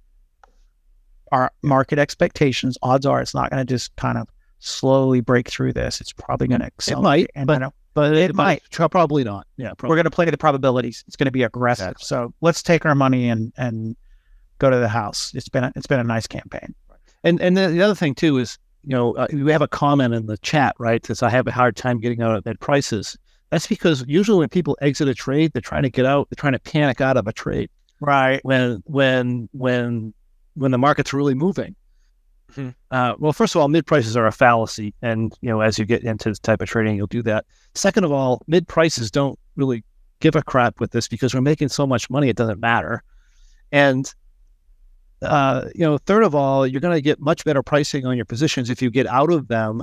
our 1.33 1.51
market 1.63 1.99
expectations, 1.99 2.79
odds 2.83 3.05
are 3.05 3.21
it's 3.21 3.35
not 3.35 3.51
going 3.51 3.67
to 3.67 3.71
just 3.71 3.95
kind 3.97 4.17
of 4.17 4.29
slowly 4.61 5.21
break 5.21 5.49
through 5.49 5.73
this. 5.73 6.01
It's 6.01 6.13
probably 6.13 6.49
going 6.49 6.61
to 6.61 6.67
accelerate. 6.67 7.01
It 7.01 7.03
might, 7.03 7.31
and 7.35 7.47
but- 7.47 7.73
But 7.95 8.17
It 8.17 8.35
might. 8.35 8.63
tr- 8.71 8.87
Probably 8.87 9.25
not. 9.25 9.47
Yeah. 9.57 9.73
we're 9.83 9.97
going 9.97 10.05
to 10.05 10.11
play 10.11 10.25
the 10.31 10.39
probabilities. 10.39 11.03
It's 11.09 11.17
going 11.17 11.25
to 11.27 11.33
be 11.33 11.43
aggressive. 11.43 11.89
Exactly. 11.89 12.05
So 12.05 12.33
let's 12.41 12.63
take 12.63 12.87
our 12.87 12.95
money 12.95 13.29
and 13.29 13.53
and 13.57 13.97
go 14.59 14.71
to 14.71 14.77
the 14.79 14.89
house. 14.89 15.33
It's 15.35 15.49
been 15.49 15.65
a, 15.65 15.73
it's 15.75 15.87
been 15.89 15.99
a 15.99 16.05
nice 16.05 16.27
campaign. 16.29 16.75
And 17.25 17.41
and 17.41 17.57
the, 17.57 17.69
the 17.69 17.83
other 17.83 17.97
thing 17.97 18.15
too 18.15 18.39
is, 18.39 18.57
you 18.85 18.95
know, 18.95 19.15
uh, 19.17 19.27
we 19.33 19.51
have 19.51 19.63
a 19.63 19.69
comment 19.69 20.15
in 20.15 20.27
the 20.27 20.39
chat, 20.39 20.77
right? 20.79 21.05
Says 21.05 21.23
I 21.25 21.31
have 21.31 21.47
a 21.49 21.51
hard 21.51 21.75
time 21.75 21.99
getting 21.99 22.23
out 22.23 22.47
at 22.47 22.61
prices. 22.61 23.17
That's 23.51 23.67
because 23.67 24.05
usually 24.07 24.39
when 24.39 24.49
people 24.49 24.77
exit 24.81 25.09
a 25.09 25.15
trade, 25.15 25.53
they're 25.53 25.63
trying 25.63 25.83
to 25.83 25.91
get 25.91 26.07
out. 26.07 26.29
They're 26.31 26.37
trying 26.41 26.53
to 26.53 26.59
panic 26.61 27.01
out 27.01 27.17
of 27.17 27.27
a 27.27 27.33
trade 27.33 27.69
Right. 28.01 28.39
when 28.45 28.83
when 28.87 29.49
when 29.53 30.15
when 30.55 30.71
the 30.71 30.79
market's 30.79 31.13
really 31.13 31.35
moving. 31.35 31.75
Mhm. 32.55 32.75
Uh, 32.91 33.15
well, 33.19 33.33
first 33.33 33.55
of 33.55 33.61
all, 33.61 33.69
mid 33.69 33.87
prices 33.87 34.17
are 34.17 34.27
a 34.27 34.33
fallacy, 34.33 34.95
and 35.03 35.37
you 35.41 35.49
know, 35.51 35.61
as 35.61 35.79
you 35.79 35.85
get 35.85 36.03
into 36.03 36.31
this 36.31 36.39
type 36.39 36.63
of 36.63 36.69
trading, 36.69 36.97
you'll 36.97 37.07
do 37.07 37.23
that. 37.23 37.45
Second 37.75 38.05
of 38.05 38.13
all, 38.13 38.43
mid 38.47 38.67
prices 38.67 39.11
don't 39.11 39.39
really 39.57 39.85
give 40.21 40.35
a 40.35 40.43
crap 40.43 40.81
with 40.81 40.91
this 40.91 41.09
because 41.09 41.35
we're 41.35 41.41
making 41.41 41.69
so 41.69 41.87
much 41.87 42.09
money, 42.11 42.29
it 42.29 42.37
doesn't 42.37 42.61
matter. 42.61 43.03
And 43.71 44.13
uh, 45.23 45.69
you 45.75 45.81
know, 45.81 45.99
third 45.99 46.23
of 46.23 46.35
all, 46.35 46.67
you're 46.67 46.81
going 46.81 46.95
to 46.95 47.01
get 47.03 47.21
much 47.21 47.45
better 47.45 47.63
pricing 47.63 48.07
on 48.07 48.17
your 48.17 48.25
positions 48.25 48.71
if 48.71 48.81
you 48.81 48.91
get 48.91 49.07
out 49.07 49.33
of 49.33 49.49
them 49.49 49.83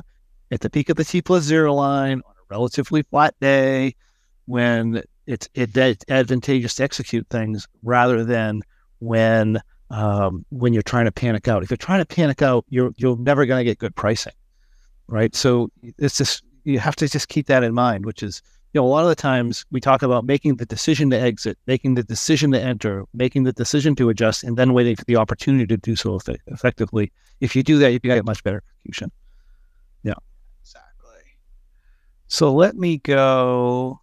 at 0.51 0.61
the 0.61 0.69
peak 0.69 0.89
of 0.89 0.95
the 0.95 1.03
T 1.03 1.21
plus 1.21 1.43
zero 1.43 1.73
line 1.73 2.21
on 2.25 2.31
a 2.31 2.43
relatively 2.49 3.03
flat 3.03 3.35
day 3.41 3.95
when 4.45 5.03
it's 5.27 5.49
it, 5.53 5.75
it's 5.75 6.05
advantageous 6.09 6.75
to 6.75 6.83
execute 6.83 7.27
things 7.29 7.67
rather 7.83 8.23
than 8.23 8.61
when 8.99 9.59
um, 9.89 10.45
when 10.49 10.73
you're 10.73 10.83
trying 10.83 11.05
to 11.05 11.11
panic 11.11 11.47
out. 11.47 11.63
If 11.63 11.69
you're 11.69 11.77
trying 11.77 11.99
to 11.99 12.05
panic 12.05 12.41
out, 12.41 12.65
you're 12.69 12.91
you're 12.97 13.17
never 13.17 13.45
going 13.45 13.59
to 13.59 13.63
get 13.63 13.77
good 13.77 13.95
pricing, 13.95 14.33
right? 15.07 15.35
So 15.35 15.69
it's 15.97 16.17
just 16.17 16.43
you 16.63 16.79
have 16.79 16.95
to 16.97 17.07
just 17.07 17.27
keep 17.29 17.47
that 17.47 17.63
in 17.63 17.73
mind, 17.73 18.05
which 18.05 18.23
is 18.23 18.41
you 18.73 18.81
know 18.81 18.85
a 18.85 18.89
lot 18.89 19.03
of 19.03 19.09
the 19.09 19.15
times 19.15 19.65
we 19.71 19.79
talk 19.79 20.01
about 20.01 20.25
making 20.25 20.57
the 20.57 20.65
decision 20.65 21.09
to 21.11 21.19
exit, 21.19 21.57
making 21.67 21.95
the 21.95 22.03
decision 22.03 22.51
to 22.51 22.59
enter, 22.59 23.05
making 23.13 23.43
the 23.43 23.53
decision 23.53 23.95
to 23.95 24.09
adjust, 24.09 24.43
and 24.43 24.57
then 24.57 24.73
waiting 24.73 24.95
for 24.95 25.05
the 25.05 25.15
opportunity 25.15 25.65
to 25.67 25.77
do 25.77 25.95
so 25.95 26.17
effe- 26.17 26.39
effectively. 26.47 27.11
If 27.39 27.55
you 27.55 27.63
do 27.63 27.77
that, 27.79 27.91
you 27.91 27.99
can 27.99 28.09
get 28.09 28.25
much 28.25 28.43
better 28.43 28.63
execution. 28.77 29.11
Yeah. 30.03 30.13
Exactly. 30.61 31.37
So 32.27 32.53
let 32.53 32.75
me 32.75 32.97
go 32.97 33.99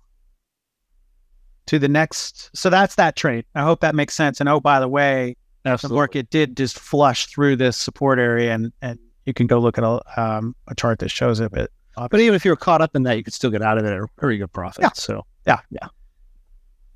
to 1.66 1.78
the 1.78 1.88
next. 1.88 2.50
So 2.54 2.70
that's 2.70 2.94
that 2.96 3.16
trade. 3.16 3.44
I 3.54 3.62
hope 3.62 3.80
that 3.80 3.94
makes 3.94 4.14
sense. 4.14 4.40
And 4.40 4.48
oh, 4.48 4.60
by 4.60 4.80
the 4.80 4.88
way, 4.88 5.36
the 5.64 5.88
market 5.90 6.30
did 6.30 6.56
just 6.56 6.78
flush 6.78 7.26
through 7.26 7.56
this 7.56 7.76
support 7.76 8.18
area, 8.18 8.52
and 8.52 8.72
and 8.82 8.98
you 9.26 9.34
can 9.34 9.46
go 9.46 9.58
look 9.58 9.78
at 9.78 9.84
a 9.84 10.00
um, 10.20 10.54
a 10.68 10.74
chart 10.74 10.98
that 11.00 11.10
shows 11.10 11.40
it. 11.40 11.52
But 11.52 11.70
But 11.96 12.20
even 12.20 12.34
if 12.34 12.44
you're 12.44 12.56
caught 12.56 12.82
up 12.82 12.96
in 12.96 13.04
that, 13.04 13.16
you 13.16 13.24
could 13.24 13.34
still 13.34 13.50
get 13.50 13.62
out 13.62 13.78
of 13.78 13.84
it 13.84 13.92
at 13.92 13.98
a 13.98 14.06
very 14.20 14.38
good 14.38 14.52
profit. 14.52 14.82
Yeah. 14.82 14.90
So 14.94 15.24
yeah, 15.46 15.60
yeah. 15.70 15.88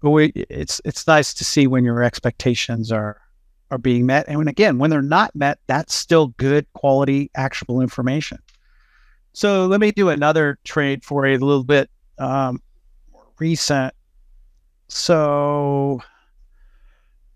but 0.01 0.11
we, 0.11 0.27
it's 0.35 0.81
it's 0.85 1.07
nice 1.07 1.35
to 1.35 1.45
see 1.45 1.67
when 1.67 1.85
your 1.85 2.03
expectations 2.03 2.93
are 2.93 3.21
are 3.71 3.79
being 3.79 4.07
met, 4.07 4.25
and 4.29 4.39
when 4.39 4.49
again 4.49 4.79
when 4.79 4.91
they're 4.91 5.03
not 5.03 5.35
met, 5.35 5.59
that's 5.67 5.95
still 5.95 6.29
good 6.39 6.67
quality 6.75 7.31
actionable 7.35 7.81
information. 7.81 8.39
So 9.33 9.67
let 9.67 9.81
me 9.81 9.91
do 9.91 10.09
another 10.09 10.59
trade 10.65 11.05
for 11.05 11.27
you, 11.27 11.37
a 11.37 11.39
little 11.39 11.65
bit 11.65 11.91
um, 12.19 12.63
recent. 13.39 13.93
So 14.89 16.01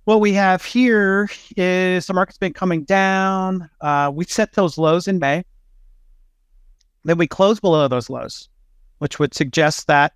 what 0.05 0.21
we 0.21 0.33
have 0.33 0.65
here 0.65 1.29
is 1.57 2.07
the 2.07 2.15
market's 2.15 2.39
been 2.39 2.53
coming 2.53 2.85
down. 2.85 3.69
Uh, 3.81 4.11
we 4.13 4.25
set 4.25 4.53
those 4.55 4.79
lows 4.79 5.07
in 5.07 5.19
May. 5.19 5.45
Then 7.05 7.19
we 7.19 7.27
close 7.27 7.61
below 7.61 7.89
those 7.89 8.11
lows, 8.11 8.49
which 8.99 9.19
would 9.19 9.35
suggest 9.35 9.87
that 9.87 10.13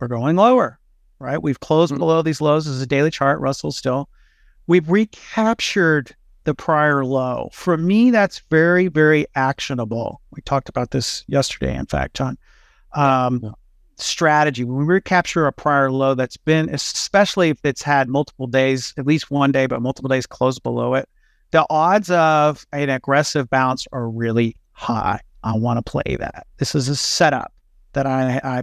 we're 0.00 0.08
going 0.08 0.36
lower, 0.36 0.78
right? 1.18 1.42
We've 1.42 1.60
closed 1.60 1.94
Mhm. 1.94 1.98
below 1.98 2.22
these 2.22 2.40
lows 2.40 2.66
as 2.66 2.80
a 2.80 2.86
daily 2.86 3.10
chart, 3.10 3.40
Russell 3.40 3.72
still. 3.72 4.08
We've 4.66 4.88
recaptured 4.90 6.14
the 6.44 6.54
prior 6.54 7.04
low. 7.04 7.48
For 7.52 7.76
me, 7.76 8.10
that's 8.10 8.40
very, 8.50 8.88
very 8.88 9.26
actionable. 9.34 10.20
We 10.30 10.42
talked 10.42 10.68
about 10.68 10.90
this 10.90 11.24
yesterday, 11.28 11.74
in 11.76 11.86
fact, 11.86 12.14
John. 12.14 12.38
Um, 12.92 13.40
Yeah. 13.42 13.50
Strategy. 13.98 14.64
When 14.64 14.86
we 14.86 14.94
recapture 14.94 15.46
a 15.46 15.52
prior 15.52 15.90
low 15.90 16.14
that's 16.14 16.36
been, 16.36 16.68
especially 16.68 17.50
if 17.50 17.58
it's 17.64 17.82
had 17.82 18.08
multiple 18.08 18.46
days, 18.46 18.92
at 18.98 19.06
least 19.06 19.30
one 19.30 19.52
day, 19.52 19.66
but 19.66 19.80
multiple 19.80 20.08
days 20.08 20.26
close 20.26 20.58
below 20.58 20.94
it, 20.94 21.08
the 21.50 21.66
odds 21.70 22.10
of 22.10 22.66
an 22.72 22.90
aggressive 22.90 23.48
bounce 23.48 23.86
are 23.92 24.08
really 24.08 24.56
high. 24.72 25.20
I 25.42 25.56
want 25.56 25.78
to 25.78 25.90
play 25.90 26.16
that. 26.18 26.46
This 26.58 26.74
is 26.74 26.88
a 26.88 26.96
setup 26.96 27.52
that 27.92 28.06
I, 28.06 28.40
I 28.42 28.62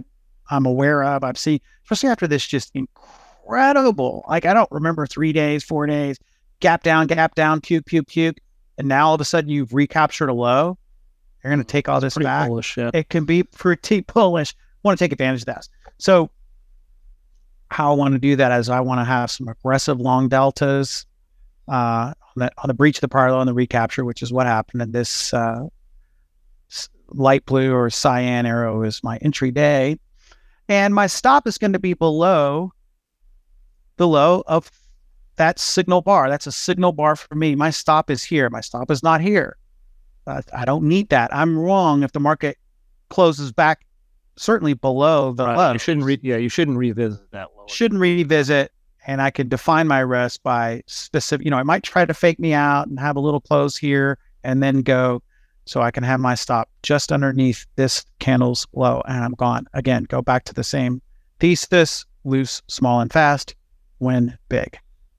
I'm 0.50 0.66
aware 0.66 1.02
of. 1.02 1.24
I've 1.24 1.38
seen, 1.38 1.60
especially 1.84 2.10
after 2.10 2.26
this 2.26 2.46
just 2.46 2.72
incredible. 2.74 4.24
Like 4.28 4.44
I 4.46 4.54
don't 4.54 4.70
remember 4.70 5.06
three 5.06 5.32
days, 5.32 5.64
four 5.64 5.86
days, 5.86 6.18
gap 6.60 6.82
down, 6.82 7.06
gap 7.06 7.34
down, 7.34 7.60
puke, 7.60 7.86
puke, 7.86 8.06
puke, 8.06 8.36
and 8.78 8.88
now 8.88 9.08
all 9.08 9.14
of 9.14 9.20
a 9.20 9.24
sudden 9.24 9.50
you've 9.50 9.72
recaptured 9.72 10.28
a 10.28 10.34
low. 10.34 10.78
You're 11.42 11.50
going 11.52 11.60
to 11.60 11.64
mm, 11.64 11.68
take 11.68 11.88
all 11.88 12.00
this 12.00 12.16
back. 12.16 12.48
bullish. 12.48 12.76
Yeah. 12.76 12.90
It 12.94 13.08
can 13.08 13.24
be 13.24 13.42
pretty 13.42 14.00
bullish. 14.14 14.54
Want 14.84 14.98
to 14.98 15.04
take 15.04 15.12
advantage 15.12 15.40
of 15.42 15.46
that. 15.46 15.68
So 15.98 16.30
how 17.70 17.92
I 17.92 17.96
want 17.96 18.12
to 18.12 18.18
do 18.18 18.36
that 18.36 18.52
is 18.60 18.68
I 18.68 18.80
want 18.80 19.00
to 19.00 19.04
have 19.04 19.30
some 19.30 19.48
aggressive 19.48 19.98
long 19.98 20.28
deltas 20.28 21.06
uh, 21.66 22.12
on, 22.12 22.14
the, 22.36 22.50
on 22.58 22.68
the 22.68 22.74
breach 22.74 23.02
of 23.02 23.10
the 23.10 23.16
low 23.16 23.40
and 23.40 23.48
the 23.48 23.54
recapture, 23.54 24.04
which 24.04 24.22
is 24.22 24.32
what 24.32 24.46
happened 24.46 24.82
in 24.82 24.92
this 24.92 25.32
uh, 25.32 25.66
light 27.08 27.44
blue 27.46 27.74
or 27.74 27.90
cyan 27.90 28.46
arrow 28.46 28.82
is 28.82 29.02
my 29.02 29.16
entry 29.18 29.50
day. 29.50 29.98
And 30.68 30.94
my 30.94 31.06
stop 31.06 31.46
is 31.46 31.58
going 31.58 31.72
to 31.72 31.78
be 31.78 31.94
below 31.94 32.72
the 33.96 34.08
low 34.08 34.42
of 34.46 34.70
that 35.36 35.58
signal 35.58 36.00
bar. 36.00 36.28
That's 36.28 36.46
a 36.46 36.52
signal 36.52 36.92
bar 36.92 37.16
for 37.16 37.34
me. 37.34 37.54
My 37.54 37.70
stop 37.70 38.10
is 38.10 38.22
here. 38.22 38.48
My 38.50 38.60
stop 38.60 38.90
is 38.90 39.02
not 39.02 39.20
here. 39.20 39.56
Uh, 40.26 40.42
I 40.56 40.64
don't 40.64 40.84
need 40.84 41.08
that. 41.10 41.34
I'm 41.34 41.58
wrong 41.58 42.02
if 42.02 42.12
the 42.12 42.20
market 42.20 42.56
closes 43.08 43.52
back 43.52 43.84
certainly 44.36 44.74
below 44.74 45.32
the 45.32 45.44
Right. 45.46 45.56
low. 45.56 45.72
You 45.72 45.78
shouldn't 45.78 46.04
re- 46.06 46.20
yeah, 46.22 46.36
you 46.36 46.48
shouldn't 46.48 46.76
revisit 46.76 47.30
that 47.32 47.48
low. 47.56 47.66
Shouldn't 47.68 48.00
revisit, 48.00 48.72
and 49.06 49.22
I 49.22 49.30
can 49.30 49.48
define 49.48 49.86
my 49.88 50.00
risk 50.00 50.42
by 50.42 50.82
specific. 50.86 51.44
You 51.44 51.50
know, 51.50 51.58
I 51.58 51.62
might 51.62 51.82
try 51.82 52.04
to 52.04 52.14
fake 52.14 52.38
me 52.38 52.52
out 52.52 52.86
and 52.88 52.98
have 52.98 53.16
a 53.16 53.20
little 53.20 53.40
close 53.40 53.76
here, 53.76 54.18
and 54.42 54.62
then 54.62 54.82
go, 54.82 55.22
so 55.66 55.80
I 55.80 55.90
can 55.90 56.02
have 56.02 56.20
my 56.20 56.34
stop 56.34 56.68
just 56.82 57.10
underneath 57.12 57.66
this 57.76 58.04
candle's 58.18 58.66
low, 58.74 59.02
and 59.06 59.24
I'm 59.24 59.32
gone 59.34 59.66
again. 59.72 60.04
Go 60.04 60.20
back 60.20 60.44
to 60.44 60.54
the 60.54 60.64
same 60.64 61.00
thesis: 61.40 62.04
loose, 62.24 62.62
small, 62.68 63.00
and 63.00 63.12
fast. 63.12 63.54
Win 64.00 64.36
big. 64.48 64.78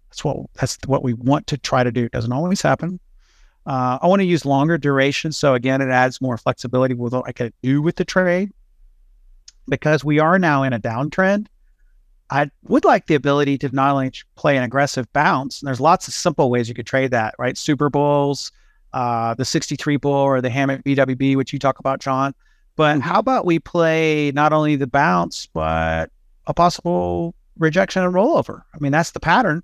That's 0.10 0.24
what 0.24 0.38
that's 0.54 0.78
what 0.86 1.04
we 1.04 1.14
want 1.14 1.48
to 1.48 1.58
try 1.58 1.84
to 1.84 1.92
do. 1.92 2.06
It 2.06 2.12
doesn't 2.12 2.32
always 2.32 2.62
happen. 2.62 3.00
Uh, 3.66 3.98
I 4.00 4.08
want 4.08 4.20
to 4.20 4.26
use 4.26 4.46
longer 4.46 4.78
duration, 4.78 5.32
so 5.32 5.56
again, 5.56 5.82
it 5.82 5.90
adds 5.90 6.22
more 6.22 6.38
flexibility 6.38 6.94
with 6.94 7.14
what 7.14 7.26
I 7.28 7.32
can 7.32 7.52
do 7.64 7.82
with 7.82 7.96
the 7.96 8.06
trade 8.06 8.52
because 9.68 10.04
we 10.04 10.20
are 10.20 10.40
now 10.40 10.64
in 10.64 10.74
a 10.74 10.80
downtrend. 10.80 11.48
I 12.30 12.50
would 12.68 12.86
like 12.86 13.08
the 13.08 13.16
ability 13.16 13.58
to 13.60 13.70
not 13.74 13.92
only 13.94 14.12
play 14.36 14.58
an 14.58 14.64
aggressive 14.64 15.12
bounce, 15.14 15.62
and 15.62 15.68
there's 15.68 15.80
lots 15.80 16.08
of 16.08 16.14
simple 16.14 16.50
ways 16.50 16.68
you 16.68 16.74
could 16.74 16.88
trade 16.88 17.12
that, 17.12 17.36
right? 17.38 17.58
Super 17.58 17.90
Bowls, 17.90 18.52
uh, 18.94 19.36
the 19.36 19.46
63 19.46 19.98
Bull 19.98 20.12
or 20.12 20.42
the 20.42 20.50
Hammett 20.50 20.84
BWB, 20.84 21.36
which 21.36 21.54
you 21.54 21.60
talk 21.60 21.80
about, 21.80 22.00
John. 22.00 22.34
But 22.76 23.02
how 23.02 23.20
about 23.20 23.46
we 23.46 23.60
play 23.60 24.32
not 24.34 24.54
only 24.54 24.76
the 24.76 24.88
bounce, 24.88 25.48
but 25.48 26.12
a 26.48 26.54
possible 26.54 27.36
rejection 27.58 28.04
and 28.04 28.14
rollover? 28.14 28.62
I 28.74 28.78
mean, 28.80 28.92
that's 28.92 29.12
the 29.12 29.20
pattern. 29.20 29.64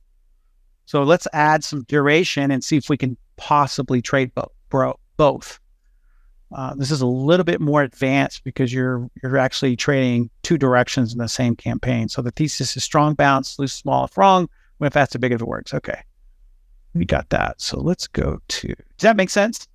So 0.86 1.04
let's 1.04 1.28
add 1.34 1.64
some 1.64 1.84
duration 1.84 2.52
and 2.52 2.64
see 2.64 2.78
if 2.78 2.90
we 2.90 2.98
can 2.98 3.18
possibly 3.38 4.02
trade. 4.02 4.32
Bro, 4.70 5.00
both. 5.18 5.60
Uh, 6.54 6.76
this 6.76 6.92
is 6.92 7.02
a 7.02 7.06
little 7.08 7.44
bit 7.44 7.62
more 7.62 7.82
advanced 7.82 8.44
because 8.44 8.74
you're 8.74 9.10
you're 9.22 9.38
actually 9.38 9.76
trading 9.76 10.30
two 10.44 10.58
directions 10.58 11.14
in 11.14 11.20
the 11.20 11.28
same 11.28 11.56
campaign. 11.56 12.10
So 12.10 12.22
the 12.22 12.32
thesis 12.32 12.76
is 12.76 12.84
strong 12.84 13.14
bounce, 13.14 13.58
loose 13.58 13.74
small 13.74 14.06
if 14.06 14.18
wrong, 14.18 14.50
went 14.80 14.94
fast 14.94 15.14
to 15.14 15.20
big 15.20 15.32
if 15.32 15.42
it 15.42 15.48
works. 15.48 15.74
Okay, 15.74 16.02
we 16.94 17.06
got 17.06 17.30
that. 17.30 17.62
So 17.62 17.80
let's 17.80 18.08
go 18.08 18.40
to. 18.48 18.68
Does 18.68 18.76
that 19.00 19.16
make 19.16 19.30
sense? 19.30 19.68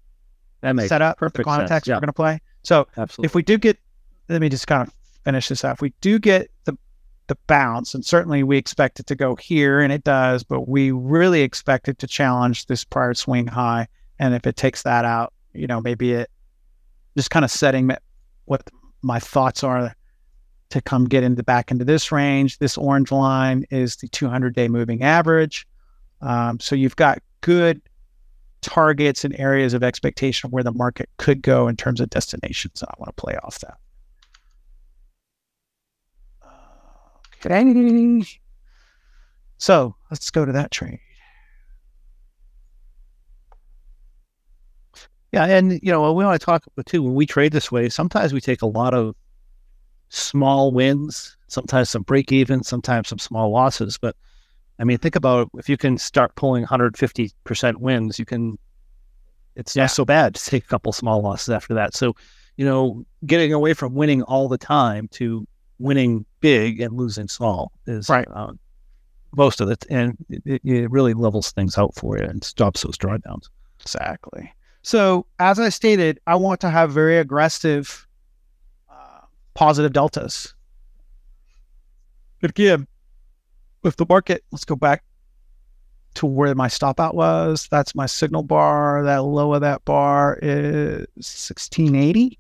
that 0.63 0.75
makes 0.75 0.89
Set 0.89 1.03
up 1.03 1.17
the 1.17 1.21
perfect 1.21 1.45
context 1.45 1.87
sense. 1.87 1.97
we're 1.97 2.01
going 2.01 2.09
to 2.09 2.13
play. 2.13 2.41
So 2.63 2.89
absolutely. 2.97 3.27
if 3.27 3.35
we 3.35 3.43
do 3.43 3.59
get, 3.59 3.79
let 4.29 4.41
me 4.41 4.49
just 4.49 4.67
kind 4.67 4.87
of 4.87 4.93
finish 5.25 5.49
this 5.49 5.65
out. 5.65 5.75
If 5.75 5.81
we 5.81 5.93
do 6.01 6.19
get 6.19 6.51
the 6.65 6.77
the 7.29 7.37
bounce, 7.49 7.93
and 7.95 8.05
certainly 8.05 8.45
we 8.45 8.57
expect 8.57 9.01
it 9.01 9.07
to 9.07 9.17
go 9.17 9.35
here, 9.35 9.81
and 9.81 9.93
it 9.93 10.05
does, 10.05 10.45
but 10.45 10.69
we 10.69 10.93
really 10.93 11.43
expect 11.43 11.89
it 11.89 11.99
to 11.99 12.07
challenge 12.07 12.67
this 12.67 12.85
prior 12.85 13.15
swing 13.15 13.49
high. 13.49 13.89
And 14.19 14.35
if 14.35 14.47
it 14.47 14.57
takes 14.57 14.83
that 14.83 15.05
out, 15.05 15.33
you 15.53 15.67
know, 15.67 15.81
maybe 15.81 16.13
it 16.13 16.31
just 17.17 17.31
kind 17.31 17.45
of 17.45 17.51
setting 17.51 17.91
what 18.45 18.69
my 19.03 19.19
thoughts 19.19 19.65
are 19.65 19.95
to 20.71 20.81
come 20.81 21.05
get 21.05 21.23
into 21.23 21.43
back 21.43 21.71
into 21.71 21.85
this 21.85 22.11
range. 22.13 22.59
This 22.59 22.77
orange 22.77 23.13
line 23.13 23.65
is 23.71 23.97
the 23.97 24.09
200 24.09 24.55
day 24.55 24.69
moving 24.69 25.03
average. 25.03 25.67
Um, 26.21 26.61
so 26.61 26.75
you've 26.75 26.97
got 26.97 27.21
good 27.41 27.81
targets 28.63 29.25
and 29.25 29.39
areas 29.39 29.75
of 29.75 29.83
expectation 29.83 30.49
of 30.49 30.53
where 30.53 30.65
the 30.65 30.73
market 30.73 31.09
could 31.19 31.43
go 31.43 31.69
in 31.69 31.77
terms 31.77 32.01
of 32.01 32.11
destinations. 32.11 32.83
And 32.83 32.89
I 32.91 32.95
want 32.99 33.17
to 33.17 33.21
play 33.21 33.37
off 33.43 33.61
that. 33.61 33.79
Okay. 37.45 38.25
So 39.59 39.95
let's 40.11 40.31
go 40.31 40.45
to 40.45 40.53
that 40.53 40.71
trade. 40.71 41.01
Yeah, 45.33 45.45
and 45.47 45.73
you 45.83 45.93
know, 45.93 46.13
we 46.13 46.25
want 46.25 46.41
to 46.41 46.45
talk 46.45 46.65
about 46.67 46.87
too. 46.87 47.03
When 47.03 47.15
we 47.15 47.27
trade 47.27 47.53
this 47.53 47.71
way, 47.73 47.89
sometimes 47.89 48.33
we 48.33 48.41
take 48.41 48.63
a 48.63 48.67
lot 48.67 48.95
of 48.95 49.15
small 50.09 50.71
wins, 50.73 51.37
sometimes 51.49 51.91
some 51.91 52.03
break 52.03 52.33
even, 52.33 52.63
sometimes 52.63 53.09
some 53.09 53.19
small 53.19 53.51
losses. 53.51 53.99
But 53.99 54.15
I 54.79 54.85
mean, 54.85 54.99
think 54.99 55.17
about 55.17 55.51
if 55.59 55.69
you 55.69 55.77
can 55.77 55.99
start 55.99 56.35
pulling 56.37 56.63
150 56.63 57.31
percent 57.45 57.81
wins, 57.81 58.19
you 58.19 58.25
can. 58.25 58.59
It's 59.57 59.75
Yeah. 59.75 59.85
not 59.85 59.91
so 59.91 60.05
bad 60.05 60.35
to 60.35 60.45
take 60.51 60.65
a 60.65 60.69
couple 60.69 60.93
small 60.93 61.23
losses 61.23 61.49
after 61.49 61.73
that. 61.75 61.95
So, 61.95 62.15
you 62.57 62.65
know, 62.67 63.05
getting 63.25 63.53
away 63.55 63.73
from 63.73 63.95
winning 63.95 64.23
all 64.23 64.49
the 64.49 64.59
time 64.59 65.09
to 65.13 65.47
winning 65.79 66.27
big 66.41 66.81
and 66.81 66.95
losing 66.95 67.27
small 67.29 67.73
is 67.87 68.09
Right. 68.09 68.29
um, 68.33 68.59
most 69.35 69.61
of 69.63 69.71
it, 69.71 69.85
and 69.91 70.17
it- 70.29 70.61
it 70.65 70.91
really 70.91 71.15
levels 71.15 71.53
things 71.53 71.77
out 71.79 71.95
for 71.95 72.19
you 72.19 72.25
and 72.25 72.45
stops 72.45 72.83
those 72.83 72.97
drawdowns. 72.99 73.49
Exactly. 73.81 74.53
So, 74.87 75.27
as 75.41 75.59
I 75.59 75.71
stated, 75.71 76.21
I 76.29 76.37
want 76.37 76.61
to 76.61 76.71
have 76.71 76.93
very 76.93 77.19
aggressive 77.19 78.07
uh, 78.89 79.23
positive 79.53 79.93
deltas. 79.93 80.55
But 82.41 82.51
again, 82.51 82.87
with 83.83 83.97
the 83.97 84.07
market, 84.09 84.45
let's 84.53 84.65
go 84.65 84.77
back 84.77 85.03
to 86.15 86.27
where 86.27 86.55
my 86.55 86.69
stop 86.69 87.01
out 87.01 87.17
was. 87.17 87.67
That's 87.69 87.97
my 87.97 88.07
signal 88.07 88.45
bar. 88.45 89.03
That 89.03 89.25
low 89.25 89.55
of 89.55 89.61
that 89.63 89.85
bar 89.85 90.39
is 90.41 91.09
1680. 91.17 92.39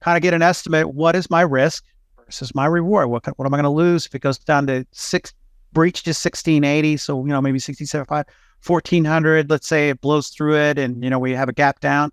Kind 0.00 0.16
of 0.16 0.22
get 0.22 0.32
an 0.32 0.40
estimate. 0.40 0.94
What 0.94 1.14
is 1.14 1.28
my 1.28 1.42
risk 1.42 1.84
versus 2.24 2.54
my 2.54 2.64
reward? 2.64 3.10
What, 3.10 3.26
what 3.36 3.44
am 3.44 3.52
I 3.52 3.58
going 3.58 3.64
to 3.64 3.68
lose 3.68 4.06
if 4.06 4.14
it 4.14 4.22
goes 4.22 4.38
down 4.38 4.66
to 4.68 4.86
six, 4.92 5.34
breach 5.74 6.02
breaches 6.02 6.24
1680? 6.24 6.96
So, 6.96 7.22
you 7.26 7.30
know, 7.30 7.42
maybe 7.42 7.56
1675. 7.56 8.24
1400 8.66 9.50
let's 9.50 9.66
say 9.66 9.90
it 9.90 10.00
blows 10.00 10.28
through 10.28 10.56
it 10.56 10.78
and 10.78 11.02
you 11.02 11.10
know 11.10 11.18
we 11.18 11.32
have 11.32 11.48
a 11.48 11.52
gap 11.52 11.80
down 11.80 12.10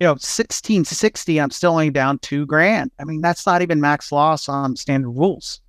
you 0.00 0.06
know 0.06 0.12
1660 0.12 1.40
i'm 1.40 1.50
still 1.50 1.72
only 1.72 1.90
down 1.90 2.18
two 2.18 2.46
grand 2.46 2.90
i 2.98 3.04
mean 3.04 3.20
that's 3.20 3.46
not 3.46 3.62
even 3.62 3.80
max 3.80 4.10
loss 4.10 4.48
on 4.48 4.76
standard 4.76 5.10
rules 5.10 5.60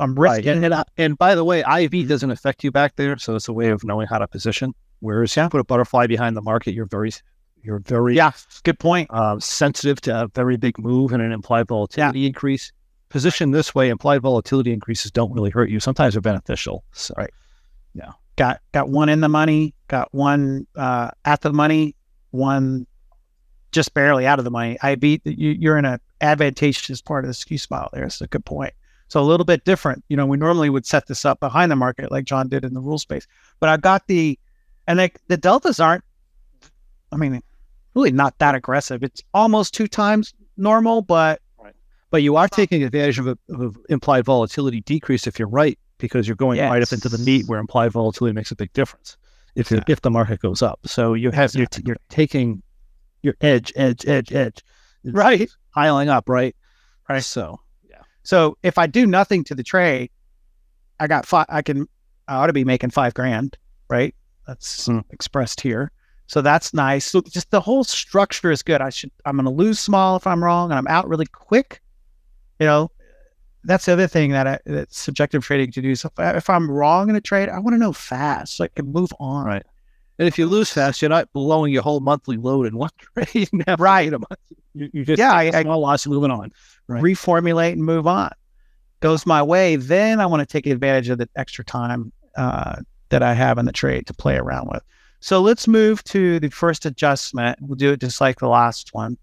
i'm 0.00 0.14
Right. 0.14 0.44
And, 0.46 0.64
and, 0.64 0.74
uh, 0.74 0.84
and 0.96 1.16
by 1.18 1.34
the 1.34 1.44
way, 1.44 1.60
IV 1.60 2.08
doesn't 2.08 2.30
affect 2.30 2.64
you 2.64 2.70
back 2.70 2.96
there, 2.96 3.16
so 3.16 3.36
it's 3.36 3.48
a 3.48 3.52
way 3.52 3.68
of 3.68 3.84
knowing 3.84 4.06
how 4.06 4.18
to 4.18 4.26
position. 4.26 4.74
Whereas 5.00 5.36
you 5.36 5.48
put 5.48 5.60
a 5.60 5.64
butterfly 5.64 6.06
behind 6.06 6.36
the 6.36 6.42
market, 6.42 6.74
you're 6.74 6.86
very, 6.86 7.12
you're 7.62 7.78
very 7.80 8.16
yeah 8.16 8.32
good 8.62 8.78
point 8.78 9.08
uh, 9.12 9.38
sensitive 9.38 10.00
to 10.02 10.22
a 10.22 10.28
very 10.28 10.56
big 10.56 10.78
move 10.78 11.12
and 11.12 11.22
an 11.22 11.32
implied 11.32 11.68
volatility 11.68 12.26
increase. 12.26 12.72
Position 13.08 13.52
this 13.52 13.74
way, 13.74 13.90
implied 13.90 14.22
volatility 14.22 14.72
increases 14.72 15.10
don't 15.10 15.32
really 15.32 15.50
hurt 15.50 15.70
you. 15.70 15.78
Sometimes 15.78 16.14
they're 16.14 16.20
beneficial. 16.20 16.84
So, 16.92 17.14
Right. 17.16 17.30
Got 18.36 18.60
got 18.72 18.88
one 18.88 19.08
in 19.08 19.20
the 19.20 19.28
money 19.28 19.74
got 19.88 20.12
one 20.12 20.66
uh, 20.76 21.10
at 21.24 21.40
the 21.42 21.52
money 21.52 21.94
one 22.30 22.86
just 23.72 23.92
barely 23.92 24.26
out 24.26 24.38
of 24.38 24.44
the 24.44 24.50
money. 24.50 24.78
I 24.82 24.94
beat 24.94 25.20
you, 25.24 25.50
you're 25.50 25.76
in 25.76 25.84
an 25.84 25.98
advantageous 26.20 27.02
part 27.02 27.24
of 27.24 27.28
the 27.28 27.34
skew 27.34 27.58
smile 27.58 27.90
there. 27.92 28.04
It's 28.04 28.20
a 28.20 28.28
good 28.28 28.44
point. 28.44 28.72
So 29.08 29.20
a 29.20 29.22
little 29.22 29.44
bit 29.44 29.64
different. 29.64 30.04
You 30.08 30.16
know 30.16 30.26
we 30.26 30.36
normally 30.36 30.70
would 30.70 30.86
set 30.86 31.06
this 31.06 31.24
up 31.24 31.40
behind 31.40 31.70
the 31.70 31.76
market 31.76 32.10
like 32.10 32.24
john 32.24 32.48
did 32.48 32.64
in 32.64 32.74
the 32.74 32.80
rule 32.80 32.98
space. 32.98 33.26
But 33.60 33.68
I've 33.68 33.82
got 33.82 34.06
the 34.06 34.38
and 34.86 34.98
like 34.98 35.20
the 35.28 35.36
deltas 35.36 35.80
aren't 35.80 36.04
i 37.12 37.16
mean 37.16 37.42
really 37.94 38.12
not 38.12 38.38
that 38.38 38.54
aggressive. 38.54 39.02
It's 39.02 39.22
almost 39.32 39.74
two 39.74 39.88
times 39.88 40.34
normal 40.56 41.02
but 41.02 41.40
but 42.10 42.22
you 42.22 42.36
are 42.36 42.46
taking 42.46 42.84
advantage 42.84 43.18
of, 43.18 43.26
a, 43.26 43.36
of 43.48 43.76
implied 43.88 44.24
volatility 44.24 44.80
decrease 44.82 45.26
if 45.26 45.36
you're 45.36 45.48
right, 45.48 45.76
because 46.04 46.26
you're 46.28 46.36
going 46.36 46.58
right 46.60 46.82
up 46.82 46.92
into 46.92 47.08
the 47.08 47.18
meat 47.18 47.46
where 47.46 47.58
implied 47.58 47.92
volatility 47.92 48.34
makes 48.34 48.50
a 48.50 48.56
big 48.56 48.72
difference. 48.72 49.16
If 49.54 49.70
Exactly. 49.70 49.92
if 49.92 50.00
the 50.00 50.10
market 50.10 50.40
goes 50.40 50.62
up, 50.62 50.80
so 50.84 51.14
you 51.14 51.30
have 51.30 51.54
you're, 51.54 51.66
you're 51.84 51.96
taking 52.08 52.62
your 53.22 53.34
edge, 53.40 53.72
edge, 53.76 54.04
edge, 54.06 54.32
edge, 54.32 54.62
right 55.04 55.48
piling 55.72 56.08
up, 56.08 56.28
right? 56.28 56.54
Right. 57.08 57.22
So 57.22 57.60
yeah. 57.88 58.02
So 58.24 58.56
if 58.62 58.78
I 58.78 58.86
do 58.86 59.06
nothing 59.06 59.44
to 59.44 59.54
the 59.54 59.62
trade, 59.62 60.10
I 60.98 61.06
got 61.06 61.24
five. 61.26 61.46
I 61.48 61.62
can. 61.62 61.86
I 62.26 62.36
ought 62.36 62.46
to 62.48 62.52
be 62.52 62.64
making 62.64 62.90
five 62.90 63.14
grand, 63.14 63.56
right? 63.88 64.14
That's 64.46 64.86
Hmm. 64.86 65.00
expressed 65.10 65.60
here. 65.60 65.90
So 66.26 66.40
that's 66.40 66.72
nice. 66.74 67.04
So 67.04 67.20
just 67.20 67.50
the 67.50 67.60
whole 67.60 67.84
structure 67.84 68.50
is 68.50 68.62
good. 68.62 68.80
I 68.80 68.90
should. 68.90 69.10
I'm 69.24 69.36
going 69.36 69.44
to 69.44 69.50
lose 69.50 69.78
small 69.78 70.16
if 70.16 70.26
I'm 70.26 70.42
wrong, 70.42 70.70
and 70.70 70.78
I'm 70.78 70.86
out 70.88 71.06
really 71.08 71.26
quick. 71.26 71.80
You 72.58 72.66
know, 72.66 72.90
that's 73.64 73.86
the 73.86 73.92
other 73.92 74.06
thing 74.06 74.30
that 74.32 74.46
I, 74.46 74.58
that 74.66 74.92
subjective 74.92 75.44
trading 75.44 75.72
to 75.72 75.82
do. 75.82 75.94
So 75.94 76.08
if, 76.12 76.18
I, 76.18 76.36
if 76.36 76.50
I'm 76.50 76.70
wrong 76.70 77.08
in 77.10 77.16
a 77.16 77.20
trade, 77.20 77.48
I 77.48 77.58
want 77.58 77.74
to 77.74 77.78
know 77.78 77.92
fast 77.92 78.56
so 78.56 78.64
I 78.64 78.68
can 78.68 78.92
move 78.92 79.12
on. 79.18 79.46
Right. 79.46 79.62
And 80.18 80.28
if 80.28 80.38
you 80.38 80.46
lose 80.46 80.70
fast, 80.72 81.02
you're 81.02 81.08
not 81.08 81.32
blowing 81.32 81.72
your 81.72 81.82
whole 81.82 82.00
monthly 82.00 82.36
load 82.36 82.66
in 82.66 82.76
one 82.76 82.90
trade. 83.14 83.48
and 83.52 83.64
have 83.66 83.78
to 83.78 83.82
Right. 83.82 84.12
a 84.12 84.18
month. 84.18 84.40
You, 84.74 84.90
you 84.92 85.04
just 85.04 85.18
Yeah, 85.18 85.36
take 85.40 85.52
a 85.52 85.56
I- 85.56 85.60
I- 85.60 85.62
small 85.62 85.80
loss 85.80 86.04
and 86.06 86.14
moving 86.14 86.30
on. 86.30 86.52
Right. 86.86 87.02
reformulate 87.02 87.72
and 87.72 87.84
move 87.84 88.06
on. 88.06 88.30
Goes 89.00 89.26
my 89.26 89.42
way, 89.42 89.76
then 89.76 90.20
I 90.20 90.26
want 90.26 90.40
to 90.40 90.46
take 90.46 90.66
advantage 90.66 91.08
of 91.08 91.18
the 91.18 91.28
extra 91.36 91.64
time 91.64 92.12
uh, 92.36 92.76
that 93.10 93.22
I 93.22 93.34
have 93.34 93.58
in 93.58 93.66
the 93.66 93.72
trade 93.72 94.06
to 94.06 94.14
play 94.14 94.36
around 94.36 94.68
with. 94.70 94.82
So 95.20 95.40
let's 95.40 95.66
move 95.66 96.02
to 96.04 96.38
the 96.40 96.50
first 96.50 96.84
adjustment. 96.86 97.58
We'll 97.60 97.76
do 97.76 97.92
it 97.92 98.00
just 98.00 98.20
like 98.20 98.38
the 98.38 98.48
last 98.48 98.92
one. 98.94 99.16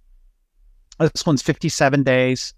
This 1.00 1.26
one's 1.26 1.42
57 1.42 2.04
days. 2.04 2.54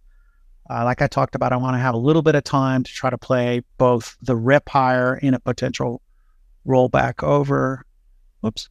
Uh, 0.69 0.83
like 0.85 1.01
I 1.01 1.07
talked 1.07 1.35
about, 1.35 1.51
I 1.51 1.57
want 1.57 1.75
to 1.75 1.79
have 1.79 1.93
a 1.93 1.97
little 1.97 2.21
bit 2.21 2.35
of 2.35 2.43
time 2.43 2.83
to 2.83 2.91
try 2.91 3.09
to 3.09 3.17
play 3.17 3.61
both 3.77 4.15
the 4.21 4.35
rip 4.35 4.69
higher 4.69 5.17
in 5.17 5.33
a 5.33 5.39
potential 5.39 6.01
rollback 6.65 7.23
over. 7.23 7.85
Whoops. 8.41 8.69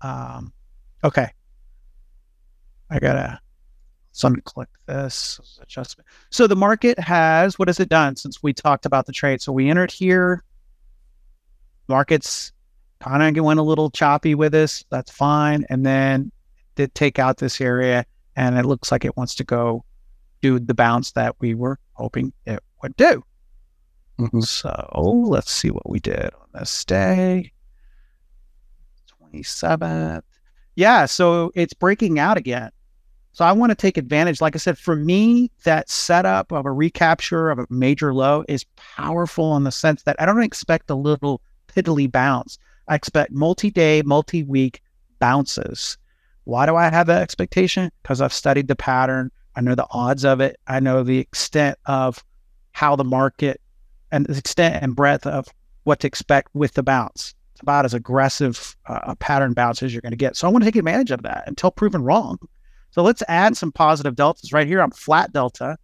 Um, 0.00 0.52
okay. 1.04 1.28
I 2.90 2.98
gotta 2.98 3.40
so 4.12 4.28
I'm 4.28 4.38
click 4.42 4.68
this 4.86 5.40
adjustment. 5.62 6.06
So 6.30 6.46
the 6.46 6.56
market 6.56 6.98
has 6.98 7.58
what 7.58 7.68
has 7.68 7.80
it 7.80 7.88
done 7.88 8.16
since 8.16 8.42
we 8.42 8.52
talked 8.52 8.84
about 8.84 9.06
the 9.06 9.12
trade? 9.12 9.40
So 9.40 9.52
we 9.52 9.70
entered 9.70 9.90
here. 9.90 10.44
Markets 11.88 12.52
kind 13.00 13.36
of 13.36 13.44
went 13.44 13.58
a 13.58 13.62
little 13.62 13.90
choppy 13.90 14.34
with 14.34 14.52
this. 14.52 14.84
That's 14.90 15.10
fine. 15.10 15.64
And 15.70 15.84
then 15.84 16.30
did 16.74 16.94
take 16.94 17.18
out 17.18 17.38
this 17.38 17.60
area 17.60 18.04
and 18.36 18.58
it 18.58 18.66
looks 18.66 18.92
like 18.92 19.04
it 19.04 19.16
wants 19.16 19.34
to 19.36 19.44
go 19.44 19.84
do 20.42 20.58
the 20.58 20.74
bounce 20.74 21.12
that 21.12 21.36
we 21.40 21.54
were 21.54 21.78
hoping 21.94 22.32
it 22.44 22.62
would 22.82 22.94
do. 22.96 23.24
Mm-hmm. 24.18 24.40
So 24.40 25.24
let's 25.26 25.50
see 25.50 25.70
what 25.70 25.88
we 25.88 26.00
did 26.00 26.30
on 26.34 26.48
this 26.52 26.84
day. 26.84 27.52
27th. 29.32 30.22
Yeah, 30.76 31.06
so 31.06 31.50
it's 31.54 31.74
breaking 31.74 32.18
out 32.18 32.36
again. 32.36 32.70
So 33.32 33.46
I 33.46 33.52
want 33.52 33.70
to 33.70 33.76
take 33.76 33.96
advantage. 33.96 34.42
Like 34.42 34.54
I 34.54 34.58
said, 34.58 34.76
for 34.76 34.94
me, 34.94 35.50
that 35.64 35.88
setup 35.88 36.52
of 36.52 36.66
a 36.66 36.72
recapture 36.72 37.50
of 37.50 37.58
a 37.58 37.66
major 37.70 38.12
low 38.12 38.44
is 38.46 38.64
powerful 38.76 39.56
in 39.56 39.64
the 39.64 39.72
sense 39.72 40.02
that 40.02 40.16
I 40.18 40.26
don't 40.26 40.42
expect 40.42 40.90
a 40.90 40.94
little 40.94 41.40
piddly 41.68 42.10
bounce. 42.10 42.58
I 42.88 42.94
expect 42.94 43.32
multi-day, 43.32 44.02
multi-week 44.02 44.82
bounces. 45.18 45.96
Why 46.44 46.66
do 46.66 46.76
I 46.76 46.90
have 46.90 47.06
that 47.06 47.22
expectation? 47.22 47.90
Because 48.02 48.20
I've 48.20 48.34
studied 48.34 48.68
the 48.68 48.76
pattern. 48.76 49.30
I 49.56 49.60
know 49.60 49.74
the 49.74 49.86
odds 49.90 50.24
of 50.24 50.40
it. 50.40 50.58
I 50.66 50.80
know 50.80 51.02
the 51.02 51.18
extent 51.18 51.78
of 51.86 52.24
how 52.72 52.96
the 52.96 53.04
market 53.04 53.60
and 54.10 54.26
the 54.26 54.36
extent 54.36 54.82
and 54.82 54.96
breadth 54.96 55.26
of 55.26 55.48
what 55.84 56.00
to 56.00 56.06
expect 56.06 56.48
with 56.54 56.74
the 56.74 56.82
bounce. 56.82 57.34
It's 57.54 57.60
about 57.60 57.84
as 57.84 57.94
aggressive 57.94 58.76
uh, 58.86 59.00
a 59.02 59.16
pattern 59.16 59.52
bounce 59.52 59.82
as 59.82 59.92
you're 59.92 60.02
going 60.02 60.12
to 60.12 60.16
get. 60.16 60.36
So 60.36 60.46
I 60.46 60.50
want 60.50 60.64
to 60.64 60.66
take 60.70 60.76
advantage 60.76 61.10
of 61.10 61.22
that 61.22 61.44
until 61.46 61.70
proven 61.70 62.02
wrong. 62.02 62.38
So 62.90 63.02
let's 63.02 63.22
add 63.28 63.56
some 63.56 63.72
positive 63.72 64.16
deltas 64.16 64.52
right 64.52 64.66
here. 64.66 64.80
I'm 64.80 64.90
flat 64.90 65.32
delta. 65.32 65.76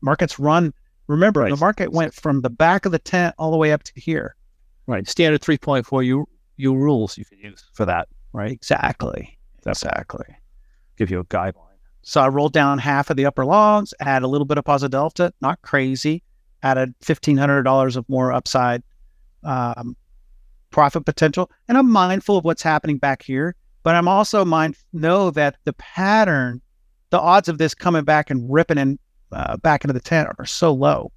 Markets 0.00 0.38
run. 0.38 0.72
Remember, 1.06 1.40
right. 1.40 1.50
the 1.50 1.56
market 1.56 1.92
went 1.92 2.14
from 2.14 2.40
the 2.40 2.50
back 2.50 2.86
of 2.86 2.92
the 2.92 2.98
tent 2.98 3.34
all 3.38 3.50
the 3.50 3.58
way 3.58 3.72
up 3.72 3.82
to 3.84 3.92
here. 3.96 4.34
Right. 4.86 5.06
Standard 5.06 5.42
3.4 5.42 6.06
U, 6.06 6.26
U 6.56 6.74
rules 6.74 7.18
you 7.18 7.24
can 7.24 7.38
use 7.38 7.64
for 7.74 7.84
that. 7.84 8.08
Right. 8.32 8.50
Exactly. 8.50 9.38
Exactly. 9.66 10.26
Give 10.96 11.10
you 11.10 11.20
a 11.20 11.24
guideline. 11.24 11.63
So 12.04 12.20
I 12.20 12.28
rolled 12.28 12.52
down 12.52 12.78
half 12.78 13.08
of 13.08 13.16
the 13.16 13.24
upper 13.24 13.46
longs, 13.46 13.94
add 13.98 14.22
a 14.22 14.28
little 14.28 14.44
bit 14.44 14.58
of 14.58 14.64
positive 14.64 14.92
delta, 14.92 15.32
not 15.40 15.60
crazy, 15.62 16.22
added 16.62 16.94
$1,500 17.02 17.96
of 17.96 18.08
more 18.08 18.30
upside 18.30 18.82
um, 19.42 19.96
profit 20.70 21.06
potential. 21.06 21.50
And 21.66 21.78
I'm 21.78 21.90
mindful 21.90 22.36
of 22.36 22.44
what's 22.44 22.62
happening 22.62 22.98
back 22.98 23.22
here, 23.22 23.56
but 23.82 23.94
I'm 23.94 24.06
also 24.06 24.44
mind 24.44 24.76
know 24.92 25.30
that 25.30 25.56
the 25.64 25.72
pattern, 25.74 26.60
the 27.08 27.18
odds 27.18 27.48
of 27.48 27.56
this 27.56 27.74
coming 27.74 28.04
back 28.04 28.28
and 28.28 28.52
ripping 28.52 28.78
in 28.78 28.98
uh, 29.32 29.56
back 29.56 29.82
into 29.82 29.94
the 29.94 30.00
tent 30.00 30.28
are 30.38 30.46
so 30.46 30.72
low. 30.74 31.10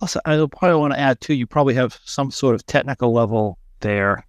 Also, 0.00 0.20
I 0.24 0.36
probably 0.52 0.78
want 0.78 0.92
to 0.92 1.00
add 1.00 1.20
too, 1.20 1.34
you 1.34 1.46
probably 1.46 1.74
have 1.74 1.98
some 2.04 2.30
sort 2.30 2.54
of 2.54 2.64
technical 2.66 3.12
level 3.12 3.58
there 3.80 4.24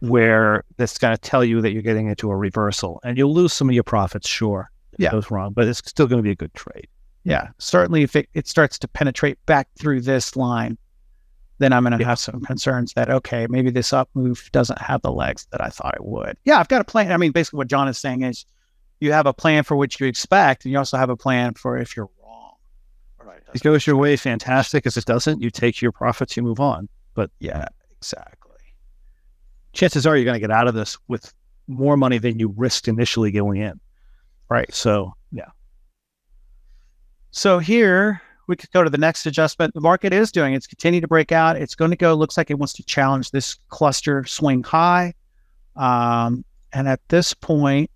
where 0.00 0.64
that's 0.76 0.96
going 0.96 1.14
to 1.14 1.20
tell 1.20 1.44
you 1.44 1.60
that 1.60 1.72
you're 1.72 1.82
getting 1.82 2.06
into 2.06 2.30
a 2.30 2.36
reversal 2.36 3.00
and 3.04 3.18
you'll 3.18 3.34
lose 3.34 3.52
some 3.52 3.68
of 3.68 3.74
your 3.74 3.84
profits, 3.84 4.28
sure. 4.28 4.70
Yeah. 4.98 5.10
Goes 5.10 5.30
wrong, 5.30 5.52
but 5.52 5.66
it's 5.66 5.78
still 5.78 6.06
going 6.06 6.18
to 6.18 6.22
be 6.22 6.30
a 6.30 6.36
good 6.36 6.52
trade. 6.54 6.88
Yeah. 7.24 7.48
Certainly 7.58 8.02
if 8.02 8.16
it, 8.16 8.28
it 8.34 8.46
starts 8.46 8.78
to 8.80 8.88
penetrate 8.88 9.44
back 9.46 9.68
through 9.78 10.02
this 10.02 10.36
line, 10.36 10.76
then 11.58 11.72
I'm 11.72 11.82
going 11.82 11.92
to 11.92 11.98
yeah. 11.98 12.08
have 12.08 12.18
some 12.18 12.40
concerns 12.40 12.92
that, 12.94 13.10
okay, 13.10 13.46
maybe 13.48 13.70
this 13.70 13.92
up 13.92 14.08
move 14.14 14.48
doesn't 14.52 14.80
have 14.80 15.02
the 15.02 15.12
legs 15.12 15.46
that 15.50 15.60
I 15.60 15.68
thought 15.68 15.94
it 15.94 16.04
would. 16.04 16.36
Yeah. 16.44 16.58
I've 16.58 16.68
got 16.68 16.80
a 16.80 16.84
plan. 16.84 17.12
I 17.12 17.16
mean, 17.16 17.32
basically 17.32 17.58
what 17.58 17.68
John 17.68 17.88
is 17.88 17.98
saying 17.98 18.22
is 18.22 18.44
you 19.00 19.12
have 19.12 19.26
a 19.26 19.32
plan 19.32 19.64
for 19.64 19.76
what 19.76 19.98
you 19.98 20.06
expect 20.06 20.64
and 20.64 20.72
you 20.72 20.78
also 20.78 20.96
have 20.96 21.10
a 21.10 21.16
plan 21.16 21.54
for 21.54 21.78
if 21.78 21.96
you're 21.96 22.10
wrong. 22.22 22.54
Right. 23.22 23.40
It 23.54 23.62
goes 23.62 23.86
your 23.86 23.96
way, 23.96 24.16
fantastic. 24.16 24.86
If 24.86 24.96
it 24.96 25.04
doesn't, 25.04 25.40
you 25.40 25.50
take 25.50 25.80
your 25.80 25.92
profits, 25.92 26.36
you 26.36 26.42
move 26.42 26.60
on. 26.60 26.88
But 27.14 27.30
yeah, 27.40 27.66
exactly 27.98 28.48
chances 29.78 30.06
are 30.06 30.16
you're 30.16 30.24
going 30.24 30.34
to 30.34 30.40
get 30.40 30.50
out 30.50 30.68
of 30.68 30.74
this 30.74 30.98
with 31.08 31.32
more 31.66 31.96
money 31.96 32.18
than 32.18 32.38
you 32.38 32.52
risked 32.56 32.88
initially 32.88 33.30
going 33.30 33.60
in. 33.60 33.78
Right. 34.48 34.72
So, 34.74 35.14
yeah. 35.30 35.48
So 37.30 37.58
here 37.58 38.22
we 38.46 38.56
could 38.56 38.70
go 38.70 38.82
to 38.82 38.90
the 38.90 38.98
next 38.98 39.26
adjustment. 39.26 39.74
The 39.74 39.80
market 39.80 40.12
is 40.12 40.32
doing 40.32 40.54
it's 40.54 40.66
continuing 40.66 41.02
to 41.02 41.08
break 41.08 41.32
out. 41.32 41.56
It's 41.56 41.74
going 41.74 41.90
to 41.90 41.96
go. 41.96 42.14
Looks 42.14 42.36
like 42.36 42.50
it 42.50 42.58
wants 42.58 42.72
to 42.74 42.82
challenge 42.82 43.30
this 43.30 43.56
cluster 43.68 44.24
swing 44.24 44.62
high. 44.62 45.14
Um, 45.76 46.44
and 46.72 46.88
at 46.88 47.00
this 47.08 47.34
point, 47.34 47.90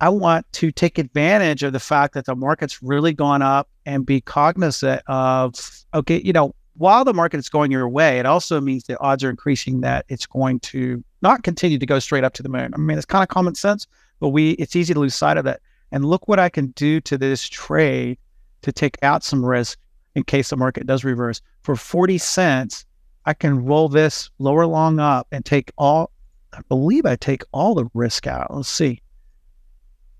I 0.00 0.08
want 0.08 0.50
to 0.54 0.72
take 0.72 0.98
advantage 0.98 1.62
of 1.62 1.72
the 1.72 1.80
fact 1.80 2.14
that 2.14 2.26
the 2.26 2.34
market's 2.34 2.82
really 2.82 3.12
gone 3.12 3.42
up 3.42 3.68
and 3.86 4.04
be 4.04 4.20
cognizant 4.20 5.02
of 5.06 5.54
okay, 5.94 6.20
you 6.22 6.32
know, 6.32 6.54
while 6.76 7.04
the 7.04 7.14
market 7.14 7.38
is 7.38 7.48
going 7.48 7.70
your 7.70 7.88
way, 7.88 8.18
it 8.18 8.26
also 8.26 8.60
means 8.60 8.84
the 8.84 8.98
odds 8.98 9.22
are 9.22 9.30
increasing 9.30 9.80
that 9.82 10.04
it's 10.08 10.26
going 10.26 10.60
to 10.60 11.04
not 11.22 11.42
continue 11.42 11.78
to 11.78 11.86
go 11.86 11.98
straight 11.98 12.24
up 12.24 12.34
to 12.34 12.42
the 12.42 12.48
moon. 12.48 12.72
I 12.74 12.78
mean, 12.78 12.96
it's 12.96 13.06
kind 13.06 13.22
of 13.22 13.28
common 13.28 13.54
sense, 13.54 13.86
but 14.20 14.28
we 14.28 14.52
it's 14.52 14.76
easy 14.76 14.94
to 14.94 15.00
lose 15.00 15.14
sight 15.14 15.36
of 15.36 15.44
that. 15.44 15.60
And 15.92 16.04
look 16.04 16.26
what 16.26 16.38
I 16.38 16.48
can 16.48 16.68
do 16.68 17.00
to 17.02 17.18
this 17.18 17.48
trade 17.48 18.18
to 18.62 18.72
take 18.72 18.98
out 19.02 19.22
some 19.22 19.44
risk 19.44 19.78
in 20.14 20.24
case 20.24 20.50
the 20.50 20.56
market 20.56 20.86
does 20.86 21.04
reverse. 21.04 21.40
For 21.62 21.76
40 21.76 22.18
cents, 22.18 22.86
I 23.26 23.34
can 23.34 23.64
roll 23.64 23.88
this 23.88 24.30
lower 24.38 24.66
long 24.66 24.98
up 24.98 25.26
and 25.30 25.44
take 25.44 25.72
all 25.78 26.10
I 26.52 26.60
believe 26.68 27.04
I 27.04 27.16
take 27.16 27.42
all 27.52 27.74
the 27.74 27.86
risk 27.94 28.26
out. 28.26 28.54
Let's 28.54 28.68
see. 28.68 29.02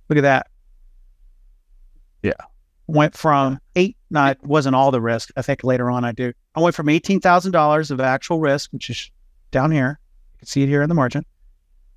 Look 0.08 0.18
at 0.18 0.22
that. 0.22 0.48
Yeah 2.22 2.32
went 2.86 3.16
from 3.16 3.58
eight, 3.76 3.96
no, 4.10 4.26
it 4.26 4.42
wasn't 4.42 4.76
all 4.76 4.90
the 4.90 5.00
risk. 5.00 5.30
I 5.36 5.42
think 5.42 5.64
later 5.64 5.90
on 5.90 6.04
I 6.04 6.12
do. 6.12 6.32
I 6.54 6.60
went 6.60 6.74
from 6.74 6.86
$18,000 6.86 7.90
of 7.90 8.00
actual 8.00 8.40
risk, 8.40 8.72
which 8.72 8.90
is 8.90 9.10
down 9.50 9.70
here. 9.70 9.98
You 10.34 10.38
can 10.38 10.48
see 10.48 10.62
it 10.62 10.68
here 10.68 10.82
in 10.82 10.88
the 10.88 10.94
margin. 10.94 11.24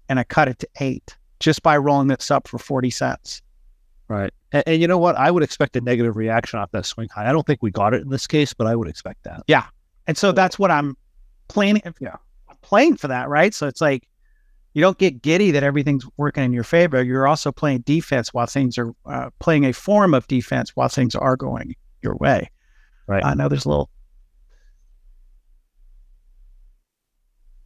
And 0.10 0.20
I 0.20 0.24
cut 0.24 0.48
it 0.48 0.60
to 0.60 0.70
eight 0.80 1.18
just 1.40 1.62
by 1.64 1.78
rolling 1.78 2.08
this 2.08 2.32
up 2.32 2.48
for 2.48 2.58
40 2.58 2.90
cents. 2.90 3.42
Right. 4.08 4.32
And, 4.52 4.64
and, 4.66 4.82
you 4.82 4.88
know 4.88 4.98
what? 4.98 5.16
I 5.16 5.32
would 5.32 5.44
expect 5.44 5.76
a 5.76 5.82
negative 5.82 6.16
reaction 6.16 6.60
off 6.60 6.72
that 6.72 6.86
swing 6.86 7.10
high. 7.14 7.30
I 7.30 7.32
don't 7.32 7.46
think 7.46 7.62
we 7.62 7.72
got 7.72 7.94
it 7.94 8.02
in 8.02 8.10
this 8.10 8.26
case, 8.26 8.54
but 8.54 8.66
I 8.66 8.76
would 8.76 8.88
expect 8.88 9.24
that. 9.24 9.44
Yeah. 9.48 9.66
And 10.08 10.18
so 10.18 10.32
that's 10.32 10.58
what 10.58 10.72
I'm 10.72 10.96
planning. 11.50 11.82
Yeah. 12.00 12.16
I'm 12.50 12.56
playing 12.62 12.98
for 12.98 13.10
that, 13.10 13.28
right? 13.28 13.54
So 13.54 13.68
it's 13.68 13.82
like, 13.82 14.08
you 14.74 14.82
don't 14.82 14.98
get 14.98 15.22
giddy 15.24 15.52
that 15.52 15.64
everything's 15.64 16.06
working 16.18 16.44
in 16.44 16.54
your 16.54 16.64
favor. 16.64 17.04
You're 17.04 17.28
also 17.28 17.52
playing 17.52 17.80
defense 17.80 18.34
while 18.34 18.46
things 18.46 18.78
are 18.78 18.94
uh, 19.08 19.32
playing 19.40 19.66
a 19.66 19.74
form 19.74 20.14
of 20.14 20.28
defense 20.28 20.76
while 20.76 20.88
things 20.88 21.16
are 21.16 21.36
going 21.36 21.76
your 22.04 22.16
way. 22.16 22.52
Right. 23.08 23.26
I 23.26 23.34
know 23.34 23.50
there's 23.50 23.66
a 23.66 23.70
little. 23.70 23.90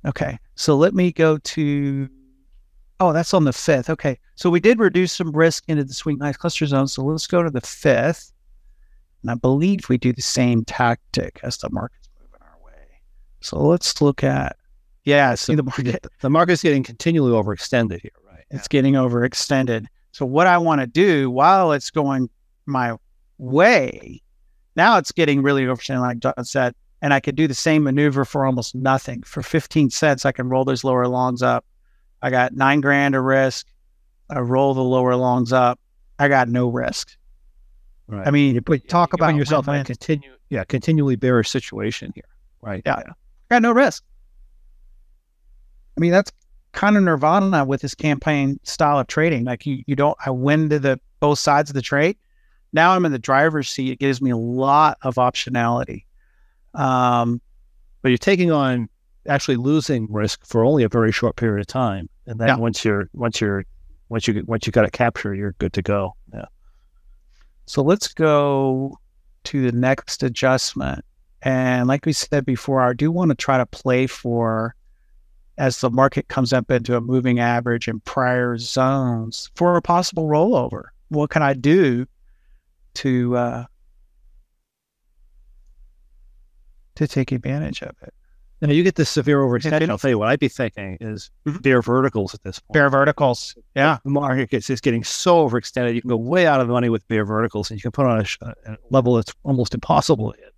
Okay. 0.05 0.39
So 0.55 0.77
let 0.77 0.93
me 0.93 1.11
go 1.11 1.37
to. 1.37 2.09
Oh, 3.01 3.11
that's 3.13 3.33
on 3.33 3.45
the 3.45 3.51
fifth. 3.51 3.89
Okay. 3.89 4.19
So 4.35 4.51
we 4.51 4.59
did 4.59 4.77
reduce 4.77 5.11
some 5.11 5.31
risk 5.31 5.63
into 5.67 5.83
the 5.83 5.93
swing 5.93 6.19
high 6.19 6.33
cluster 6.33 6.67
zone. 6.67 6.87
So 6.87 7.03
let's 7.03 7.25
go 7.25 7.41
to 7.41 7.49
the 7.49 7.59
fifth. 7.59 8.31
And 9.23 9.31
I 9.31 9.33
believe 9.33 9.89
we 9.89 9.97
do 9.97 10.13
the 10.13 10.21
same 10.21 10.63
tactic 10.65 11.39
as 11.41 11.57
the 11.57 11.71
market's 11.71 12.09
moving 12.19 12.39
our 12.41 12.63
way. 12.63 13.01
So 13.39 13.59
let's 13.59 14.01
look 14.01 14.23
at 14.23 14.55
yeah, 15.03 15.33
see 15.33 15.55
the 15.55 15.63
market. 15.63 16.05
The 16.21 16.29
market's 16.29 16.61
getting 16.61 16.83
continually 16.83 17.31
overextended 17.31 18.01
here, 18.01 18.11
right? 18.23 18.45
It's 18.51 18.65
yeah. 18.65 18.77
getting 18.77 18.93
overextended. 18.93 19.87
So 20.11 20.23
what 20.23 20.45
I 20.45 20.59
want 20.59 20.81
to 20.81 20.87
do 20.87 21.31
while 21.31 21.71
it's 21.71 21.89
going 21.89 22.29
my 22.67 22.95
way, 23.39 24.21
now 24.75 24.99
it's 24.99 25.11
getting 25.11 25.41
really 25.41 25.63
overextended, 25.63 26.01
like 26.01 26.19
John 26.19 26.45
said, 26.45 26.75
and 27.01 27.15
I 27.15 27.19
could 27.19 27.35
do 27.35 27.47
the 27.47 27.55
same 27.55 27.81
maneuver 27.81 28.25
for 28.25 28.45
almost 28.45 28.75
nothing. 28.75 29.23
For 29.23 29.41
15 29.41 29.89
cents, 29.89 30.23
I 30.23 30.31
can 30.31 30.49
roll 30.49 30.65
those 30.65 30.83
lower 30.83 31.07
longs 31.07 31.41
up. 31.41 31.65
I 32.21 32.29
got 32.29 32.53
nine 32.53 32.81
grand 32.81 33.15
of 33.15 33.23
risk. 33.23 33.67
I 34.29 34.39
roll 34.39 34.73
the 34.73 34.83
lower 34.83 35.15
longs 35.15 35.51
up. 35.51 35.79
I 36.19 36.27
got 36.27 36.47
no 36.47 36.69
risk. 36.69 37.17
Right. 38.07 38.27
I 38.27 38.31
mean, 38.31 38.59
but 38.65 38.87
talk 38.87 39.13
about 39.13 39.35
yourself 39.35 39.67
in 39.67 39.75
a 39.75 39.83
continue, 39.83 40.35
yeah, 40.49 40.63
continually 40.65 41.15
bearish 41.15 41.49
situation 41.49 42.11
here, 42.13 42.25
right? 42.61 42.81
Yeah, 42.85 42.99
yeah. 43.05 43.13
I 43.49 43.55
got 43.55 43.61
no 43.61 43.71
risk. 43.71 44.03
I 45.97 46.01
mean, 46.01 46.11
that's 46.11 46.31
kind 46.73 46.97
of 46.97 47.03
nirvana 47.03 47.65
with 47.65 47.81
this 47.81 47.95
campaign 47.95 48.59
style 48.63 48.99
of 48.99 49.07
trading. 49.07 49.45
Like 49.45 49.65
you, 49.65 49.83
you 49.87 49.95
don't, 49.95 50.17
I 50.25 50.29
win 50.29 50.69
to 50.69 50.79
the 50.79 50.99
both 51.19 51.39
sides 51.39 51.69
of 51.69 51.73
the 51.73 51.81
trade. 51.81 52.17
Now 52.73 52.91
I'm 52.91 53.05
in 53.05 53.11
the 53.11 53.19
driver's 53.19 53.69
seat. 53.69 53.91
It 53.91 53.99
gives 53.99 54.21
me 54.21 54.29
a 54.29 54.37
lot 54.37 54.97
of 55.01 55.15
optionality. 55.15 56.05
Um, 56.73 57.41
but 58.01 58.09
you're 58.09 58.17
taking 58.17 58.51
on 58.51 58.89
actually 59.27 59.57
losing 59.57 60.07
risk 60.11 60.45
for 60.45 60.63
only 60.65 60.83
a 60.83 60.89
very 60.89 61.11
short 61.11 61.35
period 61.35 61.61
of 61.61 61.67
time. 61.67 62.09
And 62.25 62.39
then 62.39 62.47
Yeah. 62.49 62.55
once 62.57 62.83
you're 62.83 63.09
once 63.13 63.39
you're 63.41 63.65
once 64.09 64.27
you 64.27 64.43
once 64.47 64.65
you 64.65 64.71
got 64.71 64.85
it 64.85 64.91
captured, 64.91 65.35
you're 65.35 65.53
good 65.53 65.73
to 65.73 65.81
go. 65.81 66.15
Yeah. 66.33 66.45
So 67.65 67.81
let's 67.81 68.07
go 68.13 68.97
to 69.45 69.61
the 69.61 69.71
next 69.77 70.23
adjustment. 70.23 71.05
And 71.43 71.87
like 71.87 72.05
we 72.05 72.13
said 72.13 72.45
before, 72.45 72.81
I 72.81 72.93
do 72.93 73.11
want 73.11 73.29
to 73.29 73.35
try 73.35 73.57
to 73.57 73.65
play 73.65 74.05
for 74.07 74.75
as 75.57 75.79
the 75.81 75.89
market 75.89 76.27
comes 76.27 76.53
up 76.53 76.69
into 76.71 76.95
a 76.95 77.01
moving 77.01 77.39
average 77.39 77.87
and 77.87 78.03
prior 78.03 78.57
zones 78.57 79.49
for 79.55 79.75
a 79.77 79.81
possible 79.81 80.27
rollover. 80.27 80.85
What 81.09 81.29
can 81.29 81.41
I 81.43 81.53
do 81.53 82.05
to 82.95 83.35
uh, 83.37 83.65
to 86.95 87.07
take 87.07 87.31
advantage 87.31 87.81
of 87.81 87.95
it? 88.01 88.13
Now 88.61 88.71
you 88.71 88.83
get 88.83 88.93
this 88.95 89.09
severe 89.09 89.39
overextension. 89.39 89.89
I'll 89.89 89.97
tell 89.97 90.11
you 90.11 90.19
what 90.19 90.27
I'd 90.27 90.39
be 90.39 90.47
thinking 90.47 90.97
is 91.01 91.31
Mhm. 91.47 91.61
bear 91.63 91.81
verticals 91.81 92.33
at 92.35 92.43
this 92.43 92.59
point. 92.59 92.73
Bear 92.73 92.89
verticals. 92.89 93.55
Yeah. 93.75 93.97
the 94.03 94.11
market 94.11 94.49
gets 94.51 94.69
is 94.69 94.79
getting 94.81 95.03
so 95.03 95.47
overextended. 95.49 95.95
You 95.95 96.01
can 96.01 96.09
go 96.09 96.15
way 96.17 96.45
out 96.45 96.61
of 96.61 96.67
the 96.67 96.73
money 96.73 96.89
with 96.89 97.07
bear 97.07 97.25
verticals, 97.25 97.71
and 97.71 97.79
you 97.79 97.81
can 97.81 97.91
put 97.91 98.05
on 98.05 98.19
a, 98.41 98.45
a 98.71 98.77
level 98.91 99.15
that's 99.15 99.33
almost 99.43 99.73
impossible 99.73 100.31
to 100.33 100.37
hit. 100.39 100.53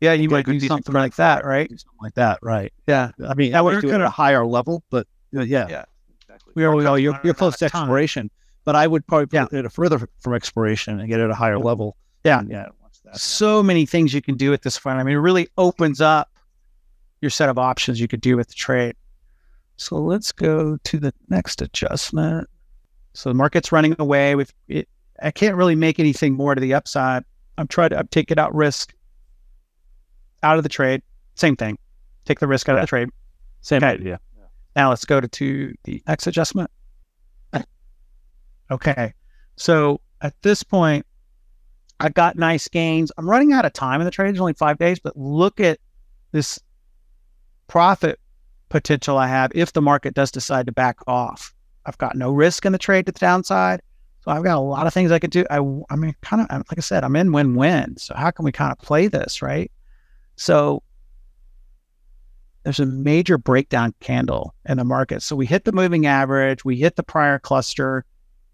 Yeah, 0.00 0.14
you 0.14 0.28
might 0.30 0.46
do 0.46 0.58
something 0.60 0.94
like 0.94 1.14
that, 1.16 1.44
right? 1.44 1.68
Something 1.68 1.98
like 2.02 2.14
that, 2.14 2.38
right? 2.42 2.72
Yeah. 2.88 3.10
I 3.28 3.34
mean, 3.34 3.54
I 3.54 3.60
would 3.60 3.80
do 3.82 3.90
at 3.92 4.00
a 4.00 4.08
higher 4.10 4.44
level, 4.46 4.82
but 4.90 5.06
uh, 5.36 5.42
yeah, 5.42 5.66
Yeah. 5.68 5.84
exactly. 6.22 6.52
We 6.56 6.64
are 6.64 6.74
Well, 6.74 6.84
running 6.84 7.04
you're, 7.04 7.20
you're 7.22 7.34
close 7.34 7.56
to 7.58 7.68
time. 7.68 7.82
expiration, 7.82 8.30
but 8.64 8.74
I 8.74 8.86
would 8.86 9.06
probably 9.06 9.28
Yeah. 9.30 9.44
put 9.44 9.64
it 9.64 9.70
further 9.70 10.08
from 10.20 10.34
expiration 10.34 10.98
and 10.98 11.08
get 11.08 11.20
it 11.20 11.24
at 11.24 11.30
a 11.30 11.34
higher 11.34 11.58
level. 11.58 11.96
Yeah. 12.24 12.42
yeah. 12.48 12.66
So 13.12 13.62
many 13.62 13.86
things 13.86 14.14
you 14.14 14.22
can 14.22 14.36
do 14.36 14.52
at 14.52 14.62
this 14.62 14.78
point. 14.78 14.98
I 14.98 15.02
mean, 15.04 15.16
it 15.16 15.20
really 15.20 15.48
opens 15.58 16.00
up 16.00 16.28
your 17.20 17.30
set 17.30 17.48
of 17.48 17.58
options 17.58 18.00
you 18.00 18.08
could 18.08 18.20
do 18.20 18.36
with 18.36 18.48
the 18.48 18.54
trade. 18.54 18.94
So 19.76 19.96
let's 19.96 20.32
go 20.32 20.76
to 20.76 20.98
the 20.98 21.12
next 21.28 21.62
adjustment. 21.62 22.48
So 23.14 23.30
the 23.30 23.34
market's 23.34 23.72
running 23.72 23.96
away 23.98 24.34
with 24.34 24.52
it. 24.68 24.88
I 25.22 25.30
can't 25.30 25.56
really 25.56 25.74
make 25.74 25.98
anything 25.98 26.34
more 26.34 26.54
to 26.54 26.60
the 26.60 26.74
upside. 26.74 27.24
I'm 27.58 27.66
trying 27.66 27.90
to 27.90 27.98
I'm 27.98 28.08
taking 28.08 28.38
out 28.38 28.54
risk 28.54 28.94
out 30.42 30.56
of 30.56 30.62
the 30.62 30.68
trade. 30.68 31.02
Same 31.34 31.56
thing. 31.56 31.78
Take 32.24 32.40
the 32.40 32.46
risk 32.46 32.68
out 32.68 32.76
of 32.76 32.82
the 32.82 32.86
trade. 32.86 33.08
same 33.60 33.78
Okay. 33.78 33.88
idea. 33.92 34.20
Now 34.76 34.90
let's 34.90 35.04
go 35.04 35.20
to, 35.20 35.28
to 35.28 35.74
the 35.84 36.02
X 36.06 36.26
adjustment. 36.26 36.70
Okay. 38.70 39.12
So 39.56 40.00
at 40.20 40.40
this 40.42 40.62
point, 40.62 41.04
I've 41.98 42.14
got 42.14 42.36
nice 42.36 42.68
gains. 42.68 43.10
I'm 43.18 43.28
running 43.28 43.52
out 43.52 43.64
of 43.64 43.72
time 43.72 44.00
in 44.00 44.04
the 44.04 44.10
trade. 44.10 44.30
It's 44.30 44.40
only 44.40 44.52
five 44.54 44.78
days, 44.78 44.98
but 45.00 45.16
look 45.16 45.60
at 45.60 45.78
this 46.32 46.58
profit 47.70 48.18
potential 48.68 49.16
I 49.16 49.28
have 49.28 49.52
if 49.54 49.72
the 49.72 49.80
market 49.80 50.14
does 50.14 50.32
decide 50.32 50.66
to 50.66 50.72
back 50.72 50.98
off. 51.06 51.54
I've 51.86 51.98
got 51.98 52.16
no 52.16 52.32
risk 52.32 52.66
in 52.66 52.72
the 52.72 52.78
trade 52.78 53.06
to 53.06 53.12
the 53.12 53.18
downside. 53.18 53.80
So 54.22 54.32
I've 54.32 54.42
got 54.42 54.56
a 54.56 54.60
lot 54.60 54.86
of 54.86 54.92
things 54.92 55.12
I 55.12 55.20
could 55.20 55.30
do. 55.30 55.46
I, 55.50 55.58
I 55.88 55.96
mean, 55.96 56.14
kind 56.20 56.42
of, 56.42 56.48
like 56.50 56.78
I 56.78 56.80
said, 56.80 57.04
I'm 57.04 57.16
in 57.16 57.32
win 57.32 57.54
win. 57.54 57.96
So 57.96 58.14
how 58.14 58.32
can 58.32 58.44
we 58.44 58.52
kind 58.52 58.72
of 58.72 58.78
play 58.78 59.06
this, 59.06 59.40
right? 59.40 59.70
So 60.36 60.82
there's 62.64 62.80
a 62.80 62.86
major 62.86 63.38
breakdown 63.38 63.94
candle 64.00 64.52
in 64.68 64.76
the 64.76 64.84
market. 64.84 65.22
So 65.22 65.36
we 65.36 65.46
hit 65.46 65.64
the 65.64 65.72
moving 65.72 66.06
average, 66.06 66.64
we 66.64 66.76
hit 66.76 66.96
the 66.96 67.02
prior 67.02 67.38
cluster, 67.38 68.04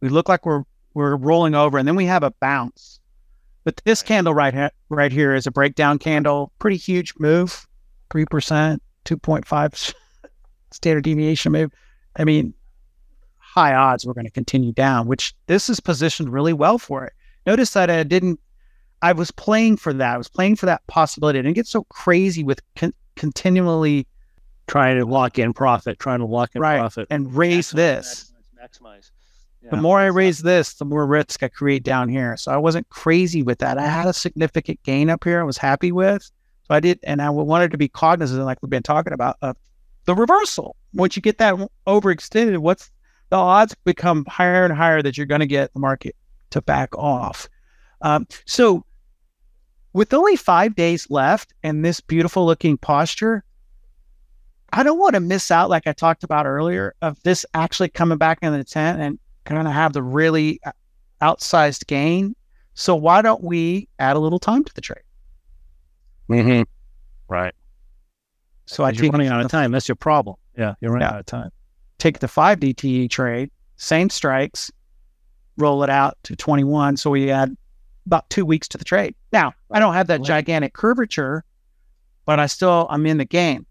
we 0.00 0.08
look 0.08 0.28
like 0.28 0.44
we're 0.44 0.62
we're 0.94 1.16
rolling 1.16 1.54
over, 1.54 1.78
and 1.78 1.88
then 1.88 1.96
we 1.96 2.06
have 2.06 2.22
a 2.22 2.32
bounce. 2.40 3.00
But 3.64 3.80
this 3.84 4.02
candle 4.02 4.34
right 4.34 4.54
here, 4.54 4.70
right 4.88 5.12
here 5.12 5.34
is 5.34 5.46
a 5.46 5.50
breakdown 5.50 5.98
candle, 5.98 6.52
pretty 6.58 6.76
huge 6.76 7.14
move, 7.18 7.66
three 8.10 8.26
percent, 8.26 8.82
two 9.06 9.16
point 9.16 9.46
five 9.46 9.72
standard 10.70 11.04
deviation 11.04 11.52
move. 11.52 11.72
I 12.16 12.24
mean, 12.24 12.52
high 13.38 13.74
odds 13.74 14.04
we're 14.06 14.12
going 14.14 14.26
to 14.26 14.30
continue 14.30 14.72
down, 14.72 15.06
which 15.06 15.34
this 15.46 15.70
is 15.70 15.80
positioned 15.80 16.32
really 16.32 16.52
well 16.52 16.78
for 16.78 17.04
it. 17.04 17.12
Notice 17.46 17.72
that 17.72 17.88
I 17.90 18.02
didn't. 18.02 18.38
I 19.02 19.12
was 19.12 19.30
playing 19.30 19.76
for 19.78 19.92
that. 19.92 20.14
I 20.14 20.18
was 20.18 20.28
playing 20.28 20.56
for 20.56 20.66
that 20.66 20.86
possibility. 20.86 21.38
I 21.38 21.42
didn't 21.42 21.54
get 21.54 21.66
so 21.66 21.84
crazy 21.84 22.42
with 22.44 22.60
con- 22.76 22.94
continually 23.14 24.06
Trying 24.68 24.98
to 24.98 25.04
lock 25.04 25.38
in 25.38 25.52
profit, 25.52 26.00
trying 26.00 26.18
to 26.18 26.24
lock 26.26 26.50
in 26.56 26.60
Right. 26.60 26.78
profit. 26.80 27.06
and 27.08 27.32
raise 27.32 27.70
Maximize, 27.70 27.76
this. 27.76 28.32
Maximize. 28.60 29.10
maximize. 29.62 29.70
The 29.70 29.76
more 29.76 30.00
I 30.00 30.06
raise 30.06 30.40
this, 30.40 30.74
the 30.74 30.84
more 30.84 31.06
risk 31.06 31.40
I 31.44 31.48
create 31.48 31.84
down 31.84 32.08
here. 32.08 32.36
So 32.36 32.50
I 32.50 32.56
wasn't 32.56 32.88
crazy 32.88 33.44
with 33.44 33.58
that. 33.60 33.78
I 33.78 33.86
had 33.86 34.06
a 34.06 34.12
significant 34.12 34.82
gain 34.82 35.08
up 35.08 35.22
here. 35.22 35.40
I 35.40 35.44
was 35.44 35.56
happy 35.56 35.92
with. 35.92 36.28
So 36.66 36.74
I 36.74 36.80
did, 36.80 36.98
and 37.04 37.22
I 37.22 37.30
wanted 37.30 37.70
to 37.70 37.78
be 37.78 37.88
cognizant, 37.88 38.44
like 38.44 38.58
we've 38.60 38.70
been 38.70 38.82
talking 38.82 39.12
about, 39.12 39.36
of 39.42 39.56
the 40.04 40.14
reversal. 40.14 40.74
Once 40.92 41.14
you 41.14 41.22
get 41.22 41.38
that 41.38 41.54
overextended, 41.86 42.58
what's 42.58 42.90
the 43.30 43.36
odds 43.36 43.74
become 43.84 44.24
higher 44.26 44.64
and 44.64 44.74
higher 44.74 45.02
that 45.02 45.16
you're 45.16 45.26
going 45.26 45.40
to 45.40 45.46
get 45.46 45.72
the 45.72 45.80
market 45.80 46.16
to 46.50 46.60
back 46.62 46.96
off. 46.96 47.48
Um, 48.02 48.26
so 48.46 48.84
with 49.92 50.12
only 50.12 50.36
five 50.36 50.74
days 50.74 51.08
left 51.08 51.54
and 51.62 51.84
this 51.84 52.00
beautiful 52.00 52.46
looking 52.46 52.76
posture, 52.76 53.44
I 54.72 54.82
don't 54.82 54.98
want 54.98 55.14
to 55.14 55.20
miss 55.20 55.50
out, 55.50 55.70
like 55.70 55.86
I 55.86 55.92
talked 55.92 56.24
about 56.24 56.46
earlier, 56.46 56.94
of 57.00 57.22
this 57.22 57.46
actually 57.54 57.88
coming 57.88 58.18
back 58.18 58.40
in 58.42 58.52
the 58.52 58.64
tent 58.64 59.00
and 59.00 59.18
kind 59.44 59.66
of 59.66 59.72
have 59.72 59.92
the 59.92 60.02
really 60.02 60.60
uh, 60.66 60.72
outsized 61.22 61.86
gain. 61.86 62.34
So 62.74 62.94
why 62.94 63.22
don't 63.22 63.42
we 63.42 63.88
add 63.98 64.16
a 64.16 64.20
little 64.20 64.40
time 64.40 64.64
to 64.64 64.74
the 64.74 64.80
trade? 64.80 65.05
Mhm. 66.28 66.66
Right. 67.28 67.54
So 68.66 68.84
I 68.84 68.90
you're 68.90 69.02
take 69.02 69.12
running 69.12 69.28
out 69.28 69.40
of 69.44 69.50
time. 69.50 69.70
That's 69.72 69.88
your 69.88 69.96
problem. 69.96 70.36
Yeah, 70.58 70.74
you're 70.80 70.90
running 70.92 71.06
Yeah. 71.08 71.14
out 71.14 71.20
of 71.20 71.26
time. 71.26 71.50
take 71.98 72.18
the 72.18 72.28
five 72.28 72.60
DTE 72.60 73.08
trade, 73.08 73.50
same 73.76 74.10
strikes, 74.10 74.70
roll 75.56 75.82
it 75.82 75.88
out 75.88 76.18
to 76.24 76.36
21. 76.36 76.96
So 76.98 77.10
we 77.10 77.30
add 77.30 77.56
about 78.04 78.28
two 78.28 78.44
weeks 78.44 78.68
to 78.68 78.76
the 78.78 78.84
trade. 78.84 79.14
Now, 79.32 79.54
I 79.70 79.80
don't 79.80 79.94
have 79.94 80.06
that 80.08 80.20
gigantic 80.22 80.74
curvature, 80.74 81.42
but 82.26 82.38
I 82.38 82.46
still, 82.46 82.86
I'm 82.90 83.06
in 83.06 83.16
the 83.16 83.24
game 83.24 83.64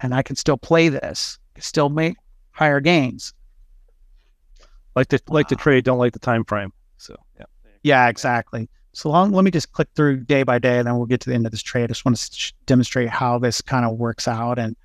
and 0.00 0.12
I 0.12 0.22
can 0.22 0.34
still 0.34 0.56
play 0.56 0.88
this, 0.88 1.38
still 1.58 1.88
make 1.88 2.16
higher 2.50 2.80
gains. 2.80 3.32
Like 4.96 5.08
the 5.08 5.20
like 5.28 5.48
the 5.48 5.54
trade, 5.56 5.84
don't 5.84 5.98
like 5.98 6.12
the 6.12 6.18
time 6.18 6.44
frame. 6.44 6.72
So 6.96 7.14
yeah. 7.38 7.44
Yeah, 7.84 8.08
exactly. 8.08 8.68
So 8.92 9.10
long, 9.10 9.32
let 9.32 9.44
me 9.44 9.50
just 9.50 9.72
click 9.72 9.88
through 9.94 10.24
day 10.24 10.42
by 10.42 10.58
day 10.58 10.78
and 10.78 10.86
then 10.86 10.96
we'll 10.96 11.06
get 11.06 11.20
to 11.20 11.28
the 11.28 11.34
end 11.34 11.46
of 11.46 11.52
this 11.52 11.62
trade. 11.62 11.84
I 11.84 11.86
just 11.88 12.04
want 12.04 12.16
to 12.16 12.34
sh- 12.34 12.52
demonstrate 12.66 13.08
how 13.08 13.38
this 13.38 13.60
kind 13.60 13.84
of 13.84 13.96
works 13.96 14.26
out. 14.26 14.58
And 14.58 14.76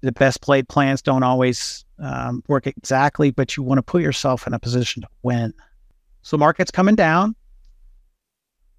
the 0.00 0.12
best 0.12 0.40
played 0.40 0.68
plans 0.68 1.02
don't 1.02 1.22
always 1.22 1.84
um, 1.98 2.42
work 2.48 2.66
exactly, 2.66 3.30
but 3.30 3.56
you 3.56 3.62
want 3.62 3.78
to 3.78 3.82
put 3.82 4.02
yourself 4.02 4.46
in 4.46 4.54
a 4.54 4.58
position 4.58 5.02
to 5.02 5.08
win. 5.22 5.52
So 6.22 6.36
market's 6.36 6.70
coming 6.70 6.94
down, 6.94 7.34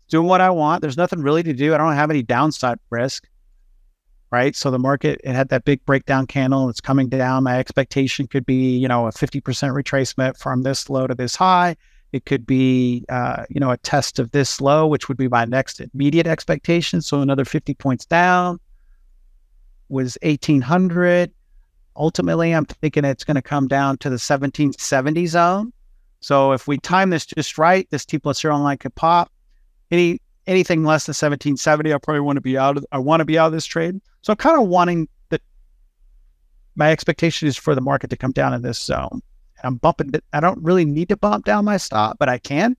doing 0.09 0.27
what 0.27 0.41
I 0.41 0.49
want. 0.49 0.81
There's 0.81 0.97
nothing 0.97 1.21
really 1.21 1.43
to 1.43 1.53
do. 1.53 1.73
I 1.73 1.77
don't 1.77 1.93
have 1.93 2.09
any 2.09 2.23
downside 2.23 2.79
risk. 2.89 3.27
Right. 4.31 4.55
So 4.55 4.71
the 4.71 4.79
market, 4.79 5.21
it 5.23 5.33
had 5.33 5.49
that 5.49 5.63
big 5.63 5.85
breakdown 5.85 6.25
candle. 6.25 6.63
And 6.63 6.69
it's 6.69 6.81
coming 6.81 7.07
down. 7.07 7.43
My 7.43 7.59
expectation 7.59 8.27
could 8.27 8.45
be, 8.45 8.75
you 8.77 8.87
know, 8.87 9.07
a 9.07 9.11
50% 9.11 9.41
retracement 9.41 10.37
from 10.37 10.63
this 10.63 10.89
low 10.89 11.07
to 11.07 11.15
this 11.15 11.35
high. 11.35 11.75
It 12.15 12.25
could 12.25 12.45
be, 12.45 13.03
uh, 13.09 13.43
you 13.49 13.59
know, 13.59 13.71
a 13.71 13.77
test 13.77 14.19
of 14.19 14.31
this 14.31 14.61
low, 14.61 14.87
which 14.87 15.09
would 15.09 15.17
be 15.17 15.27
my 15.27 15.43
next 15.43 15.81
immediate 15.81 16.27
expectation. 16.27 17.01
So 17.01 17.19
another 17.19 17.43
50 17.43 17.73
points 17.73 18.05
down 18.05 18.57
was 19.89 20.17
1800. 20.21 21.29
Ultimately, 21.97 22.53
I'm 22.53 22.63
thinking 22.63 23.03
it's 23.03 23.25
going 23.25 23.35
to 23.35 23.41
come 23.41 23.67
down 23.67 23.97
to 23.97 24.07
the 24.07 24.13
1770 24.13 25.27
zone. 25.27 25.73
So 26.21 26.53
if 26.53 26.69
we 26.69 26.77
time 26.77 27.09
this 27.09 27.25
just 27.25 27.57
right, 27.57 27.85
this 27.91 28.05
T 28.05 28.17
plus 28.17 28.39
zero 28.39 28.57
line 28.59 28.77
could 28.77 28.95
pop. 28.95 29.29
Any 29.91 30.21
anything 30.47 30.85
less 30.85 31.07
than 31.07 31.11
1770, 31.11 31.93
I 31.93 31.97
probably 31.97 32.21
want 32.21 32.37
to 32.37 32.41
be 32.41 32.57
out 32.57 32.77
of. 32.77 32.85
I 32.93 32.99
want 32.99 33.19
to 33.19 33.25
be 33.25 33.37
out 33.37 33.47
of 33.47 33.51
this 33.51 33.65
trade. 33.65 33.99
So 34.21 34.31
I'm 34.31 34.37
kind 34.37 34.57
of 34.57 34.69
wanting 34.69 35.09
the. 35.27 35.41
My 36.77 36.93
expectation 36.93 37.49
is 37.49 37.57
for 37.57 37.75
the 37.75 37.81
market 37.81 38.09
to 38.11 38.15
come 38.15 38.31
down 38.31 38.53
in 38.53 38.61
this 38.61 38.79
zone. 38.79 39.21
I'm 39.63 39.75
bumping. 39.75 40.11
it- 40.13 40.23
I 40.33 40.39
don't 40.39 40.61
really 40.63 40.85
need 40.85 41.09
to 41.09 41.17
bump 41.17 41.45
down 41.45 41.65
my 41.65 41.77
stop, 41.77 42.17
but 42.19 42.29
I 42.29 42.37
can. 42.37 42.75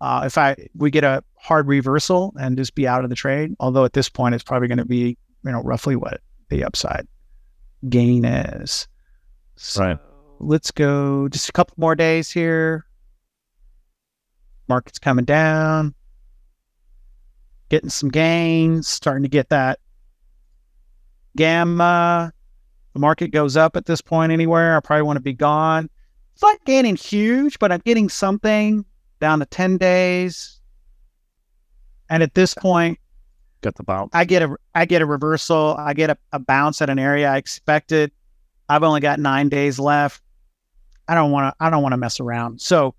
Uh, 0.00 0.22
if 0.26 0.36
I 0.36 0.56
we 0.74 0.90
get 0.90 1.04
a 1.04 1.22
hard 1.36 1.66
reversal 1.68 2.34
and 2.38 2.56
just 2.58 2.74
be 2.74 2.86
out 2.86 3.02
of 3.04 3.10
the 3.10 3.16
trade, 3.16 3.54
although 3.60 3.84
at 3.84 3.94
this 3.94 4.08
point 4.10 4.34
it's 4.34 4.44
probably 4.44 4.68
going 4.68 4.78
to 4.78 4.84
be 4.84 5.16
you 5.44 5.52
know 5.52 5.62
roughly 5.62 5.96
what 5.96 6.20
the 6.50 6.64
upside 6.64 7.06
gain 7.88 8.24
is. 8.24 8.86
So 9.56 9.82
Right. 9.82 9.98
Let's 10.38 10.70
go 10.70 11.28
just 11.28 11.48
a 11.48 11.52
couple 11.52 11.74
more 11.78 11.94
days 11.94 12.30
here. 12.30 12.84
Market's 14.68 14.98
coming 14.98 15.24
down, 15.24 15.94
getting 17.70 17.88
some 17.88 18.10
gains, 18.10 18.86
starting 18.86 19.22
to 19.22 19.30
get 19.30 19.48
that 19.48 19.78
gamma. 21.36 22.32
The 22.96 23.00
market 23.00 23.28
goes 23.28 23.58
up 23.58 23.76
at 23.76 23.84
this 23.84 24.00
point 24.00 24.32
anywhere. 24.32 24.74
I 24.74 24.80
probably 24.80 25.02
want 25.02 25.18
to 25.18 25.22
be 25.22 25.34
gone. 25.34 25.90
It's 26.32 26.42
not 26.42 26.64
gaining 26.64 26.96
huge, 26.96 27.58
but 27.58 27.70
I'm 27.70 27.82
getting 27.84 28.08
something 28.08 28.86
down 29.20 29.38
to 29.40 29.44
10 29.44 29.76
days. 29.76 30.58
And 32.08 32.22
at 32.22 32.34
this 32.34 32.54
point, 32.54 32.98
get 33.60 33.74
the 33.74 33.82
bounce. 33.82 34.12
I 34.14 34.24
get 34.24 34.40
a 34.40 34.56
I 34.74 34.86
get 34.86 35.02
a 35.02 35.06
reversal. 35.06 35.76
I 35.78 35.92
get 35.92 36.08
a, 36.08 36.16
a 36.32 36.38
bounce 36.38 36.80
at 36.80 36.88
an 36.88 36.98
area 36.98 37.30
I 37.30 37.36
expected. 37.36 38.12
I've 38.70 38.82
only 38.82 39.00
got 39.00 39.20
nine 39.20 39.50
days 39.50 39.78
left. 39.78 40.22
I 41.06 41.14
don't 41.14 41.32
want 41.32 41.52
to 41.52 41.62
I 41.62 41.68
don't 41.68 41.82
want 41.82 41.92
to 41.92 41.98
mess 41.98 42.18
around. 42.18 42.62
So 42.62 42.94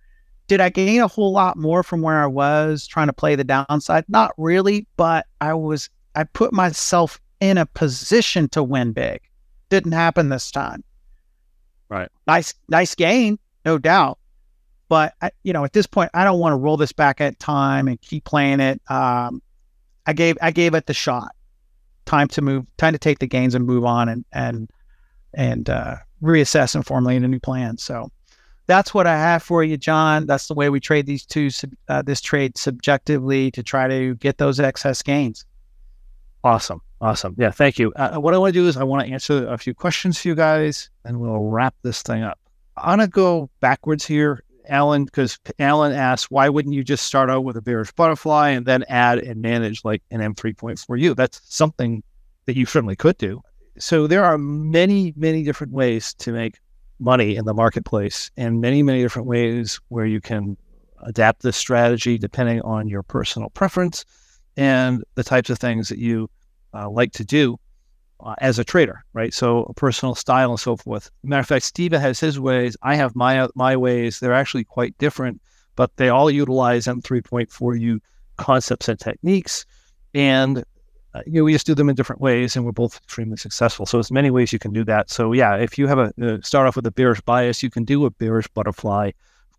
did 0.45 0.61
I 0.61 0.69
gain 0.69 1.01
a 1.01 1.07
whole 1.07 1.31
lot 1.31 1.57
more 1.57 1.81
from 1.81 2.03
where 2.03 2.21
I 2.21 2.27
was 2.27 2.85
trying 2.85 3.07
to 3.07 3.13
play 3.13 3.33
the 3.33 3.43
downside? 3.43 4.05
Not 4.09 4.31
really, 4.37 4.85
but 4.95 5.25
I 5.41 5.55
was 5.55 5.89
I 6.13 6.25
put 6.25 6.53
myself 6.53 7.19
in 7.39 7.57
a 7.57 7.65
position 7.65 8.47
to 8.49 8.61
win 8.61 8.91
big. 8.91 9.21
Didn't 9.69 9.91
happen 9.91 10.29
this 10.29 10.51
time. 10.51 10.83
Right. 11.89 12.09
Nice 12.25 12.53
nice 12.67 12.95
gain, 12.95 13.39
no 13.65 13.77
doubt. 13.77 14.19
But 14.89 15.13
I, 15.21 15.31
you 15.43 15.53
know, 15.53 15.65
at 15.65 15.73
this 15.73 15.87
point, 15.87 16.11
I 16.13 16.23
don't 16.23 16.39
want 16.39 16.53
to 16.53 16.57
roll 16.57 16.77
this 16.77 16.93
back 16.93 17.19
at 17.19 17.39
time 17.39 17.87
and 17.87 17.99
keep 18.01 18.23
playing 18.23 18.59
it. 18.59 18.81
Um, 18.89 19.41
I 20.05 20.13
gave 20.13 20.37
I 20.41 20.51
gave 20.51 20.73
it 20.73 20.85
the 20.85 20.93
shot. 20.93 21.35
Time 22.05 22.27
to 22.29 22.41
move. 22.41 22.65
Time 22.77 22.93
to 22.93 22.99
take 22.99 23.19
the 23.19 23.27
gains 23.27 23.55
and 23.55 23.65
move 23.65 23.83
on 23.83 24.09
and 24.09 24.25
and 24.31 24.69
and 25.33 25.69
uh, 25.69 25.95
reassess 26.23 26.75
and 26.75 26.85
formulate 26.85 27.21
a 27.21 27.27
new 27.27 27.39
plan. 27.39 27.77
So 27.77 28.09
that's 28.65 28.93
what 28.93 29.07
I 29.07 29.17
have 29.17 29.43
for 29.43 29.63
you, 29.63 29.77
John. 29.77 30.25
That's 30.25 30.47
the 30.47 30.53
way 30.53 30.69
we 30.69 30.79
trade 30.79 31.05
these 31.05 31.25
two 31.25 31.49
uh, 31.89 32.01
this 32.01 32.21
trade 32.21 32.57
subjectively 32.57 33.51
to 33.51 33.63
try 33.63 33.87
to 33.87 34.15
get 34.15 34.37
those 34.37 34.59
excess 34.59 35.01
gains. 35.01 35.45
Awesome, 36.43 36.81
awesome. 37.01 37.35
Yeah, 37.37 37.51
thank 37.51 37.79
you. 37.79 37.91
Uh, 37.93 38.17
what 38.17 38.33
I 38.33 38.37
want 38.37 38.53
to 38.53 38.59
do 38.59 38.67
is 38.67 38.77
I 38.77 38.83
want 38.83 39.05
to 39.05 39.11
answer 39.11 39.47
a 39.47 39.57
few 39.57 39.73
questions 39.73 40.19
for 40.19 40.27
you 40.27 40.35
guys, 40.35 40.89
and 41.03 41.19
we'll 41.19 41.43
wrap 41.43 41.75
this 41.81 42.01
thing 42.01 42.23
up. 42.23 42.39
I'm 42.77 42.99
gonna 42.99 43.07
go 43.07 43.49
backwards 43.59 44.05
here 44.05 44.43
Alan, 44.69 45.05
because 45.05 45.39
Alan 45.59 45.93
asked, 45.93 46.31
why 46.31 46.49
wouldn't 46.49 46.75
you 46.75 46.83
just 46.83 47.05
start 47.05 47.29
out 47.29 47.43
with 47.43 47.57
a 47.57 47.61
bearish 47.61 47.91
butterfly 47.93 48.49
and 48.49 48.65
then 48.65 48.83
add 48.89 49.19
and 49.19 49.41
manage 49.41 49.83
like 49.83 50.01
an 50.11 50.19
M3.4U? 50.19 51.15
That's 51.15 51.41
something 51.43 52.03
that 52.45 52.55
you 52.55 52.65
certainly 52.65 52.95
could 52.95 53.17
do. 53.17 53.41
So 53.79 54.07
there 54.07 54.23
are 54.23 54.37
many, 54.37 55.13
many 55.15 55.43
different 55.43 55.73
ways 55.73 56.13
to 56.15 56.31
make 56.31 56.59
money 56.99 57.35
in 57.35 57.45
the 57.45 57.53
marketplace 57.53 58.31
and 58.37 58.59
many, 58.59 58.81
many 58.81 59.01
different 59.01 59.27
ways 59.27 59.79
where 59.89 60.05
you 60.05 60.19
can 60.19 60.57
adapt 61.03 61.43
this 61.43 61.55
strategy 61.55 62.17
depending 62.17 62.61
on 62.61 62.87
your 62.87 63.03
personal 63.03 63.49
preference 63.51 64.03
and 64.57 65.03
the 65.15 65.23
types 65.23 65.49
of 65.49 65.59
things 65.59 65.87
that 65.89 65.99
you 65.99 66.29
uh, 66.73 66.89
like 66.89 67.13
to 67.13 67.23
do 67.23 67.57
uh, 68.19 68.35
as 68.39 68.59
a 68.59 68.63
trader, 68.63 69.03
right? 69.13 69.33
So 69.33 69.71
personal 69.75 70.15
style 70.15 70.49
and 70.49 70.59
so 70.59 70.75
forth. 70.75 71.11
Matter 71.23 71.41
of 71.41 71.47
fact, 71.47 71.65
Steven 71.65 72.01
has 72.01 72.19
his 72.19 72.39
ways. 72.39 72.75
I 72.81 72.95
have 72.95 73.15
my 73.15 73.47
my 73.55 73.77
ways. 73.77 74.19
They're 74.19 74.33
actually 74.33 74.63
quite 74.63 74.97
different, 74.97 75.41
but 75.75 75.95
they 75.97 76.09
all 76.09 76.29
utilize 76.31 76.85
M3.4U 76.85 77.99
concepts 78.37 78.89
and 78.89 78.99
techniques, 78.99 79.65
and 80.13 80.63
uh, 81.13 81.21
you 81.27 81.33
know 81.33 81.43
we 81.43 81.53
just 81.53 81.67
do 81.67 81.75
them 81.75 81.89
in 81.89 81.95
different 81.95 82.21
ways, 82.21 82.55
and 82.55 82.65
we're 82.65 82.71
both 82.71 82.97
extremely 82.97 83.37
successful. 83.37 83.85
So 83.85 83.97
there's 83.97 84.11
many 84.11 84.31
ways 84.31 84.51
you 84.51 84.59
can 84.59 84.73
do 84.73 84.83
that. 84.85 85.11
So 85.11 85.31
yeah, 85.33 85.55
if 85.55 85.77
you 85.77 85.85
have 85.87 85.99
a 85.99 86.11
uh, 86.21 86.37
start 86.41 86.67
off 86.67 86.75
with 86.75 86.87
a 86.87 86.91
bearish 86.91 87.21
bias, 87.21 87.61
you 87.61 87.69
can 87.69 87.85
do 87.85 88.05
a 88.05 88.09
bearish 88.09 88.47
butterfly. 88.49 89.11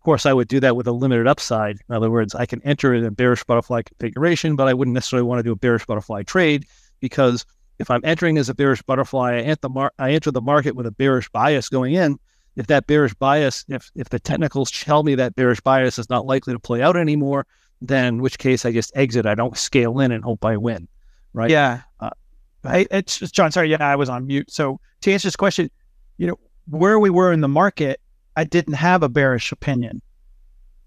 Of 0.09 0.11
course, 0.11 0.25
I 0.25 0.33
would 0.33 0.47
do 0.47 0.59
that 0.61 0.75
with 0.75 0.87
a 0.87 0.91
limited 0.91 1.27
upside. 1.27 1.77
In 1.87 1.93
other 1.93 2.09
words, 2.09 2.33
I 2.33 2.47
can 2.47 2.63
enter 2.63 2.95
in 2.95 3.05
a 3.05 3.11
bearish 3.11 3.43
butterfly 3.43 3.83
configuration, 3.83 4.55
but 4.55 4.67
I 4.67 4.73
wouldn't 4.73 4.95
necessarily 4.95 5.27
want 5.27 5.37
to 5.37 5.43
do 5.43 5.51
a 5.51 5.55
bearish 5.55 5.85
butterfly 5.85 6.23
trade 6.23 6.65
because 6.99 7.45
if 7.77 7.91
I'm 7.91 8.01
entering 8.03 8.39
as 8.39 8.49
a 8.49 8.55
bearish 8.55 8.81
butterfly, 8.81 9.33
I, 9.33 9.41
enter 9.41 9.59
the, 9.61 9.69
mar- 9.69 9.93
I 9.99 10.13
enter 10.13 10.31
the 10.31 10.41
market 10.41 10.75
with 10.75 10.87
a 10.87 10.91
bearish 10.91 11.29
bias 11.29 11.69
going 11.69 11.93
in. 11.93 12.17
If 12.55 12.65
that 12.65 12.87
bearish 12.87 13.13
bias, 13.13 13.65
if 13.67 13.91
if 13.93 14.09
the 14.09 14.17
technicals 14.17 14.71
tell 14.71 15.03
me 15.03 15.13
that 15.13 15.35
bearish 15.35 15.61
bias 15.61 15.99
is 15.99 16.09
not 16.09 16.25
likely 16.25 16.53
to 16.53 16.59
play 16.59 16.81
out 16.81 16.97
anymore, 16.97 17.45
then 17.79 18.05
in 18.05 18.21
which 18.23 18.39
case 18.39 18.65
I 18.65 18.71
just 18.71 18.91
exit. 18.95 19.27
I 19.27 19.35
don't 19.35 19.55
scale 19.55 19.99
in 19.99 20.11
and 20.11 20.23
hope 20.23 20.43
I 20.43 20.57
win. 20.57 20.87
Right? 21.33 21.51
Yeah. 21.51 21.81
Uh, 21.99 22.09
I, 22.63 22.87
it's 22.89 23.19
John. 23.29 23.51
Sorry. 23.51 23.69
Yeah, 23.69 23.87
I 23.87 23.95
was 23.95 24.09
on 24.09 24.25
mute. 24.25 24.49
So 24.49 24.79
to 25.01 25.13
answer 25.13 25.27
this 25.27 25.35
question, 25.35 25.69
you 26.17 26.25
know, 26.25 26.39
where 26.67 26.97
we 26.97 27.11
were 27.11 27.31
in 27.31 27.41
the 27.41 27.47
market, 27.47 28.01
I 28.39 28.45
didn't 28.45 28.75
have 28.75 29.03
a 29.03 29.09
bearish 29.09 29.51
opinion. 29.51 30.01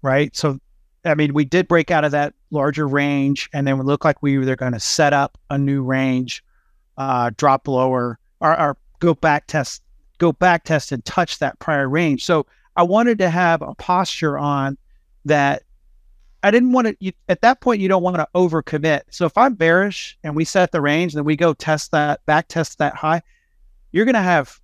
Right. 0.01 0.35
So, 0.35 0.59
I 1.05 1.13
mean, 1.13 1.35
we 1.35 1.45
did 1.45 1.67
break 1.67 1.91
out 1.91 2.03
of 2.03 2.11
that 2.11 2.33
larger 2.49 2.87
range, 2.87 3.47
and 3.53 3.67
then 3.67 3.77
we 3.77 3.85
looked 3.85 4.03
like 4.03 4.23
we 4.23 4.39
were 4.39 4.55
going 4.55 4.73
to 4.73 4.79
set 4.79 5.13
up 5.13 5.37
a 5.51 5.57
new 5.57 5.83
range 5.83 6.43
uh, 6.97 7.29
drop 7.37 7.67
lower 7.67 8.17
or, 8.39 8.59
or 8.59 8.77
go 8.99 9.13
back 9.13 9.45
test, 9.45 9.83
go 10.17 10.31
back 10.31 10.63
test 10.63 10.91
and 10.91 11.05
touch 11.05 11.37
that 11.39 11.59
prior 11.59 11.87
range. 11.87 12.25
So 12.25 12.47
I 12.75 12.81
wanted 12.81 13.19
to 13.19 13.29
have 13.29 13.61
a 13.61 13.75
posture 13.75 14.35
on 14.39 14.75
that. 15.25 15.61
I 16.41 16.49
didn't 16.49 16.71
want 16.71 16.87
to, 16.87 16.97
you, 16.99 17.11
at 17.29 17.41
that 17.41 17.61
point, 17.61 17.81
you 17.81 17.87
don't 17.87 18.01
want 18.01 18.15
to 18.15 18.27
overcommit. 18.33 19.01
So 19.11 19.27
if 19.27 19.37
I'm 19.37 19.53
bearish 19.53 20.17
and 20.23 20.35
we 20.35 20.43
set 20.43 20.71
the 20.71 20.81
range 20.81 21.13
and 21.13 21.19
then 21.19 21.25
we 21.25 21.35
go 21.35 21.53
test 21.53 21.91
that, 21.91 22.25
back 22.25 22.47
test 22.47 22.79
that 22.79 22.95
high, 22.95 23.21
you're 23.91 24.05
going 24.05 24.15
to 24.15 24.21
have, 24.21 24.59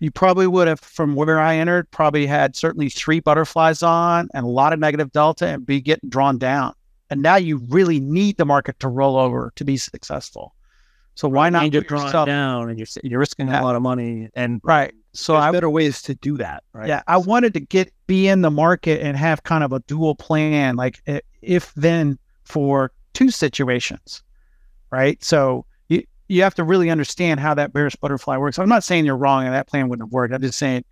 you 0.00 0.10
probably 0.10 0.46
would 0.46 0.66
have, 0.66 0.80
from 0.80 1.14
where 1.14 1.38
I 1.38 1.56
entered, 1.56 1.90
probably 1.90 2.26
had 2.26 2.56
certainly 2.56 2.88
three 2.88 3.20
butterflies 3.20 3.82
on 3.82 4.28
and 4.34 4.44
a 4.44 4.48
lot 4.48 4.72
of 4.72 4.78
negative 4.78 5.12
delta 5.12 5.46
and 5.46 5.66
be 5.66 5.80
getting 5.80 6.08
drawn 6.08 6.38
down. 6.38 6.74
And 7.10 7.22
now 7.22 7.36
you 7.36 7.58
really 7.68 8.00
need 8.00 8.36
the 8.36 8.44
market 8.44 8.78
to 8.80 8.88
roll 8.88 9.16
over 9.16 9.52
to 9.56 9.64
be 9.64 9.76
successful. 9.76 10.54
So 11.16 11.28
why 11.28 11.50
not 11.50 11.64
and 11.64 11.74
you're 11.74 11.82
drawn 11.82 12.26
down 12.26 12.70
and 12.70 12.78
you're 12.78 12.86
you're 13.02 13.18
risking 13.18 13.48
yeah. 13.48 13.60
a 13.60 13.62
lot 13.62 13.76
of 13.76 13.82
money 13.82 14.30
and 14.34 14.60
right. 14.64 14.94
So 15.12 15.34
there's 15.34 15.44
I, 15.44 15.50
better 15.50 15.68
ways 15.68 16.02
to 16.02 16.14
do 16.14 16.36
that, 16.38 16.62
right? 16.72 16.88
Yeah, 16.88 17.02
I 17.08 17.16
wanted 17.18 17.52
to 17.54 17.60
get 17.60 17.92
be 18.06 18.28
in 18.28 18.42
the 18.42 18.50
market 18.50 19.02
and 19.02 19.16
have 19.16 19.42
kind 19.42 19.64
of 19.64 19.72
a 19.72 19.80
dual 19.80 20.14
plan, 20.14 20.76
like 20.76 21.02
eh, 21.06 21.20
if 21.42 21.74
then 21.74 22.18
for 22.44 22.92
two 23.12 23.30
situations, 23.30 24.22
right? 24.90 25.22
So 25.22 25.66
you 26.30 26.44
have 26.44 26.54
to 26.54 26.64
really 26.64 26.90
understand 26.90 27.40
how 27.40 27.54
that 27.54 27.72
bearish 27.72 27.96
butterfly 27.96 28.36
works. 28.36 28.58
I'm 28.58 28.68
not 28.68 28.84
saying 28.84 29.04
you're 29.04 29.16
wrong 29.16 29.44
and 29.44 29.52
that 29.52 29.66
plan 29.66 29.88
wouldn't 29.88 30.06
have 30.06 30.12
worked. 30.12 30.32
I'm 30.32 30.40
just 30.40 30.58
saying 30.58 30.84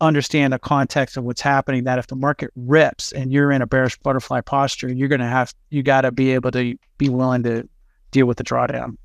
understand 0.00 0.52
the 0.52 0.58
context 0.60 1.16
of 1.16 1.24
what's 1.24 1.40
happening. 1.40 1.84
That 1.84 1.98
if 1.98 2.06
the 2.06 2.14
market 2.14 2.52
rips 2.54 3.10
and 3.10 3.32
you're 3.32 3.50
in 3.50 3.62
a 3.62 3.66
bearish 3.66 3.98
butterfly 3.98 4.42
posture, 4.42 4.88
you're 4.92 5.08
going 5.08 5.20
to 5.20 5.26
have 5.26 5.52
you 5.70 5.82
got 5.82 6.02
to 6.02 6.12
be 6.12 6.30
able 6.32 6.52
to 6.52 6.76
be 6.98 7.08
willing 7.08 7.42
to 7.42 7.68
deal 8.12 8.26
with 8.26 8.36
the 8.36 8.44
drawdown. 8.44 8.96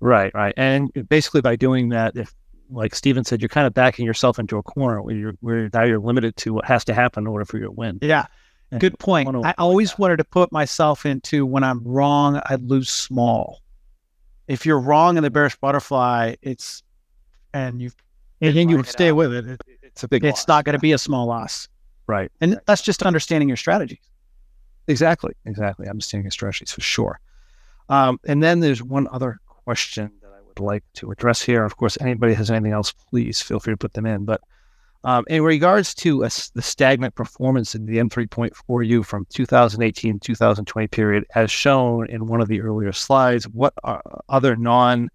Right, 0.00 0.32
right. 0.32 0.54
And 0.56 0.90
basically 1.10 1.42
by 1.42 1.54
doing 1.54 1.90
that, 1.90 2.16
if 2.16 2.34
like 2.70 2.94
Steven 2.94 3.24
said, 3.24 3.42
you're 3.42 3.50
kind 3.50 3.66
of 3.66 3.74
backing 3.74 4.06
yourself 4.06 4.38
into 4.38 4.56
a 4.56 4.62
corner 4.62 5.02
where 5.02 5.14
you're 5.14 5.34
where 5.40 5.68
now 5.74 5.82
you're 5.82 5.98
limited 5.98 6.34
to 6.36 6.54
what 6.54 6.64
has 6.64 6.82
to 6.86 6.94
happen 6.94 7.24
in 7.24 7.26
order 7.26 7.44
for 7.44 7.58
you 7.58 7.64
to 7.64 7.70
win. 7.70 7.98
Yeah. 8.00 8.24
And 8.70 8.80
Good 8.80 8.98
point. 8.98 9.28
I, 9.44 9.50
I 9.50 9.54
always 9.58 9.90
that. 9.90 9.98
wanted 9.98 10.16
to 10.16 10.24
put 10.24 10.50
myself 10.50 11.04
into 11.04 11.44
when 11.44 11.62
I'm 11.62 11.82
wrong, 11.84 12.40
I 12.46 12.54
lose 12.54 12.88
small. 12.88 13.60
If 14.50 14.66
you're 14.66 14.80
wrong 14.80 15.16
in 15.16 15.22
the 15.22 15.30
bearish 15.30 15.56
butterfly, 15.56 16.34
it's 16.42 16.82
and 17.54 17.80
you 17.80 17.90
and 18.40 18.56
then 18.56 18.68
you 18.68 18.82
stay 18.82 19.10
out. 19.10 19.16
with 19.16 19.32
it, 19.32 19.46
it, 19.46 19.60
It's 19.82 20.02
a 20.02 20.08
big. 20.08 20.24
It's 20.24 20.40
loss. 20.40 20.48
not 20.48 20.64
going 20.64 20.72
to 20.72 20.80
be 20.80 20.90
a 20.90 20.98
small 20.98 21.26
loss. 21.26 21.68
Right. 22.08 22.32
And 22.40 22.54
right. 22.54 22.66
that's 22.66 22.82
just 22.82 23.04
understanding 23.04 23.48
your 23.48 23.56
strategies. 23.56 24.10
Exactly. 24.88 25.34
Exactly. 25.46 25.88
Understanding 25.88 26.24
your 26.24 26.32
strategies 26.32 26.72
for 26.72 26.80
sure. 26.80 27.20
Um, 27.90 28.18
and 28.26 28.42
then 28.42 28.58
there's 28.58 28.82
one 28.82 29.06
other 29.12 29.38
question 29.46 30.10
that 30.20 30.32
I 30.36 30.40
would 30.44 30.58
like 30.58 30.82
to 30.94 31.12
address 31.12 31.40
here. 31.40 31.64
Of 31.64 31.76
course, 31.76 31.96
anybody 32.00 32.34
has 32.34 32.50
anything 32.50 32.72
else, 32.72 32.90
please 32.90 33.40
feel 33.40 33.60
free 33.60 33.74
to 33.74 33.78
put 33.78 33.92
them 33.92 34.06
in. 34.06 34.24
But 34.24 34.40
um, 35.04 35.24
in 35.28 35.42
regards 35.42 35.94
to 35.94 36.24
a, 36.24 36.30
the 36.54 36.62
stagnant 36.62 37.14
performance 37.14 37.74
in 37.74 37.86
the 37.86 37.96
M3.4U 37.98 39.04
from 39.04 39.26
2018 39.30 40.20
2020 40.20 40.88
period, 40.88 41.24
as 41.34 41.50
shown 41.50 42.08
in 42.10 42.26
one 42.26 42.40
of 42.40 42.48
the 42.48 42.60
earlier 42.60 42.92
slides, 42.92 43.48
what 43.48 43.72
are 43.82 44.02
other 44.28 44.56
non 44.56 45.08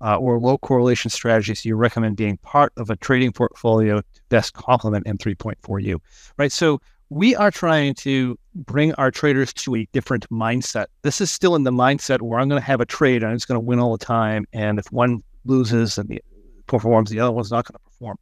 uh, 0.00 0.16
or 0.18 0.38
low 0.38 0.58
correlation 0.58 1.10
strategies 1.10 1.62
do 1.62 1.68
you 1.68 1.76
recommend 1.76 2.16
being 2.16 2.36
part 2.38 2.72
of 2.76 2.90
a 2.90 2.96
trading 2.96 3.32
portfolio 3.32 4.00
to 4.00 4.20
best 4.28 4.52
complement 4.54 5.06
M3.4U? 5.06 5.98
Right. 6.36 6.52
So 6.52 6.80
we 7.10 7.34
are 7.34 7.50
trying 7.50 7.94
to 7.94 8.38
bring 8.54 8.94
our 8.94 9.10
traders 9.10 9.52
to 9.52 9.76
a 9.76 9.86
different 9.92 10.28
mindset. 10.30 10.86
This 11.02 11.20
is 11.20 11.30
still 11.30 11.54
in 11.54 11.64
the 11.64 11.70
mindset 11.70 12.22
where 12.22 12.38
I'm 12.38 12.48
going 12.48 12.60
to 12.60 12.66
have 12.66 12.80
a 12.80 12.86
trade 12.86 13.22
and 13.22 13.32
it's 13.32 13.46
going 13.46 13.56
to 13.56 13.64
win 13.64 13.78
all 13.78 13.96
the 13.96 14.04
time. 14.04 14.46
And 14.52 14.78
if 14.78 14.90
one 14.92 15.22
loses 15.44 15.98
and 15.98 16.08
the 16.08 16.22
performs, 16.66 17.10
the 17.10 17.20
other 17.20 17.32
one's 17.32 17.50
not 17.50 17.66
going 17.66 17.74
to 17.74 17.90
perform. 17.90 18.18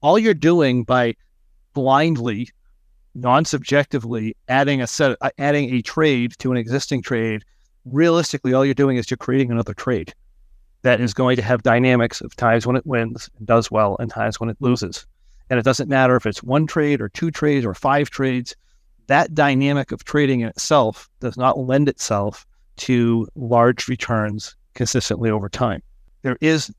All 0.00 0.18
you're 0.18 0.34
doing 0.34 0.84
by 0.84 1.14
blindly, 1.74 2.48
non-subjectively 3.14 4.36
adding 4.48 4.80
a 4.80 4.86
set, 4.86 5.16
uh, 5.20 5.30
adding 5.38 5.74
a 5.74 5.82
trade 5.82 6.34
to 6.38 6.52
an 6.52 6.56
existing 6.56 7.02
trade, 7.02 7.44
realistically, 7.84 8.54
all 8.54 8.64
you're 8.64 8.74
doing 8.74 8.96
is 8.96 9.10
you're 9.10 9.18
creating 9.18 9.50
another 9.50 9.74
trade 9.74 10.14
that 10.82 11.00
is 11.00 11.12
going 11.14 11.36
to 11.36 11.42
have 11.42 11.62
dynamics 11.62 12.20
of 12.20 12.36
times 12.36 12.66
when 12.66 12.76
it 12.76 12.86
wins 12.86 13.28
and 13.38 13.46
does 13.46 13.70
well 13.70 13.96
and 13.98 14.10
times 14.10 14.38
when 14.38 14.48
it 14.48 14.56
loses. 14.60 15.06
And 15.50 15.58
it 15.58 15.64
doesn't 15.64 15.88
matter 15.88 16.14
if 16.14 16.26
it's 16.26 16.42
one 16.42 16.66
trade 16.66 17.00
or 17.00 17.08
two 17.08 17.30
trades 17.30 17.66
or 17.66 17.74
five 17.74 18.10
trades. 18.10 18.54
That 19.08 19.34
dynamic 19.34 19.90
of 19.90 20.04
trading 20.04 20.40
in 20.40 20.48
itself 20.48 21.08
does 21.20 21.36
not 21.36 21.58
lend 21.58 21.88
itself 21.88 22.46
to 22.76 23.26
large 23.34 23.88
returns 23.88 24.54
consistently 24.74 25.30
over 25.30 25.48
time. 25.48 25.82
There 26.22 26.36
is 26.40 26.72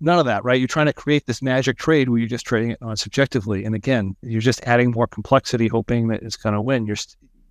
none 0.00 0.18
of 0.18 0.26
that, 0.26 0.44
right? 0.44 0.58
You're 0.58 0.68
trying 0.68 0.86
to 0.86 0.92
create 0.92 1.26
this 1.26 1.42
magic 1.42 1.78
trade 1.78 2.08
where 2.08 2.18
you're 2.18 2.28
just 2.28 2.46
trading 2.46 2.70
it 2.70 2.78
on 2.82 2.96
subjectively. 2.96 3.64
And 3.64 3.74
again, 3.74 4.16
you're 4.22 4.40
just 4.40 4.62
adding 4.64 4.90
more 4.90 5.06
complexity, 5.06 5.68
hoping 5.68 6.08
that 6.08 6.22
it's 6.22 6.36
going 6.36 6.54
to 6.54 6.62
win. 6.62 6.86
You're 6.86 6.96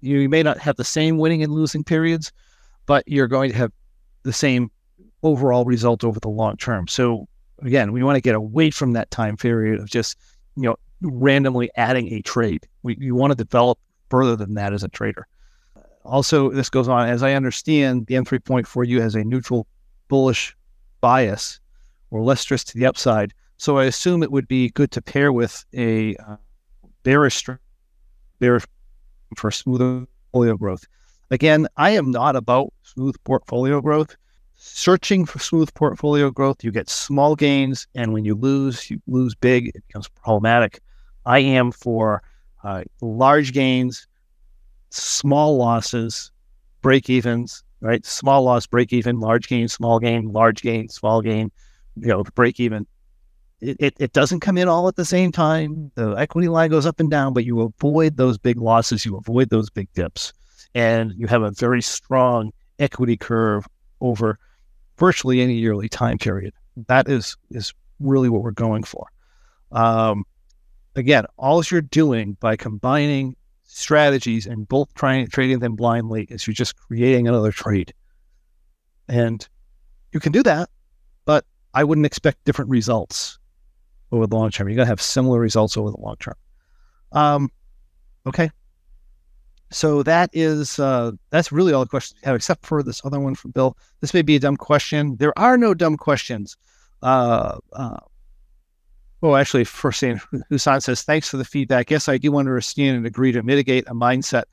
you 0.02 0.28
may 0.28 0.44
not 0.44 0.58
have 0.58 0.76
the 0.76 0.84
same 0.84 1.18
winning 1.18 1.44
and 1.44 1.54
losing 1.54 1.84
periods, 1.84 2.32
but 2.86 3.08
you're 3.08 3.28
going 3.28 3.52
to 3.52 3.58
have 3.58 3.72
the 4.24 4.34
same 4.34 4.70
overall 5.24 5.64
result 5.64 6.04
over 6.04 6.20
the 6.20 6.30
long 6.30 6.58
term. 6.58 6.88
So 6.88 7.28
again, 7.62 7.94
we 7.94 8.04
want 8.04 8.18
to 8.18 8.22
get 8.22 8.36
away 8.36 8.70
from 8.70 8.94
that 8.94 9.10
time 9.12 9.38
period 9.38 9.80
of 9.80 9.90
just, 9.90 10.18
you 10.58 10.64
know, 10.64 10.76
randomly 11.02 11.72
adding 11.78 12.14
a 12.14 12.22
trade. 12.22 12.68
We, 12.84 12.98
we 13.00 13.12
want 13.12 13.32
to 13.32 13.38
develop 13.38 13.80
further 14.10 14.36
than 14.36 14.56
that 14.56 14.74
as 14.74 14.84
a 14.84 14.90
trader. 14.90 15.26
Also, 16.04 16.52
this 16.52 16.70
goes 16.70 16.90
on, 16.90 17.08
as 17.08 17.24
I 17.24 17.34
understand, 17.34 18.08
the 18.08 18.16
M3.4U 18.16 19.00
has 19.00 19.16
a 19.16 19.24
neutral 19.24 19.68
bullish 20.10 20.56
bias 21.00 21.62
or 22.14 22.22
less 22.22 22.42
stress 22.42 22.64
to 22.64 22.78
the 22.78 22.86
upside. 22.86 23.34
So 23.58 23.78
I 23.80 23.86
assume 23.86 24.22
it 24.22 24.32
would 24.32 24.48
be 24.48 24.70
good 24.70 24.92
to 24.92 25.02
pair 25.02 25.34
with 25.34 25.66
a 25.74 26.16
uh, 26.18 26.36
bearish, 27.02 27.44
bearish 28.40 28.66
for 29.36 29.50
smoother 29.50 30.06
portfolio 30.32 30.56
growth. 30.56 30.86
Again, 31.32 31.68
I 31.76 31.90
am 31.92 32.12
not 32.12 32.36
about 32.36 32.72
smooth 32.84 33.16
portfolio 33.24 33.82
growth. 33.82 34.16
Searching 34.56 35.26
for 35.26 35.40
smooth 35.40 35.74
portfolio 35.74 36.30
growth, 36.30 36.64
you 36.64 36.72
get 36.72 36.88
small 36.88 37.36
gains, 37.36 37.88
and 37.96 38.14
when 38.14 38.26
you 38.26 38.36
lose, 38.36 38.92
you 38.92 39.02
lose 39.08 39.34
big. 39.34 39.72
It 39.74 39.86
becomes 39.88 40.08
problematic. 40.08 40.80
I 41.26 41.40
am 41.40 41.72
for 41.72 42.22
uh, 42.64 42.84
large 43.02 43.54
gains, 43.54 44.08
small 44.92 45.58
losses, 45.58 46.32
break 46.82 47.10
evens, 47.10 47.64
right? 47.82 48.06
Small 48.06 48.44
loss, 48.44 48.68
break 48.68 48.94
even, 48.94 49.20
large 49.20 49.48
gain, 49.48 49.68
small 49.68 50.00
gain, 50.00 50.32
large 50.32 50.62
gain, 50.62 50.88
small 50.90 51.22
gain, 51.22 51.52
you 51.96 52.08
know, 52.08 52.24
break 52.36 52.60
even. 52.60 52.86
It, 53.62 53.78
it, 53.80 53.94
it, 53.98 54.14
doesn't 54.14 54.42
come 54.42 54.58
in 54.58 54.68
all 54.68 54.90
at 54.90 54.98
the 54.98 55.06
same 55.06 55.32
time. 55.32 55.90
The 55.96 56.16
equity 56.16 56.50
line 56.50 56.70
goes 56.70 56.86
up 56.86 57.00
and 57.00 57.10
down, 57.10 57.34
but 57.34 57.46
you 57.46 57.62
avoid 57.62 58.18
those 58.18 58.38
big 58.38 58.58
losses, 58.58 59.06
you 59.06 59.16
avoid 59.16 59.50
those 59.50 59.70
big 59.70 59.88
dips, 59.94 60.34
and 60.76 61.14
you 61.16 61.28
have 61.28 61.44
a 61.44 61.52
very 61.52 61.82
strong 61.82 62.52
equity 62.80 63.16
curve 63.16 63.66
over 64.02 64.38
virtually 64.98 65.42
any 65.42 65.54
yearly 65.54 65.88
time 65.88 66.18
period. 66.18 66.54
That 66.88 67.08
is 67.08 67.38
is 67.52 67.74
really 68.00 68.30
what 68.30 68.42
we're 68.44 68.52
going 68.52 68.84
for. 68.84 69.08
Um, 69.72 70.26
again, 70.96 71.26
all 71.38 71.64
you're 71.70 71.82
doing 71.82 72.38
by 72.40 72.56
combining 72.56 73.36
strategies 73.64 74.46
and 74.46 74.68
both 74.68 74.94
trying 74.94 75.28
trading 75.28 75.60
them 75.60 75.76
blindly 75.76 76.26
is 76.30 76.46
you're 76.46 76.54
just 76.54 76.76
creating 76.76 77.28
another 77.28 77.52
trade. 77.52 77.94
And 79.08 79.48
you 80.12 80.20
can 80.20 80.32
do 80.32 80.44
that, 80.44 80.70
but 81.26 81.46
I 81.74 81.84
wouldn't 81.84 82.06
expect 82.06 82.44
different 82.46 82.70
results 82.70 83.40
over 84.12 84.28
the 84.28 84.36
long 84.36 84.52
term. 84.52 84.70
You're 84.70 84.78
gonna 84.78 84.88
have 84.88 85.02
similar 85.02 85.40
results 85.40 85.78
over 85.78 85.92
the 85.92 86.00
long 86.00 86.16
term. 86.20 86.36
Um, 87.12 87.50
okay. 88.26 88.50
So 89.72 90.04
that 90.04 90.30
is 90.34 90.78
uh, 90.78 91.12
that's 91.32 91.52
really 91.52 91.74
all 91.74 91.84
the 91.84 91.90
questions 91.90 92.20
we 92.22 92.28
have, 92.28 92.36
except 92.36 92.66
for 92.66 92.84
this 92.84 93.02
other 93.04 93.20
one 93.20 93.34
from 93.34 93.52
Bill. 93.52 93.76
This 94.02 94.14
may 94.14 94.22
be 94.22 94.36
a 94.36 94.40
dumb 94.40 94.58
question. 94.58 95.16
There 95.18 95.38
are 95.38 95.58
no 95.58 95.74
dumb 95.74 95.98
questions. 95.98 96.56
Uh, 97.02 97.58
uh, 97.74 97.98
well, 99.22 99.36
actually, 99.36 99.64
first 99.64 100.00
thing, 100.00 100.20
Husan 100.52 100.84
says, 100.84 101.04
thanks 101.04 101.30
for 101.30 101.38
the 101.38 101.46
feedback. 101.46 101.90
Yes, 101.90 102.10
I 102.10 102.18
do 102.18 102.38
understand 102.38 102.98
and 102.98 103.06
agree 103.08 103.32
to 103.32 103.42
mitigate 103.42 103.86
a 103.88 103.94
mindset 103.94 104.44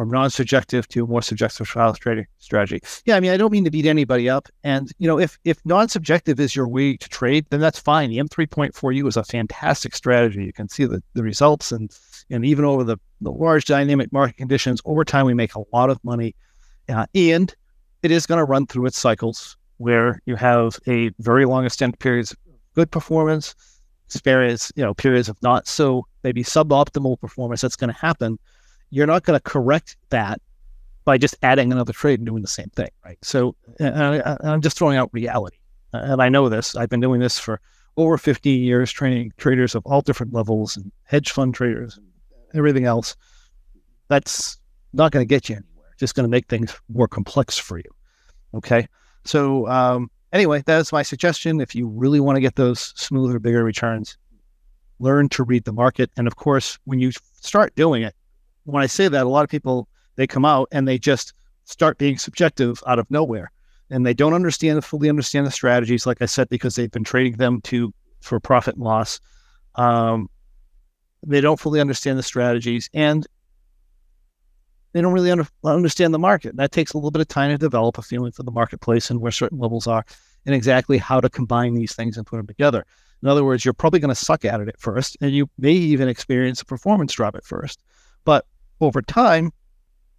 from 0.00 0.08
non-subjective 0.08 0.88
to 0.88 1.06
more 1.06 1.20
subjective 1.20 1.68
trial 1.68 1.94
strategy. 2.38 2.80
Yeah, 3.04 3.16
I 3.16 3.20
mean, 3.20 3.32
I 3.32 3.36
don't 3.36 3.52
mean 3.52 3.64
to 3.64 3.70
beat 3.70 3.84
anybody 3.84 4.30
up. 4.30 4.48
And, 4.64 4.90
you 4.96 5.06
know, 5.06 5.18
if 5.18 5.38
if 5.44 5.58
non-subjective 5.66 6.40
is 6.40 6.56
your 6.56 6.66
way 6.66 6.96
to 6.96 7.08
trade, 7.10 7.44
then 7.50 7.60
that's 7.60 7.78
fine. 7.78 8.08
The 8.08 8.16
M3.4U 8.16 9.06
is 9.08 9.18
a 9.18 9.24
fantastic 9.24 9.94
strategy. 9.94 10.42
You 10.42 10.54
can 10.54 10.70
see 10.70 10.86
the, 10.86 11.02
the 11.12 11.22
results 11.22 11.70
and 11.70 11.94
and 12.30 12.46
even 12.46 12.64
over 12.64 12.82
the, 12.82 12.96
the 13.20 13.30
large 13.30 13.66
dynamic 13.66 14.10
market 14.10 14.38
conditions, 14.38 14.80
over 14.86 15.04
time 15.04 15.26
we 15.26 15.34
make 15.34 15.54
a 15.54 15.64
lot 15.70 15.90
of 15.90 16.02
money. 16.02 16.34
Uh, 16.88 17.04
and 17.14 17.54
it 18.02 18.10
is 18.10 18.24
going 18.24 18.38
to 18.38 18.44
run 18.46 18.66
through 18.66 18.86
its 18.86 18.98
cycles 18.98 19.58
where 19.76 20.18
you 20.24 20.34
have 20.34 20.78
a 20.88 21.10
very 21.18 21.44
long 21.44 21.66
extended 21.66 21.98
periods 21.98 22.32
of 22.32 22.38
good 22.74 22.90
performance 22.90 23.54
experience, 24.06 24.72
you 24.76 24.82
know, 24.82 24.94
periods 24.94 25.28
of 25.28 25.36
not 25.42 25.68
so 25.68 26.06
maybe 26.24 26.42
suboptimal 26.42 27.20
performance 27.20 27.60
that's 27.60 27.76
going 27.76 27.92
to 27.92 28.00
happen, 28.00 28.38
you're 28.90 29.06
not 29.06 29.24
going 29.24 29.38
to 29.38 29.42
correct 29.42 29.96
that 30.10 30.40
by 31.04 31.18
just 31.18 31.36
adding 31.42 31.72
another 31.72 31.92
trade 31.92 32.20
and 32.20 32.26
doing 32.26 32.42
the 32.42 32.48
same 32.48 32.70
thing, 32.70 32.90
right? 33.04 33.18
So 33.22 33.56
I, 33.80 34.36
am 34.44 34.60
just 34.60 34.76
throwing 34.76 34.96
out 34.96 35.10
reality, 35.12 35.56
and 35.92 36.22
I 36.22 36.28
know 36.28 36.48
this. 36.48 36.76
I've 36.76 36.90
been 36.90 37.00
doing 37.00 37.20
this 37.20 37.38
for 37.38 37.60
over 37.96 38.18
15 38.18 38.62
years, 38.62 38.92
training 38.92 39.32
traders 39.36 39.74
of 39.74 39.84
all 39.86 40.02
different 40.02 40.32
levels 40.32 40.76
and 40.76 40.92
hedge 41.04 41.30
fund 41.30 41.54
traders 41.54 41.96
and 41.96 42.06
everything 42.54 42.84
else. 42.84 43.16
That's 44.08 44.58
not 44.92 45.12
going 45.12 45.24
to 45.24 45.28
get 45.28 45.48
you 45.48 45.56
anywhere. 45.56 45.94
Just 45.98 46.14
going 46.14 46.24
to 46.24 46.30
make 46.30 46.48
things 46.48 46.74
more 46.88 47.08
complex 47.08 47.58
for 47.58 47.78
you. 47.78 47.90
Okay, 48.54 48.88
so 49.24 49.66
um, 49.68 50.10
anyway, 50.32 50.62
that's 50.66 50.92
my 50.92 51.02
suggestion. 51.02 51.60
If 51.60 51.74
you 51.74 51.86
really 51.86 52.20
want 52.20 52.36
to 52.36 52.40
get 52.40 52.56
those 52.56 52.92
smoother, 52.96 53.38
bigger 53.38 53.62
returns, 53.62 54.16
learn 54.98 55.28
to 55.30 55.44
read 55.44 55.64
the 55.64 55.72
market. 55.72 56.10
And 56.16 56.26
of 56.26 56.36
course, 56.36 56.78
when 56.84 56.98
you 57.00 57.12
start 57.40 57.74
doing 57.74 58.02
it, 58.02 58.14
when 58.64 58.82
I 58.82 58.86
say 58.86 59.08
that, 59.08 59.26
a 59.26 59.28
lot 59.28 59.44
of 59.44 59.50
people 59.50 59.88
they 60.16 60.26
come 60.26 60.44
out 60.44 60.68
and 60.72 60.86
they 60.86 60.98
just 60.98 61.32
start 61.64 61.98
being 61.98 62.18
subjective 62.18 62.82
out 62.86 62.98
of 62.98 63.10
nowhere, 63.10 63.50
and 63.90 64.04
they 64.04 64.14
don't 64.14 64.34
understand 64.34 64.84
fully 64.84 65.08
understand 65.08 65.46
the 65.46 65.50
strategies. 65.50 66.06
Like 66.06 66.22
I 66.22 66.26
said, 66.26 66.48
because 66.48 66.74
they've 66.74 66.90
been 66.90 67.04
trading 67.04 67.36
them 67.36 67.60
to 67.62 67.92
for 68.20 68.38
profit 68.40 68.74
and 68.74 68.84
loss. 68.84 69.20
Um, 69.76 70.28
they 71.26 71.40
don't 71.40 71.60
fully 71.60 71.80
understand 71.80 72.18
the 72.18 72.22
strategies, 72.22 72.90
and 72.94 73.26
they 74.92 75.00
don't 75.00 75.12
really 75.12 75.30
under, 75.30 75.46
understand 75.64 76.12
the 76.12 76.18
market. 76.18 76.56
That 76.56 76.72
takes 76.72 76.92
a 76.92 76.96
little 76.96 77.10
bit 77.10 77.22
of 77.22 77.28
time 77.28 77.50
to 77.50 77.58
develop 77.58 77.98
a 77.98 78.02
feeling 78.02 78.32
for 78.32 78.42
the 78.42 78.50
marketplace 78.50 79.10
and 79.10 79.20
where 79.20 79.32
certain 79.32 79.58
levels 79.58 79.86
are 79.86 80.04
and 80.46 80.54
exactly 80.54 80.98
how 80.98 81.20
to 81.20 81.28
combine 81.28 81.74
these 81.74 81.94
things 81.94 82.16
and 82.16 82.26
put 82.26 82.38
them 82.38 82.46
together. 82.46 82.84
In 83.22 83.28
other 83.28 83.44
words, 83.44 83.64
you're 83.64 83.74
probably 83.74 84.00
going 84.00 84.14
to 84.14 84.14
suck 84.14 84.44
at 84.44 84.60
it 84.60 84.68
at 84.68 84.80
first, 84.80 85.16
and 85.20 85.32
you 85.32 85.48
may 85.58 85.72
even 85.72 86.08
experience 86.08 86.62
a 86.62 86.64
performance 86.64 87.12
drop 87.12 87.36
at 87.36 87.44
first. 87.44 87.82
But 88.24 88.46
over 88.80 89.02
time, 89.02 89.52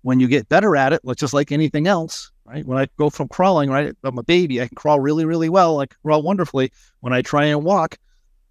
when 0.01 0.19
you 0.19 0.27
get 0.27 0.49
better 0.49 0.75
at 0.75 0.93
it, 0.93 1.01
just 1.15 1.33
like 1.33 1.51
anything 1.51 1.87
else, 1.87 2.31
right? 2.45 2.65
When 2.65 2.77
I 2.77 2.87
go 2.97 3.09
from 3.09 3.27
crawling, 3.27 3.69
right, 3.69 3.93
I'm 4.03 4.17
a 4.17 4.23
baby, 4.23 4.61
I 4.61 4.67
can 4.67 4.75
crawl 4.75 4.99
really, 4.99 5.25
really 5.25 5.49
well, 5.49 5.79
I 5.79 5.85
can 5.85 5.97
crawl 6.03 6.21
wonderfully. 6.21 6.71
When 7.01 7.13
I 7.13 7.21
try 7.21 7.45
and 7.45 7.63
walk, 7.63 7.97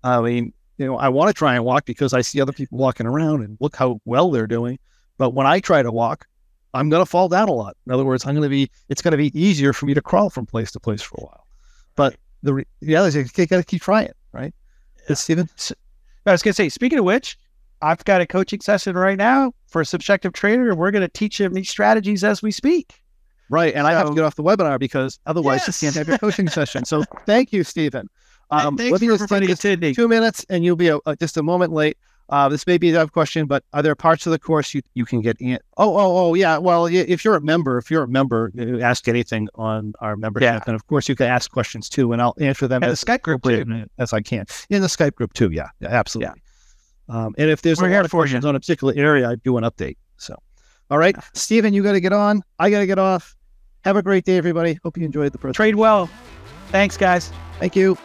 I 0.04 0.20
mean, 0.20 0.52
you 0.78 0.86
know, 0.86 0.96
I 0.96 1.08
want 1.08 1.28
to 1.28 1.34
try 1.34 1.54
and 1.54 1.64
walk 1.64 1.84
because 1.84 2.14
I 2.14 2.20
see 2.20 2.40
other 2.40 2.52
people 2.52 2.78
walking 2.78 3.06
around 3.06 3.42
and 3.42 3.58
look 3.60 3.76
how 3.76 4.00
well 4.04 4.30
they're 4.30 4.46
doing. 4.46 4.78
But 5.18 5.34
when 5.34 5.46
I 5.46 5.60
try 5.60 5.82
to 5.82 5.92
walk, 5.92 6.26
I'm 6.72 6.88
going 6.88 7.02
to 7.02 7.10
fall 7.10 7.28
down 7.28 7.48
a 7.48 7.52
lot. 7.52 7.76
In 7.86 7.92
other 7.92 8.04
words, 8.04 8.24
I'm 8.24 8.34
going 8.34 8.44
to 8.44 8.48
be, 8.48 8.70
it's 8.88 9.02
going 9.02 9.12
to 9.12 9.18
be 9.18 9.38
easier 9.38 9.72
for 9.72 9.86
me 9.86 9.94
to 9.94 10.00
crawl 10.00 10.30
from 10.30 10.46
place 10.46 10.70
to 10.72 10.80
place 10.80 11.02
for 11.02 11.16
a 11.18 11.24
while. 11.24 11.46
But 11.96 12.16
the 12.42 12.64
reality 12.80 13.20
is 13.20 13.36
you 13.36 13.46
got 13.46 13.58
to 13.58 13.64
keep 13.64 13.82
trying, 13.82 14.12
right? 14.32 14.54
Yeah. 15.08 15.16
Stephen? 15.16 15.48
I 16.24 16.32
was 16.32 16.42
going 16.42 16.52
to 16.52 16.56
say, 16.56 16.68
speaking 16.68 16.98
of 16.98 17.04
which, 17.04 17.36
I've 17.82 18.04
got 18.04 18.20
a 18.20 18.26
coaching 18.26 18.60
session 18.60 18.96
right 18.96 19.18
now 19.18 19.52
for 19.66 19.80
a 19.80 19.86
subjective 19.86 20.32
trader, 20.32 20.70
and 20.70 20.78
we're 20.78 20.90
going 20.90 21.02
to 21.02 21.08
teach 21.08 21.40
him 21.40 21.54
these 21.54 21.68
strategies 21.68 22.24
as 22.24 22.42
we 22.42 22.50
speak. 22.50 23.00
Right. 23.50 23.74
And 23.74 23.84
so, 23.84 23.88
I 23.88 23.92
have 23.92 24.08
to 24.08 24.14
get 24.14 24.24
off 24.24 24.36
the 24.36 24.44
webinar 24.44 24.78
because 24.78 25.18
otherwise 25.26 25.62
yes. 25.66 25.82
you 25.82 25.86
can't 25.86 25.96
have 25.96 26.08
your 26.08 26.18
coaching 26.18 26.48
session. 26.48 26.84
So 26.84 27.02
thank 27.26 27.52
you, 27.52 27.64
Stephen. 27.64 28.08
Um, 28.50 28.76
Thanks 28.76 29.00
me 29.00 29.06
just 29.06 29.28
take 29.62 29.94
two 29.94 30.08
minutes 30.08 30.44
and 30.48 30.64
you'll 30.64 30.76
be 30.76 30.88
a, 30.88 30.98
a, 31.06 31.16
just 31.16 31.36
a 31.36 31.42
moment 31.42 31.72
late. 31.72 31.96
Uh, 32.30 32.48
this 32.48 32.64
may 32.64 32.78
be 32.78 32.90
a 32.90 32.92
tough 32.92 33.10
question, 33.10 33.46
but 33.46 33.64
are 33.72 33.82
there 33.82 33.96
parts 33.96 34.24
of 34.24 34.30
the 34.30 34.38
course 34.38 34.72
you, 34.72 34.82
you 34.94 35.04
can 35.04 35.20
get 35.20 35.36
in? 35.40 35.58
Oh, 35.76 35.96
oh, 35.96 36.16
oh, 36.16 36.34
yeah. 36.34 36.58
Well, 36.58 36.86
if 36.86 37.24
you're 37.24 37.34
a 37.34 37.40
member, 37.40 37.76
if 37.76 37.90
you're 37.90 38.04
a 38.04 38.08
member, 38.08 38.52
ask 38.80 39.08
anything 39.08 39.48
on 39.56 39.94
our 40.00 40.16
membership. 40.16 40.44
Yeah. 40.44 40.60
And 40.64 40.76
of 40.76 40.86
course, 40.86 41.08
you 41.08 41.16
can 41.16 41.26
ask 41.26 41.50
questions 41.50 41.88
too, 41.88 42.12
and 42.12 42.22
I'll 42.22 42.36
answer 42.38 42.68
them 42.68 42.84
as, 42.84 43.00
the 43.00 43.06
Skype 43.06 43.22
group 43.22 43.42
too. 43.42 43.84
as 43.98 44.12
I 44.12 44.20
can. 44.20 44.46
In 44.68 44.80
the 44.80 44.86
Skype 44.86 45.16
group 45.16 45.32
too. 45.32 45.50
Yeah, 45.50 45.70
yeah 45.80 45.88
absolutely. 45.88 46.34
Yeah. 46.36 46.49
Um, 47.10 47.34
and 47.36 47.50
if 47.50 47.60
there's 47.60 47.80
We're 47.80 47.90
a 47.90 47.94
lot 47.94 48.04
of 48.04 48.10
questions 48.12 48.44
on 48.44 48.54
a 48.54 48.60
particular 48.60 48.94
area, 48.96 49.28
I 49.28 49.34
do 49.34 49.56
an 49.56 49.64
update. 49.64 49.96
So, 50.16 50.36
all 50.90 50.98
right, 50.98 51.14
yeah. 51.16 51.24
Stephen, 51.34 51.74
you 51.74 51.82
got 51.82 51.92
to 51.92 52.00
get 52.00 52.12
on. 52.12 52.42
I 52.58 52.70
got 52.70 52.78
to 52.78 52.86
get 52.86 52.98
off. 52.98 53.34
Have 53.84 53.96
a 53.96 54.02
great 54.02 54.24
day, 54.24 54.36
everybody. 54.36 54.78
Hope 54.84 54.96
you 54.96 55.04
enjoyed 55.04 55.32
the 55.32 55.38
presentation. 55.38 55.72
Trade 55.72 55.74
well. 55.74 56.08
Thanks, 56.68 56.96
guys. 56.96 57.32
Thank 57.58 57.74
you. 57.74 57.98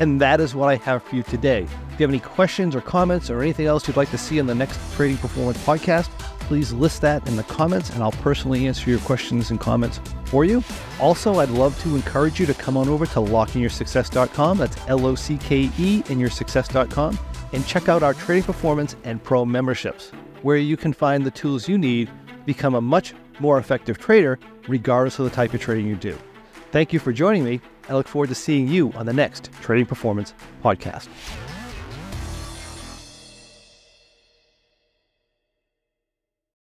And 0.00 0.20
that 0.20 0.40
is 0.40 0.54
what 0.54 0.68
I 0.68 0.76
have 0.76 1.04
for 1.04 1.14
you 1.14 1.22
today. 1.22 1.62
If 1.62 2.00
you 2.00 2.04
have 2.04 2.10
any 2.10 2.20
questions 2.20 2.74
or 2.74 2.80
comments 2.80 3.30
or 3.30 3.40
anything 3.40 3.66
else 3.66 3.86
you'd 3.86 3.96
like 3.96 4.10
to 4.10 4.18
see 4.18 4.38
in 4.38 4.46
the 4.46 4.54
next 4.54 4.78
Trading 4.94 5.16
Performance 5.18 5.58
podcast, 5.64 6.10
please 6.40 6.72
list 6.72 7.00
that 7.02 7.26
in 7.28 7.36
the 7.36 7.44
comments 7.44 7.90
and 7.90 8.02
I'll 8.02 8.12
personally 8.12 8.66
answer 8.66 8.90
your 8.90 8.98
questions 9.00 9.50
and 9.50 9.60
comments 9.60 10.00
for 10.24 10.44
you. 10.44 10.62
Also, 11.00 11.36
I'd 11.36 11.48
love 11.50 11.80
to 11.82 11.94
encourage 11.94 12.40
you 12.40 12.46
to 12.46 12.54
come 12.54 12.76
on 12.76 12.88
over 12.88 13.06
to 13.06 13.20
lockeinyoursuccess.com. 13.20 14.58
That's 14.58 14.76
L 14.88 15.06
O 15.06 15.14
C 15.14 15.38
K 15.38 15.70
E 15.78 16.02
in 16.08 16.18
yoursuccess.com 16.18 17.18
and 17.52 17.66
check 17.66 17.88
out 17.88 18.02
our 18.02 18.14
Trading 18.14 18.44
Performance 18.44 18.96
and 19.04 19.22
Pro 19.22 19.44
memberships, 19.44 20.10
where 20.42 20.56
you 20.56 20.76
can 20.76 20.92
find 20.92 21.24
the 21.24 21.30
tools 21.30 21.68
you 21.68 21.78
need 21.78 22.08
to 22.08 22.34
become 22.44 22.74
a 22.74 22.80
much 22.80 23.14
more 23.38 23.58
effective 23.58 23.98
trader, 23.98 24.38
regardless 24.68 25.18
of 25.18 25.24
the 25.24 25.30
type 25.30 25.54
of 25.54 25.60
trading 25.60 25.86
you 25.86 25.96
do. 25.96 26.16
Thank 26.72 26.92
you 26.92 26.98
for 26.98 27.12
joining 27.12 27.44
me 27.44 27.60
I 27.88 27.94
look 27.94 28.08
forward 28.08 28.28
to 28.28 28.34
seeing 28.34 28.68
you 28.68 28.92
on 28.92 29.06
the 29.06 29.12
next 29.12 29.50
Trading 29.60 29.86
Performance 29.86 30.34
podcast. 30.62 31.08